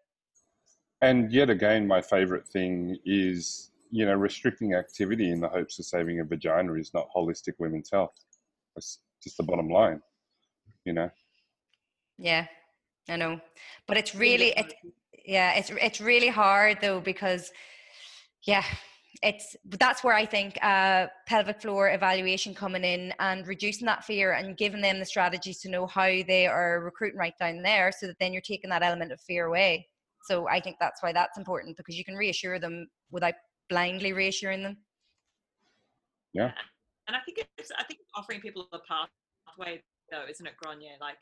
And 1.02 1.30
yet 1.30 1.50
again, 1.50 1.86
my 1.86 2.00
favorite 2.00 2.48
thing 2.48 2.96
is 3.04 3.70
you 3.94 4.04
know, 4.04 4.14
restricting 4.14 4.74
activity 4.74 5.30
in 5.30 5.38
the 5.40 5.48
hopes 5.48 5.78
of 5.78 5.84
saving 5.84 6.18
a 6.18 6.24
vagina 6.24 6.72
is 6.74 6.92
not 6.92 7.06
holistic 7.14 7.52
women's 7.60 7.90
health. 7.92 8.10
It's 8.74 8.98
just 9.22 9.36
the 9.36 9.44
bottom 9.44 9.68
line, 9.68 10.00
you 10.84 10.92
know. 10.92 11.08
Yeah, 12.18 12.46
I 13.08 13.14
know, 13.14 13.38
but 13.86 13.96
it's 13.96 14.12
really, 14.12 14.48
it, 14.48 14.74
yeah, 15.24 15.52
it's 15.54 15.70
it's 15.70 16.00
really 16.00 16.26
hard 16.26 16.78
though 16.80 16.98
because, 16.98 17.52
yeah, 18.48 18.64
it's 19.22 19.54
that's 19.78 20.02
where 20.02 20.14
I 20.14 20.26
think 20.26 20.58
uh, 20.60 21.06
pelvic 21.28 21.62
floor 21.62 21.88
evaluation 21.90 22.52
coming 22.52 22.82
in 22.82 23.12
and 23.20 23.46
reducing 23.46 23.86
that 23.86 24.04
fear 24.04 24.32
and 24.32 24.56
giving 24.56 24.80
them 24.80 24.98
the 24.98 25.06
strategies 25.06 25.60
to 25.60 25.70
know 25.70 25.86
how 25.86 26.08
they 26.26 26.48
are 26.48 26.80
recruiting 26.80 27.20
right 27.20 27.38
down 27.38 27.62
there, 27.62 27.92
so 27.96 28.08
that 28.08 28.18
then 28.18 28.32
you're 28.32 28.42
taking 28.42 28.70
that 28.70 28.82
element 28.82 29.12
of 29.12 29.20
fear 29.20 29.46
away. 29.46 29.86
So 30.24 30.48
I 30.48 30.58
think 30.58 30.78
that's 30.80 31.00
why 31.00 31.12
that's 31.12 31.38
important 31.38 31.76
because 31.76 31.96
you 31.96 32.04
can 32.04 32.16
reassure 32.16 32.58
them 32.58 32.88
without 33.12 33.34
blindly 33.68 34.12
reassuring 34.12 34.62
them. 34.62 34.76
Yeah. 36.32 36.52
And 37.06 37.16
I 37.16 37.20
think 37.24 37.46
it's 37.58 37.70
I 37.78 37.84
think 37.84 38.00
offering 38.14 38.40
people 38.40 38.68
a 38.72 38.78
pathway 38.78 39.82
though, 40.10 40.24
isn't 40.28 40.46
it, 40.46 40.54
Gráinne? 40.62 41.00
Like 41.00 41.18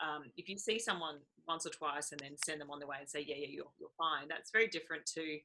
um, 0.00 0.24
if 0.36 0.48
you 0.48 0.58
see 0.58 0.78
someone 0.78 1.16
once 1.46 1.66
or 1.66 1.70
twice 1.70 2.12
and 2.12 2.20
then 2.20 2.36
send 2.44 2.60
them 2.60 2.70
on 2.70 2.78
their 2.78 2.88
way 2.88 2.96
and 3.00 3.08
say, 3.08 3.24
yeah, 3.26 3.36
yeah, 3.38 3.48
you're, 3.48 3.72
you're 3.78 3.90
fine, 3.96 4.28
that's 4.28 4.50
very 4.50 4.66
different 4.66 5.06
to, 5.06 5.38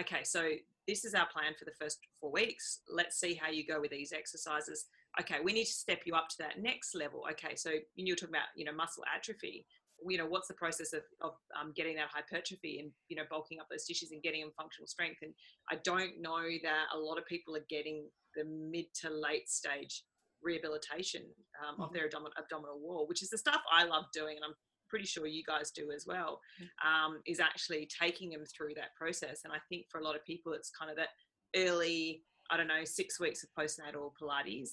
okay, 0.00 0.24
so 0.24 0.50
this 0.86 1.04
is 1.04 1.14
our 1.14 1.26
plan 1.32 1.52
for 1.58 1.64
the 1.64 1.72
first 1.80 1.98
four 2.20 2.30
weeks. 2.30 2.80
Let's 2.92 3.18
see 3.18 3.34
how 3.34 3.50
you 3.50 3.66
go 3.66 3.80
with 3.80 3.90
these 3.90 4.12
exercises. 4.12 4.86
Okay, 5.20 5.36
we 5.42 5.52
need 5.52 5.66
to 5.66 5.72
step 5.72 6.00
you 6.04 6.14
up 6.14 6.28
to 6.30 6.38
that 6.38 6.60
next 6.60 6.94
level. 6.94 7.24
Okay, 7.30 7.54
so 7.54 7.70
you 7.94 8.12
were 8.12 8.16
talking 8.16 8.34
about, 8.34 8.48
you 8.56 8.64
know, 8.64 8.72
muscle 8.72 9.04
atrophy 9.14 9.64
you 10.08 10.18
know 10.18 10.26
what's 10.26 10.48
the 10.48 10.54
process 10.54 10.92
of, 10.92 11.02
of 11.20 11.32
um, 11.58 11.72
getting 11.74 11.96
that 11.96 12.08
hypertrophy 12.12 12.78
and 12.80 12.90
you 13.08 13.16
know 13.16 13.22
bulking 13.30 13.60
up 13.60 13.66
those 13.70 13.84
tissues 13.84 14.10
and 14.12 14.22
getting 14.22 14.40
them 14.40 14.52
functional 14.56 14.86
strength 14.86 15.18
and 15.22 15.32
i 15.70 15.76
don't 15.84 16.20
know 16.20 16.42
that 16.62 16.86
a 16.94 16.98
lot 16.98 17.18
of 17.18 17.26
people 17.26 17.56
are 17.56 17.64
getting 17.68 18.06
the 18.36 18.44
mid 18.44 18.86
to 18.94 19.10
late 19.10 19.48
stage 19.48 20.02
rehabilitation 20.42 21.22
um, 21.62 21.74
mm-hmm. 21.74 21.82
of 21.84 21.92
their 21.92 22.04
abdominal, 22.04 22.32
abdominal 22.38 22.78
wall 22.80 23.06
which 23.08 23.22
is 23.22 23.30
the 23.30 23.38
stuff 23.38 23.60
i 23.72 23.84
love 23.84 24.04
doing 24.12 24.36
and 24.36 24.44
i'm 24.44 24.54
pretty 24.88 25.06
sure 25.06 25.26
you 25.26 25.42
guys 25.46 25.70
do 25.70 25.90
as 25.94 26.04
well 26.06 26.40
um, 26.84 27.20
is 27.26 27.40
actually 27.40 27.88
taking 28.00 28.30
them 28.30 28.44
through 28.44 28.74
that 28.74 28.94
process 28.96 29.40
and 29.44 29.52
i 29.52 29.58
think 29.68 29.86
for 29.90 30.00
a 30.00 30.04
lot 30.04 30.14
of 30.14 30.24
people 30.24 30.52
it's 30.52 30.70
kind 30.70 30.90
of 30.90 30.96
that 30.96 31.08
early 31.56 32.22
i 32.50 32.56
don't 32.56 32.68
know 32.68 32.84
six 32.84 33.18
weeks 33.18 33.42
of 33.42 33.48
postnatal 33.58 34.12
pilates 34.20 34.70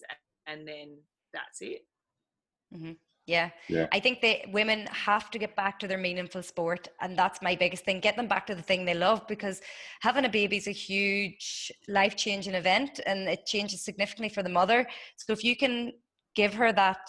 and 0.47 0.67
then 0.67 0.97
that's 1.33 1.61
it 1.61 1.85
mm-hmm. 2.75 2.91
Yeah. 3.31 3.49
yeah. 3.69 3.87
I 3.91 3.99
think 3.99 4.21
that 4.21 4.51
women 4.51 4.87
have 4.87 5.31
to 5.31 5.39
get 5.39 5.55
back 5.55 5.79
to 5.79 5.87
their 5.87 5.97
meaningful 5.97 6.43
sport. 6.43 6.89
And 6.99 7.17
that's 7.17 7.41
my 7.41 7.55
biggest 7.55 7.85
thing. 7.85 7.99
Get 7.99 8.15
them 8.17 8.27
back 8.27 8.45
to 8.47 8.55
the 8.55 8.61
thing 8.61 8.83
they 8.83 8.93
love 8.93 9.25
because 9.27 9.61
having 10.01 10.25
a 10.25 10.29
baby 10.29 10.57
is 10.57 10.67
a 10.67 10.71
huge 10.71 11.71
life 11.87 12.15
changing 12.15 12.55
event 12.55 12.99
and 13.05 13.29
it 13.29 13.45
changes 13.45 13.81
significantly 13.83 14.29
for 14.29 14.43
the 14.43 14.49
mother. 14.49 14.85
So 15.15 15.31
if 15.33 15.43
you 15.43 15.55
can 15.55 15.93
give 16.35 16.53
her 16.53 16.73
that 16.73 16.99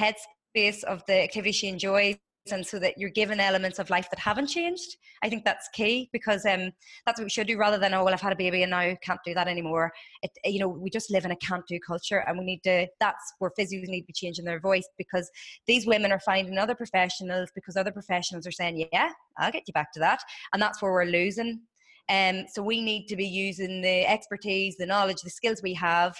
headspace 0.00 0.84
of 0.84 1.04
the 1.06 1.22
activity 1.22 1.52
she 1.52 1.68
enjoys 1.68 2.16
and 2.50 2.66
so 2.66 2.78
that 2.78 2.96
you're 2.96 3.10
given 3.10 3.38
elements 3.38 3.78
of 3.78 3.90
life 3.90 4.08
that 4.10 4.18
haven't 4.18 4.46
changed. 4.46 4.96
I 5.22 5.28
think 5.28 5.44
that's 5.44 5.68
key 5.72 6.08
because 6.12 6.44
um, 6.46 6.70
that's 7.04 7.18
what 7.18 7.24
we 7.24 7.30
should 7.30 7.46
do 7.46 7.58
rather 7.58 7.78
than 7.78 7.92
oh 7.94 8.04
well 8.04 8.14
I've 8.14 8.20
had 8.20 8.32
a 8.32 8.36
baby 8.36 8.62
and 8.62 8.70
now 8.70 8.94
can't 9.02 9.20
do 9.24 9.34
that 9.34 9.46
anymore. 9.46 9.92
It, 10.22 10.30
you 10.44 10.58
know 10.58 10.68
we 10.68 10.90
just 10.90 11.10
live 11.10 11.24
in 11.24 11.30
a 11.30 11.36
can't 11.36 11.66
do 11.68 11.78
culture 11.78 12.24
and 12.26 12.38
we 12.38 12.44
need 12.44 12.62
to. 12.64 12.86
That's 12.98 13.34
where 13.38 13.52
physios 13.58 13.88
need 13.88 14.02
to 14.02 14.06
be 14.06 14.12
changing 14.14 14.44
their 14.44 14.60
voice 14.60 14.88
because 14.96 15.30
these 15.66 15.86
women 15.86 16.12
are 16.12 16.20
finding 16.20 16.58
other 16.58 16.74
professionals 16.74 17.50
because 17.54 17.76
other 17.76 17.92
professionals 17.92 18.46
are 18.46 18.52
saying 18.52 18.88
yeah 18.92 19.10
I'll 19.38 19.52
get 19.52 19.64
you 19.66 19.72
back 19.72 19.92
to 19.92 20.00
that 20.00 20.22
and 20.52 20.60
that's 20.60 20.80
where 20.80 20.92
we're 20.92 21.04
losing. 21.04 21.60
Um, 22.08 22.46
so 22.50 22.62
we 22.62 22.82
need 22.82 23.06
to 23.06 23.16
be 23.16 23.26
using 23.26 23.82
the 23.82 24.04
expertise, 24.06 24.76
the 24.76 24.86
knowledge, 24.86 25.20
the 25.22 25.30
skills 25.30 25.62
we 25.62 25.74
have 25.74 26.16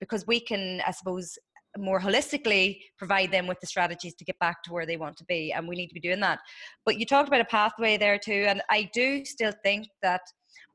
because 0.00 0.26
we 0.26 0.40
can 0.40 0.82
I 0.86 0.90
suppose 0.90 1.38
more 1.78 2.00
holistically 2.00 2.78
provide 2.98 3.32
them 3.32 3.46
with 3.46 3.58
the 3.60 3.66
strategies 3.66 4.14
to 4.14 4.24
get 4.24 4.38
back 4.38 4.62
to 4.62 4.72
where 4.72 4.86
they 4.86 4.96
want 4.96 5.16
to 5.16 5.24
be 5.24 5.52
and 5.52 5.66
we 5.66 5.76
need 5.76 5.88
to 5.88 5.94
be 5.94 6.00
doing 6.00 6.20
that. 6.20 6.38
But 6.84 6.98
you 6.98 7.06
talked 7.06 7.28
about 7.28 7.40
a 7.40 7.46
pathway 7.46 7.96
there 7.96 8.18
too 8.18 8.44
and 8.48 8.62
i 8.70 8.88
do 8.92 9.24
still 9.24 9.52
think 9.62 9.86
that 10.02 10.20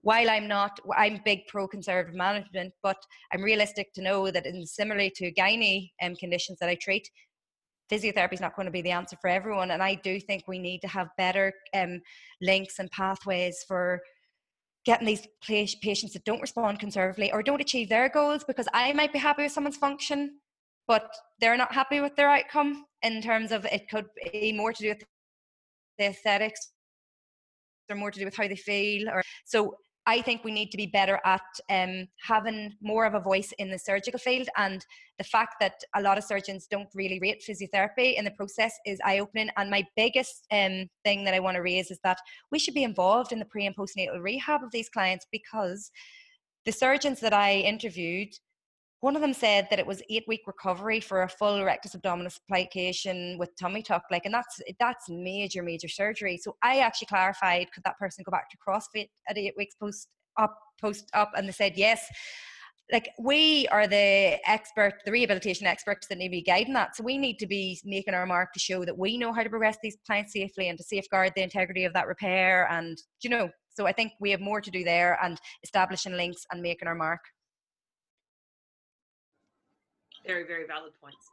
while 0.01 0.29
i'm 0.29 0.47
not 0.47 0.79
i'm 0.95 1.19
big 1.25 1.39
pro 1.47 1.67
conservative 1.67 2.15
management 2.15 2.73
but 2.83 2.97
i'm 3.33 3.43
realistic 3.43 3.93
to 3.93 4.01
know 4.01 4.29
that 4.31 4.45
in 4.45 4.65
similarly 4.65 5.11
to 5.15 5.33
gynae 5.33 5.89
um, 6.01 6.15
conditions 6.15 6.57
that 6.59 6.69
i 6.69 6.75
treat 6.75 7.09
physiotherapy 7.91 8.33
is 8.33 8.41
not 8.41 8.55
going 8.55 8.65
to 8.65 8.71
be 8.71 8.81
the 8.81 8.91
answer 8.91 9.17
for 9.21 9.29
everyone 9.29 9.71
and 9.71 9.81
i 9.81 9.95
do 9.95 10.19
think 10.19 10.43
we 10.47 10.59
need 10.59 10.79
to 10.79 10.87
have 10.87 11.07
better 11.17 11.51
um, 11.73 11.99
links 12.41 12.79
and 12.79 12.91
pathways 12.91 13.63
for 13.67 14.01
getting 14.85 15.05
these 15.05 15.27
patients 15.81 16.13
that 16.13 16.23
don't 16.23 16.39
respond 16.39 16.79
conservatively 16.79 17.29
or 17.33 17.43
don't 17.43 17.59
achieve 17.59 17.89
their 17.89 18.07
goals 18.07 18.45
because 18.45 18.69
I 18.73 18.93
might 18.93 19.11
be 19.11 19.19
happy 19.19 19.43
with 19.43 19.51
someone's 19.51 19.75
function, 19.75 20.39
but 20.87 21.09
they're 21.39 21.57
not 21.57 21.73
happy 21.73 21.99
with 21.99 22.15
their 22.15 22.29
outcome 22.29 22.85
in 23.03 23.21
terms 23.21 23.51
of 23.51 23.65
it 23.65 23.89
could 23.89 24.05
be 24.31 24.51
more 24.51 24.73
to 24.73 24.83
do 24.83 24.89
with 24.89 25.03
the 25.97 26.05
aesthetics 26.05 26.71
or 27.89 27.95
more 27.95 28.11
to 28.11 28.19
do 28.19 28.25
with 28.25 28.35
how 28.35 28.47
they 28.47 28.55
feel 28.55 29.09
or 29.09 29.21
so 29.45 29.75
I 30.09 30.21
think 30.21 30.45
we 30.45 30.53
need 30.53 30.71
to 30.71 30.77
be 30.77 30.85
better 30.85 31.19
at 31.25 31.41
um, 31.69 32.07
having 32.25 32.73
more 32.81 33.05
of 33.05 33.13
a 33.13 33.19
voice 33.19 33.51
in 33.59 33.69
the 33.69 33.77
surgical 33.77 34.17
field. 34.17 34.47
And 34.55 34.83
the 35.17 35.25
fact 35.25 35.55
that 35.59 35.83
a 35.95 36.01
lot 36.01 36.17
of 36.17 36.23
surgeons 36.23 36.65
don't 36.65 36.87
really 36.95 37.19
rate 37.19 37.43
physiotherapy 37.45 38.15
in 38.15 38.23
the 38.23 38.31
process 38.31 38.73
is 38.85 39.01
eye 39.03 39.19
opening. 39.19 39.49
And 39.57 39.69
my 39.69 39.85
biggest 39.97 40.47
um, 40.49 40.87
thing 41.03 41.25
that 41.25 41.33
I 41.33 41.41
want 41.41 41.55
to 41.55 41.61
raise 41.61 41.91
is 41.91 41.99
that 42.05 42.19
we 42.53 42.57
should 42.57 42.73
be 42.73 42.85
involved 42.85 43.33
in 43.33 43.39
the 43.39 43.45
pre 43.45 43.65
and 43.65 43.75
postnatal 43.75 44.23
rehab 44.23 44.63
of 44.63 44.71
these 44.71 44.87
clients 44.87 45.27
because 45.29 45.91
the 46.63 46.71
surgeons 46.71 47.19
that 47.19 47.33
I 47.33 47.55
interviewed 47.55 48.29
one 49.01 49.15
of 49.15 49.21
them 49.21 49.33
said 49.33 49.67
that 49.69 49.79
it 49.79 49.85
was 49.85 50.01
eight 50.09 50.23
week 50.27 50.41
recovery 50.47 50.99
for 50.99 51.23
a 51.23 51.29
full 51.29 51.63
rectus 51.63 51.95
abdominis 51.95 52.39
plication 52.47 53.37
with 53.37 53.55
tummy 53.59 53.83
tuck 53.83 54.03
like 54.09 54.25
and 54.25 54.33
that's 54.33 54.59
that's 54.79 55.09
major 55.09 55.61
major 55.61 55.87
surgery. 55.87 56.37
So 56.37 56.55
i 56.63 56.79
actually 56.79 57.07
clarified 57.07 57.71
could 57.71 57.83
that 57.83 57.97
person 57.97 58.23
go 58.25 58.31
back 58.31 58.49
to 58.49 58.57
crossfit 58.57 59.09
at 59.29 59.37
eight 59.37 59.53
weeks 59.57 59.75
post 59.75 60.07
up 60.37 60.57
post 60.81 61.09
up? 61.13 61.31
And 61.35 61.47
they 61.47 61.51
said 61.51 61.73
yes. 61.75 62.05
Like 62.91 63.09
we 63.19 63.67
are 63.67 63.85
the 63.85 64.39
expert 64.49 64.93
the 65.05 65.11
rehabilitation 65.11 65.67
experts 65.67 66.07
that 66.07 66.17
need 66.17 66.29
to 66.29 66.31
be 66.31 66.41
guiding 66.41 66.73
that. 66.73 66.95
So 66.95 67.03
we 67.03 67.17
need 67.17 67.37
to 67.39 67.47
be 67.47 67.79
making 67.83 68.13
our 68.13 68.25
mark 68.25 68.53
to 68.53 68.59
show 68.59 68.85
that 68.85 68.97
we 68.97 69.17
know 69.17 69.33
how 69.33 69.43
to 69.43 69.49
progress 69.49 69.77
these 69.83 69.97
clients 70.05 70.33
safely 70.33 70.69
and 70.69 70.77
to 70.77 70.83
safeguard 70.83 71.33
the 71.35 71.43
integrity 71.43 71.83
of 71.83 71.93
that 71.93 72.07
repair 72.07 72.67
and 72.71 72.97
you 73.21 73.29
know 73.29 73.49
so 73.69 73.85
i 73.85 73.91
think 73.91 74.13
we 74.19 74.31
have 74.31 74.39
more 74.39 74.61
to 74.61 74.71
do 74.71 74.83
there 74.83 75.19
and 75.21 75.39
establishing 75.63 76.13
links 76.13 76.45
and 76.51 76.61
making 76.61 76.87
our 76.87 76.95
mark 76.95 77.19
very 80.27 80.45
very 80.45 80.67
valid 80.67 80.93
points. 81.01 81.31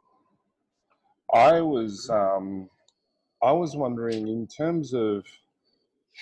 I 1.33 1.61
was 1.61 2.09
um, 2.09 2.69
I 3.43 3.51
was 3.51 3.75
wondering 3.75 4.27
in 4.27 4.47
terms 4.47 4.93
of 4.93 5.25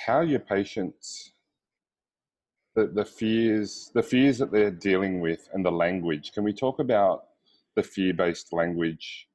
how 0.06 0.22
your 0.22 0.40
patients 0.40 1.32
the, 2.76 2.88
the 2.88 3.06
fears 3.06 3.92
the 3.94 4.04
fears 4.04 4.38
that 4.40 4.52
they're 4.52 4.72
dealing 4.72 5.20
with 5.22 5.48
and 5.54 5.64
the 5.66 5.72
language. 5.72 6.32
Can 6.34 6.44
we 6.44 6.54
talk 6.54 6.80
about 6.80 7.26
the 7.76 7.84
fear 7.84 8.14
based 8.14 8.54
language 8.54 9.28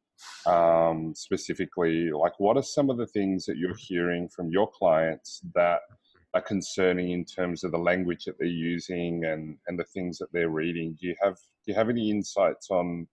um, 0.46 1.14
specifically? 1.14 2.10
Like, 2.10 2.38
what 2.38 2.56
are 2.56 2.62
some 2.62 2.90
of 2.90 2.96
the 2.96 3.06
things 3.06 3.46
that 3.46 3.56
you're 3.56 3.76
hearing 3.76 4.28
from 4.28 4.50
your 4.50 4.68
clients 4.70 5.42
that 5.54 5.80
are 6.34 6.42
concerning 6.42 7.12
in 7.12 7.24
terms 7.24 7.64
of 7.64 7.70
the 7.70 7.78
language 7.78 8.24
that 8.24 8.38
they're 8.38 8.48
using 8.48 9.24
and, 9.24 9.56
and 9.66 9.78
the 9.78 9.84
things 9.84 10.18
that 10.18 10.32
they're 10.32 10.50
reading? 10.50 10.96
Do 11.00 11.06
you 11.06 11.14
have 11.22 11.36
do 11.36 11.72
you 11.72 11.74
have 11.74 11.88
any 11.88 12.10
insights 12.10 12.70
on 12.70 13.06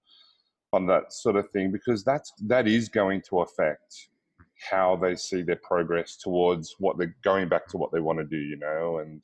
on 0.75 0.85
that 0.87 1.11
sort 1.13 1.35
of 1.35 1.49
thing 1.49 1.71
because 1.71 2.03
that's 2.03 2.33
that 2.41 2.67
is 2.67 2.89
going 2.89 3.21
to 3.29 3.41
affect 3.41 4.09
how 4.69 4.95
they 4.95 5.15
see 5.15 5.41
their 5.41 5.59
progress 5.63 6.17
towards 6.17 6.75
what 6.79 6.97
they're 6.97 7.15
going 7.23 7.47
back 7.47 7.67
to 7.67 7.77
what 7.77 7.91
they 7.91 7.99
want 7.99 8.19
to 8.19 8.25
do 8.25 8.37
you 8.37 8.57
know 8.57 8.99
and 8.99 9.21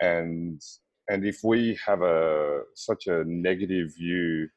and 0.00 0.60
and 1.08 1.26
if 1.26 1.38
we 1.44 1.78
have 1.84 2.02
a 2.02 2.60
such 2.74 3.06
a 3.06 3.24
negative 3.24 3.88
view 3.96 4.48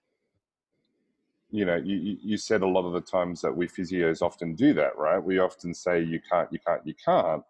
you 1.51 1.65
know 1.65 1.77
you, 1.77 2.17
you 2.21 2.37
said 2.37 2.61
a 2.61 2.67
lot 2.67 2.85
of 2.85 2.93
the 2.93 3.01
times 3.01 3.41
that 3.41 3.55
we 3.55 3.67
physios 3.67 4.21
often 4.21 4.55
do 4.55 4.73
that 4.73 4.97
right? 4.97 5.23
We 5.23 5.39
often 5.39 5.73
say 5.73 6.03
you 6.03 6.19
can't 6.29 6.51
you 6.51 6.59
can't 6.65 6.81
you 6.85 6.93
can't. 7.03 7.43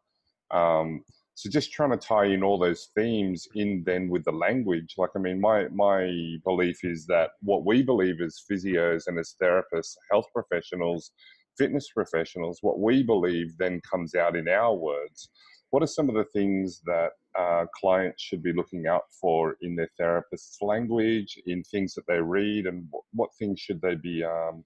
Um, 0.52 1.04
so 1.36 1.50
just 1.50 1.74
trying 1.74 1.92
to 1.92 1.98
tie 1.98 2.28
in 2.28 2.44
all 2.44 2.58
those 2.58 2.90
themes 2.96 3.46
in 3.56 3.84
then 3.86 4.08
with 4.08 4.24
the 4.24 4.32
language. 4.32 4.96
Like, 4.98 5.10
I 5.18 5.20
mean, 5.20 5.40
my 5.42 5.68
my 5.68 6.38
belief 6.46 6.84
is 6.84 7.06
that 7.08 7.32
what 7.42 7.66
we 7.66 7.84
believe 7.84 8.22
as 8.22 8.42
physios 8.50 9.08
and 9.08 9.20
as 9.20 9.36
therapists, 9.42 9.98
health 10.10 10.28
professionals, 10.34 11.12
fitness 11.58 11.90
professionals, 11.94 12.60
what 12.62 12.80
we 12.80 13.04
believe 13.04 13.58
then 13.58 13.82
comes 13.90 14.16
out 14.16 14.38
in 14.38 14.48
our 14.48 14.74
words. 14.74 15.30
What 15.72 15.84
are 15.84 15.88
some 15.88 16.08
of 16.08 16.16
the 16.16 16.24
things 16.32 16.82
that 16.86 17.10
uh, 17.38 17.66
clients 17.76 18.24
should 18.24 18.42
be 18.42 18.54
looking 18.54 18.88
out 18.88 19.04
for 19.20 19.58
in 19.62 19.76
their 19.76 19.90
therapist's 19.98 20.62
language, 20.62 21.38
in 21.48 21.64
things 21.64 21.94
that 21.96 22.08
they 22.08 22.22
read, 22.22 22.66
and 22.66 22.88
what, 22.92 23.04
what 23.12 23.30
things 23.38 23.60
should 23.60 23.82
they 23.82 23.96
be 23.96 24.24
um, 24.24 24.64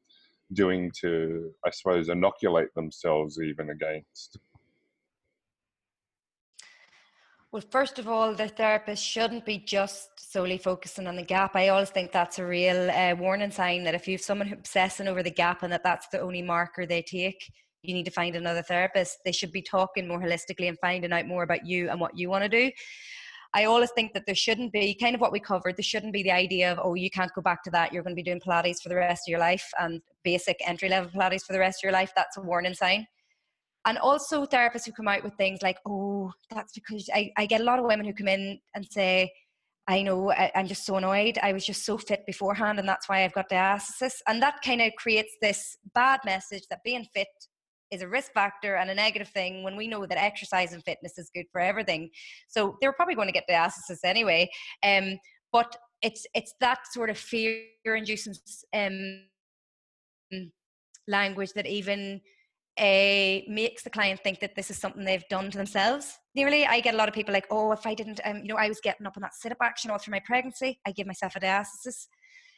doing 0.54 0.92
to, 1.02 1.52
I 1.66 1.72
suppose, 1.72 2.10
inoculate 2.10 2.76
themselves 2.76 3.42
even 3.42 3.72
against? 3.72 4.38
Well, 7.52 7.64
first 7.72 7.98
of 7.98 8.08
all, 8.08 8.36
the 8.36 8.48
therapist 8.48 9.04
shouldn't 9.04 9.44
be 9.44 9.58
just 9.58 10.32
solely 10.32 10.60
focusing 10.60 11.08
on 11.08 11.16
the 11.16 11.24
gap. 11.24 11.56
I 11.56 11.70
always 11.70 11.90
think 11.90 12.12
that's 12.12 12.38
a 12.38 12.46
real 12.46 12.92
uh, 12.92 13.16
warning 13.18 13.50
sign 13.50 13.84
that 13.86 13.96
if 13.96 14.08
you 14.08 14.14
have 14.14 14.22
someone 14.22 14.54
obsessing 14.54 15.08
over 15.08 15.24
the 15.24 15.32
gap 15.32 15.64
and 15.64 15.74
that 15.74 15.84
that's 15.84 16.08
the 16.10 16.20
only 16.20 16.44
marker 16.44 16.86
they 16.86 17.02
take, 17.02 17.52
you 17.82 17.96
need 17.96 18.06
to 18.06 18.12
find 18.12 18.36
another 18.36 18.62
therapist. 18.62 19.18
They 19.26 19.32
should 19.32 19.52
be 19.52 19.64
talking 19.64 20.08
more 20.08 20.22
holistically 20.22 20.70
and 20.70 20.78
finding 20.80 21.12
out 21.12 21.26
more 21.26 21.42
about 21.42 21.66
you 21.66 21.90
and 21.90 22.00
what 22.00 22.16
you 22.16 22.30
want 22.30 22.44
to 22.44 22.50
do. 22.50 22.70
I 23.56 23.66
always 23.66 23.90
think 23.96 24.14
that 24.14 24.28
there 24.28 24.36
shouldn't 24.36 24.72
be 24.72 24.94
kind 24.94 25.16
of 25.16 25.22
what 25.22 25.32
we 25.32 25.40
covered. 25.40 25.76
There 25.76 25.84
shouldn't 25.84 26.14
be 26.14 26.22
the 26.22 26.32
idea 26.32 26.72
of, 26.72 26.80
oh, 26.84 26.94
you 26.94 27.10
can't 27.10 27.34
go 27.34 27.42
back 27.42 27.64
to 27.64 27.72
that. 27.72 27.92
You're 27.92 28.04
going 28.04 28.16
to 28.16 28.22
be 28.22 28.30
doing 28.30 28.42
Pilates 28.42 28.80
for 28.80 28.90
the 28.90 28.96
rest 28.96 29.28
of 29.28 29.32
your 29.32 29.40
life 29.40 29.68
and 29.80 30.02
basic 30.24 30.58
entry 30.68 30.88
level 30.88 31.10
Pilates 31.10 31.46
for 31.48 31.54
the 31.54 31.60
rest 31.60 31.80
of 31.80 31.88
your 31.88 31.94
life. 31.94 32.12
That's 32.16 32.38
a 32.38 32.42
warning 32.42 32.76
sign 32.76 33.08
and 33.90 33.98
also 33.98 34.46
therapists 34.46 34.86
who 34.86 34.92
come 34.92 35.08
out 35.08 35.24
with 35.24 35.34
things 35.34 35.64
like 35.64 35.80
oh 35.88 36.32
that's 36.52 36.74
because 36.74 37.10
I, 37.14 37.32
I 37.38 37.48
get 37.48 37.62
a 37.62 37.64
lot 37.64 37.80
of 37.80 37.86
women 37.86 38.06
who 38.06 38.14
come 38.14 38.28
in 38.28 38.60
and 38.76 38.86
say 38.90 39.32
i 39.88 40.02
know 40.04 40.32
I, 40.32 40.52
i'm 40.56 40.68
just 40.68 40.86
so 40.86 40.96
annoyed. 40.98 41.40
I 41.42 41.54
was 41.54 41.66
just 41.66 41.86
so 41.86 41.98
fit 41.98 42.26
beforehand 42.26 42.80
and 42.80 42.88
that's 42.88 43.10
why 43.10 43.24
i've 43.24 43.34
got 43.34 43.50
diastasis 43.50 44.14
and 44.28 44.42
that 44.44 44.62
kind 44.64 44.82
of 44.82 44.94
creates 44.98 45.34
this 45.42 45.78
bad 45.96 46.20
message 46.24 46.64
that 46.70 46.84
being 46.86 47.06
fit 47.14 47.28
is 47.92 48.04
a 48.04 48.08
risk 48.08 48.32
factor 48.34 48.76
and 48.76 48.92
a 48.92 48.96
negative 48.96 49.30
thing 49.30 49.64
when 49.64 49.76
we 49.76 49.88
know 49.88 50.06
that 50.06 50.18
exercise 50.20 50.74
and 50.74 50.84
fitness 50.84 51.18
is 51.18 51.32
good 51.34 51.46
for 51.52 51.60
everything. 51.60 52.08
So 52.48 52.78
they're 52.80 52.94
probably 52.94 53.16
going 53.16 53.30
to 53.30 53.34
get 53.34 53.50
diastasis 53.50 54.04
anyway. 54.04 54.48
Um, 54.84 55.18
but 55.52 55.76
it's 56.04 56.24
it's 56.36 56.54
that 56.60 56.80
sort 56.92 57.10
of 57.10 57.18
fear 57.18 57.64
inducing 57.84 58.36
um, 58.76 59.24
language 61.08 61.54
that 61.54 61.66
even 61.66 62.22
makes 62.80 63.84
the 63.84 63.90
client 63.90 64.22
think 64.24 64.40
that 64.40 64.56
this 64.56 64.70
is 64.70 64.78
something 64.78 65.04
they've 65.04 65.28
done 65.30 65.52
to 65.52 65.58
themselves. 65.58 66.18
Nearly, 66.36 66.66
I 66.66 66.80
get 66.80 66.94
a 66.94 66.98
lot 66.98 67.10
of 67.10 67.14
people 67.14 67.34
like, 67.34 67.48
"Oh, 67.50 67.72
if 67.72 67.86
I 67.86 67.94
didn't, 67.94 68.20
um, 68.24 68.38
you 68.38 68.48
know, 68.48 68.56
I 68.56 68.70
was 68.70 68.80
getting 68.82 69.06
up 69.06 69.18
on 69.18 69.22
that 69.22 69.34
sit-up 69.34 69.58
action 69.62 69.92
all 69.92 69.98
through 69.98 70.14
my 70.14 70.22
pregnancy, 70.26 70.80
I 70.86 70.92
give 70.92 71.08
myself 71.08 71.36
a 71.36 71.40
diastasis." 71.40 72.08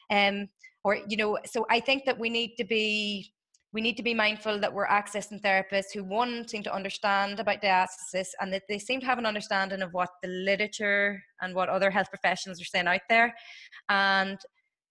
Um, 0.09 0.49
or 0.83 0.97
you 1.07 1.17
know, 1.17 1.39
so 1.45 1.65
I 1.69 1.79
think 1.79 2.05
that 2.05 2.19
we 2.19 2.29
need 2.29 2.55
to 2.57 2.63
be 2.63 3.33
we 3.73 3.81
need 3.81 3.95
to 3.97 4.03
be 4.03 4.13
mindful 4.13 4.59
that 4.59 4.73
we're 4.73 4.87
accessing 4.87 5.41
therapists 5.41 5.93
who 5.93 6.03
one 6.03 6.45
seem 6.47 6.61
to 6.63 6.75
understand 6.75 7.39
about 7.39 7.61
diastasis 7.61 8.27
and 8.41 8.51
that 8.51 8.63
they 8.67 8.77
seem 8.77 8.99
to 8.99 9.05
have 9.05 9.17
an 9.17 9.25
understanding 9.25 9.81
of 9.81 9.93
what 9.93 10.09
the 10.21 10.27
literature 10.27 11.23
and 11.39 11.55
what 11.55 11.69
other 11.69 11.89
health 11.89 12.09
professionals 12.09 12.61
are 12.61 12.65
saying 12.65 12.87
out 12.87 13.01
there, 13.09 13.33
and 13.89 14.39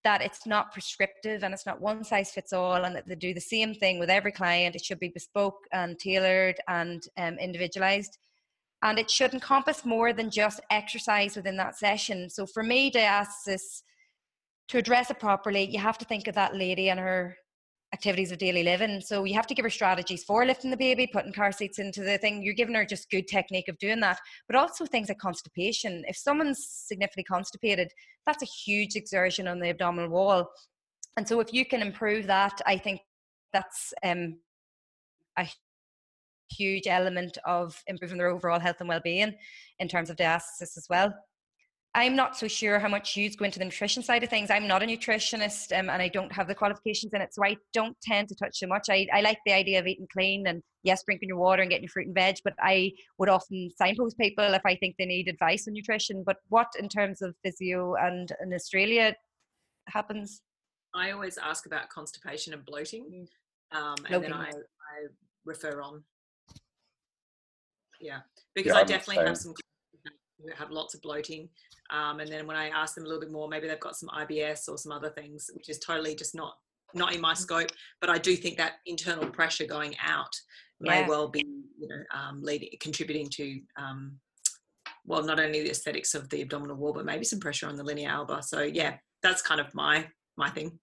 that 0.05 0.23
it's 0.23 0.47
not 0.47 0.73
prescriptive 0.73 1.43
and 1.43 1.53
it's 1.53 1.67
not 1.67 1.81
one 1.81 2.05
size 2.05 2.31
fits 2.31 2.53
all 2.53 2.85
and 2.85 2.97
that 2.97 3.07
they 3.07 3.15
do 3.15 3.35
the 3.35 3.41
same 3.41 3.75
thing 3.75 3.99
with 3.99 4.11
every 4.11 4.33
client. 4.33 4.77
It 4.77 4.85
should 4.85 5.01
be 5.01 5.09
bespoke 5.09 5.59
and 5.73 5.99
tailored 5.99 6.57
and 6.69 7.03
um, 7.17 7.39
individualized. 7.39 8.19
And 8.83 8.99
it 8.99 9.11
should 9.11 9.35
encompass 9.35 9.85
more 9.85 10.13
than 10.13 10.31
just 10.31 10.61
exercise 10.71 11.37
within 11.37 11.57
that 11.59 11.77
session. 11.77 12.31
So 12.31 12.47
for 12.47 12.63
me 12.63 12.91
diastasis 12.91 13.83
to 14.69 14.79
address 14.79 15.11
it 15.11 15.19
properly 15.19 15.69
you 15.69 15.79
have 15.79 15.99
to 15.99 16.05
think 16.05 16.29
of 16.29 16.35
that 16.37 16.57
lady 16.57 16.91
and 16.91 17.01
her 17.01 17.37
activities 17.93 18.31
of 18.31 18.39
daily 18.39 18.63
living. 18.63 19.01
So 19.01 19.25
you 19.25 19.35
have 19.35 19.47
to 19.49 19.55
give 19.55 19.65
her 19.65 19.71
strategies 19.71 20.23
for 20.23 20.47
lifting 20.47 20.71
the 20.71 20.77
baby, 20.77 21.07
putting 21.07 21.33
car 21.33 21.51
seats 21.51 21.79
into 21.79 22.03
the 22.03 22.19
thing. 22.19 22.43
You're 22.43 22.55
giving 22.55 22.75
her 22.75 22.85
just 22.85 23.11
good 23.11 23.27
technique 23.27 23.69
of 23.69 23.79
doing 23.79 24.01
that. 24.01 24.21
But 24.47 24.57
also 24.57 24.87
things 24.87 25.09
like 25.09 25.19
constipation. 25.19 26.05
If 26.07 26.17
someone's 26.17 26.65
significantly 26.69 27.25
constipated, 27.25 27.93
that's 28.27 28.43
a 28.43 28.47
huge 28.47 28.95
exertion 28.95 29.49
on 29.49 29.59
the 29.59 29.71
abdominal 29.71 30.11
wall. 30.11 30.51
And 31.17 31.27
so 31.27 31.41
if 31.41 31.53
you 31.53 31.67
can 31.67 31.83
improve 31.83 32.27
that, 32.29 32.61
I 32.65 32.79
think 32.79 33.01
that's 33.53 33.93
um, 34.05 34.39
a 35.37 35.49
huge 36.51 36.87
element 36.87 37.39
of 37.45 37.83
improving 37.89 38.19
their 38.19 38.29
overall 38.29 38.61
health 38.61 38.77
and 38.81 38.89
well-being 38.89 39.35
in 39.81 39.89
terms 39.89 40.11
of 40.11 40.17
diastasis 40.17 40.77
as 40.77 40.87
well. 40.89 41.13
I'm 41.95 42.15
not 42.15 42.37
so 42.37 42.47
sure 42.47 42.79
how 42.79 42.89
much 42.89 43.17
you 43.17 43.29
go 43.35 43.45
into 43.45 43.59
the 43.59 43.65
nutrition 43.65 44.03
side 44.03 44.23
of 44.23 44.31
things. 44.31 44.49
I'm 44.49 44.69
not 44.69 44.83
a 44.83 44.87
nutritionist 44.87 45.77
um, 45.77 45.91
and 45.91 46.01
I 46.01 46.07
don't 46.07 46.31
have 46.31 46.47
the 46.47 46.55
qualifications 46.55 47.13
in 47.13 47.21
it, 47.21 47.35
so 47.35 47.45
I 47.45 47.57
don't 47.73 47.97
tend 48.01 48.29
to 48.29 48.37
touch 48.37 48.59
so 48.61 48.69
much. 48.69 48.87
I, 48.89 49.09
I 49.13 49.23
like 49.23 49.39
the 49.45 49.53
idea 49.53 49.81
of 49.81 49.89
eating 49.89 50.07
clean 50.13 50.47
and 50.47 50.63
yes, 50.85 51.03
drinking 51.05 51.31
your 51.31 51.39
water 51.39 51.63
and 51.63 51.71
getting 51.71 51.85
your 51.85 51.91
fruit 51.91 52.07
and 52.07 52.15
veg, 52.15 52.37
but 52.45 52.55
I 52.61 52.93
would 53.19 53.29
often 53.29 53.71
signpost 53.77 54.17
people 54.19 54.55
if 54.55 54.63
I 54.65 54.77
think 54.77 54.95
they 54.99 55.05
need 55.05 55.27
advice 55.27 55.67
on 55.67 55.75
nutrition. 55.75 56.23
But 56.25 56.37
what 56.49 56.69
in 56.79 56.89
terms 56.89 57.23
of 57.23 57.35
physio 57.45 57.97
and 57.97 58.31
in 58.41 58.55
Australia 58.55 59.17
happens? 59.89 60.43
I 60.95 61.11
always 61.11 61.39
ask 61.39 61.67
about 61.67 61.89
constipation 61.89 62.53
and 62.53 62.65
bloating, 62.65 63.27
mm. 63.75 63.77
um, 63.77 63.97
and 64.09 64.23
then 64.23 64.33
I, 64.33 64.51
I 64.51 65.07
refer 65.45 65.83
on. 65.83 66.05
Yeah, 68.01 68.21
because 68.55 68.75
yeah, 68.75 68.79
I 68.79 68.85
definitely 68.85 69.25
have 69.27 69.37
some 69.37 69.55
who 70.43 70.51
have 70.57 70.71
lots 70.71 70.95
of 70.95 71.03
bloating. 71.03 71.49
Um, 71.91 72.21
and 72.21 72.31
then 72.31 72.47
when 72.47 72.57
I 72.57 72.69
ask 72.69 72.95
them 72.95 73.05
a 73.05 73.07
little 73.07 73.21
bit 73.21 73.33
more, 73.33 73.49
maybe 73.49 73.69
they've 73.69 73.81
got 73.81 73.97
some 73.97 74.09
IBS 74.11 74.69
or 74.69 74.79
some 74.79 74.93
other 74.93 75.11
things, 75.11 75.51
which 75.55 75.69
is 75.69 75.79
totally 75.79 76.15
just 76.15 76.35
not 76.35 76.55
not 76.93 77.15
in 77.15 77.21
my 77.21 77.33
mm-hmm. 77.33 77.43
scope. 77.43 77.71
But 78.01 78.11
I 78.11 78.19
do 78.19 78.37
think 78.37 78.57
that 78.57 78.75
internal 78.87 79.29
pressure 79.29 79.67
going 79.67 79.95
out 80.05 80.35
may 80.81 81.01
yeah. 81.01 81.09
well 81.09 81.29
be, 81.29 81.45
you 81.79 81.89
know, 81.89 82.03
um, 82.15 82.43
leading 82.43 82.71
contributing 82.81 83.29
to. 83.31 83.61
Um, 83.77 84.19
well, 85.07 85.25
not 85.25 85.41
only 85.41 85.63
the 85.63 85.71
aesthetics 85.71 86.15
of 86.15 86.29
the 86.29 86.43
abdominal 86.43 86.77
wall, 86.77 86.93
but 86.93 87.05
maybe 87.05 87.25
some 87.25 87.41
pressure 87.41 87.67
on 87.67 87.77
the 87.77 87.83
linea 87.83 88.09
alba. 88.09 88.43
So 88.43 88.63
yeah, 88.63 88.97
that's 89.23 89.43
kind 89.43 89.61
of 89.61 89.75
my 89.75 90.07
my 90.37 90.51
thing. 90.51 90.79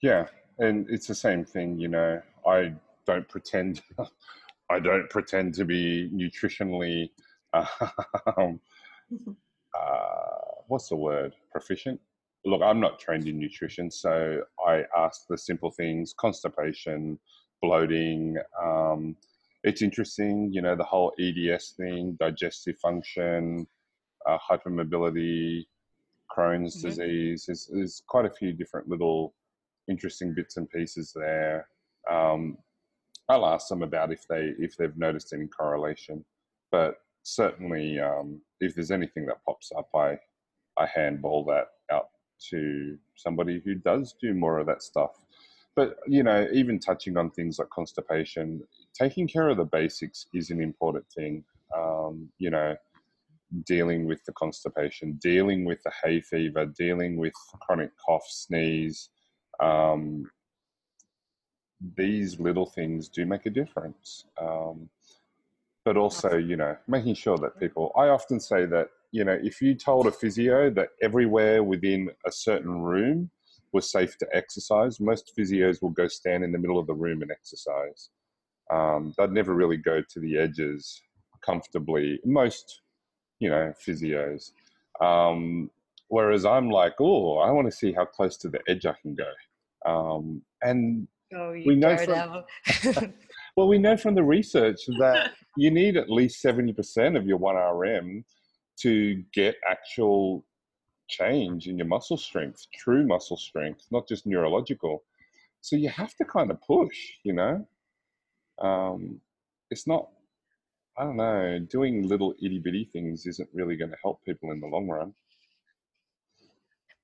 Yeah, 0.00 0.26
and 0.58 0.86
it's 0.88 1.06
the 1.06 1.14
same 1.14 1.44
thing. 1.44 1.78
You 1.78 1.88
know, 1.88 2.22
I 2.46 2.72
don't 3.06 3.28
pretend. 3.28 3.82
I 4.70 4.80
don't 4.80 5.10
pretend 5.10 5.54
to 5.54 5.64
be 5.64 6.08
nutritionally 6.12 7.10
um, 8.36 8.60
uh, 9.78 10.38
what's 10.68 10.88
the 10.88 10.96
word? 10.96 11.34
Proficient. 11.50 12.00
Look, 12.44 12.62
I'm 12.62 12.80
not 12.80 12.98
trained 12.98 13.26
in 13.26 13.38
nutrition, 13.38 13.90
so 13.90 14.42
I 14.66 14.82
ask 14.96 15.22
the 15.28 15.38
simple 15.38 15.70
things: 15.70 16.14
constipation, 16.18 17.18
bloating. 17.62 18.36
Um, 18.62 19.16
it's 19.62 19.80
interesting, 19.80 20.52
you 20.52 20.60
know, 20.60 20.76
the 20.76 20.84
whole 20.84 21.14
EDS 21.18 21.74
thing, 21.78 22.16
digestive 22.20 22.76
function, 22.78 23.66
uh, 24.26 24.36
hypermobility, 24.38 25.64
Crohn's 26.30 26.76
mm-hmm. 26.76 26.88
disease. 26.88 27.44
There's, 27.46 27.70
there's, 27.72 28.02
quite 28.06 28.26
a 28.26 28.30
few 28.30 28.52
different 28.52 28.88
little 28.88 29.34
interesting 29.88 30.34
bits 30.34 30.58
and 30.58 30.68
pieces 30.68 31.12
there. 31.14 31.66
Um, 32.10 32.58
I'll 33.28 33.46
ask 33.46 33.68
them 33.68 33.82
about 33.82 34.12
if 34.12 34.26
they 34.28 34.52
if 34.58 34.76
they've 34.76 34.96
noticed 34.98 35.32
any 35.32 35.46
correlation, 35.46 36.24
but 36.70 36.96
certainly, 37.24 37.98
um, 37.98 38.40
if 38.60 38.74
there's 38.74 38.92
anything 38.92 39.26
that 39.26 39.44
pops 39.44 39.72
up, 39.76 39.88
I 39.94 40.18
I 40.76 40.86
handball 40.86 41.44
that 41.46 41.68
out 41.92 42.08
to 42.50 42.96
somebody 43.16 43.60
who 43.64 43.74
does 43.74 44.14
do 44.20 44.34
more 44.34 44.58
of 44.58 44.66
that 44.66 44.82
stuff. 44.82 45.24
But 45.74 45.96
you 46.06 46.22
know, 46.22 46.46
even 46.52 46.78
touching 46.78 47.16
on 47.16 47.30
things 47.30 47.58
like 47.58 47.70
constipation, 47.70 48.62
taking 48.94 49.26
care 49.26 49.48
of 49.48 49.56
the 49.56 49.64
basics 49.64 50.26
is 50.32 50.50
an 50.50 50.60
important 50.60 51.06
thing. 51.16 51.44
Um, 51.76 52.28
you 52.38 52.50
know, 52.50 52.76
dealing 53.66 54.06
with 54.06 54.24
the 54.24 54.32
constipation, 54.32 55.18
dealing 55.20 55.64
with 55.64 55.82
the 55.82 55.92
hay 56.02 56.20
fever, 56.20 56.66
dealing 56.66 57.16
with 57.16 57.32
chronic 57.62 57.90
cough, 58.04 58.26
sneeze. 58.28 59.10
Um, 59.60 60.30
these 61.96 62.40
little 62.40 62.66
things 62.66 63.08
do 63.08 63.26
make 63.26 63.46
a 63.46 63.50
difference. 63.50 64.24
Um, 64.40 64.88
but 65.84 65.96
also 65.96 66.36
you 66.36 66.56
know 66.56 66.76
making 66.88 67.14
sure 67.14 67.36
that 67.36 67.58
people 67.60 67.92
i 67.96 68.08
often 68.08 68.40
say 68.40 68.64
that 68.64 68.88
you 69.12 69.24
know 69.24 69.38
if 69.42 69.60
you 69.60 69.74
told 69.74 70.06
a 70.06 70.10
physio 70.10 70.70
that 70.70 70.88
everywhere 71.02 71.62
within 71.62 72.10
a 72.26 72.32
certain 72.32 72.80
room 72.82 73.30
was 73.72 73.90
safe 73.90 74.16
to 74.18 74.26
exercise 74.32 75.00
most 75.00 75.32
physios 75.36 75.82
will 75.82 75.90
go 75.90 76.08
stand 76.08 76.44
in 76.44 76.52
the 76.52 76.58
middle 76.58 76.78
of 76.78 76.86
the 76.86 76.94
room 76.94 77.22
and 77.22 77.30
exercise. 77.30 78.10
Um, 78.72 79.12
they'd 79.18 79.32
never 79.32 79.52
really 79.52 79.76
go 79.76 80.00
to 80.00 80.20
the 80.20 80.38
edges 80.38 81.02
comfortably 81.44 82.20
most 82.24 82.80
you 83.40 83.50
know 83.50 83.74
physios. 83.86 84.52
Um, 85.00 85.70
whereas 86.08 86.46
i'm 86.46 86.70
like 86.70 86.94
oh 87.00 87.38
i 87.38 87.50
want 87.50 87.66
to 87.66 87.76
see 87.76 87.92
how 87.92 88.04
close 88.04 88.36
to 88.38 88.48
the 88.48 88.60
edge 88.68 88.86
i 88.86 88.94
can 89.02 89.14
go. 89.14 89.30
Um, 89.86 90.42
and 90.62 91.06
oh, 91.34 91.50
we 91.50 91.76
know 91.76 91.96
from, 91.98 92.44
well, 93.56 93.68
we 93.68 93.78
know 93.78 93.96
from 93.96 94.14
the 94.14 94.22
research 94.22 94.80
that 94.98 95.32
you 95.56 95.70
need 95.70 95.96
at 95.96 96.10
least 96.10 96.44
70% 96.44 97.16
of 97.16 97.26
your 97.26 97.38
1RM 97.38 98.24
to 98.80 99.22
get 99.32 99.56
actual 99.68 100.44
change 101.08 101.68
in 101.68 101.78
your 101.78 101.86
muscle 101.86 102.16
strength, 102.16 102.66
true 102.74 103.06
muscle 103.06 103.36
strength, 103.36 103.86
not 103.90 104.08
just 104.08 104.26
neurological. 104.26 105.04
So 105.60 105.76
you 105.76 105.88
have 105.90 106.14
to 106.16 106.24
kind 106.24 106.50
of 106.50 106.60
push, 106.60 106.96
you 107.22 107.34
know. 107.34 107.66
Um, 108.60 109.20
it's 109.70 109.86
not, 109.86 110.08
I 110.98 111.04
don't 111.04 111.16
know, 111.16 111.58
doing 111.70 112.06
little 112.06 112.34
itty 112.42 112.58
bitty 112.58 112.88
things 112.92 113.26
isn't 113.26 113.48
really 113.52 113.76
going 113.76 113.90
to 113.90 113.96
help 114.02 114.24
people 114.24 114.50
in 114.52 114.60
the 114.60 114.66
long 114.66 114.88
run. 114.88 115.14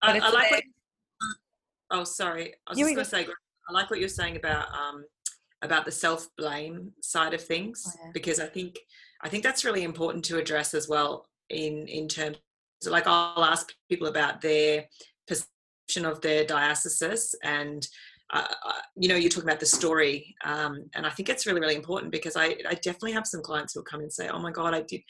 I, 0.03 0.19
I 0.19 0.31
like 0.31 0.51
what, 0.51 0.63
oh, 1.91 2.05
sorry. 2.05 2.55
I 2.67 2.71
was 2.71 2.79
just 2.79 2.95
going 2.95 3.05
to 3.05 3.05
say, 3.05 3.27
I 3.69 3.73
like 3.73 3.91
what 3.91 4.01
you're 4.01 4.09
saying 4.09 4.37
about 4.37 4.69
um, 4.75 5.05
about 5.63 5.85
the 5.85 5.93
self 5.93 6.29
blame 6.37 6.93
side 7.03 7.35
of 7.35 7.43
things 7.43 7.85
oh, 7.87 7.93
yeah. 8.05 8.11
because 8.13 8.41
I 8.41 8.47
think 8.47 8.79
I 9.23 9.29
think 9.29 9.43
that's 9.43 9.65
really 9.65 9.85
important 9.85 10.25
to 10.27 10.39
address 10.39 10.75
as 10.75 10.89
well 10.89 11.27
in 11.49 11.87
in 11.89 12.09
terms 12.09 12.39
of 12.87 12.93
like 12.93 13.07
I'll 13.07 13.45
ask 13.45 13.73
people 13.89 14.09
about 14.09 14.41
their 14.41 14.87
perception 15.27 16.07
of 16.07 16.21
their 16.21 16.45
diastasis 16.45 17.35
and 17.43 17.87
uh, 18.33 18.45
uh, 18.65 18.73
you 18.97 19.09
know, 19.09 19.17
you're 19.17 19.29
talking 19.29 19.49
about 19.49 19.59
the 19.59 19.67
story, 19.67 20.37
um, 20.45 20.85
and 20.95 21.05
I 21.05 21.11
think 21.11 21.29
it's 21.29 21.47
really, 21.47 21.61
really 21.61 21.75
important 21.75 22.13
because 22.13 22.37
I, 22.37 22.57
I 22.69 22.75
definitely 22.75 23.13
have 23.13 23.27
some 23.27 23.43
clients 23.43 23.75
who 23.75 23.81
will 23.81 23.85
come 23.85 24.03
and 24.03 24.13
say, 24.13 24.29
"Oh 24.29 24.39
my 24.39 24.53
God, 24.53 24.73
I 24.73 24.83
did, 24.83 25.01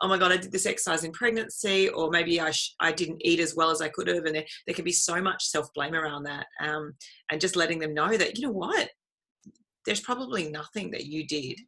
oh 0.00 0.06
my 0.06 0.16
God, 0.16 0.30
I 0.30 0.36
did 0.36 0.52
this 0.52 0.64
exercise 0.64 1.02
in 1.02 1.10
pregnancy, 1.10 1.88
or 1.88 2.10
maybe 2.10 2.40
I 2.40 2.52
sh- 2.52 2.76
I 2.78 2.92
didn't 2.92 3.20
eat 3.24 3.40
as 3.40 3.56
well 3.56 3.70
as 3.70 3.80
I 3.80 3.88
could 3.88 4.06
have," 4.06 4.24
and 4.26 4.34
there, 4.36 4.44
there 4.66 4.74
can 4.76 4.84
be 4.84 4.92
so 4.92 5.20
much 5.20 5.44
self 5.44 5.72
blame 5.74 5.94
around 5.94 6.22
that, 6.24 6.46
um, 6.60 6.94
and 7.32 7.40
just 7.40 7.56
letting 7.56 7.80
them 7.80 7.94
know 7.94 8.16
that 8.16 8.38
you 8.38 8.46
know 8.46 8.52
what, 8.52 8.88
there's 9.88 10.00
probably 10.00 10.50
nothing 10.50 10.90
that 10.90 11.06
you 11.06 11.26
did 11.26 11.58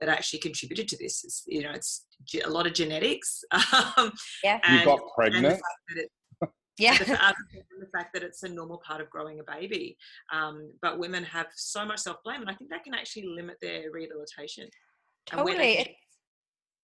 that 0.00 0.10
actually 0.10 0.38
contributed 0.38 0.86
to 0.88 0.98
this. 0.98 1.24
It's, 1.24 1.44
you 1.46 1.62
know, 1.62 1.72
it's 1.72 2.04
a 2.44 2.48
lot 2.48 2.66
of 2.66 2.74
genetics. 2.74 3.42
Um, 3.96 4.12
yeah, 4.44 4.58
you 4.70 4.84
got 4.84 5.00
pregnant? 5.16 5.60
yeah. 6.78 6.98
the, 6.98 7.06
the, 7.06 7.86
fact 7.94 8.12
that 8.12 8.22
it's 8.22 8.42
a 8.42 8.48
normal 8.48 8.82
part 8.86 9.00
of 9.00 9.08
growing 9.08 9.40
a 9.40 9.44
baby. 9.44 9.96
Um, 10.32 10.72
but 10.82 10.98
women 10.98 11.24
have 11.24 11.46
so 11.56 11.84
much 11.84 12.00
self-blame 12.00 12.42
and 12.42 12.50
i 12.50 12.54
think 12.54 12.70
that 12.70 12.84
can 12.84 12.94
actually 12.94 13.26
limit 13.26 13.56
their 13.62 13.90
rehabilitation 13.90 14.68
totally. 15.26 15.78
it's, 15.78 15.90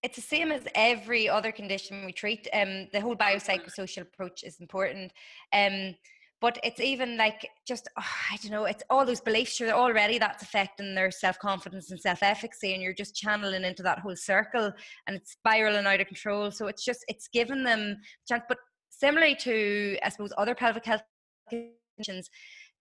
it's 0.03 0.16
the 0.16 0.22
same 0.22 0.51
as 0.51 0.62
every 0.74 1.28
other 1.28 1.53
condition 1.53 2.07
we 2.07 2.12
treat. 2.12 2.49
Um, 2.53 2.88
the 2.92 3.01
whole 3.01 3.16
biopsychosocial 3.16 4.03
approach 4.03 4.42
is 4.42 4.61
important. 4.61 5.12
Um, 5.53 5.94
but 6.41 6.59
it's 6.62 6.80
even 6.80 7.16
like 7.16 7.49
just 7.66 7.89
oh, 7.99 8.12
i 8.30 8.37
don't 8.37 8.53
know 8.53 8.64
it's 8.64 8.82
all 8.91 9.07
those 9.07 9.20
beliefs 9.20 9.59
you're 9.59 9.70
already 9.70 10.18
that's 10.18 10.43
affecting 10.43 10.95
their 10.95 11.11
self-confidence 11.11 11.91
and 11.91 12.01
self-efficacy 12.01 12.74
and 12.74 12.82
you're 12.82 12.93
just 12.93 13.14
channeling 13.14 13.64
into 13.64 13.82
that 13.82 13.99
whole 13.99 14.16
circle 14.16 14.72
and 15.07 15.16
it's 15.16 15.32
spiraling 15.32 15.87
out 15.87 16.01
of 16.01 16.07
control. 16.07 16.51
So 16.51 16.66
it's 16.66 16.84
just 16.84 17.05
it's 17.09 17.28
given 17.28 17.64
them 17.64 17.97
chance. 18.28 18.45
But 18.49 18.59
similarly 18.91 19.37
to, 19.37 19.99
I 20.03 20.09
suppose, 20.09 20.32
other 20.37 20.55
pelvic 20.55 20.84
health 20.84 21.03
conditions, 21.49 22.30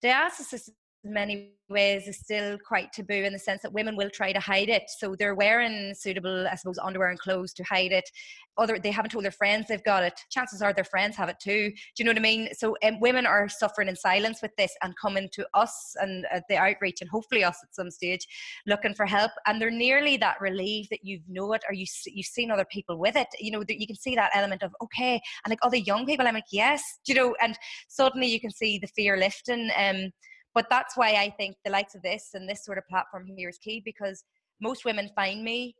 diastasis 0.04 0.70
many 1.06 1.52
ways 1.70 2.08
is 2.08 2.18
still 2.20 2.58
quite 2.60 2.94
taboo 2.94 3.14
in 3.14 3.34
the 3.34 3.40
sense 3.40 3.62
that 3.62 3.74
women 3.74 3.96
will 3.96 4.10
try 4.10 4.32
to 4.32 4.40
hide 4.40 4.70
it. 4.70 4.84
So 5.00 5.16
they're 5.18 5.36
wearing 5.36 5.94
suitable, 5.96 6.48
I 6.48 6.56
suppose, 6.56 6.78
underwear 6.78 7.10
and 7.10 7.20
clothes 7.20 7.54
to 7.54 7.64
hide 7.64 7.92
it. 7.92 8.10
Other, 8.58 8.80
they 8.80 8.92
haven't 8.92 9.12
told 9.12 9.26
their 9.26 9.32
friends 9.32 9.68
they've 9.68 9.84
got 9.84 10.04
it. 10.04 10.14
Chances 10.30 10.62
are 10.62 10.74
their 10.74 10.84
friends 10.84 11.16
have 11.18 11.28
it 11.28 11.38
too. 11.42 11.72
Do 11.72 11.76
you 11.98 12.06
know 12.06 12.12
what 12.12 12.20
I 12.20 12.22
mean? 12.22 12.50
So 12.54 12.78
um, 12.84 13.00
women 13.00 13.26
are 13.26 13.50
suffering 13.50 13.88
in 13.88 13.96
silence 13.96 14.42
with 14.42 14.56
this 14.58 14.74
and 14.82 14.96
coming 14.98 15.28
to 15.34 15.46
us 15.54 15.96
and 16.00 16.26
uh, 16.34 16.40
the 16.50 16.58
outreach 16.58 17.02
and 17.02 17.10
hopefully 17.10 17.44
us 17.44 17.58
at 17.64 17.76
some 17.76 17.92
stage 17.92 18.26
looking 18.66 18.94
for 18.94 19.06
help. 19.06 19.32
And 19.46 19.62
they're 19.62 19.72
nearly 19.72 20.18
that 20.18 20.40
relieved 20.40 20.90
that 20.92 21.04
you 21.04 21.20
know 21.28 21.52
it 21.54 21.64
or 21.68 21.74
you 21.74 21.86
you've 22.06 22.28
seen 22.28 22.52
other 22.52 22.66
people 22.72 22.98
with 22.98 23.16
it. 23.16 23.28
You 23.40 23.52
know 23.52 23.64
that 23.64 23.82
you 23.82 23.88
can 23.88 23.96
see 23.96 24.16
that 24.16 24.32
element 24.34 24.64
of 24.64 24.74
okay, 24.84 25.22
and 25.44 25.50
like 25.50 25.60
other 25.62 25.78
young 25.78 26.06
people, 26.06 26.28
I'm 26.28 26.36
like 26.36 26.46
yes, 26.52 26.82
Do 27.06 27.14
you 27.14 27.20
know, 27.20 27.36
and 27.42 27.58
suddenly 27.88 28.28
you 28.28 28.40
can 28.40 28.52
see 28.52 28.78
the 28.78 28.88
fear 28.88 29.18
lifting. 29.18 29.70
Um, 29.78 30.12
but 30.56 30.68
that's 30.70 30.98
why 30.98 31.12
I 31.12 31.30
think 31.38 31.58
the 31.64 31.72
likes 31.72 31.94
of 31.94 32.02
this 32.02 32.30
and 32.34 32.50
this 32.50 32.66
sort 32.66 32.78
of 32.78 32.88
platform 32.88 33.26
here 33.26 33.50
is 33.50 33.58
key 33.58 33.82
because 33.84 34.24
most 34.62 34.86
women 34.86 35.12
find 35.16 35.44
me 35.44 35.76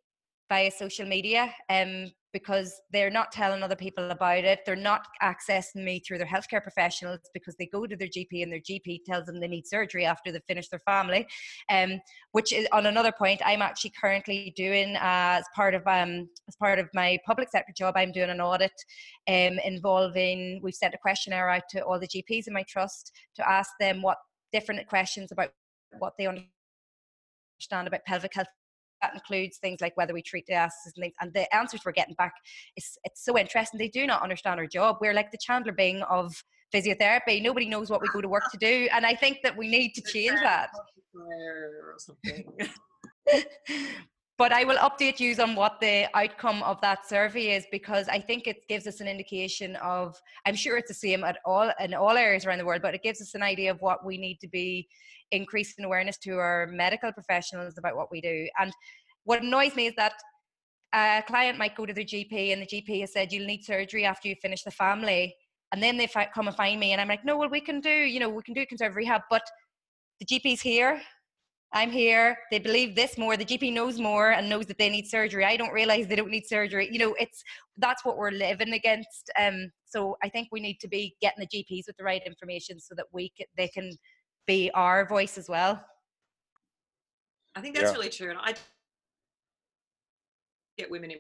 via 0.50 0.70
social 0.70 1.08
media 1.08 1.54
um, 1.70 2.12
because 2.34 2.82
they're 2.92 3.10
not 3.10 3.32
telling 3.32 3.64
other 3.64 3.76
people 3.76 4.12
about 4.12 4.44
it. 4.44 4.60
They're 4.66 4.76
not 4.76 5.08
accessing 5.24 5.84
me 5.84 6.00
through 6.00 6.18
their 6.18 6.28
healthcare 6.28 6.62
professionals 6.62 7.22
because 7.34 7.56
they 7.56 7.68
go 7.68 7.88
to 7.88 7.96
their 7.96 8.10
GP 8.10 8.44
and 8.44 8.52
their 8.52 8.60
GP 8.60 9.06
tells 9.06 9.26
them 9.26 9.40
they 9.40 9.48
need 9.48 9.66
surgery 9.66 10.06
after 10.06 10.32
they 10.32 10.42
finish 10.46 10.68
their 10.68 10.82
family. 10.86 11.26
Um, 11.70 12.02
which 12.34 12.52
is 12.52 12.68
on 12.74 12.88
another 12.88 13.14
point, 13.14 13.42
I'm 13.46 13.62
actually 13.62 13.94
currently 14.00 14.54
doing 14.56 14.98
uh, 14.98 15.40
as 15.40 15.46
part 15.56 15.74
of 15.74 15.88
um, 15.88 16.28
as 16.48 16.56
part 16.58 16.78
of 16.78 16.90
my 16.94 17.18
public 17.26 17.50
sector 17.50 17.74
job. 17.76 17.94
I'm 17.96 18.12
doing 18.12 18.30
an 18.30 18.42
audit 18.42 18.74
um, 19.30 19.58
involving. 19.64 20.60
We've 20.62 20.76
sent 20.76 20.94
a 20.94 21.00
questionnaire 21.00 21.50
out 21.50 21.64
to 21.70 21.86
all 21.86 22.00
the 22.00 22.08
GPs 22.08 22.48
in 22.48 22.54
my 22.54 22.64
trust 22.68 23.14
to 23.36 23.50
ask 23.50 23.72
them 23.80 24.02
what 24.02 24.18
different 24.52 24.88
questions 24.88 25.32
about 25.32 25.52
what 26.00 26.14
they 26.18 26.28
understand 26.28 27.88
about 27.88 28.04
pelvic 28.06 28.34
health 28.34 28.48
that 29.02 29.14
includes 29.14 29.58
things 29.58 29.82
like 29.82 29.96
whether 29.98 30.14
we 30.14 30.22
treat 30.22 30.46
the 30.48 30.54
asses 30.54 30.94
and 30.96 31.04
things. 31.04 31.14
And 31.22 31.34
the 31.34 31.54
answers 31.54 31.82
we're 31.86 31.92
getting 31.92 32.16
back 32.16 32.34
is 32.76 32.98
it's 33.04 33.24
so 33.24 33.38
interesting. 33.38 33.78
They 33.78 33.90
do 33.90 34.08
not 34.08 34.22
understand 34.22 34.60
our 34.60 34.68
job. 34.68 34.98
We're 35.02 35.14
like 35.14 35.32
the 35.32 35.38
Chandler 35.38 35.74
Bing 35.74 36.02
of 36.04 36.34
physiotherapy. 36.74 37.42
Nobody 37.42 37.68
knows 37.68 37.90
what 37.90 38.02
we 38.02 38.08
go 38.10 38.22
to 38.22 38.30
work 38.30 38.50
to 38.52 38.58
do, 38.58 38.88
and 38.92 39.06
I 39.06 39.16
think 39.16 39.40
that 39.44 39.56
we 39.56 39.68
need 39.68 39.94
to 39.94 40.02
change 40.02 40.40
that. 40.42 40.70
but 44.38 44.52
I 44.52 44.66
will 44.66 44.78
update 44.78 45.20
you 45.20 45.34
on 45.42 45.56
what 45.56 45.80
the 45.80 46.08
outcome 46.14 46.62
of 46.64 46.82
that 46.82 47.08
survey 47.08 47.56
is 47.56 47.66
because 47.72 48.10
I 48.10 48.20
think 48.20 48.48
it 48.48 48.68
gives 48.68 48.86
us 48.86 49.00
an 49.00 49.08
indication 49.08 49.78
of. 49.78 50.20
I'm 50.46 50.56
sure 50.56 50.78
it's 50.78 50.90
the 50.90 50.94
same 50.94 51.24
at 51.24 51.38
all 51.46 51.72
in 51.80 51.94
all 51.94 52.18
areas 52.18 52.46
around 52.46 52.58
the 52.58 52.66
world, 52.66 52.82
but 52.82 52.94
it 52.94 53.02
gives 53.02 53.22
us 53.22 53.34
an 53.34 53.44
idea 53.44 53.72
of 53.72 53.82
what 53.82 54.06
we 54.06 54.18
need 54.18 54.40
to 54.42 54.48
be 54.48 54.90
increasing 55.32 55.86
awareness 55.86 56.18
to 56.18 56.38
our 56.38 56.68
medical 56.68 57.12
professionals 57.14 57.78
about 57.78 57.96
what 57.96 58.12
we 58.12 58.20
do. 58.20 58.48
And 58.60 58.74
what 59.24 59.42
annoys 59.42 59.76
me 59.76 59.88
is 59.88 59.96
that 59.96 60.14
a 60.94 61.24
client 61.26 61.58
might 61.58 61.76
go 61.76 61.86
to 61.86 61.94
their 61.94 62.04
GP 62.04 62.54
and 62.54 62.62
the 62.62 62.66
GP 62.66 63.02
has 63.02 63.14
said 63.14 63.32
you'll 63.32 63.48
need 63.48 63.64
surgery 63.64 64.06
after 64.06 64.28
you 64.28 64.36
finish 64.42 64.64
the 64.64 64.72
family, 64.72 65.36
and 65.72 65.82
then 65.82 65.98
they 65.98 66.08
come 66.08 66.48
and 66.48 66.56
find 66.56 66.80
me, 66.80 66.92
and 66.92 67.02
I'm 67.02 67.08
like, 67.08 67.26
no, 67.26 67.38
well 67.38 67.50
we 67.50 67.62
can 67.62 67.80
do, 67.80 67.90
you 67.90 68.20
know, 68.20 68.30
we 68.30 68.44
can 68.44 68.54
do 68.54 68.66
conservative 68.66 68.98
rehab, 68.98 69.22
but 69.30 69.44
the 70.20 70.26
GP's 70.26 70.62
here 70.62 71.02
I'm 71.74 71.92
here. 71.92 72.38
They 72.52 72.60
believe 72.60 72.96
this 72.96 73.18
more. 73.18 73.36
The 73.36 73.46
GP 73.46 73.74
knows 73.74 74.00
more 74.00 74.32
and 74.32 74.48
knows 74.48 74.66
that 74.68 74.78
they 74.78 74.90
need 74.90 75.08
surgery. 75.08 75.44
I 75.44 75.58
don't 75.58 75.74
realize 75.74 76.08
they 76.08 76.16
don't 76.16 76.32
need 76.32 76.48
surgery. 76.48 76.88
You 76.92 77.00
know, 77.00 77.16
it's 77.20 77.44
that's 77.78 78.06
what 78.06 78.18
we're 78.18 78.32
living 78.32 78.74
against. 78.74 79.30
Um, 79.40 79.72
so 79.86 80.18
I 80.24 80.30
think 80.30 80.48
we 80.52 80.62
need 80.62 80.80
to 80.80 80.88
be 80.88 81.16
getting 81.22 81.46
the 81.46 81.48
GPs 81.48 81.88
with 81.88 81.98
the 81.98 82.04
right 82.04 82.22
information 82.26 82.80
so 82.80 82.96
that 82.96 83.06
we 83.12 83.30
can, 83.38 83.48
they 83.58 83.68
can 83.68 83.92
be 84.48 84.72
our 84.74 85.06
voice 85.08 85.38
as 85.38 85.50
well. 85.50 85.84
I 87.56 87.62
think 87.62 87.76
that's 87.76 87.92
yeah. 87.92 87.94
really 87.94 88.10
true, 88.10 88.30
and 88.30 88.40
I 88.42 88.54
get 90.78 90.92
women 90.92 91.12
in 91.12 91.20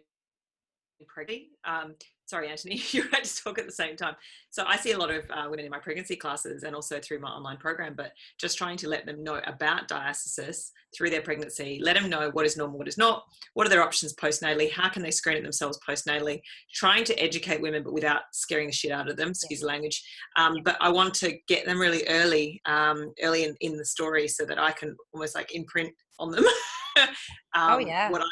pregnant. 1.07 1.43
Um, 1.63 1.95
sorry, 2.25 2.49
Anthony, 2.49 2.81
you're 2.91 3.07
right 3.13 3.23
to 3.23 3.43
talk 3.43 3.59
at 3.59 3.65
the 3.65 3.71
same 3.71 3.95
time. 3.95 4.15
So 4.49 4.63
I 4.67 4.77
see 4.77 4.91
a 4.91 4.97
lot 4.97 5.11
of 5.11 5.23
uh, 5.29 5.47
women 5.49 5.65
in 5.65 5.71
my 5.71 5.79
pregnancy 5.79 6.15
classes 6.15 6.63
and 6.63 6.75
also 6.75 6.99
through 6.99 7.19
my 7.19 7.29
online 7.29 7.57
program, 7.57 7.93
but 7.95 8.11
just 8.39 8.57
trying 8.57 8.77
to 8.77 8.89
let 8.89 9.05
them 9.05 9.23
know 9.23 9.41
about 9.45 9.87
diastasis 9.87 10.71
through 10.95 11.09
their 11.09 11.21
pregnancy, 11.21 11.79
let 11.83 11.93
them 11.95 12.09
know 12.09 12.29
what 12.31 12.45
is 12.45 12.57
normal, 12.57 12.77
what 12.77 12.87
is 12.87 12.97
not, 12.97 13.23
what 13.53 13.67
are 13.67 13.69
their 13.69 13.83
options 13.83 14.13
postnatally, 14.15 14.71
how 14.71 14.89
can 14.89 15.01
they 15.01 15.11
screen 15.11 15.37
it 15.37 15.43
themselves 15.43 15.79
postnatally, 15.87 16.41
trying 16.73 17.03
to 17.03 17.13
educate 17.21 17.61
women, 17.61 17.83
but 17.83 17.93
without 17.93 18.21
scaring 18.31 18.67
the 18.67 18.73
shit 18.73 18.91
out 18.91 19.09
of 19.09 19.17
them, 19.17 19.29
excuse 19.29 19.59
the 19.59 19.67
language. 19.67 20.03
Um, 20.37 20.57
but 20.63 20.77
I 20.79 20.89
want 20.89 21.13
to 21.15 21.37
get 21.47 21.65
them 21.65 21.79
really 21.79 22.03
early, 22.07 22.61
um, 22.65 23.13
early 23.21 23.43
in, 23.43 23.55
in 23.61 23.77
the 23.77 23.85
story 23.85 24.27
so 24.27 24.45
that 24.45 24.59
I 24.59 24.71
can 24.71 24.95
almost 25.13 25.35
like 25.35 25.53
imprint 25.53 25.93
on 26.19 26.31
them. 26.31 26.45
um, 26.97 27.07
oh 27.55 27.77
yeah. 27.79 28.09
What 28.09 28.21
I, 28.21 28.25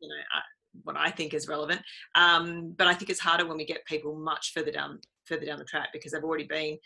you 0.00 0.08
know, 0.08 0.14
I, 0.34 0.40
what 0.84 0.96
I 0.96 1.10
think 1.10 1.34
is 1.34 1.48
relevant. 1.48 1.82
Um, 2.14 2.74
but 2.76 2.86
I 2.86 2.94
think 2.94 3.10
it's 3.10 3.20
harder 3.20 3.46
when 3.46 3.56
we 3.56 3.64
get 3.64 3.84
people 3.86 4.14
much 4.14 4.52
further 4.54 4.70
down 4.70 5.00
further 5.26 5.46
down 5.46 5.58
the 5.58 5.64
track 5.64 5.88
because 5.92 6.12
they've 6.12 6.24
already 6.24 6.46
been 6.46 6.76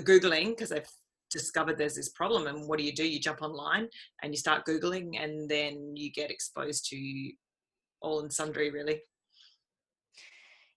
googling 0.00 0.50
because 0.50 0.70
they've 0.70 0.88
discovered 1.30 1.78
there's 1.78 1.94
this 1.94 2.10
problem. 2.10 2.46
And 2.46 2.68
what 2.68 2.78
do 2.78 2.84
you 2.84 2.92
do? 2.92 3.08
You 3.08 3.18
jump 3.18 3.42
online 3.42 3.88
and 4.22 4.32
you 4.32 4.38
start 4.38 4.66
googling, 4.66 5.22
and 5.22 5.48
then 5.48 5.96
you 5.96 6.12
get 6.12 6.30
exposed 6.30 6.88
to 6.90 7.30
all 8.00 8.20
and 8.20 8.32
sundry, 8.32 8.70
really. 8.70 9.00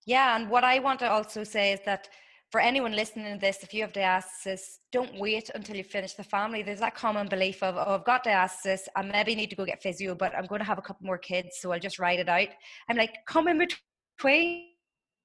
Yeah, 0.06 0.36
and 0.36 0.50
what 0.50 0.64
I 0.64 0.80
want 0.80 1.00
to 1.00 1.12
also 1.12 1.44
say 1.44 1.74
is 1.74 1.80
that 1.86 2.10
for 2.52 2.62
anyone 2.62 2.94
listening 2.94 3.34
to 3.34 3.40
this, 3.40 3.64
if 3.64 3.74
you 3.74 3.82
have 3.82 3.92
diastasis, 3.92 4.78
don't 4.92 5.20
wait 5.20 5.50
until 5.56 5.76
you 5.76 5.84
finish 5.84 6.14
the 6.14 6.24
family. 6.24 6.64
There's 6.64 6.80
that 6.80 6.96
common 6.96 7.28
belief 7.28 7.62
of, 7.64 7.76
oh, 7.76 7.96
I've 7.96 8.06
got 8.06 8.24
diastasis, 8.24 8.82
I 8.96 9.02
maybe 9.02 9.36
need 9.36 9.50
to 9.50 9.56
go 9.56 9.66
get 9.66 9.82
physio, 9.82 10.16
but 10.16 10.36
I'm 10.36 10.46
going 10.46 10.60
to 10.60 10.66
have 10.66 10.78
a 10.78 10.82
couple 10.82 11.06
more 11.06 11.18
kids, 11.18 11.58
so 11.60 11.72
I'll 11.72 11.80
just 11.80 12.00
write 12.00 12.20
it 12.20 12.30
out. 12.30 12.48
I'm 12.90 12.98
like, 12.98 13.16
come 13.28 13.48
in 13.48 13.58
between 13.58 14.68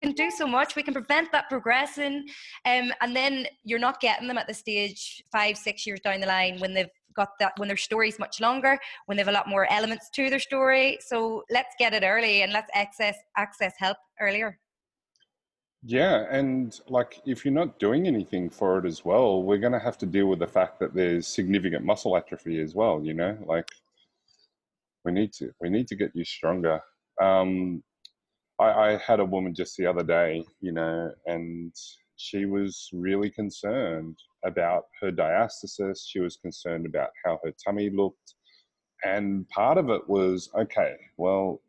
can 0.03 0.13
do 0.13 0.31
so 0.31 0.47
much. 0.47 0.77
We 0.77 0.83
can 0.83 0.95
prevent 0.95 1.31
that 1.33 1.49
progressing, 1.49 2.27
um, 2.65 2.93
and 3.01 3.15
then 3.15 3.47
you're 3.65 3.79
not 3.79 4.01
getting 4.01 4.29
them 4.29 4.39
at 4.39 4.47
the 4.47 4.55
stage 4.55 5.23
five, 5.31 5.57
six 5.57 5.87
years 5.87 6.01
down 6.01 6.21
the 6.21 6.27
line 6.27 6.59
when 6.59 6.75
they've 6.75 6.89
got 7.15 7.31
that 7.41 7.53
when 7.57 7.69
their 7.69 7.77
story's 7.77 8.19
much 8.19 8.41
longer, 8.41 8.79
when 9.07 9.17
they 9.17 9.21
have 9.21 9.29
a 9.29 9.33
lot 9.33 9.49
more 9.49 9.71
elements 9.71 10.09
to 10.15 10.31
their 10.31 10.39
story. 10.39 10.99
So 11.07 11.43
let's 11.51 11.75
get 11.79 11.93
it 11.93 12.05
early 12.05 12.43
and 12.43 12.53
let's 12.53 12.71
access 12.75 13.17
access 13.37 13.75
help 13.79 13.97
earlier. 14.21 14.59
Yeah, 15.82 16.27
and 16.31 16.78
like 16.89 17.23
if 17.27 17.44
you're 17.44 17.55
not 17.55 17.78
doing 17.78 18.07
anything 18.07 18.51
for 18.51 18.78
it 18.78 18.86
as 18.86 19.05
well, 19.05 19.43
we're 19.43 19.59
going 19.59 19.73
to 19.73 19.78
have 19.78 19.97
to 19.98 20.07
deal 20.07 20.27
with 20.27 20.39
the 20.40 20.47
fact 20.47 20.78
that 20.81 20.94
there's 20.94 21.27
significant 21.27 21.85
muscle 21.85 22.16
atrophy 22.16 22.61
as 22.61 22.74
well. 22.74 23.01
You 23.02 23.15
know, 23.15 23.39
like 23.47 23.66
we 25.05 25.12
need 25.12 25.32
to 25.35 25.52
we 25.61 25.70
need 25.70 25.89
to 25.89 25.97
get 25.97 26.12
you 26.15 26.24
stronger. 26.24 26.81
Um, 27.20 27.82
I, 28.61 28.70
I 28.93 28.97
had 28.98 29.20
a 29.20 29.24
woman 29.24 29.55
just 29.55 29.77
the 29.77 29.86
other 29.86 30.02
day, 30.02 30.44
you 30.61 30.73
know, 30.73 31.12
and 31.27 31.74
she 32.16 32.44
was 32.44 32.90
really 32.93 33.31
concerned 33.31 34.19
about 34.44 34.85
her 35.01 35.11
diastasis. 35.11 36.01
She 36.07 36.20
was 36.20 36.36
concerned 36.36 36.86
about 36.86 37.11
how 37.24 37.40
her 37.44 37.52
tummy 37.65 37.90
looked, 37.90 38.35
and 39.05 39.48
part 39.48 39.78
of 39.78 39.90
it 39.90 40.09
was 40.09 40.51
okay. 40.55 40.97
Well, 41.16 41.62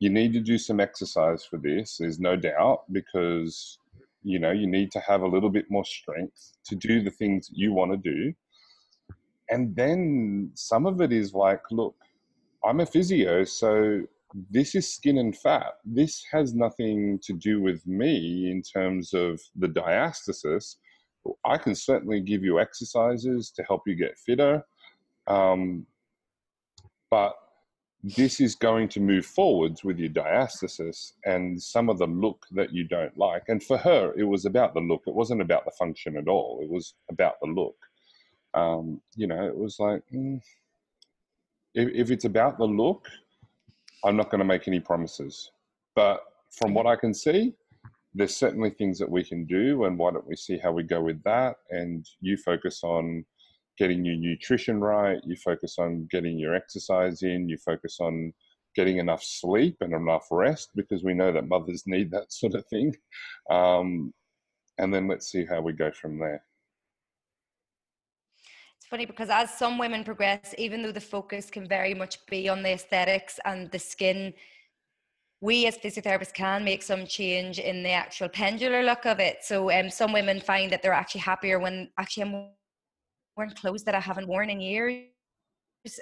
you 0.00 0.10
need 0.10 0.32
to 0.32 0.40
do 0.40 0.58
some 0.58 0.80
exercise 0.80 1.44
for 1.44 1.58
this 1.58 1.98
there's 1.98 2.18
no 2.18 2.34
doubt 2.36 2.84
because 2.92 3.78
you 4.22 4.38
know 4.38 4.50
you 4.50 4.66
need 4.66 4.90
to 4.92 5.00
have 5.00 5.22
a 5.22 5.26
little 5.26 5.50
bit 5.50 5.70
more 5.70 5.84
strength 5.84 6.52
to 6.64 6.74
do 6.74 7.02
the 7.02 7.10
things 7.10 7.48
you 7.52 7.72
want 7.72 7.90
to 7.90 7.96
do. 7.96 8.32
And 9.48 9.74
then 9.74 10.50
some 10.54 10.86
of 10.86 11.00
it 11.00 11.12
is 11.12 11.34
like 11.34 11.62
look 11.70 11.96
i'm 12.64 12.80
a 12.80 12.86
physio 12.86 13.44
so 13.44 14.02
this 14.48 14.76
is 14.76 14.94
skin 14.94 15.18
and 15.18 15.36
fat. 15.36 15.72
This 15.84 16.22
has 16.30 16.54
nothing 16.54 17.18
to 17.24 17.32
do 17.32 17.60
with 17.60 17.84
me 17.84 18.48
in 18.48 18.62
terms 18.62 19.12
of 19.12 19.40
the 19.56 19.66
diastasis 19.66 20.76
i 21.44 21.58
can 21.58 21.74
certainly 21.74 22.20
give 22.20 22.42
you 22.42 22.60
exercises 22.60 23.50
to 23.50 23.62
help 23.64 23.82
you 23.86 23.94
get 23.94 24.18
fitter. 24.18 24.64
Um, 25.26 25.86
but 27.10 27.34
this 28.02 28.40
is 28.40 28.54
going 28.54 28.88
to 28.88 29.00
move 29.00 29.26
forwards 29.26 29.84
with 29.84 29.98
your 29.98 30.08
diastasis 30.08 31.12
and 31.24 31.62
some 31.62 31.90
of 31.90 31.98
the 31.98 32.06
look 32.06 32.46
that 32.52 32.72
you 32.72 32.84
don't 32.84 33.16
like. 33.18 33.42
And 33.48 33.62
for 33.62 33.76
her, 33.76 34.14
it 34.16 34.24
was 34.24 34.46
about 34.46 34.72
the 34.72 34.80
look. 34.80 35.02
It 35.06 35.14
wasn't 35.14 35.42
about 35.42 35.66
the 35.66 35.72
function 35.78 36.16
at 36.16 36.28
all. 36.28 36.60
It 36.62 36.70
was 36.70 36.94
about 37.10 37.34
the 37.42 37.48
look. 37.48 37.76
Um, 38.54 39.00
you 39.16 39.26
know, 39.26 39.44
it 39.46 39.56
was 39.56 39.78
like, 39.78 40.02
mm, 40.12 40.40
if, 41.74 41.88
if 41.94 42.10
it's 42.10 42.24
about 42.24 42.58
the 42.58 42.64
look, 42.64 43.06
I'm 44.04 44.16
not 44.16 44.30
going 44.30 44.38
to 44.38 44.46
make 44.46 44.66
any 44.66 44.80
promises. 44.80 45.50
But 45.94 46.22
from 46.50 46.72
what 46.72 46.86
I 46.86 46.96
can 46.96 47.12
see, 47.12 47.54
there's 48.14 48.34
certainly 48.34 48.70
things 48.70 48.98
that 48.98 49.10
we 49.10 49.22
can 49.22 49.44
do. 49.44 49.84
And 49.84 49.98
why 49.98 50.10
don't 50.10 50.26
we 50.26 50.36
see 50.36 50.58
how 50.58 50.72
we 50.72 50.84
go 50.84 51.02
with 51.02 51.22
that? 51.24 51.56
And 51.70 52.08
you 52.20 52.38
focus 52.38 52.80
on 52.82 53.26
getting 53.78 54.04
your 54.04 54.16
nutrition 54.16 54.80
right, 54.80 55.20
you 55.24 55.36
focus 55.36 55.76
on 55.78 56.06
getting 56.10 56.38
your 56.38 56.54
exercise 56.54 57.22
in, 57.22 57.48
you 57.48 57.56
focus 57.58 57.98
on 58.00 58.32
getting 58.76 58.98
enough 58.98 59.22
sleep 59.22 59.76
and 59.80 59.92
enough 59.92 60.26
rest 60.30 60.70
because 60.74 61.02
we 61.02 61.14
know 61.14 61.32
that 61.32 61.48
mothers 61.48 61.84
need 61.86 62.10
that 62.10 62.32
sort 62.32 62.54
of 62.54 62.66
thing. 62.66 62.94
Um, 63.50 64.12
and 64.78 64.92
then 64.92 65.08
let's 65.08 65.30
see 65.30 65.44
how 65.44 65.60
we 65.60 65.72
go 65.72 65.90
from 65.90 66.18
there. 66.18 66.42
It's 68.78 68.86
funny 68.88 69.04
because 69.04 69.28
as 69.28 69.56
some 69.56 69.78
women 69.78 70.04
progress, 70.04 70.54
even 70.56 70.82
though 70.82 70.92
the 70.92 71.00
focus 71.00 71.50
can 71.50 71.68
very 71.68 71.94
much 71.94 72.24
be 72.26 72.48
on 72.48 72.62
the 72.62 72.72
aesthetics 72.72 73.38
and 73.44 73.70
the 73.70 73.78
skin, 73.78 74.32
we 75.42 75.66
as 75.66 75.76
physiotherapists 75.78 76.34
can 76.34 76.64
make 76.64 76.82
some 76.82 77.06
change 77.06 77.58
in 77.58 77.82
the 77.82 77.90
actual 77.90 78.28
pendular 78.28 78.84
look 78.84 79.06
of 79.06 79.20
it. 79.20 79.38
So 79.42 79.70
um, 79.70 79.90
some 79.90 80.12
women 80.12 80.40
find 80.40 80.70
that 80.72 80.82
they're 80.82 80.92
actually 80.92 81.22
happier 81.22 81.58
when 81.58 81.90
actually 81.98 82.24
I'm 82.24 82.48
wearing 83.36 83.52
clothes 83.52 83.84
that 83.84 83.94
I 83.94 84.00
haven't 84.00 84.28
worn 84.28 84.50
in 84.50 84.60
years. 84.60 85.06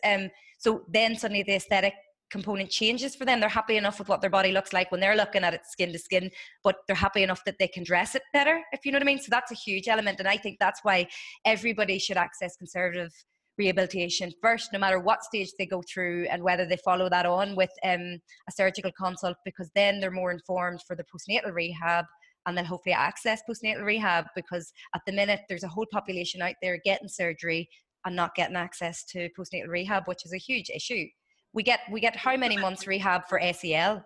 Um, 0.04 0.30
so 0.58 0.82
then 0.92 1.16
suddenly 1.16 1.42
the 1.42 1.54
aesthetic 1.54 1.94
component 2.30 2.70
changes 2.70 3.14
for 3.14 3.24
them. 3.24 3.40
They're 3.40 3.48
happy 3.48 3.76
enough 3.76 3.98
with 3.98 4.08
what 4.08 4.20
their 4.20 4.30
body 4.30 4.52
looks 4.52 4.72
like 4.72 4.90
when 4.90 5.00
they're 5.00 5.16
looking 5.16 5.44
at 5.44 5.54
it 5.54 5.62
skin 5.66 5.92
to 5.92 5.98
skin, 5.98 6.30
but 6.62 6.76
they're 6.86 6.96
happy 6.96 7.22
enough 7.22 7.42
that 7.46 7.56
they 7.58 7.68
can 7.68 7.84
dress 7.84 8.14
it 8.14 8.22
better, 8.32 8.62
if 8.72 8.84
you 8.84 8.92
know 8.92 8.96
what 8.96 9.02
I 9.02 9.06
mean. 9.06 9.20
So 9.20 9.28
that's 9.30 9.52
a 9.52 9.54
huge 9.54 9.88
element. 9.88 10.18
And 10.18 10.28
I 10.28 10.36
think 10.36 10.58
that's 10.60 10.80
why 10.82 11.08
everybody 11.44 11.98
should 11.98 12.16
access 12.16 12.56
conservative 12.56 13.12
rehabilitation 13.56 14.32
first, 14.40 14.72
no 14.72 14.78
matter 14.78 15.00
what 15.00 15.24
stage 15.24 15.50
they 15.58 15.66
go 15.66 15.82
through 15.92 16.26
and 16.30 16.42
whether 16.42 16.64
they 16.64 16.76
follow 16.84 17.08
that 17.08 17.26
on 17.26 17.56
with 17.56 17.70
um, 17.82 18.20
a 18.48 18.52
surgical 18.52 18.92
consult, 18.96 19.36
because 19.44 19.70
then 19.74 19.98
they're 19.98 20.10
more 20.10 20.30
informed 20.30 20.80
for 20.86 20.94
the 20.94 21.04
postnatal 21.04 21.52
rehab 21.52 22.04
and 22.48 22.56
then 22.56 22.64
hopefully 22.64 22.94
access 22.94 23.42
postnatal 23.48 23.84
rehab 23.84 24.24
because 24.34 24.72
at 24.94 25.02
the 25.06 25.12
minute 25.12 25.40
there's 25.48 25.64
a 25.64 25.68
whole 25.68 25.86
population 25.92 26.40
out 26.40 26.54
there 26.62 26.80
getting 26.82 27.06
surgery 27.06 27.68
and 28.06 28.16
not 28.16 28.34
getting 28.34 28.56
access 28.56 29.04
to 29.04 29.28
postnatal 29.38 29.68
rehab, 29.68 30.04
which 30.06 30.24
is 30.24 30.32
a 30.32 30.38
huge 30.38 30.70
issue. 30.74 31.04
We 31.52 31.62
get 31.62 31.80
we 31.92 32.00
get 32.00 32.16
how 32.16 32.36
many 32.36 32.56
months 32.56 32.86
rehab 32.86 33.28
for 33.28 33.38
ACL? 33.38 34.02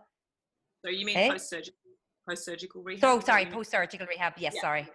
So 0.84 0.90
you 0.90 1.06
mean 1.06 1.16
eh? 1.16 1.30
post 1.30 1.50
surgical 1.50 1.78
post 2.28 2.44
surgical 2.44 2.82
rehab? 2.82 3.04
Oh, 3.04 3.20
sorry, 3.20 3.46
post 3.46 3.70
surgical 3.70 4.08
rehab. 4.08 4.32
Yes, 4.36 4.54
yeah. 4.56 4.60
sorry, 4.60 4.88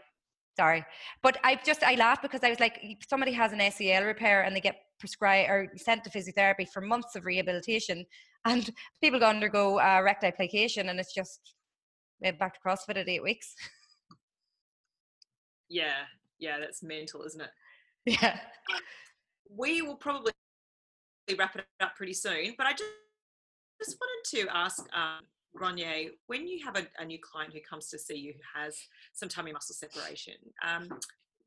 sorry. 0.58 0.86
But 1.24 1.38
I 1.46 1.58
just 1.66 1.84
I 1.84 1.96
laughed 1.96 2.24
because 2.24 2.44
I 2.44 2.50
was 2.50 2.60
like, 2.60 2.82
somebody 3.10 3.32
has 3.32 3.54
an 3.54 3.60
ACL 3.60 4.06
repair 4.06 4.42
and 4.44 4.54
they 4.54 4.62
get 4.62 4.76
prescribed 5.00 5.50
or 5.50 5.72
sent 5.78 6.04
to 6.04 6.10
physiotherapy 6.10 6.68
for 6.68 6.82
months 6.82 7.16
of 7.16 7.26
rehabilitation, 7.26 8.06
and 8.44 8.72
people 9.02 9.20
go 9.22 9.28
undergo 9.28 9.80
uh, 9.80 10.02
rectification, 10.04 10.90
and 10.90 11.00
it's 11.00 11.14
just 11.14 11.54
back 12.22 12.54
to 12.54 12.60
CrossFit 12.66 12.98
at 12.98 13.10
eight 13.10 13.24
weeks. 13.24 13.56
Yeah, 15.70 16.04
yeah, 16.40 16.60
that's 16.60 16.82
mental, 16.82 17.24
isn't 17.24 17.42
it? 17.42 17.50
Yeah. 18.06 18.40
Um, 18.74 18.80
we 19.54 19.82
will 19.82 19.98
probably 19.98 20.32
wrap 21.38 21.58
it 21.58 21.66
up 21.82 21.94
pretty 21.98 22.14
soon, 22.14 22.54
but 22.58 22.66
I 22.68 22.72
just 22.72 22.86
just 23.80 23.98
wanted 24.00 24.48
to 24.48 24.56
ask 24.56 24.80
um, 24.96 25.26
Gráinne, 25.56 26.10
when 26.28 26.48
you 26.48 26.64
have 26.66 26.76
a, 26.78 26.88
a, 27.00 27.06
new 27.06 27.20
client 27.20 27.54
who 27.54 27.60
comes 27.60 27.90
to 27.90 28.00
see 28.00 28.16
you 28.16 28.34
who 28.34 28.60
has 28.60 28.78
some 29.14 29.30
tummy 29.30 29.52
muscle 29.52 29.76
separation, 29.76 30.34
um, 30.66 30.88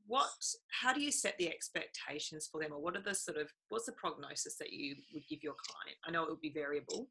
what, 0.07 0.29
how 0.69 0.93
do 0.93 1.01
you 1.01 1.13
set 1.13 1.37
the 1.39 1.49
expectations 1.49 2.49
for 2.51 2.61
them, 2.61 2.73
or 2.73 2.81
what 2.81 2.97
are 2.97 3.03
the 3.03 3.15
sort 3.15 3.37
of, 3.37 3.53
what's 3.69 3.87
the 3.87 3.93
prognosis 3.93 4.57
that 4.57 4.73
you 4.73 4.97
would 5.15 5.27
give 5.29 5.43
your 5.43 5.55
client? 5.55 5.97
I 6.07 6.11
know 6.11 6.25
it 6.25 6.31
would 6.31 6.41
be 6.41 6.51
variable. 6.51 7.09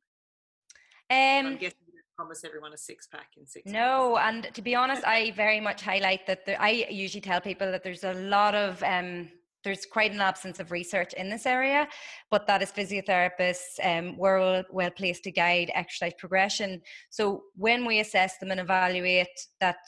Um, 1.09 1.45
I'm 1.45 1.57
guessing 1.57 1.77
promise 2.19 2.43
everyone 2.43 2.73
a 2.73 2.77
six 2.77 3.07
pack 3.07 3.29
in 3.37 3.45
six 3.47 3.71
no 3.71 4.17
and 4.17 4.49
to 4.53 4.61
be 4.61 4.75
honest 4.75 5.03
i 5.05 5.31
very 5.31 5.61
much 5.61 5.81
highlight 5.81 6.27
that 6.27 6.45
there, 6.45 6.57
i 6.59 6.85
usually 6.89 7.21
tell 7.21 7.39
people 7.39 7.71
that 7.71 7.81
there's 7.81 8.03
a 8.03 8.13
lot 8.35 8.53
of 8.53 8.83
um, 8.83 9.29
there's 9.63 9.85
quite 9.85 10.11
an 10.11 10.21
absence 10.21 10.59
of 10.59 10.71
research 10.71 11.11
in 11.13 11.29
this 11.29 11.45
area, 11.45 11.87
but 12.31 12.47
that 12.47 12.61
as 12.61 12.71
physiotherapists, 12.71 13.73
um, 13.83 14.17
we're 14.17 14.39
well, 14.39 14.63
well 14.71 14.89
placed 14.89 15.23
to 15.25 15.31
guide 15.31 15.69
exercise 15.75 16.13
progression. 16.17 16.81
So 17.09 17.43
when 17.55 17.85
we 17.85 17.99
assess 17.99 18.37
them 18.37 18.51
and 18.51 18.59
evaluate 18.61 19.27
that, 19.59 19.79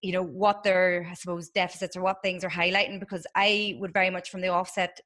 you 0.00 0.12
know, 0.12 0.22
what 0.22 0.62
their, 0.62 1.06
I 1.10 1.14
suppose, 1.14 1.50
deficits 1.50 1.98
or 1.98 2.02
what 2.02 2.22
things 2.22 2.44
are 2.44 2.50
highlighting, 2.50 2.98
because 2.98 3.26
I 3.34 3.76
would 3.78 3.92
very 3.92 4.10
much 4.10 4.30
from 4.30 4.40
the 4.40 4.48
offset 4.48 4.98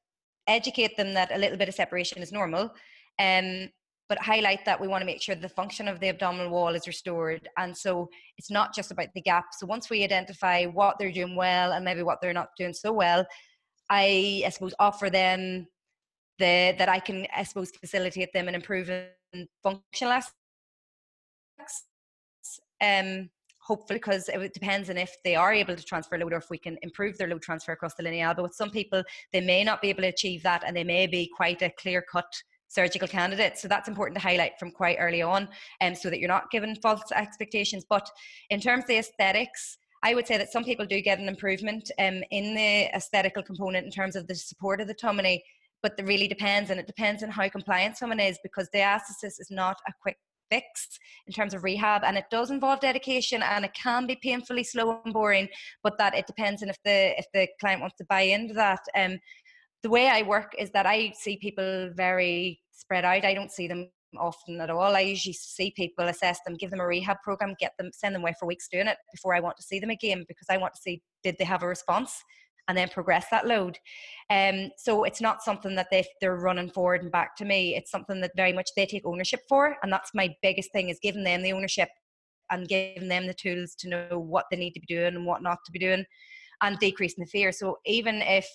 educate 0.47 0.97
them 0.97 1.15
that 1.15 1.35
a 1.35 1.39
little 1.39 1.59
bit 1.59 1.69
of 1.69 1.75
separation 1.75 2.23
is 2.23 2.31
normal. 2.31 2.73
Um, 3.19 3.69
but 4.13 4.19
highlight 4.19 4.63
that 4.67 4.79
we 4.79 4.87
want 4.89 5.01
to 5.01 5.07
make 5.07 5.23
sure 5.23 5.35
the 5.35 5.49
function 5.49 5.89
of 5.89 5.99
the 5.99 6.11
abdominal 6.11 6.51
wall 6.51 6.75
is 6.75 6.87
restored. 6.87 7.49
And 7.57 7.75
so 7.75 8.11
it's 8.37 8.51
not 8.51 8.75
just 8.75 8.91
about 8.91 9.09
the 9.15 9.23
gap. 9.23 9.47
So 9.53 9.65
once 9.65 9.89
we 9.89 10.05
identify 10.05 10.67
what 10.67 10.99
they're 10.99 11.11
doing 11.11 11.35
well 11.35 11.73
and 11.73 11.83
maybe 11.83 12.03
what 12.03 12.21
they're 12.21 12.35
not 12.35 12.51
doing 12.59 12.75
so 12.75 12.93
well, 12.93 13.25
I, 13.89 14.43
I 14.45 14.51
suppose, 14.51 14.75
offer 14.79 15.09
them 15.09 15.67
the 16.39 16.75
that 16.77 16.91
I 16.91 17.01
can, 17.01 17.27
I 17.35 17.43
suppose, 17.45 17.71
facilitate 17.71 18.35
them 18.35 18.49
in 18.49 18.55
improving 18.55 19.07
functional 19.63 20.13
aspects. 20.13 20.35
Um, 22.83 23.31
hopefully 23.61 23.99
because 23.99 24.29
it 24.29 24.53
depends 24.53 24.91
on 24.91 24.99
if 24.99 25.17
they 25.25 25.37
are 25.37 25.55
able 25.55 25.75
to 25.75 25.83
transfer 25.83 26.19
load 26.19 26.35
or 26.35 26.37
if 26.37 26.51
we 26.51 26.59
can 26.59 26.77
improve 26.83 27.17
their 27.17 27.29
load 27.29 27.41
transfer 27.41 27.73
across 27.73 27.95
the 27.95 28.03
linea. 28.03 28.35
But 28.37 28.43
with 28.43 28.55
some 28.55 28.71
people, 28.71 29.03
they 29.33 29.41
may 29.41 29.65
not 29.65 29.81
be 29.81 29.89
able 29.89 30.03
to 30.03 30.09
achieve 30.09 30.43
that 30.43 30.65
and 30.67 30.77
they 30.77 30.85
may 30.85 31.07
be 31.07 31.31
quite 31.35 31.63
a 31.63 31.71
clear 31.81 32.03
cut 32.03 32.31
surgical 32.73 33.09
candidates. 33.09 33.61
So 33.61 33.69
that's 33.69 33.89
important 33.89 34.17
to 34.17 34.23
highlight 34.23 34.59
from 34.59 34.71
quite 34.71 34.97
early 34.99 35.23
on, 35.23 35.49
um, 35.81 35.95
so 35.95 36.09
that 36.11 36.19
you're 36.19 36.29
not 36.29 36.51
given 36.51 36.75
false 36.77 37.13
expectations. 37.15 37.85
But 37.89 38.09
in 38.51 38.61
terms 38.61 38.85
of 38.85 38.89
the 38.89 38.99
aesthetics, 38.99 39.79
I 40.03 40.15
would 40.15 40.27
say 40.27 40.39
that 40.39 40.51
some 40.51 40.65
people 40.65 40.87
do 40.87 41.01
get 41.01 41.19
an 41.19 41.29
improvement 41.29 41.91
um, 41.99 42.23
in 42.31 42.55
the 42.55 42.87
aesthetical 42.97 43.43
component 43.43 43.85
in 43.85 43.93
terms 43.93 44.17
of 44.17 44.27
the 44.27 44.35
support 44.35 44.81
of 44.81 44.89
the 44.89 44.95
tummy, 44.95 45.45
but 45.83 45.95
it 45.99 46.07
really 46.07 46.29
depends, 46.29 46.71
and 46.71 46.81
it 46.81 46.87
depends 46.87 47.23
on 47.23 47.31
how 47.31 47.49
compliant 47.49 47.97
someone 47.97 48.21
is 48.21 48.39
because 48.43 48.69
diastasis 48.75 49.39
is 49.39 49.49
not 49.51 49.77
a 49.87 49.93
quick 50.01 50.17
fix 50.51 50.99
in 51.27 51.33
terms 51.33 51.55
of 51.55 51.65
rehab 51.65 52.03
and 52.05 52.19
it 52.19 52.27
does 52.31 52.51
involve 52.51 52.79
dedication 52.79 53.43
and 53.43 53.65
it 53.65 53.73
can 53.73 54.07
be 54.07 54.19
painfully 54.23 54.63
slow 54.63 55.01
and 55.05 55.15
boring 55.15 55.49
but 55.83 55.97
that 55.97 56.15
it 56.15 56.27
depends 56.27 56.63
on 56.63 56.69
if 56.69 56.77
the 56.85 57.19
if 57.19 57.25
the 57.33 57.49
client 57.59 57.81
wants 57.81 57.97
to 57.97 58.05
buy 58.05 58.21
into 58.21 58.53
that 58.53 58.81
um 58.95 59.19
the 59.83 59.89
way 59.89 60.09
i 60.09 60.21
work 60.21 60.53
is 60.59 60.71
that 60.71 60.85
i 60.85 61.11
see 61.17 61.39
people 61.39 61.91
very 61.95 62.61
spread 62.73 63.05
out. 63.05 63.25
I 63.25 63.35
don't 63.35 63.53
see 63.53 63.69
them 63.69 63.89
often 64.19 64.61
at 64.61 64.71
all. 64.71 64.95
I 64.95 65.01
usually 65.01 65.33
see 65.33 65.73
people, 65.75 66.07
assess 66.07 66.41
them, 66.45 66.55
give 66.55 66.71
them 66.71 66.81
a 66.81 66.87
rehab 66.87 67.19
program, 67.23 67.55
get 67.59 67.73
them, 67.79 67.91
send 67.93 68.15
them 68.15 68.23
away 68.23 68.35
for 68.39 68.47
weeks 68.47 68.69
doing 68.71 68.87
it 68.87 68.99
before 69.11 69.35
I 69.35 69.41
want 69.41 69.57
to 69.57 69.63
see 69.63 69.79
them 69.79 69.91
again 69.91 70.25
because 70.29 70.49
I 70.51 70.59
want 70.59 70.75
to 70.75 70.81
see 70.81 71.03
did 71.23 71.37
they 71.39 71.45
have 71.45 71.63
a 71.63 71.69
response. 71.69 72.23
and 72.69 72.79
then 72.79 72.89
progress 72.89 73.27
that 73.31 73.47
load. 73.47 73.79
Um, 74.31 74.71
so 74.77 75.05
it's 75.05 75.21
not 75.21 75.43
something 75.43 75.75
that 75.75 75.89
they 75.91 76.05
they're 76.21 76.37
running 76.37 76.71
forward 76.71 77.03
and 77.03 77.11
back 77.11 77.37
to 77.37 77.45
me. 77.45 77.75
It's 77.77 77.91
something 77.91 78.21
that 78.21 78.33
very 78.37 78.53
much 78.53 78.71
they 78.77 78.87
take 78.87 79.07
ownership 79.07 79.41
for, 79.49 79.77
and 79.83 79.93
that's 79.93 80.11
my 80.15 80.35
biggest 80.43 80.73
thing 80.73 80.89
is 80.89 80.99
giving 81.03 81.25
them 81.25 81.43
the 81.43 81.53
ownership 81.53 81.89
and 82.51 82.69
giving 82.69 83.09
them 83.09 83.27
the 83.27 83.35
tools 83.35 83.75
to 83.79 83.89
know 83.89 84.19
what 84.19 84.47
they 84.51 84.57
need 84.57 84.75
to 84.75 84.81
be 84.81 84.95
doing 84.95 85.15
and 85.15 85.27
what 85.27 85.43
not 85.43 85.59
to 85.65 85.73
be 85.73 85.79
doing, 85.79 86.05
and 86.63 86.79
decreasing 86.79 87.25
the 87.25 87.31
fear. 87.31 87.51
So 87.53 87.79
even 87.87 88.17
if 88.17 88.49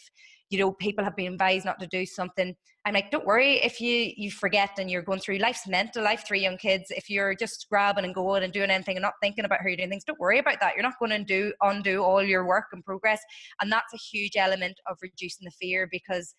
you 0.50 0.60
know 0.60 0.72
people 0.72 1.04
have 1.04 1.16
been 1.16 1.34
advised 1.34 1.66
not 1.66 1.80
to 1.80 1.88
do 1.88 2.06
something. 2.06 2.56
I'm 2.86 2.94
like 2.94 3.12
don't 3.12 3.26
worry 3.26 3.56
if 3.64 3.82
you 3.82 4.12
you 4.16 4.32
forget 4.32 4.72
and 4.78 4.90
you're 4.90 5.02
going 5.02 5.20
through 5.20 5.40
life's 5.40 5.68
mental 5.68 6.04
life 6.04 6.24
three 6.26 6.42
young 6.42 6.58
kids. 6.58 6.86
If 6.90 7.10
you're 7.10 7.36
just 7.36 7.68
grabbing 7.70 8.06
and 8.06 8.16
going 8.16 8.44
and 8.44 8.54
doing 8.54 8.70
anything 8.70 8.96
and 8.96 9.04
not 9.04 9.14
thinking 9.22 9.46
about 9.46 9.60
how 9.62 9.68
you're 9.68 9.78
doing 9.78 9.90
things 9.90 10.06
don't 10.06 10.20
worry 10.20 10.40
about 10.40 10.60
that. 10.62 10.74
You're 10.76 10.84
not 10.84 11.00
going 11.00 11.12
to 11.12 11.24
do 11.24 11.54
undo 11.62 12.04
all 12.04 12.24
your 12.24 12.46
work 12.46 12.66
and 12.72 12.84
progress. 12.84 13.22
And 13.62 13.72
that's 13.72 13.94
a 13.94 13.98
huge 13.98 14.38
element 14.38 14.80
of 14.90 14.98
reducing 15.02 15.46
the 15.46 15.52
fear 15.52 15.88
because 15.92 16.34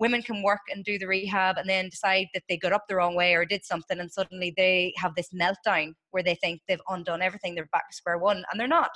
women 0.00 0.22
can 0.22 0.42
work 0.42 0.60
and 0.68 0.84
do 0.84 0.98
the 0.98 1.06
rehab 1.06 1.58
and 1.58 1.68
then 1.68 1.88
decide 1.88 2.26
that 2.34 2.42
they 2.48 2.56
got 2.56 2.72
up 2.72 2.84
the 2.88 2.96
wrong 2.96 3.14
way 3.14 3.34
or 3.34 3.44
did 3.44 3.64
something 3.64 4.00
and 4.00 4.10
suddenly 4.10 4.52
they 4.56 4.92
have 4.96 5.14
this 5.14 5.28
meltdown 5.32 5.92
where 6.10 6.24
they 6.24 6.34
think 6.34 6.60
they've 6.66 6.80
undone 6.88 7.22
everything. 7.22 7.54
They're 7.54 7.68
back 7.72 7.88
to 7.88 7.96
square 7.96 8.18
one 8.18 8.44
and 8.50 8.58
they're 8.58 8.66
not. 8.66 8.90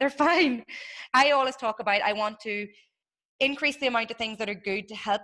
They're 0.00 0.10
fine. 0.26 0.64
I 1.12 1.32
always 1.32 1.56
talk 1.56 1.80
about 1.80 2.00
i 2.02 2.12
want 2.12 2.40
to 2.40 2.66
increase 3.40 3.76
the 3.76 3.86
amount 3.86 4.10
of 4.10 4.16
things 4.16 4.38
that 4.38 4.48
are 4.48 4.54
good 4.54 4.88
to 4.88 4.94
help 4.94 5.22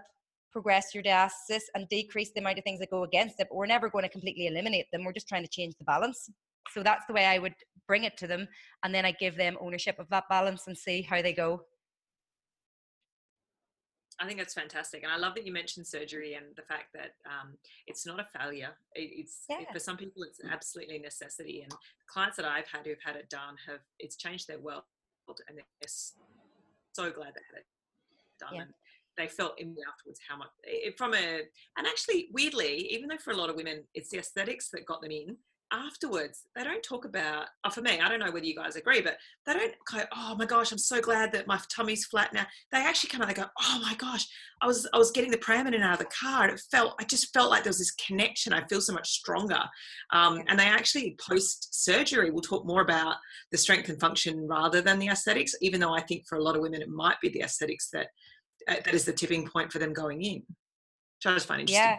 progress 0.53 0.95
your 0.95 1.03
diastasis 1.03 1.63
and 1.75 1.89
decrease 1.89 2.31
the 2.33 2.41
amount 2.41 2.59
of 2.59 2.65
things 2.65 2.79
that 2.79 2.91
go 2.91 3.03
against 3.03 3.41
it. 3.41 3.49
But 3.51 3.57
we're 3.57 3.67
never 3.67 3.91
going 3.91 4.05
to 4.05 4.09
completely 4.09 4.47
eliminate 4.47 4.87
them. 4.93 5.05
We're 5.05 5.13
just 5.13 5.29
trying 5.29 5.43
to 5.43 5.51
change 5.51 5.75
the 5.79 5.85
balance. 5.85 6.31
So 6.73 6.83
that's 6.83 7.05
the 7.07 7.13
way 7.13 7.27
I 7.27 7.39
would 7.39 7.55
bring 7.87 8.05
it 8.05 8.17
to 8.19 8.27
them. 8.27 8.47
And 8.85 8.95
then 8.95 9.05
I 9.05 9.13
give 9.13 9.37
them 9.37 9.59
ownership 9.61 9.99
of 9.99 10.09
that 10.11 10.25
balance 10.31 10.67
and 10.67 10.79
see 10.79 11.03
how 11.03 11.21
they 11.23 11.33
go. 11.33 11.63
I 14.21 14.27
think 14.27 14.39
that's 14.39 14.55
fantastic, 14.55 15.03
and 15.03 15.11
I 15.11 15.17
love 15.17 15.35
that 15.35 15.45
you 15.45 15.53
mentioned 15.53 15.89
surgery 15.89 16.35
and 16.35 16.47
the 16.55 16.63
fact 16.63 16.93
that 16.95 17.17
um, 17.27 17.59
it's 17.89 18.07
not 18.07 18.21
a 18.21 18.27
failure. 18.39 18.71
It, 18.95 19.11
it's 19.13 19.41
yeah. 19.51 19.63
it, 19.63 19.67
for 19.73 19.81
some 19.81 19.97
people, 19.97 20.23
it's 20.23 20.39
absolutely 20.49 20.99
a 20.99 21.01
necessity. 21.01 21.63
And 21.63 21.73
clients 22.07 22.37
that 22.37 22.47
I've 22.47 22.69
had 22.69 22.87
who've 22.87 22.97
had 23.05 23.17
it 23.17 23.29
done 23.29 23.57
have 23.67 23.81
it's 23.99 24.15
changed 24.15 24.47
their 24.47 24.61
world, 24.61 24.85
and 25.49 25.59
they're 25.59 25.89
so 25.89 27.11
glad 27.11 27.35
they 27.35 27.43
had 27.51 27.59
it 27.59 27.67
done. 28.39 28.55
Yeah. 28.55 28.63
And 28.63 28.71
they 29.17 29.29
felt 29.29 29.61
in 29.61 29.77
afterwards 29.89 30.21
how 30.29 30.37
much 30.37 30.49
it, 30.65 30.99
from 30.99 31.15
a 31.15 31.43
and 31.77 31.87
actually 31.87 32.29
weirdly, 32.33 32.93
even 32.93 33.09
though 33.09 33.17
for 33.19 33.33
a 33.33 33.37
lot 33.37 33.51
of 33.51 33.57
women 33.57 33.85
it's 33.95 34.11
the 34.11 34.19
aesthetics 34.19 34.71
that 34.71 34.87
got 34.87 35.01
them 35.03 35.13
in, 35.13 35.37
afterwards 35.75 36.45
they 36.55 36.63
don't 36.63 36.83
talk 36.83 37.05
about 37.05 37.47
oh, 37.65 37.71
for 37.71 37.83
me 37.83 38.01
i 38.01 38.09
don't 38.09 38.21
know 38.21 38.31
whether 38.31 38.47
you 38.47 38.55
guys 38.55 38.77
agree 38.77 39.01
but 39.01 39.17
they 39.45 39.53
don't 39.53 39.75
go 39.91 40.01
oh 40.15 40.35
my 40.39 40.47
gosh 40.47 40.71
i'm 40.71 40.79
so 40.79 41.01
glad 41.01 41.33
that 41.33 41.47
my 41.47 41.59
tummy's 41.69 42.07
flat 42.07 42.33
now. 42.33 42.47
They 42.71 42.79
actually 42.79 43.11
come 43.11 43.23
out 43.23 43.29
they 43.29 43.35
go 43.35 43.47
oh 43.61 43.81
my 43.83 43.95
gosh 43.97 44.27
i 44.63 44.67
was 44.67 44.89
i 44.95 44.99
was 44.99 45.11
getting 45.11 45.31
the 45.31 45.39
pram 45.39 45.67
in 45.67 45.75
and 45.75 45.83
out 45.83 45.95
of 45.95 45.99
the 45.99 46.05
car 46.07 46.45
and 46.45 46.53
it 46.53 46.63
felt 46.71 46.95
i 47.01 47.05
just 47.05 47.33
felt 47.33 47.51
like 47.51 47.65
there 47.65 47.71
was 47.71 47.79
this 47.79 47.91
connection. 47.93 48.53
I 48.53 48.67
feel 48.67 48.81
so 48.81 48.93
much 48.93 49.11
stronger. 49.11 49.61
Um, 50.13 50.43
and 50.49 50.59
they 50.59 50.65
actually 50.65 51.17
post 51.21 51.83
surgery 51.85 52.31
will 52.31 52.41
talk 52.41 52.65
more 52.67 52.83
about 52.83 53.17
the 53.51 53.59
strength 53.59 53.89
and 53.89 54.01
function 54.01 54.47
rather 54.47 54.81
than 54.81 54.99
the 54.99 55.09
aesthetics 55.09 55.55
even 55.61 55.81
though 55.81 55.95
i 55.95 56.01
think 56.01 56.25
for 56.29 56.39
a 56.39 56.43
lot 56.43 56.57
of 56.57 56.63
women 56.63 56.83
it 56.83 56.89
might 56.89 57.21
be 57.21 57.29
the 57.29 57.43
aesthetics 57.43 57.89
that 57.93 58.09
uh, 58.69 58.77
that 58.85 58.95
is 58.95 59.05
the 59.05 59.13
tipping 59.13 59.47
point 59.47 59.73
for 59.73 59.79
them 59.79 59.93
going 59.93 60.23
in. 60.23 60.37
Which 60.37 61.27
i 61.27 61.35
just 61.35 61.47
find 61.47 61.61
interesting. 61.61 61.85
Yeah 61.85 61.99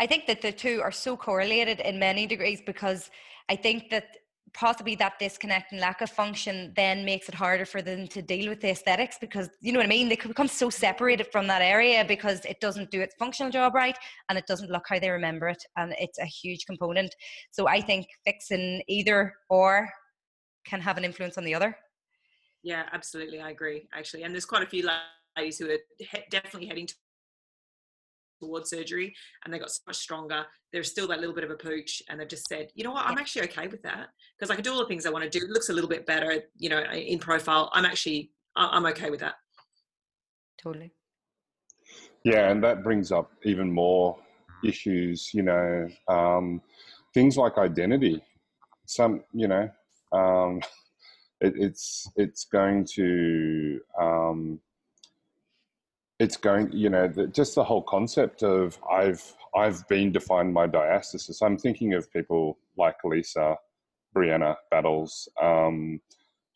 I 0.00 0.06
think 0.06 0.26
that 0.26 0.42
the 0.42 0.52
two 0.52 0.80
are 0.82 0.92
so 0.92 1.16
correlated 1.16 1.80
in 1.80 1.98
many 1.98 2.26
degrees 2.26 2.60
because 2.64 3.10
I 3.48 3.56
think 3.56 3.90
that 3.90 4.16
possibly 4.54 4.94
that 4.96 5.18
disconnect 5.18 5.72
and 5.72 5.80
lack 5.80 6.00
of 6.00 6.10
function 6.10 6.72
then 6.76 7.04
makes 7.04 7.28
it 7.28 7.34
harder 7.34 7.66
for 7.66 7.82
them 7.82 8.06
to 8.08 8.22
deal 8.22 8.48
with 8.48 8.60
the 8.60 8.70
aesthetics 8.70 9.18
because 9.20 9.50
you 9.60 9.72
know 9.72 9.78
what 9.78 9.86
I 9.86 9.88
mean? 9.88 10.08
They 10.08 10.16
become 10.16 10.48
so 10.48 10.70
separated 10.70 11.26
from 11.32 11.46
that 11.48 11.62
area 11.62 12.04
because 12.06 12.44
it 12.44 12.60
doesn't 12.60 12.90
do 12.90 13.00
its 13.00 13.14
functional 13.18 13.50
job 13.50 13.74
right 13.74 13.96
and 14.28 14.38
it 14.38 14.46
doesn't 14.46 14.70
look 14.70 14.84
how 14.88 14.98
they 14.98 15.10
remember 15.10 15.48
it 15.48 15.62
and 15.76 15.94
it's 15.98 16.18
a 16.18 16.24
huge 16.24 16.64
component. 16.66 17.14
So 17.50 17.68
I 17.68 17.80
think 17.80 18.06
fixing 18.24 18.82
either 18.88 19.34
or 19.50 19.90
can 20.64 20.80
have 20.80 20.96
an 20.96 21.04
influence 21.04 21.36
on 21.36 21.44
the 21.44 21.54
other. 21.54 21.76
Yeah 22.62 22.84
absolutely. 22.92 23.40
I 23.40 23.50
agree 23.50 23.88
actually. 23.92 24.22
And 24.22 24.32
there's 24.32 24.46
quite 24.46 24.62
a 24.62 24.66
few 24.66 24.88
ladies 25.36 25.58
who 25.58 25.70
are 25.70 25.78
definitely 26.30 26.68
heading 26.68 26.88
towards 28.40 28.70
surgery 28.70 29.14
and 29.44 29.52
they 29.52 29.58
got 29.58 29.70
so 29.70 29.80
much 29.86 29.96
stronger. 29.96 30.44
There's 30.72 30.90
still 30.90 31.08
that 31.08 31.20
little 31.20 31.34
bit 31.34 31.44
of 31.44 31.50
a 31.50 31.56
pooch, 31.56 32.02
and 32.08 32.20
they've 32.20 32.28
just 32.28 32.46
said, 32.46 32.68
you 32.74 32.84
know 32.84 32.92
what, 32.92 33.06
I'm 33.06 33.18
actually 33.18 33.42
okay 33.48 33.68
with 33.68 33.82
that 33.82 34.08
because 34.38 34.50
I 34.50 34.54
can 34.54 34.64
do 34.64 34.72
all 34.72 34.80
the 34.80 34.86
things 34.86 35.06
I 35.06 35.10
want 35.10 35.24
to 35.24 35.30
do. 35.30 35.44
It 35.44 35.50
looks 35.50 35.70
a 35.70 35.72
little 35.72 35.88
bit 35.88 36.06
better, 36.06 36.42
you 36.56 36.68
know, 36.68 36.82
in 36.92 37.18
profile. 37.18 37.70
I'm 37.72 37.84
actually, 37.84 38.30
I'm 38.54 38.84
okay 38.86 39.10
with 39.10 39.20
that. 39.20 39.34
Totally. 40.62 40.92
Yeah, 42.24 42.50
and 42.50 42.62
that 42.64 42.82
brings 42.82 43.12
up 43.12 43.30
even 43.44 43.72
more 43.72 44.18
issues, 44.64 45.32
you 45.32 45.42
know, 45.42 45.88
um, 46.08 46.60
things 47.14 47.36
like 47.36 47.58
identity. 47.58 48.22
Some, 48.86 49.22
you 49.32 49.48
know, 49.48 49.68
um, 50.12 50.60
it, 51.40 51.54
it's 51.56 52.10
it's 52.16 52.44
going 52.44 52.84
to 52.94 53.80
um, 54.00 54.60
it's 56.18 56.36
going 56.36 56.70
you 56.72 56.90
know 56.90 57.06
the, 57.08 57.26
just 57.28 57.54
the 57.54 57.64
whole 57.64 57.82
concept 57.82 58.42
of 58.42 58.78
i've 58.90 59.34
i've 59.56 59.86
been 59.88 60.12
defined 60.12 60.52
my 60.52 60.66
diastasis. 60.66 61.42
I'm 61.42 61.58
thinking 61.58 61.94
of 61.94 62.12
people 62.12 62.58
like 62.76 62.96
lisa 63.04 63.56
brianna 64.16 64.56
battles 64.70 65.28
um, 65.40 66.00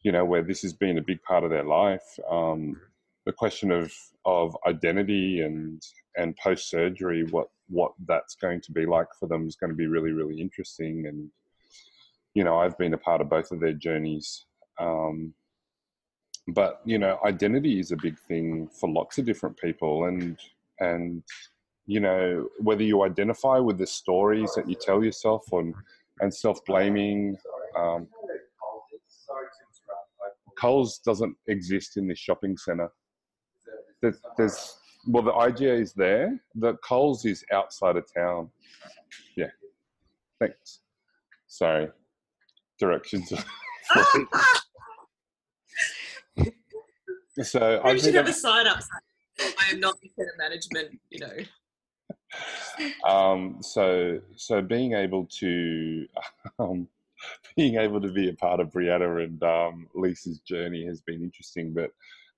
you 0.02 0.12
know 0.12 0.24
where 0.24 0.42
this 0.42 0.62
has 0.62 0.72
been 0.72 0.98
a 0.98 1.02
big 1.02 1.22
part 1.22 1.44
of 1.44 1.50
their 1.50 1.64
life. 1.64 2.18
Um, 2.30 2.80
the 3.24 3.32
question 3.32 3.70
of 3.70 3.92
of 4.24 4.56
identity 4.66 5.40
and 5.40 5.82
and 6.16 6.36
post 6.36 6.68
surgery 6.68 7.24
what 7.30 7.48
what 7.68 7.92
that's 8.06 8.34
going 8.34 8.60
to 8.62 8.72
be 8.72 8.84
like 8.84 9.06
for 9.18 9.28
them 9.28 9.46
is 9.46 9.56
going 9.56 9.70
to 9.70 9.76
be 9.76 9.86
really 9.86 10.10
really 10.10 10.40
interesting. 10.40 11.06
And 11.06 11.30
you 12.34 12.44
know 12.44 12.58
i've 12.58 12.78
been 12.78 12.94
a 12.94 12.98
part 12.98 13.20
of 13.20 13.30
both 13.30 13.52
of 13.52 13.60
their 13.60 13.72
journeys. 13.72 14.46
Um, 14.80 15.34
but 16.48 16.80
you 16.84 16.98
know 16.98 17.18
identity 17.24 17.78
is 17.78 17.92
a 17.92 17.96
big 17.96 18.18
thing 18.18 18.68
for 18.68 18.90
lots 18.90 19.18
of 19.18 19.24
different 19.24 19.56
people 19.58 20.06
and 20.06 20.36
and 20.80 21.22
you 21.86 22.00
know 22.00 22.48
whether 22.58 22.82
you 22.82 23.04
identify 23.04 23.58
with 23.58 23.78
the 23.78 23.86
stories 23.86 24.52
that 24.56 24.68
you 24.68 24.74
tell 24.74 25.04
yourself 25.04 25.44
and 25.52 25.74
and 26.20 26.34
self-blaming 26.34 27.36
um, 27.76 28.06
Coles 30.62 30.98
doesn't 30.98 31.36
exist 31.48 31.96
in 31.96 32.06
this 32.06 32.20
shopping 32.20 32.56
center. 32.56 32.88
There's, 34.00 34.20
there's 34.36 34.78
well, 35.08 35.24
the 35.24 35.32
IGA 35.32 35.80
is 35.80 35.92
there. 35.92 36.40
The 36.54 36.74
Coles 36.88 37.24
is 37.24 37.44
outside 37.52 37.96
of 37.96 38.04
town. 38.14 38.48
Yeah. 39.36 39.50
Thanks. 40.38 40.80
Sorry. 41.48 41.88
Directions. 42.78 43.32
So 47.40 47.80
I 47.82 47.96
should 47.96 48.14
have 48.14 48.28
a 48.28 48.32
sign 48.32 48.66
up. 48.66 48.80
I 49.40 49.70
am 49.70 49.80
not 49.80 49.94
the 50.00 50.08
of 50.22 50.38
management. 50.38 51.00
You 51.10 51.20
know. 51.20 51.32
Um, 53.06 53.58
so 53.60 54.18
so 54.36 54.62
being 54.62 54.94
able 54.94 55.26
to 55.40 56.06
um, 56.58 56.88
being 57.56 57.76
able 57.76 58.00
to 58.00 58.10
be 58.10 58.30
a 58.30 58.34
part 58.34 58.58
of 58.58 58.70
Brianna 58.70 59.22
and 59.22 59.42
um, 59.42 59.86
Lisa's 59.94 60.38
journey 60.40 60.86
has 60.86 61.02
been 61.02 61.22
interesting, 61.22 61.74
but 61.74 61.90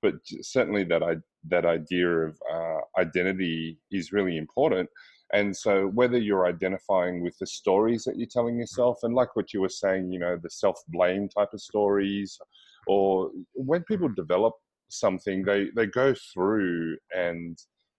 but 0.02 0.14
certainly 0.42 0.84
that 0.84 1.02
I 1.02 1.16
that 1.48 1.64
idea 1.64 2.08
of 2.08 2.38
uh, 2.52 2.80
identity 2.98 3.78
is 3.90 4.12
really 4.12 4.36
important. 4.36 4.88
And 5.32 5.56
so, 5.56 5.86
whether 5.88 6.18
you're 6.18 6.46
identifying 6.46 7.22
with 7.22 7.36
the 7.38 7.46
stories 7.46 8.04
that 8.04 8.16
you're 8.16 8.28
telling 8.28 8.58
yourself, 8.58 8.98
and 9.02 9.14
like 9.14 9.34
what 9.34 9.52
you 9.52 9.60
were 9.60 9.68
saying, 9.68 10.12
you 10.12 10.18
know, 10.18 10.38
the 10.40 10.50
self 10.50 10.80
blame 10.88 11.28
type 11.28 11.52
of 11.52 11.60
stories, 11.60 12.38
or 12.86 13.30
when 13.54 13.82
people 13.84 14.08
develop 14.08 14.54
something, 14.88 15.44
they 15.44 15.68
they 15.74 15.86
go 15.86 16.14
through 16.32 16.96
and 17.14 17.58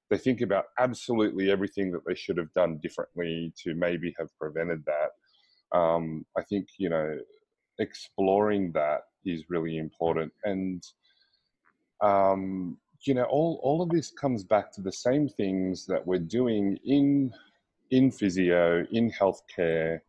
they 0.10 0.18
think 0.18 0.42
about 0.42 0.66
absolutely 0.80 1.50
everything 1.52 1.92
that 1.92 2.06
they 2.06 2.16
should 2.16 2.38
have 2.38 2.54
done 2.54 2.80
differently 2.82 3.52
to 3.64 3.74
maybe 3.74 4.14
have 4.20 4.30
prevented 4.40 4.84
that. 4.86 5.78
Um, 5.78 6.26
I 6.38 6.44
think 6.44 6.68
you 6.78 6.90
know 6.90 7.18
exploring 7.80 8.72
that 8.74 9.02
is 9.26 9.50
really 9.50 9.78
important, 9.78 10.32
and 10.44 10.84
um, 12.02 12.78
you 13.06 13.14
know 13.14 13.26
all 13.26 13.60
all 13.64 13.82
of 13.82 13.90
this 13.90 14.12
comes 14.12 14.44
back 14.44 14.72
to 14.74 14.82
the 14.82 14.92
same 14.92 15.28
things 15.28 15.86
that 15.88 16.06
we're 16.06 16.20
doing 16.20 16.78
in 16.86 17.32
in 17.92 18.12
physio, 18.12 18.86
in 18.92 19.12
healthcare. 19.12 20.00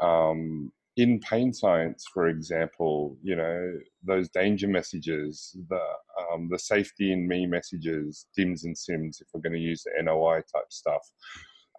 Um, 0.00 0.72
in 0.98 1.20
pain 1.20 1.52
science, 1.52 2.06
for 2.12 2.26
example, 2.26 3.16
you 3.22 3.36
know 3.36 3.72
those 4.02 4.28
danger 4.30 4.66
messages, 4.66 5.56
the 5.70 5.80
um, 6.20 6.48
the 6.50 6.58
safety 6.58 7.12
in 7.12 7.26
me 7.26 7.46
messages, 7.46 8.26
DIMS 8.36 8.64
and 8.64 8.76
SIMS, 8.76 9.20
if 9.20 9.28
we're 9.32 9.40
going 9.40 9.52
to 9.52 9.58
use 9.60 9.84
the 9.84 10.02
NOI 10.02 10.42
type 10.52 10.70
stuff. 10.70 11.02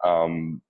Um, 0.04 0.62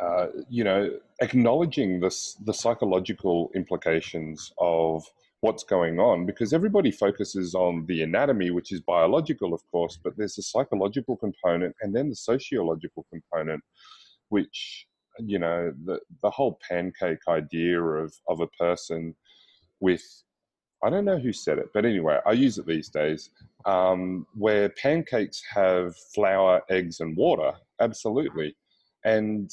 uh, 0.00 0.26
you 0.48 0.64
know, 0.64 0.90
acknowledging 1.20 2.00
this, 2.00 2.34
the 2.44 2.52
psychological 2.52 3.50
implications 3.54 4.52
of 4.58 5.04
what's 5.40 5.64
going 5.64 5.98
on 5.98 6.26
because 6.26 6.52
everybody 6.52 6.90
focuses 6.90 7.54
on 7.54 7.86
the 7.86 8.02
anatomy, 8.02 8.50
which 8.50 8.72
is 8.72 8.80
biological, 8.80 9.54
of 9.54 9.60
course, 9.70 9.98
but 10.02 10.16
there's 10.16 10.38
a 10.38 10.42
psychological 10.42 11.16
component 11.16 11.74
and 11.82 11.94
then 11.94 12.08
the 12.08 12.16
sociological 12.16 13.06
component, 13.10 13.62
which 14.28 14.86
you 15.18 15.38
know 15.38 15.72
the 15.84 16.00
the 16.22 16.30
whole 16.30 16.58
pancake 16.68 17.20
idea 17.28 17.80
of 17.80 18.12
of 18.28 18.40
a 18.40 18.46
person 18.48 19.14
with 19.80 20.02
I 20.84 20.90
don't 20.90 21.04
know 21.04 21.18
who 21.18 21.32
said 21.32 21.58
it, 21.58 21.68
but 21.72 21.84
anyway, 21.84 22.18
I 22.26 22.32
use 22.32 22.58
it 22.58 22.66
these 22.66 22.88
days. 22.88 23.30
Um, 23.66 24.26
where 24.34 24.68
pancakes 24.70 25.40
have 25.54 25.94
flour, 26.12 26.62
eggs, 26.70 26.98
and 26.98 27.16
water, 27.16 27.52
absolutely, 27.80 28.56
and 29.04 29.50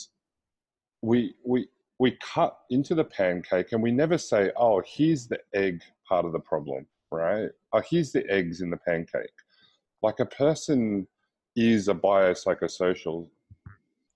we 1.01 1.35
we 1.45 1.67
we 1.99 2.17
cut 2.21 2.57
into 2.69 2.95
the 2.95 3.03
pancake 3.03 3.71
and 3.71 3.83
we 3.83 3.91
never 3.91 4.17
say, 4.17 4.51
"Oh, 4.57 4.81
here's 4.85 5.27
the 5.27 5.39
egg 5.53 5.81
part 6.07 6.25
of 6.25 6.31
the 6.31 6.39
problem," 6.39 6.87
right? 7.11 7.49
Oh, 7.73 7.81
here's 7.87 8.11
the 8.11 8.27
eggs 8.29 8.61
in 8.61 8.71
the 8.71 8.77
pancake. 8.77 9.29
Like 10.01 10.19
a 10.19 10.25
person 10.25 11.07
is 11.55 11.89
a 11.89 11.93
biopsychosocial 11.93 13.27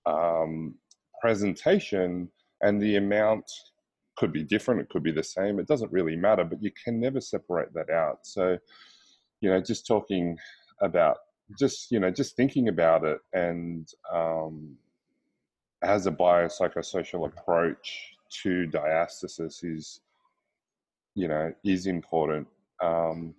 um, 0.06 0.74
presentation, 1.20 2.28
and 2.62 2.80
the 2.80 2.96
amount 2.96 3.44
could 4.16 4.32
be 4.32 4.42
different, 4.42 4.80
it 4.80 4.88
could 4.88 5.02
be 5.02 5.12
the 5.12 5.22
same, 5.22 5.58
it 5.58 5.66
doesn't 5.66 5.92
really 5.92 6.16
matter, 6.16 6.44
but 6.44 6.62
you 6.62 6.70
can 6.82 7.00
never 7.00 7.20
separate 7.20 7.72
that 7.74 7.90
out. 7.90 8.18
So, 8.22 8.58
you 9.40 9.50
know, 9.50 9.60
just 9.60 9.86
talking 9.86 10.36
about 10.80 11.18
just, 11.58 11.90
you 11.90 12.00
know, 12.00 12.10
just 12.10 12.36
thinking 12.36 12.68
about 12.68 13.04
it 13.04 13.18
and 13.32 13.88
um, 14.12 14.76
as 15.82 16.06
a 16.06 16.10
biopsychosocial 16.10 17.26
approach 17.26 18.14
to 18.42 18.66
diastasis 18.68 19.62
is, 19.62 20.00
you 21.14 21.28
know, 21.28 21.52
is 21.64 21.86
important. 21.86 22.46
Um, 22.82 23.34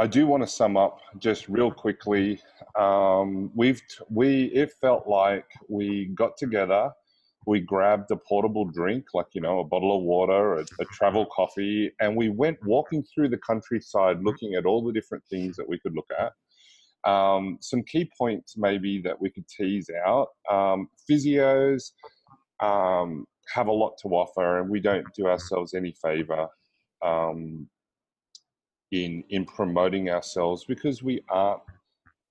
I 0.00 0.06
do 0.06 0.26
want 0.26 0.42
to 0.44 0.46
sum 0.46 0.76
up 0.76 1.00
just 1.18 1.48
real 1.48 1.72
quickly. 1.72 2.40
Um, 2.78 3.50
we've 3.54 3.82
we 4.08 4.44
it 4.54 4.72
felt 4.80 5.08
like 5.08 5.46
we 5.68 6.06
got 6.14 6.36
together 6.36 6.92
we 7.48 7.60
grabbed 7.60 8.10
a 8.10 8.16
portable 8.16 8.66
drink, 8.66 9.06
like, 9.14 9.28
you 9.32 9.40
know, 9.40 9.60
a 9.60 9.64
bottle 9.64 9.96
of 9.96 10.02
water, 10.02 10.56
a, 10.56 10.60
a, 10.60 10.84
travel 10.92 11.24
coffee, 11.34 11.90
and 11.98 12.14
we 12.14 12.28
went 12.28 12.58
walking 12.62 13.02
through 13.02 13.30
the 13.30 13.38
countryside 13.38 14.22
looking 14.22 14.54
at 14.54 14.66
all 14.66 14.84
the 14.84 14.92
different 14.92 15.24
things 15.30 15.56
that 15.56 15.66
we 15.66 15.78
could 15.78 15.94
look 15.94 16.10
at. 16.18 17.10
Um, 17.10 17.56
some 17.62 17.82
key 17.84 18.10
points 18.18 18.56
maybe 18.58 19.00
that 19.02 19.18
we 19.18 19.30
could 19.30 19.48
tease 19.48 19.88
out. 20.06 20.28
Um, 20.50 20.90
physios 21.10 21.92
um, 22.60 23.24
have 23.54 23.68
a 23.68 23.72
lot 23.72 23.94
to 24.02 24.08
offer, 24.08 24.60
and 24.60 24.68
we 24.68 24.80
don't 24.80 25.06
do 25.16 25.26
ourselves 25.26 25.72
any 25.72 25.94
favor 26.02 26.48
um, 27.02 27.66
in 28.92 29.22
in 29.30 29.44
promoting 29.44 30.10
ourselves 30.10 30.64
because 30.64 31.02
we 31.02 31.22
aren't. 31.28 31.62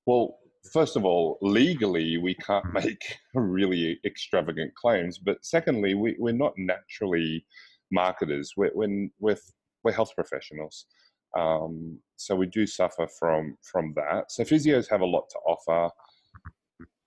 Well, 0.06 0.38
first 0.72 0.96
of 0.96 1.06
all, 1.06 1.38
legally, 1.42 2.18
we 2.18 2.36
can't 2.36 2.72
make 2.74 3.20
really 3.34 4.00
extravagant 4.06 4.74
claims. 4.76 5.18
But 5.18 5.44
secondly, 5.44 5.94
we, 5.94 6.16
we're 6.20 6.34
not 6.34 6.54
naturally 6.58 7.46
marketers. 7.92 8.54
We're, 8.56 8.72
we're, 8.74 9.08
we're, 9.20 9.38
we're 9.84 9.92
health 9.92 10.12
professionals. 10.16 10.86
Um, 11.38 12.00
so 12.16 12.36
we 12.36 12.48
do 12.48 12.66
suffer 12.66 13.08
from, 13.20 13.58
from 13.62 13.94
that. 13.96 14.32
So 14.32 14.44
physios 14.44 14.90
have 14.90 15.02
a 15.02 15.06
lot 15.06 15.30
to 15.30 15.40
offer. 15.40 15.94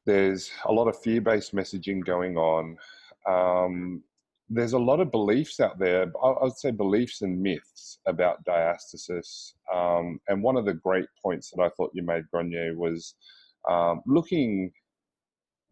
There's 0.06 0.50
a 0.64 0.72
lot 0.72 0.88
of 0.88 1.00
fear 1.00 1.20
based 1.20 1.54
messaging 1.54 2.04
going 2.04 2.36
on. 2.36 2.76
Um, 3.28 4.02
there's 4.52 4.72
a 4.72 4.78
lot 4.78 4.98
of 4.98 5.12
beliefs 5.12 5.60
out 5.60 5.78
there. 5.78 6.12
I 6.22 6.34
would 6.42 6.56
say 6.56 6.72
beliefs 6.72 7.22
and 7.22 7.40
myths 7.40 8.00
about 8.06 8.44
diastasis. 8.44 9.52
Um, 9.72 10.18
and 10.28 10.42
one 10.42 10.56
of 10.56 10.64
the 10.64 10.74
great 10.74 11.06
points 11.22 11.50
that 11.50 11.62
I 11.62 11.70
thought 11.70 11.92
you 11.94 12.02
made, 12.02 12.24
Gráinne, 12.34 12.74
was 12.74 13.14
um, 13.68 14.02
looking 14.06 14.72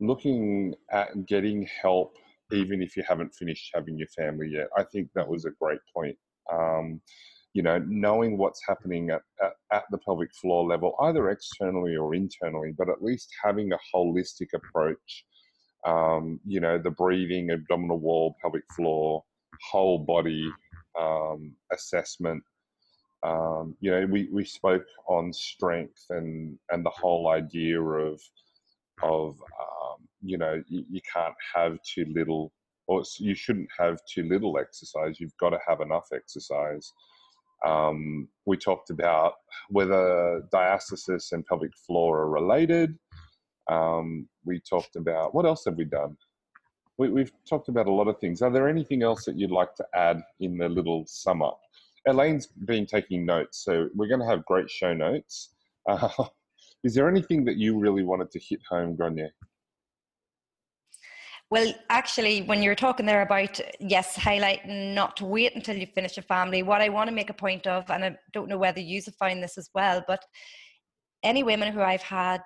looking 0.00 0.74
at 0.92 1.26
getting 1.26 1.66
help 1.82 2.14
even 2.52 2.80
if 2.80 2.96
you 2.96 3.02
haven't 3.06 3.34
finished 3.34 3.70
having 3.74 3.98
your 3.98 4.08
family 4.08 4.48
yet. 4.48 4.68
I 4.76 4.84
think 4.84 5.08
that 5.14 5.28
was 5.28 5.44
a 5.44 5.50
great 5.60 5.80
point. 5.94 6.16
Um, 6.52 7.00
you 7.52 7.62
know, 7.62 7.82
knowing 7.88 8.38
what's 8.38 8.60
happening 8.66 9.10
at, 9.10 9.22
at, 9.42 9.52
at, 9.72 9.84
the 9.90 9.98
pelvic 9.98 10.32
floor 10.34 10.64
level, 10.64 10.94
either 11.00 11.30
externally 11.30 11.96
or 11.96 12.14
internally, 12.14 12.72
but 12.76 12.88
at 12.88 13.02
least 13.02 13.28
having 13.42 13.72
a 13.72 13.78
holistic 13.94 14.48
approach. 14.54 15.24
Um, 15.86 16.40
you 16.44 16.60
know, 16.60 16.78
the 16.78 16.90
breathing, 16.90 17.50
abdominal 17.50 17.98
wall, 17.98 18.36
pelvic 18.42 18.64
floor, 18.74 19.24
whole 19.70 19.98
body 19.98 20.50
um, 20.98 21.54
assessment 21.72 22.42
um, 23.22 23.76
you 23.80 23.90
know, 23.90 24.06
we, 24.06 24.28
we 24.32 24.44
spoke 24.44 24.84
on 25.08 25.32
strength 25.32 26.04
and, 26.10 26.56
and 26.70 26.84
the 26.84 26.90
whole 26.90 27.28
idea 27.28 27.80
of, 27.80 28.20
of 29.02 29.30
um, 29.60 30.08
you 30.22 30.38
know, 30.38 30.62
you, 30.68 30.84
you, 30.88 31.00
can't 31.12 31.34
have 31.54 31.78
too 31.82 32.06
little, 32.14 32.52
or 32.86 33.02
you 33.18 33.34
shouldn't 33.34 33.68
have 33.76 33.98
too 34.08 34.28
little 34.28 34.58
exercise. 34.58 35.18
You've 35.18 35.36
got 35.40 35.50
to 35.50 35.58
have 35.66 35.80
enough 35.80 36.08
exercise. 36.14 36.92
Um, 37.66 38.28
we 38.46 38.56
talked 38.56 38.90
about 38.90 39.34
whether 39.68 40.42
diastasis 40.52 41.32
and 41.32 41.44
pelvic 41.44 41.72
floor 41.86 42.20
are 42.20 42.30
related. 42.30 42.96
Um, 43.68 44.28
we 44.44 44.60
talked 44.60 44.96
about 44.96 45.34
what 45.34 45.46
else 45.46 45.64
have 45.66 45.76
we 45.76 45.84
done? 45.84 46.16
We, 46.96 47.20
have 47.20 47.32
talked 47.48 47.68
about 47.68 47.86
a 47.86 47.92
lot 47.92 48.08
of 48.08 48.18
things. 48.18 48.42
Are 48.42 48.50
there 48.50 48.68
anything 48.68 49.02
else 49.02 49.24
that 49.26 49.38
you'd 49.38 49.52
like 49.52 49.74
to 49.76 49.86
add 49.94 50.20
in 50.40 50.58
the 50.58 50.68
little 50.68 51.04
sum 51.06 51.42
up? 51.42 51.60
Elaine's 52.08 52.46
been 52.46 52.86
taking 52.86 53.24
notes, 53.24 53.64
so 53.64 53.88
we're 53.94 54.08
going 54.08 54.20
to 54.20 54.26
have 54.26 54.44
great 54.46 54.68
show 54.68 54.92
notes. 54.92 55.54
Uh, 55.88 56.08
is 56.84 56.94
there 56.94 57.08
anything 57.08 57.44
that 57.44 57.56
you 57.56 57.78
really 57.78 58.02
wanted 58.02 58.30
to 58.32 58.40
hit 58.40 58.60
home, 58.68 58.96
Gráinne? 58.96 59.28
Well, 61.50 61.72
actually, 61.88 62.42
when 62.42 62.62
you're 62.62 62.74
talking 62.74 63.06
there 63.06 63.22
about, 63.22 63.58
yes, 63.80 64.16
highlight 64.16 64.68
not 64.68 65.16
to 65.16 65.24
wait 65.24 65.54
until 65.54 65.76
you 65.76 65.86
finish 65.86 66.18
a 66.18 66.22
family, 66.22 66.62
what 66.62 66.82
I 66.82 66.90
want 66.90 67.08
to 67.08 67.14
make 67.14 67.30
a 67.30 67.34
point 67.34 67.66
of, 67.66 67.88
and 67.90 68.04
I 68.04 68.18
don't 68.34 68.48
know 68.48 68.58
whether 68.58 68.80
you 68.80 69.00
have 69.06 69.14
found 69.14 69.42
this 69.42 69.56
as 69.56 69.70
well, 69.74 70.04
but 70.06 70.22
any 71.22 71.42
women 71.42 71.72
who 71.72 71.80
I've 71.80 72.02
had 72.02 72.42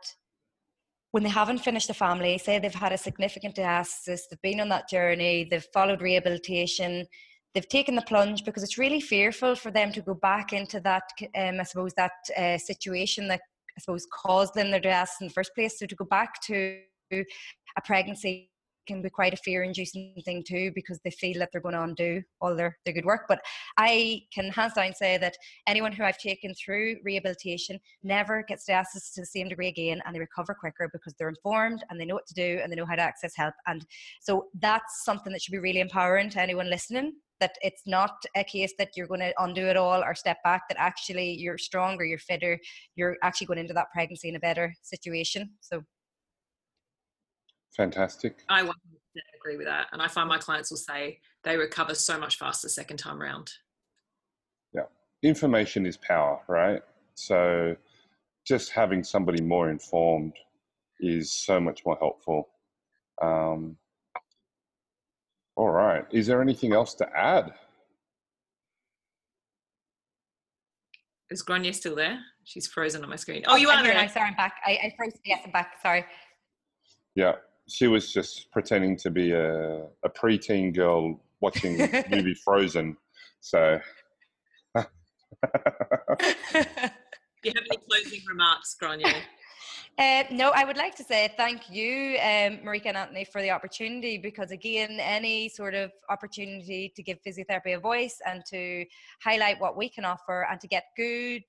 when 1.13 1.23
they 1.23 1.29
haven't 1.29 1.59
finished 1.59 1.91
a 1.91 1.95
family, 1.95 2.37
say 2.39 2.59
they've 2.59 2.75
had 2.75 2.93
a 2.93 2.99
significant 2.99 3.55
diastasis, 3.55 4.23
they've 4.29 4.43
been 4.43 4.61
on 4.61 4.69
that 4.71 4.89
journey, 4.89 5.45
they've 5.45 5.67
followed 5.73 6.01
rehabilitation, 6.01 7.07
they've 7.55 7.69
taken 7.69 7.95
the 7.95 8.03
plunge 8.03 8.45
because 8.45 8.63
it's 8.63 8.79
really 8.79 9.01
fearful 9.01 9.55
for 9.55 9.71
them 9.71 9.93
to 9.93 10.01
go 10.01 10.15
back 10.15 10.53
into 10.53 10.81
that 10.81 11.03
um, 11.37 11.61
i 11.61 11.63
suppose 11.63 11.93
that 11.95 12.13
uh, 12.39 12.57
situation 12.57 13.29
that 13.29 13.41
i 13.77 13.81
suppose 13.81 14.07
caused 14.13 14.55
them 14.55 14.71
their 14.71 14.81
deaths 14.81 15.17
in 15.21 15.29
the 15.29 15.33
first 15.33 15.55
place. 15.55 15.79
So 15.79 15.87
to 15.87 15.95
go 15.95 16.07
back 16.07 16.41
to 16.43 16.79
a 17.13 17.81
pregnancy 17.85 18.52
can 18.87 19.03
be 19.03 19.11
quite 19.11 19.35
a 19.35 19.37
fear 19.39 19.63
inducing 19.63 20.15
thing 20.25 20.45
too 20.47 20.73
because 20.75 21.01
they 21.05 21.11
feel 21.11 21.39
that 21.39 21.51
they're 21.53 21.61
going 21.61 21.75
to 21.75 21.83
undo 21.83 22.23
all 22.41 22.55
their, 22.55 22.79
their 22.85 22.95
good 22.95 23.05
work. 23.05 23.27
But 23.29 23.41
I 23.77 24.23
can 24.33 24.51
hands 24.51 24.75
down 24.75 24.95
say 24.95 25.19
that 25.19 25.37
anyone 25.67 25.93
who 25.93 26.05
I've 26.05 26.19
taken 26.19 26.55
through 26.55 26.97
rehabilitation 27.05 27.79
never 28.03 28.43
gets 28.43 28.69
diastasis 28.69 29.15
to 29.15 29.23
the 29.23 29.27
same 29.27 29.49
degree 29.49 29.69
again 29.69 30.01
and 30.05 30.15
they 30.15 30.21
recover 30.21 30.55
quicker 30.55 30.89
because 30.93 31.15
they're 31.19 31.29
informed 31.29 31.85
and 31.91 32.01
they 32.01 32.05
know 32.05 32.15
what 32.15 32.27
to 32.27 32.35
do 32.35 32.61
and 32.63 32.71
they 32.71 32.77
know 32.77 32.87
how 32.87 32.97
to 32.97 33.03
access 33.03 33.33
help. 33.37 33.55
And 33.67 33.85
so 34.21 34.47
that's 34.61 35.05
something 35.05 35.33
that 35.33 35.43
should 35.43 35.53
be 35.53 35.59
really 35.59 35.81
empowering 35.81 36.31
to 36.31 36.41
anyone 36.41 36.71
listening 36.71 37.13
that 37.43 37.59
it's 37.61 37.83
not 37.87 38.23
a 38.37 38.45
case 38.45 38.73
that 38.79 38.91
you're 38.97 39.09
going 39.09 39.19
to 39.19 39.35
undo 39.39 39.67
it 39.67 39.77
all 39.77 40.01
or 40.01 40.15
step 40.15 40.39
back 40.45 40.63
that 40.69 40.79
actually 40.79 41.33
you're 41.33 41.59
stronger 41.59 42.05
you're 42.05 42.19
fitter 42.19 42.57
you're 42.95 43.17
actually 43.25 43.49
going 43.49 43.59
into 43.59 43.75
that 43.75 43.91
pregnancy 43.93 44.29
in 44.29 44.37
a 44.37 44.41
better 44.41 44.73
situation 44.83 45.51
so 45.61 45.83
fantastic 47.77 48.43
i 48.49 48.63
100% 48.63 48.73
agree 49.41 49.57
with 49.57 49.67
that 49.67 49.87
and 49.93 50.01
i 50.01 50.09
find 50.09 50.29
my 50.29 50.39
clients 50.39 50.71
will 50.71 50.79
say 50.79 51.19
they 51.45 51.57
recover 51.57 51.95
so 51.95 52.19
much 52.19 52.39
faster 52.39 52.69
second 52.69 52.97
time 52.97 53.21
around 53.21 53.51
yeah 54.75 54.83
information 55.23 55.87
is 55.87 55.97
power 55.97 56.41
right 56.49 56.83
so 57.15 57.75
just 58.47 58.71
having 58.71 59.05
somebody 59.05 59.43
more 59.43 59.71
informed 59.71 60.35
is 61.01 61.33
so 61.33 61.61
much 61.61 61.85
more 61.85 61.97
helpful 62.01 62.49
um, 63.21 63.77
all 65.57 65.71
right. 65.71 66.05
Is 66.11 66.27
there 66.27 66.41
anything 66.41 66.73
else 66.73 66.95
to 66.95 67.09
add? 67.17 67.53
Is 71.31 71.43
Gráinne 71.43 71.75
still 71.75 71.95
there? 71.95 72.19
She's 72.45 72.67
frozen 72.67 73.03
on 73.03 73.11
my 73.11 73.17
screen. 73.17 73.43
Oh, 73.47 73.57
you 73.57 73.69
are 73.69 73.83
there. 73.83 74.09
Sorry, 74.09 74.29
I'm 74.29 74.35
back. 74.35 74.55
I, 74.67 74.73
I 74.85 74.95
froze. 74.97 75.13
Yes, 75.25 75.41
I'm 75.45 75.53
back. 75.53 75.75
Sorry. 75.83 76.05
Yeah, 77.15 77.33
she 77.69 77.89
was 77.89 78.13
just 78.13 78.51
pretending 78.51 78.97
to 78.99 79.11
be 79.11 79.33
a, 79.33 79.85
a 80.05 80.09
preteen 80.09 80.75
girl 80.75 81.21
watching 81.41 81.79
movie 82.11 82.35
Frozen. 82.35 82.97
So. 83.41 83.81
Do 84.75 84.83
you 87.45 87.53
have 87.55 87.65
any 87.71 87.79
closing 87.89 88.21
remarks, 88.29 88.77
Gráinne? 88.81 89.15
Uh, 89.99 90.25
no, 90.31 90.51
I 90.55 90.65
would 90.65 90.79
like 90.79 90.95
to 90.97 91.05
say 91.05 91.35
thank 91.37 91.71
you, 91.71 92.17
um, 92.19 92.61
Marika 92.65 92.87
and 92.87 92.97
Anthony, 92.97 93.25
for 93.25 93.43
the 93.43 93.51
opportunity 93.51 94.17
because, 94.17 94.51
again, 94.51 94.99
any 94.99 95.51
sort 95.51 95.75
of 95.75 95.93
opportunity 96.09 96.91
to 96.97 97.03
give 97.03 97.19
physiotherapy 97.23 97.77
a 97.77 97.79
voice 97.79 98.19
and 98.25 98.43
to 98.47 98.87
highlight 99.23 99.61
what 99.61 99.77
we 99.77 99.91
can 99.91 100.07
offer 100.07 100.47
and 100.51 100.59
to 100.61 100.67
get 100.67 100.85
good, 100.97 101.43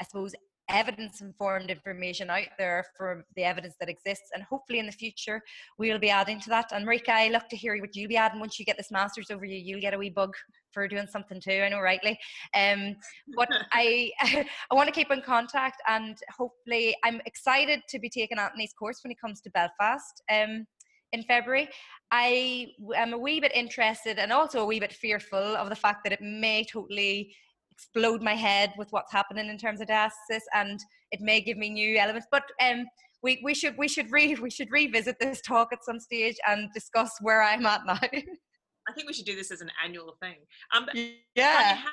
I 0.00 0.04
suppose, 0.04 0.34
evidence 0.68 1.20
informed 1.20 1.70
information 1.70 2.30
out 2.30 2.48
there 2.58 2.84
for 2.96 3.24
the 3.36 3.44
evidence 3.44 3.74
that 3.80 3.88
exists. 3.88 4.30
And 4.34 4.42
hopefully 4.42 4.78
in 4.78 4.86
the 4.86 4.92
future, 4.92 5.42
we'll 5.78 5.98
be 5.98 6.10
adding 6.10 6.40
to 6.40 6.48
that. 6.50 6.72
And 6.72 6.86
Marika, 6.86 7.10
I 7.10 7.28
look 7.28 7.48
to 7.50 7.56
hear 7.56 7.78
what 7.80 7.94
you'll 7.94 8.08
be 8.08 8.16
adding 8.16 8.40
once 8.40 8.58
you 8.58 8.64
get 8.64 8.76
this 8.76 8.90
master's 8.90 9.30
over 9.30 9.44
you. 9.44 9.56
You'll 9.56 9.80
get 9.80 9.94
a 9.94 9.98
wee 9.98 10.10
bug 10.10 10.34
for 10.72 10.88
doing 10.88 11.06
something 11.06 11.40
too, 11.40 11.62
I 11.64 11.68
know 11.68 11.80
rightly. 11.80 12.18
Um, 12.54 12.96
but 13.36 13.48
I, 13.72 14.10
I 14.22 14.74
want 14.74 14.88
to 14.88 14.94
keep 14.94 15.10
in 15.10 15.22
contact 15.22 15.80
and 15.88 16.16
hopefully 16.36 16.96
I'm 17.04 17.20
excited 17.26 17.80
to 17.88 17.98
be 17.98 18.08
taking 18.08 18.38
Anthony's 18.38 18.72
course 18.72 19.00
when 19.02 19.10
he 19.10 19.16
comes 19.16 19.40
to 19.42 19.50
Belfast. 19.50 20.22
Um, 20.32 20.66
in 21.14 21.22
February. 21.22 21.68
I 22.10 22.66
am 22.96 23.14
a 23.14 23.18
wee 23.18 23.40
bit 23.40 23.52
interested 23.54 24.18
and 24.18 24.32
also 24.32 24.60
a 24.60 24.66
wee 24.66 24.80
bit 24.80 24.92
fearful 24.92 25.56
of 25.56 25.68
the 25.68 25.76
fact 25.76 26.00
that 26.04 26.12
it 26.12 26.20
may 26.20 26.64
totally 26.64 27.34
explode 27.76 28.22
my 28.22 28.34
head 28.34 28.72
with 28.78 28.88
what's 28.90 29.12
happening 29.12 29.48
in 29.48 29.58
terms 29.58 29.80
of 29.80 29.88
diastasis 29.88 30.42
and 30.54 30.78
it 31.10 31.20
may 31.20 31.40
give 31.40 31.56
me 31.56 31.70
new 31.70 31.98
elements 31.98 32.26
but 32.30 32.44
um 32.62 32.84
we, 33.24 33.40
we 33.42 33.54
should 33.54 33.76
we 33.76 33.88
should 33.88 34.12
re 34.12 34.36
we 34.40 34.50
should 34.50 34.70
revisit 34.70 35.16
this 35.18 35.40
talk 35.40 35.72
at 35.72 35.82
some 35.82 35.98
stage 35.98 36.36
and 36.46 36.68
discuss 36.72 37.10
where 37.20 37.42
I'm 37.42 37.66
at 37.66 37.80
now. 37.86 37.98
I 38.86 38.92
think 38.92 39.08
we 39.08 39.14
should 39.14 39.24
do 39.24 39.34
this 39.34 39.50
as 39.50 39.62
an 39.62 39.70
annual 39.82 40.14
thing. 40.20 40.36
Um, 40.76 40.86
yeah. 41.34 41.76
How, 41.76 41.84
how, 41.86 41.90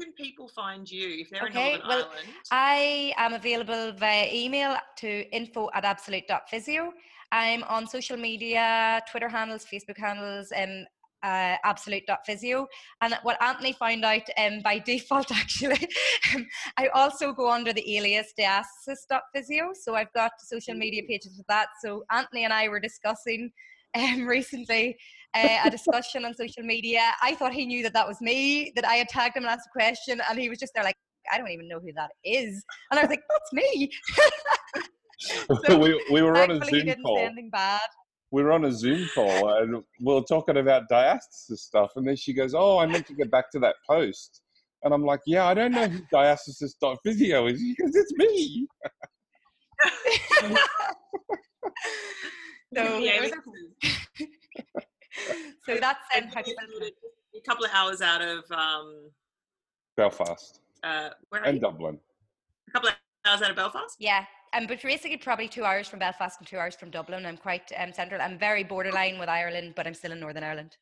can 0.00 0.12
people 0.14 0.48
find 0.48 0.90
you 0.90 1.20
if 1.20 1.30
they're 1.30 1.44
okay, 1.44 1.74
in 1.74 1.78
Northern 1.78 1.88
well, 1.88 2.08
Ireland? 2.10 2.28
I 2.50 3.14
am 3.16 3.34
available 3.34 3.92
via 3.92 4.28
email 4.32 4.76
to 4.98 5.08
info 5.30 5.70
at 5.72 5.84
absolute.physio. 5.84 6.92
I'm 7.30 7.62
on 7.64 7.86
social 7.86 8.16
media, 8.16 9.00
Twitter 9.08 9.28
handles, 9.28 9.64
Facebook 9.72 9.98
handles, 9.98 10.50
um, 10.56 10.84
uh, 11.22 11.56
absolute.physio. 11.64 12.66
And 13.00 13.18
what 13.22 13.42
Anthony 13.42 13.72
found 13.72 14.04
out 14.04 14.22
um, 14.36 14.60
by 14.62 14.78
default, 14.86 15.30
actually, 15.30 15.88
um, 16.34 16.46
I 16.76 16.88
also 16.88 17.32
go 17.32 17.50
under 17.50 17.72
the 17.72 17.96
alias 17.96 18.32
diastasis.physio. 18.38 19.72
So 19.74 19.94
I've 19.94 20.12
got 20.12 20.32
social 20.40 20.74
media 20.74 21.02
pages 21.08 21.36
for 21.36 21.44
that. 21.48 21.68
So 21.82 22.04
Anthony 22.10 22.44
and 22.44 22.52
I 22.52 22.68
were 22.68 22.80
discussing 22.80 23.50
um, 23.94 24.26
recently 24.26 24.96
uh, 25.34 25.58
a 25.64 25.70
discussion 25.70 26.24
on 26.24 26.34
social 26.34 26.62
media. 26.62 27.00
I 27.22 27.34
thought 27.34 27.52
he 27.52 27.66
knew 27.66 27.82
that 27.82 27.92
that 27.94 28.06
was 28.06 28.20
me, 28.20 28.72
that 28.76 28.86
I 28.86 28.94
had 28.94 29.08
tagged 29.08 29.36
him 29.36 29.44
and 29.44 29.50
asked 29.50 29.68
a 29.68 29.78
question, 29.78 30.20
and 30.28 30.38
he 30.38 30.48
was 30.48 30.58
just 30.58 30.72
there 30.74 30.84
like, 30.84 30.96
I 31.30 31.36
don't 31.36 31.50
even 31.50 31.68
know 31.68 31.78
who 31.78 31.92
that 31.94 32.10
is. 32.24 32.64
And 32.90 32.98
I 32.98 33.02
was 33.02 33.10
like, 33.10 33.22
that's 33.28 33.52
me. 33.52 33.90
so 35.66 35.78
we, 35.78 36.02
we 36.10 36.22
were 36.22 36.38
on 36.38 36.50
a 36.50 36.64
Zoom 36.64 36.94
call. 37.02 37.18
Anything 37.18 37.50
bad 37.50 37.80
we 38.30 38.42
were 38.42 38.52
on 38.52 38.64
a 38.64 38.72
Zoom 38.72 39.08
call 39.14 39.54
and 39.56 39.82
we 40.00 40.14
are 40.14 40.22
talking 40.22 40.58
about 40.58 40.88
diastasis 40.90 41.58
stuff. 41.58 41.92
And 41.96 42.06
then 42.06 42.16
she 42.16 42.32
goes, 42.32 42.54
Oh, 42.54 42.78
I 42.78 42.86
meant 42.86 43.06
to 43.06 43.14
get 43.14 43.30
back 43.30 43.50
to 43.52 43.58
that 43.60 43.76
post. 43.88 44.42
And 44.82 44.92
I'm 44.92 45.04
like, 45.04 45.20
Yeah, 45.26 45.46
I 45.46 45.54
don't 45.54 45.72
know 45.72 45.88
who 45.88 46.00
diastasis.physio 46.12 47.46
is. 47.46 47.62
because 47.62 47.96
it's 47.96 48.12
me. 48.16 48.66
so, 52.74 52.98
yeah, 52.98 53.28
so 55.64 55.76
that's 55.80 56.00
um, 56.16 56.24
a 57.36 57.40
couple 57.46 57.64
of 57.64 57.70
hours 57.72 58.00
out 58.00 58.20
of 58.20 58.44
um, 58.50 59.10
Belfast 59.96 60.60
uh, 60.82 61.10
and 61.44 61.56
you? 61.56 61.60
Dublin. 61.60 61.98
A 62.68 62.70
couple 62.72 62.88
of 62.88 62.96
hours 63.26 63.42
out 63.42 63.50
of 63.50 63.56
Belfast? 63.56 63.96
Yeah, 63.98 64.24
um, 64.52 64.66
but 64.66 64.82
basically 64.82 65.16
probably 65.16 65.48
two 65.48 65.64
hours 65.64 65.88
from 65.88 65.98
Belfast 65.98 66.38
and 66.38 66.46
two 66.46 66.58
hours 66.58 66.74
from 66.74 66.90
Dublin. 66.90 67.26
I'm 67.26 67.36
quite 67.36 67.70
um, 67.76 67.92
central. 67.92 68.20
I'm 68.20 68.38
very 68.38 68.64
borderline 68.64 69.18
with 69.18 69.28
Ireland, 69.28 69.74
but 69.76 69.86
I'm 69.86 69.94
still 69.94 70.12
in 70.12 70.20
Northern 70.20 70.44
Ireland. 70.44 70.76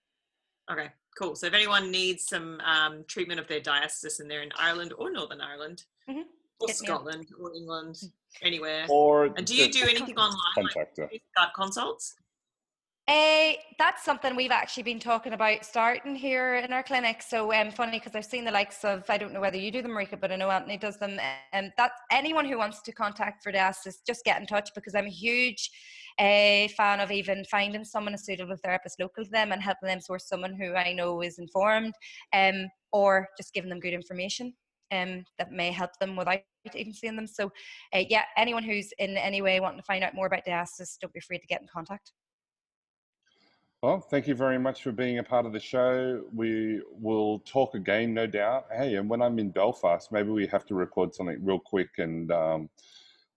Okay, 0.70 0.88
cool. 1.18 1.36
So 1.36 1.47
if 1.47 1.55
anyone 1.55 1.90
needs 1.90 2.26
some 2.26 2.60
um, 2.60 3.05
treatment 3.06 3.40
of 3.40 3.47
their 3.47 3.60
diastasis 3.60 4.20
and 4.20 4.30
they're 4.30 4.43
in 4.43 4.51
Ireland 4.56 4.93
or 4.98 5.10
Northern 5.10 5.40
Ireland 5.40 5.84
mm-hmm. 6.09 6.22
or 6.60 6.68
Hit 6.68 6.76
Scotland 6.76 7.26
or 7.40 7.55
England, 7.55 7.97
anywhere. 8.43 8.86
Or 8.88 9.26
and 9.36 9.47
do 9.47 9.55
you 9.55 9.70
do 9.70 9.82
anything 9.82 10.16
online? 10.16 10.68
Like 10.74 10.94
Skype 10.97 11.52
consults? 11.55 12.16
Uh, 13.08 13.52
that's 13.78 14.04
something 14.04 14.34
we've 14.34 14.50
actually 14.50 14.82
been 14.82 14.98
talking 14.98 15.32
about 15.32 15.64
starting 15.64 16.16
here 16.16 16.56
in 16.56 16.72
our 16.72 16.82
clinic. 16.82 17.22
So 17.22 17.52
um, 17.52 17.70
funny 17.70 18.00
because 18.00 18.16
I've 18.16 18.24
seen 18.24 18.44
the 18.44 18.50
likes 18.50 18.84
of 18.84 19.04
I 19.08 19.16
don't 19.16 19.32
know 19.32 19.40
whether 19.40 19.56
you 19.56 19.70
do 19.70 19.80
them, 19.80 19.92
Marika, 19.92 20.20
but 20.20 20.32
I 20.32 20.36
know 20.36 20.50
Anthony 20.50 20.76
does 20.76 20.98
them. 20.98 21.20
And 21.52 21.66
um, 21.66 21.72
that 21.76 21.92
anyone 22.10 22.46
who 22.46 22.58
wants 22.58 22.82
to 22.82 22.90
contact 22.90 23.44
for 23.44 23.50
is 23.50 24.00
just 24.04 24.24
get 24.24 24.40
in 24.40 24.46
touch 24.48 24.70
because 24.74 24.96
I'm 24.96 25.06
a 25.06 25.10
huge 25.10 25.70
uh, 26.18 26.66
fan 26.76 26.98
of 26.98 27.12
even 27.12 27.44
finding 27.44 27.84
someone 27.84 28.14
a 28.14 28.18
suitable 28.18 28.56
therapist 28.56 28.98
local 28.98 29.24
to 29.24 29.30
them 29.30 29.52
and 29.52 29.62
helping 29.62 29.86
them 29.86 30.00
source 30.00 30.26
someone 30.26 30.54
who 30.54 30.74
I 30.74 30.92
know 30.92 31.22
is 31.22 31.38
informed, 31.38 31.94
um, 32.32 32.66
or 32.90 33.28
just 33.36 33.54
giving 33.54 33.70
them 33.70 33.80
good 33.80 33.94
information. 33.94 34.52
Um, 34.92 35.24
that 35.38 35.50
may 35.50 35.72
help 35.72 35.90
them 36.00 36.14
without 36.14 36.40
even 36.74 36.92
seeing 36.92 37.16
them. 37.16 37.26
So, 37.26 37.52
uh, 37.92 38.04
yeah, 38.08 38.22
anyone 38.36 38.62
who's 38.62 38.92
in 38.98 39.16
any 39.16 39.42
way 39.42 39.58
wanting 39.58 39.80
to 39.80 39.84
find 39.84 40.04
out 40.04 40.14
more 40.14 40.26
about 40.26 40.44
diastasis, 40.46 40.96
don't 41.00 41.12
be 41.12 41.18
afraid 41.18 41.38
to 41.38 41.46
get 41.46 41.60
in 41.60 41.66
contact. 41.72 42.12
Well, 43.86 44.00
thank 44.00 44.26
you 44.26 44.34
very 44.34 44.58
much 44.58 44.82
for 44.82 44.90
being 44.90 45.20
a 45.20 45.22
part 45.22 45.46
of 45.46 45.52
the 45.52 45.60
show. 45.60 46.24
We 46.34 46.82
will 47.00 47.38
talk 47.46 47.76
again, 47.76 48.14
no 48.14 48.26
doubt. 48.26 48.66
Hey, 48.76 48.96
and 48.96 49.08
when 49.08 49.22
I'm 49.22 49.38
in 49.38 49.50
Belfast, 49.50 50.10
maybe 50.10 50.30
we 50.30 50.44
have 50.48 50.66
to 50.66 50.74
record 50.74 51.14
something 51.14 51.38
real 51.40 51.60
quick 51.60 51.90
and 51.98 52.32
um, 52.32 52.68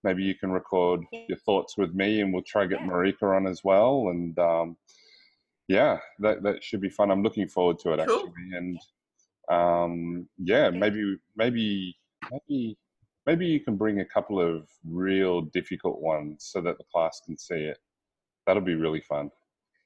maybe 0.03 0.23
you 0.23 0.33
can 0.33 0.51
record 0.51 1.01
yeah. 1.11 1.25
your 1.29 1.37
thoughts 1.37 1.77
with 1.77 1.93
me 1.93 2.21
and 2.21 2.33
we'll 2.33 2.41
try 2.41 2.63
to 2.63 2.67
get 2.67 2.79
yeah. 2.79 2.87
Marika 2.87 3.35
on 3.35 3.45
as 3.45 3.63
well. 3.63 4.07
And 4.07 4.39
um, 4.39 4.75
yeah, 5.67 5.99
that, 6.17 6.41
that 6.41 6.63
should 6.63 6.81
be 6.81 6.89
fun. 6.89 7.11
I'm 7.11 7.21
looking 7.21 7.47
forward 7.47 7.77
to 7.81 7.93
it 7.93 8.07
cool. 8.07 8.17
actually. 8.17 8.57
And 8.57 8.79
um, 9.51 10.27
yeah, 10.39 10.71
maybe, 10.71 11.15
maybe, 11.35 11.95
maybe, 12.31 12.75
maybe 13.27 13.45
you 13.45 13.59
can 13.59 13.75
bring 13.75 13.99
a 13.99 14.05
couple 14.05 14.41
of 14.41 14.67
real 14.83 15.41
difficult 15.41 16.01
ones 16.01 16.49
so 16.51 16.59
that 16.61 16.79
the 16.79 16.85
class 16.91 17.21
can 17.23 17.37
see 17.37 17.65
it. 17.65 17.77
That'll 18.47 18.63
be 18.63 18.73
really 18.73 19.01
fun 19.01 19.29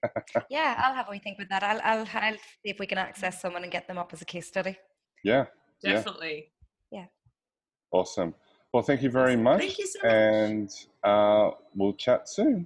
yeah, 0.50 0.82
I'll 0.84 0.94
have 0.94 1.08
a 1.08 1.12
wee 1.12 1.20
think 1.20 1.38
with 1.38 1.50
that. 1.50 1.64
I'll, 1.64 1.82
I'll, 1.84 2.08
I'll 2.14 2.34
see 2.34 2.70
if 2.70 2.80
we 2.80 2.86
can 2.86 2.98
access 2.98 3.42
someone 3.42 3.64
and 3.64 3.72
get 3.72 3.88
them 3.88 3.98
up 3.98 4.14
as 4.14 4.22
a 4.22 4.26
case 4.26 4.48
study. 4.48 4.78
Yeah, 5.24 5.46
definitely. 5.82 6.52
Yeah. 6.92 7.06
Awesome. 7.92 8.34
Well, 8.74 8.84
thank 8.84 9.04
you 9.04 9.12
very 9.12 9.36
much. 9.36 9.60
Thank 9.60 9.80
you 9.80 9.88
so 9.88 10.00
much. 10.00 10.12
And 10.12 10.70
uh, 11.04 11.52
we'll 11.76 11.94
chat 11.94 12.28
soon. 12.28 12.66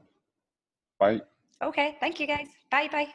Bye. 1.00 1.22
Okay. 1.62 1.98
Thank 2.00 2.20
you, 2.20 2.28
guys. 2.28 2.48
Bye 2.72 2.88
bye. 2.92 3.08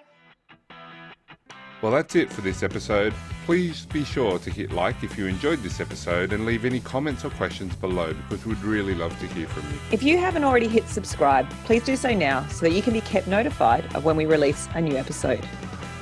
Well, 1.83 1.91
that's 1.91 2.15
it 2.15 2.33
for 2.33 2.43
this 2.43 2.63
episode. 2.63 3.13
Please 3.45 3.87
be 3.87 4.05
sure 4.05 4.39
to 4.39 4.51
hit 4.51 4.71
like 4.71 5.03
if 5.03 5.19
you 5.19 5.27
enjoyed 5.27 5.65
this 5.65 5.81
episode 5.81 6.33
and 6.33 6.47
leave 6.47 6.65
any 6.65 6.79
comments 6.79 7.25
or 7.25 7.31
questions 7.31 7.75
below 7.75 8.13
because 8.13 8.47
we'd 8.47 8.63
really 8.63 8.95
love 8.95 9.19
to 9.19 9.27
hear 9.27 9.49
from 9.49 9.69
you. 9.69 9.79
If 9.91 10.01
you 10.01 10.17
haven't 10.17 10.45
already 10.45 10.69
hit 10.69 10.89
subscribe, 10.89 11.51
please 11.65 11.83
do 11.83 11.97
so 11.97 12.15
now 12.15 12.47
so 12.47 12.67
that 12.67 12.71
you 12.71 12.83
can 12.83 12.93
be 12.93 13.01
kept 13.01 13.27
notified 13.27 13.93
of 13.97 14.05
when 14.05 14.15
we 14.15 14.27
release 14.27 14.69
a 14.77 14.81
new 14.81 14.97
episode. 14.97 15.45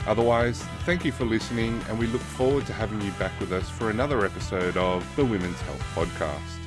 Otherwise, 0.07 0.63
thank 0.85 1.03
you 1.03 1.13
for 1.13 1.25
listening 1.25 1.81
and 1.89 1.99
we 1.99 2.07
look 2.09 2.21
forward 2.21 2.67
to 2.67 2.75
having 2.75 3.01
you 3.01 3.13
back 3.13 3.33
with 3.41 3.51
us 3.51 3.71
for 3.71 3.89
another 3.89 4.27
episode 4.27 4.77
of 4.77 5.07
the 5.17 5.25
Women's 5.25 5.61
Health 5.63 5.83
Podcast. 5.95 6.60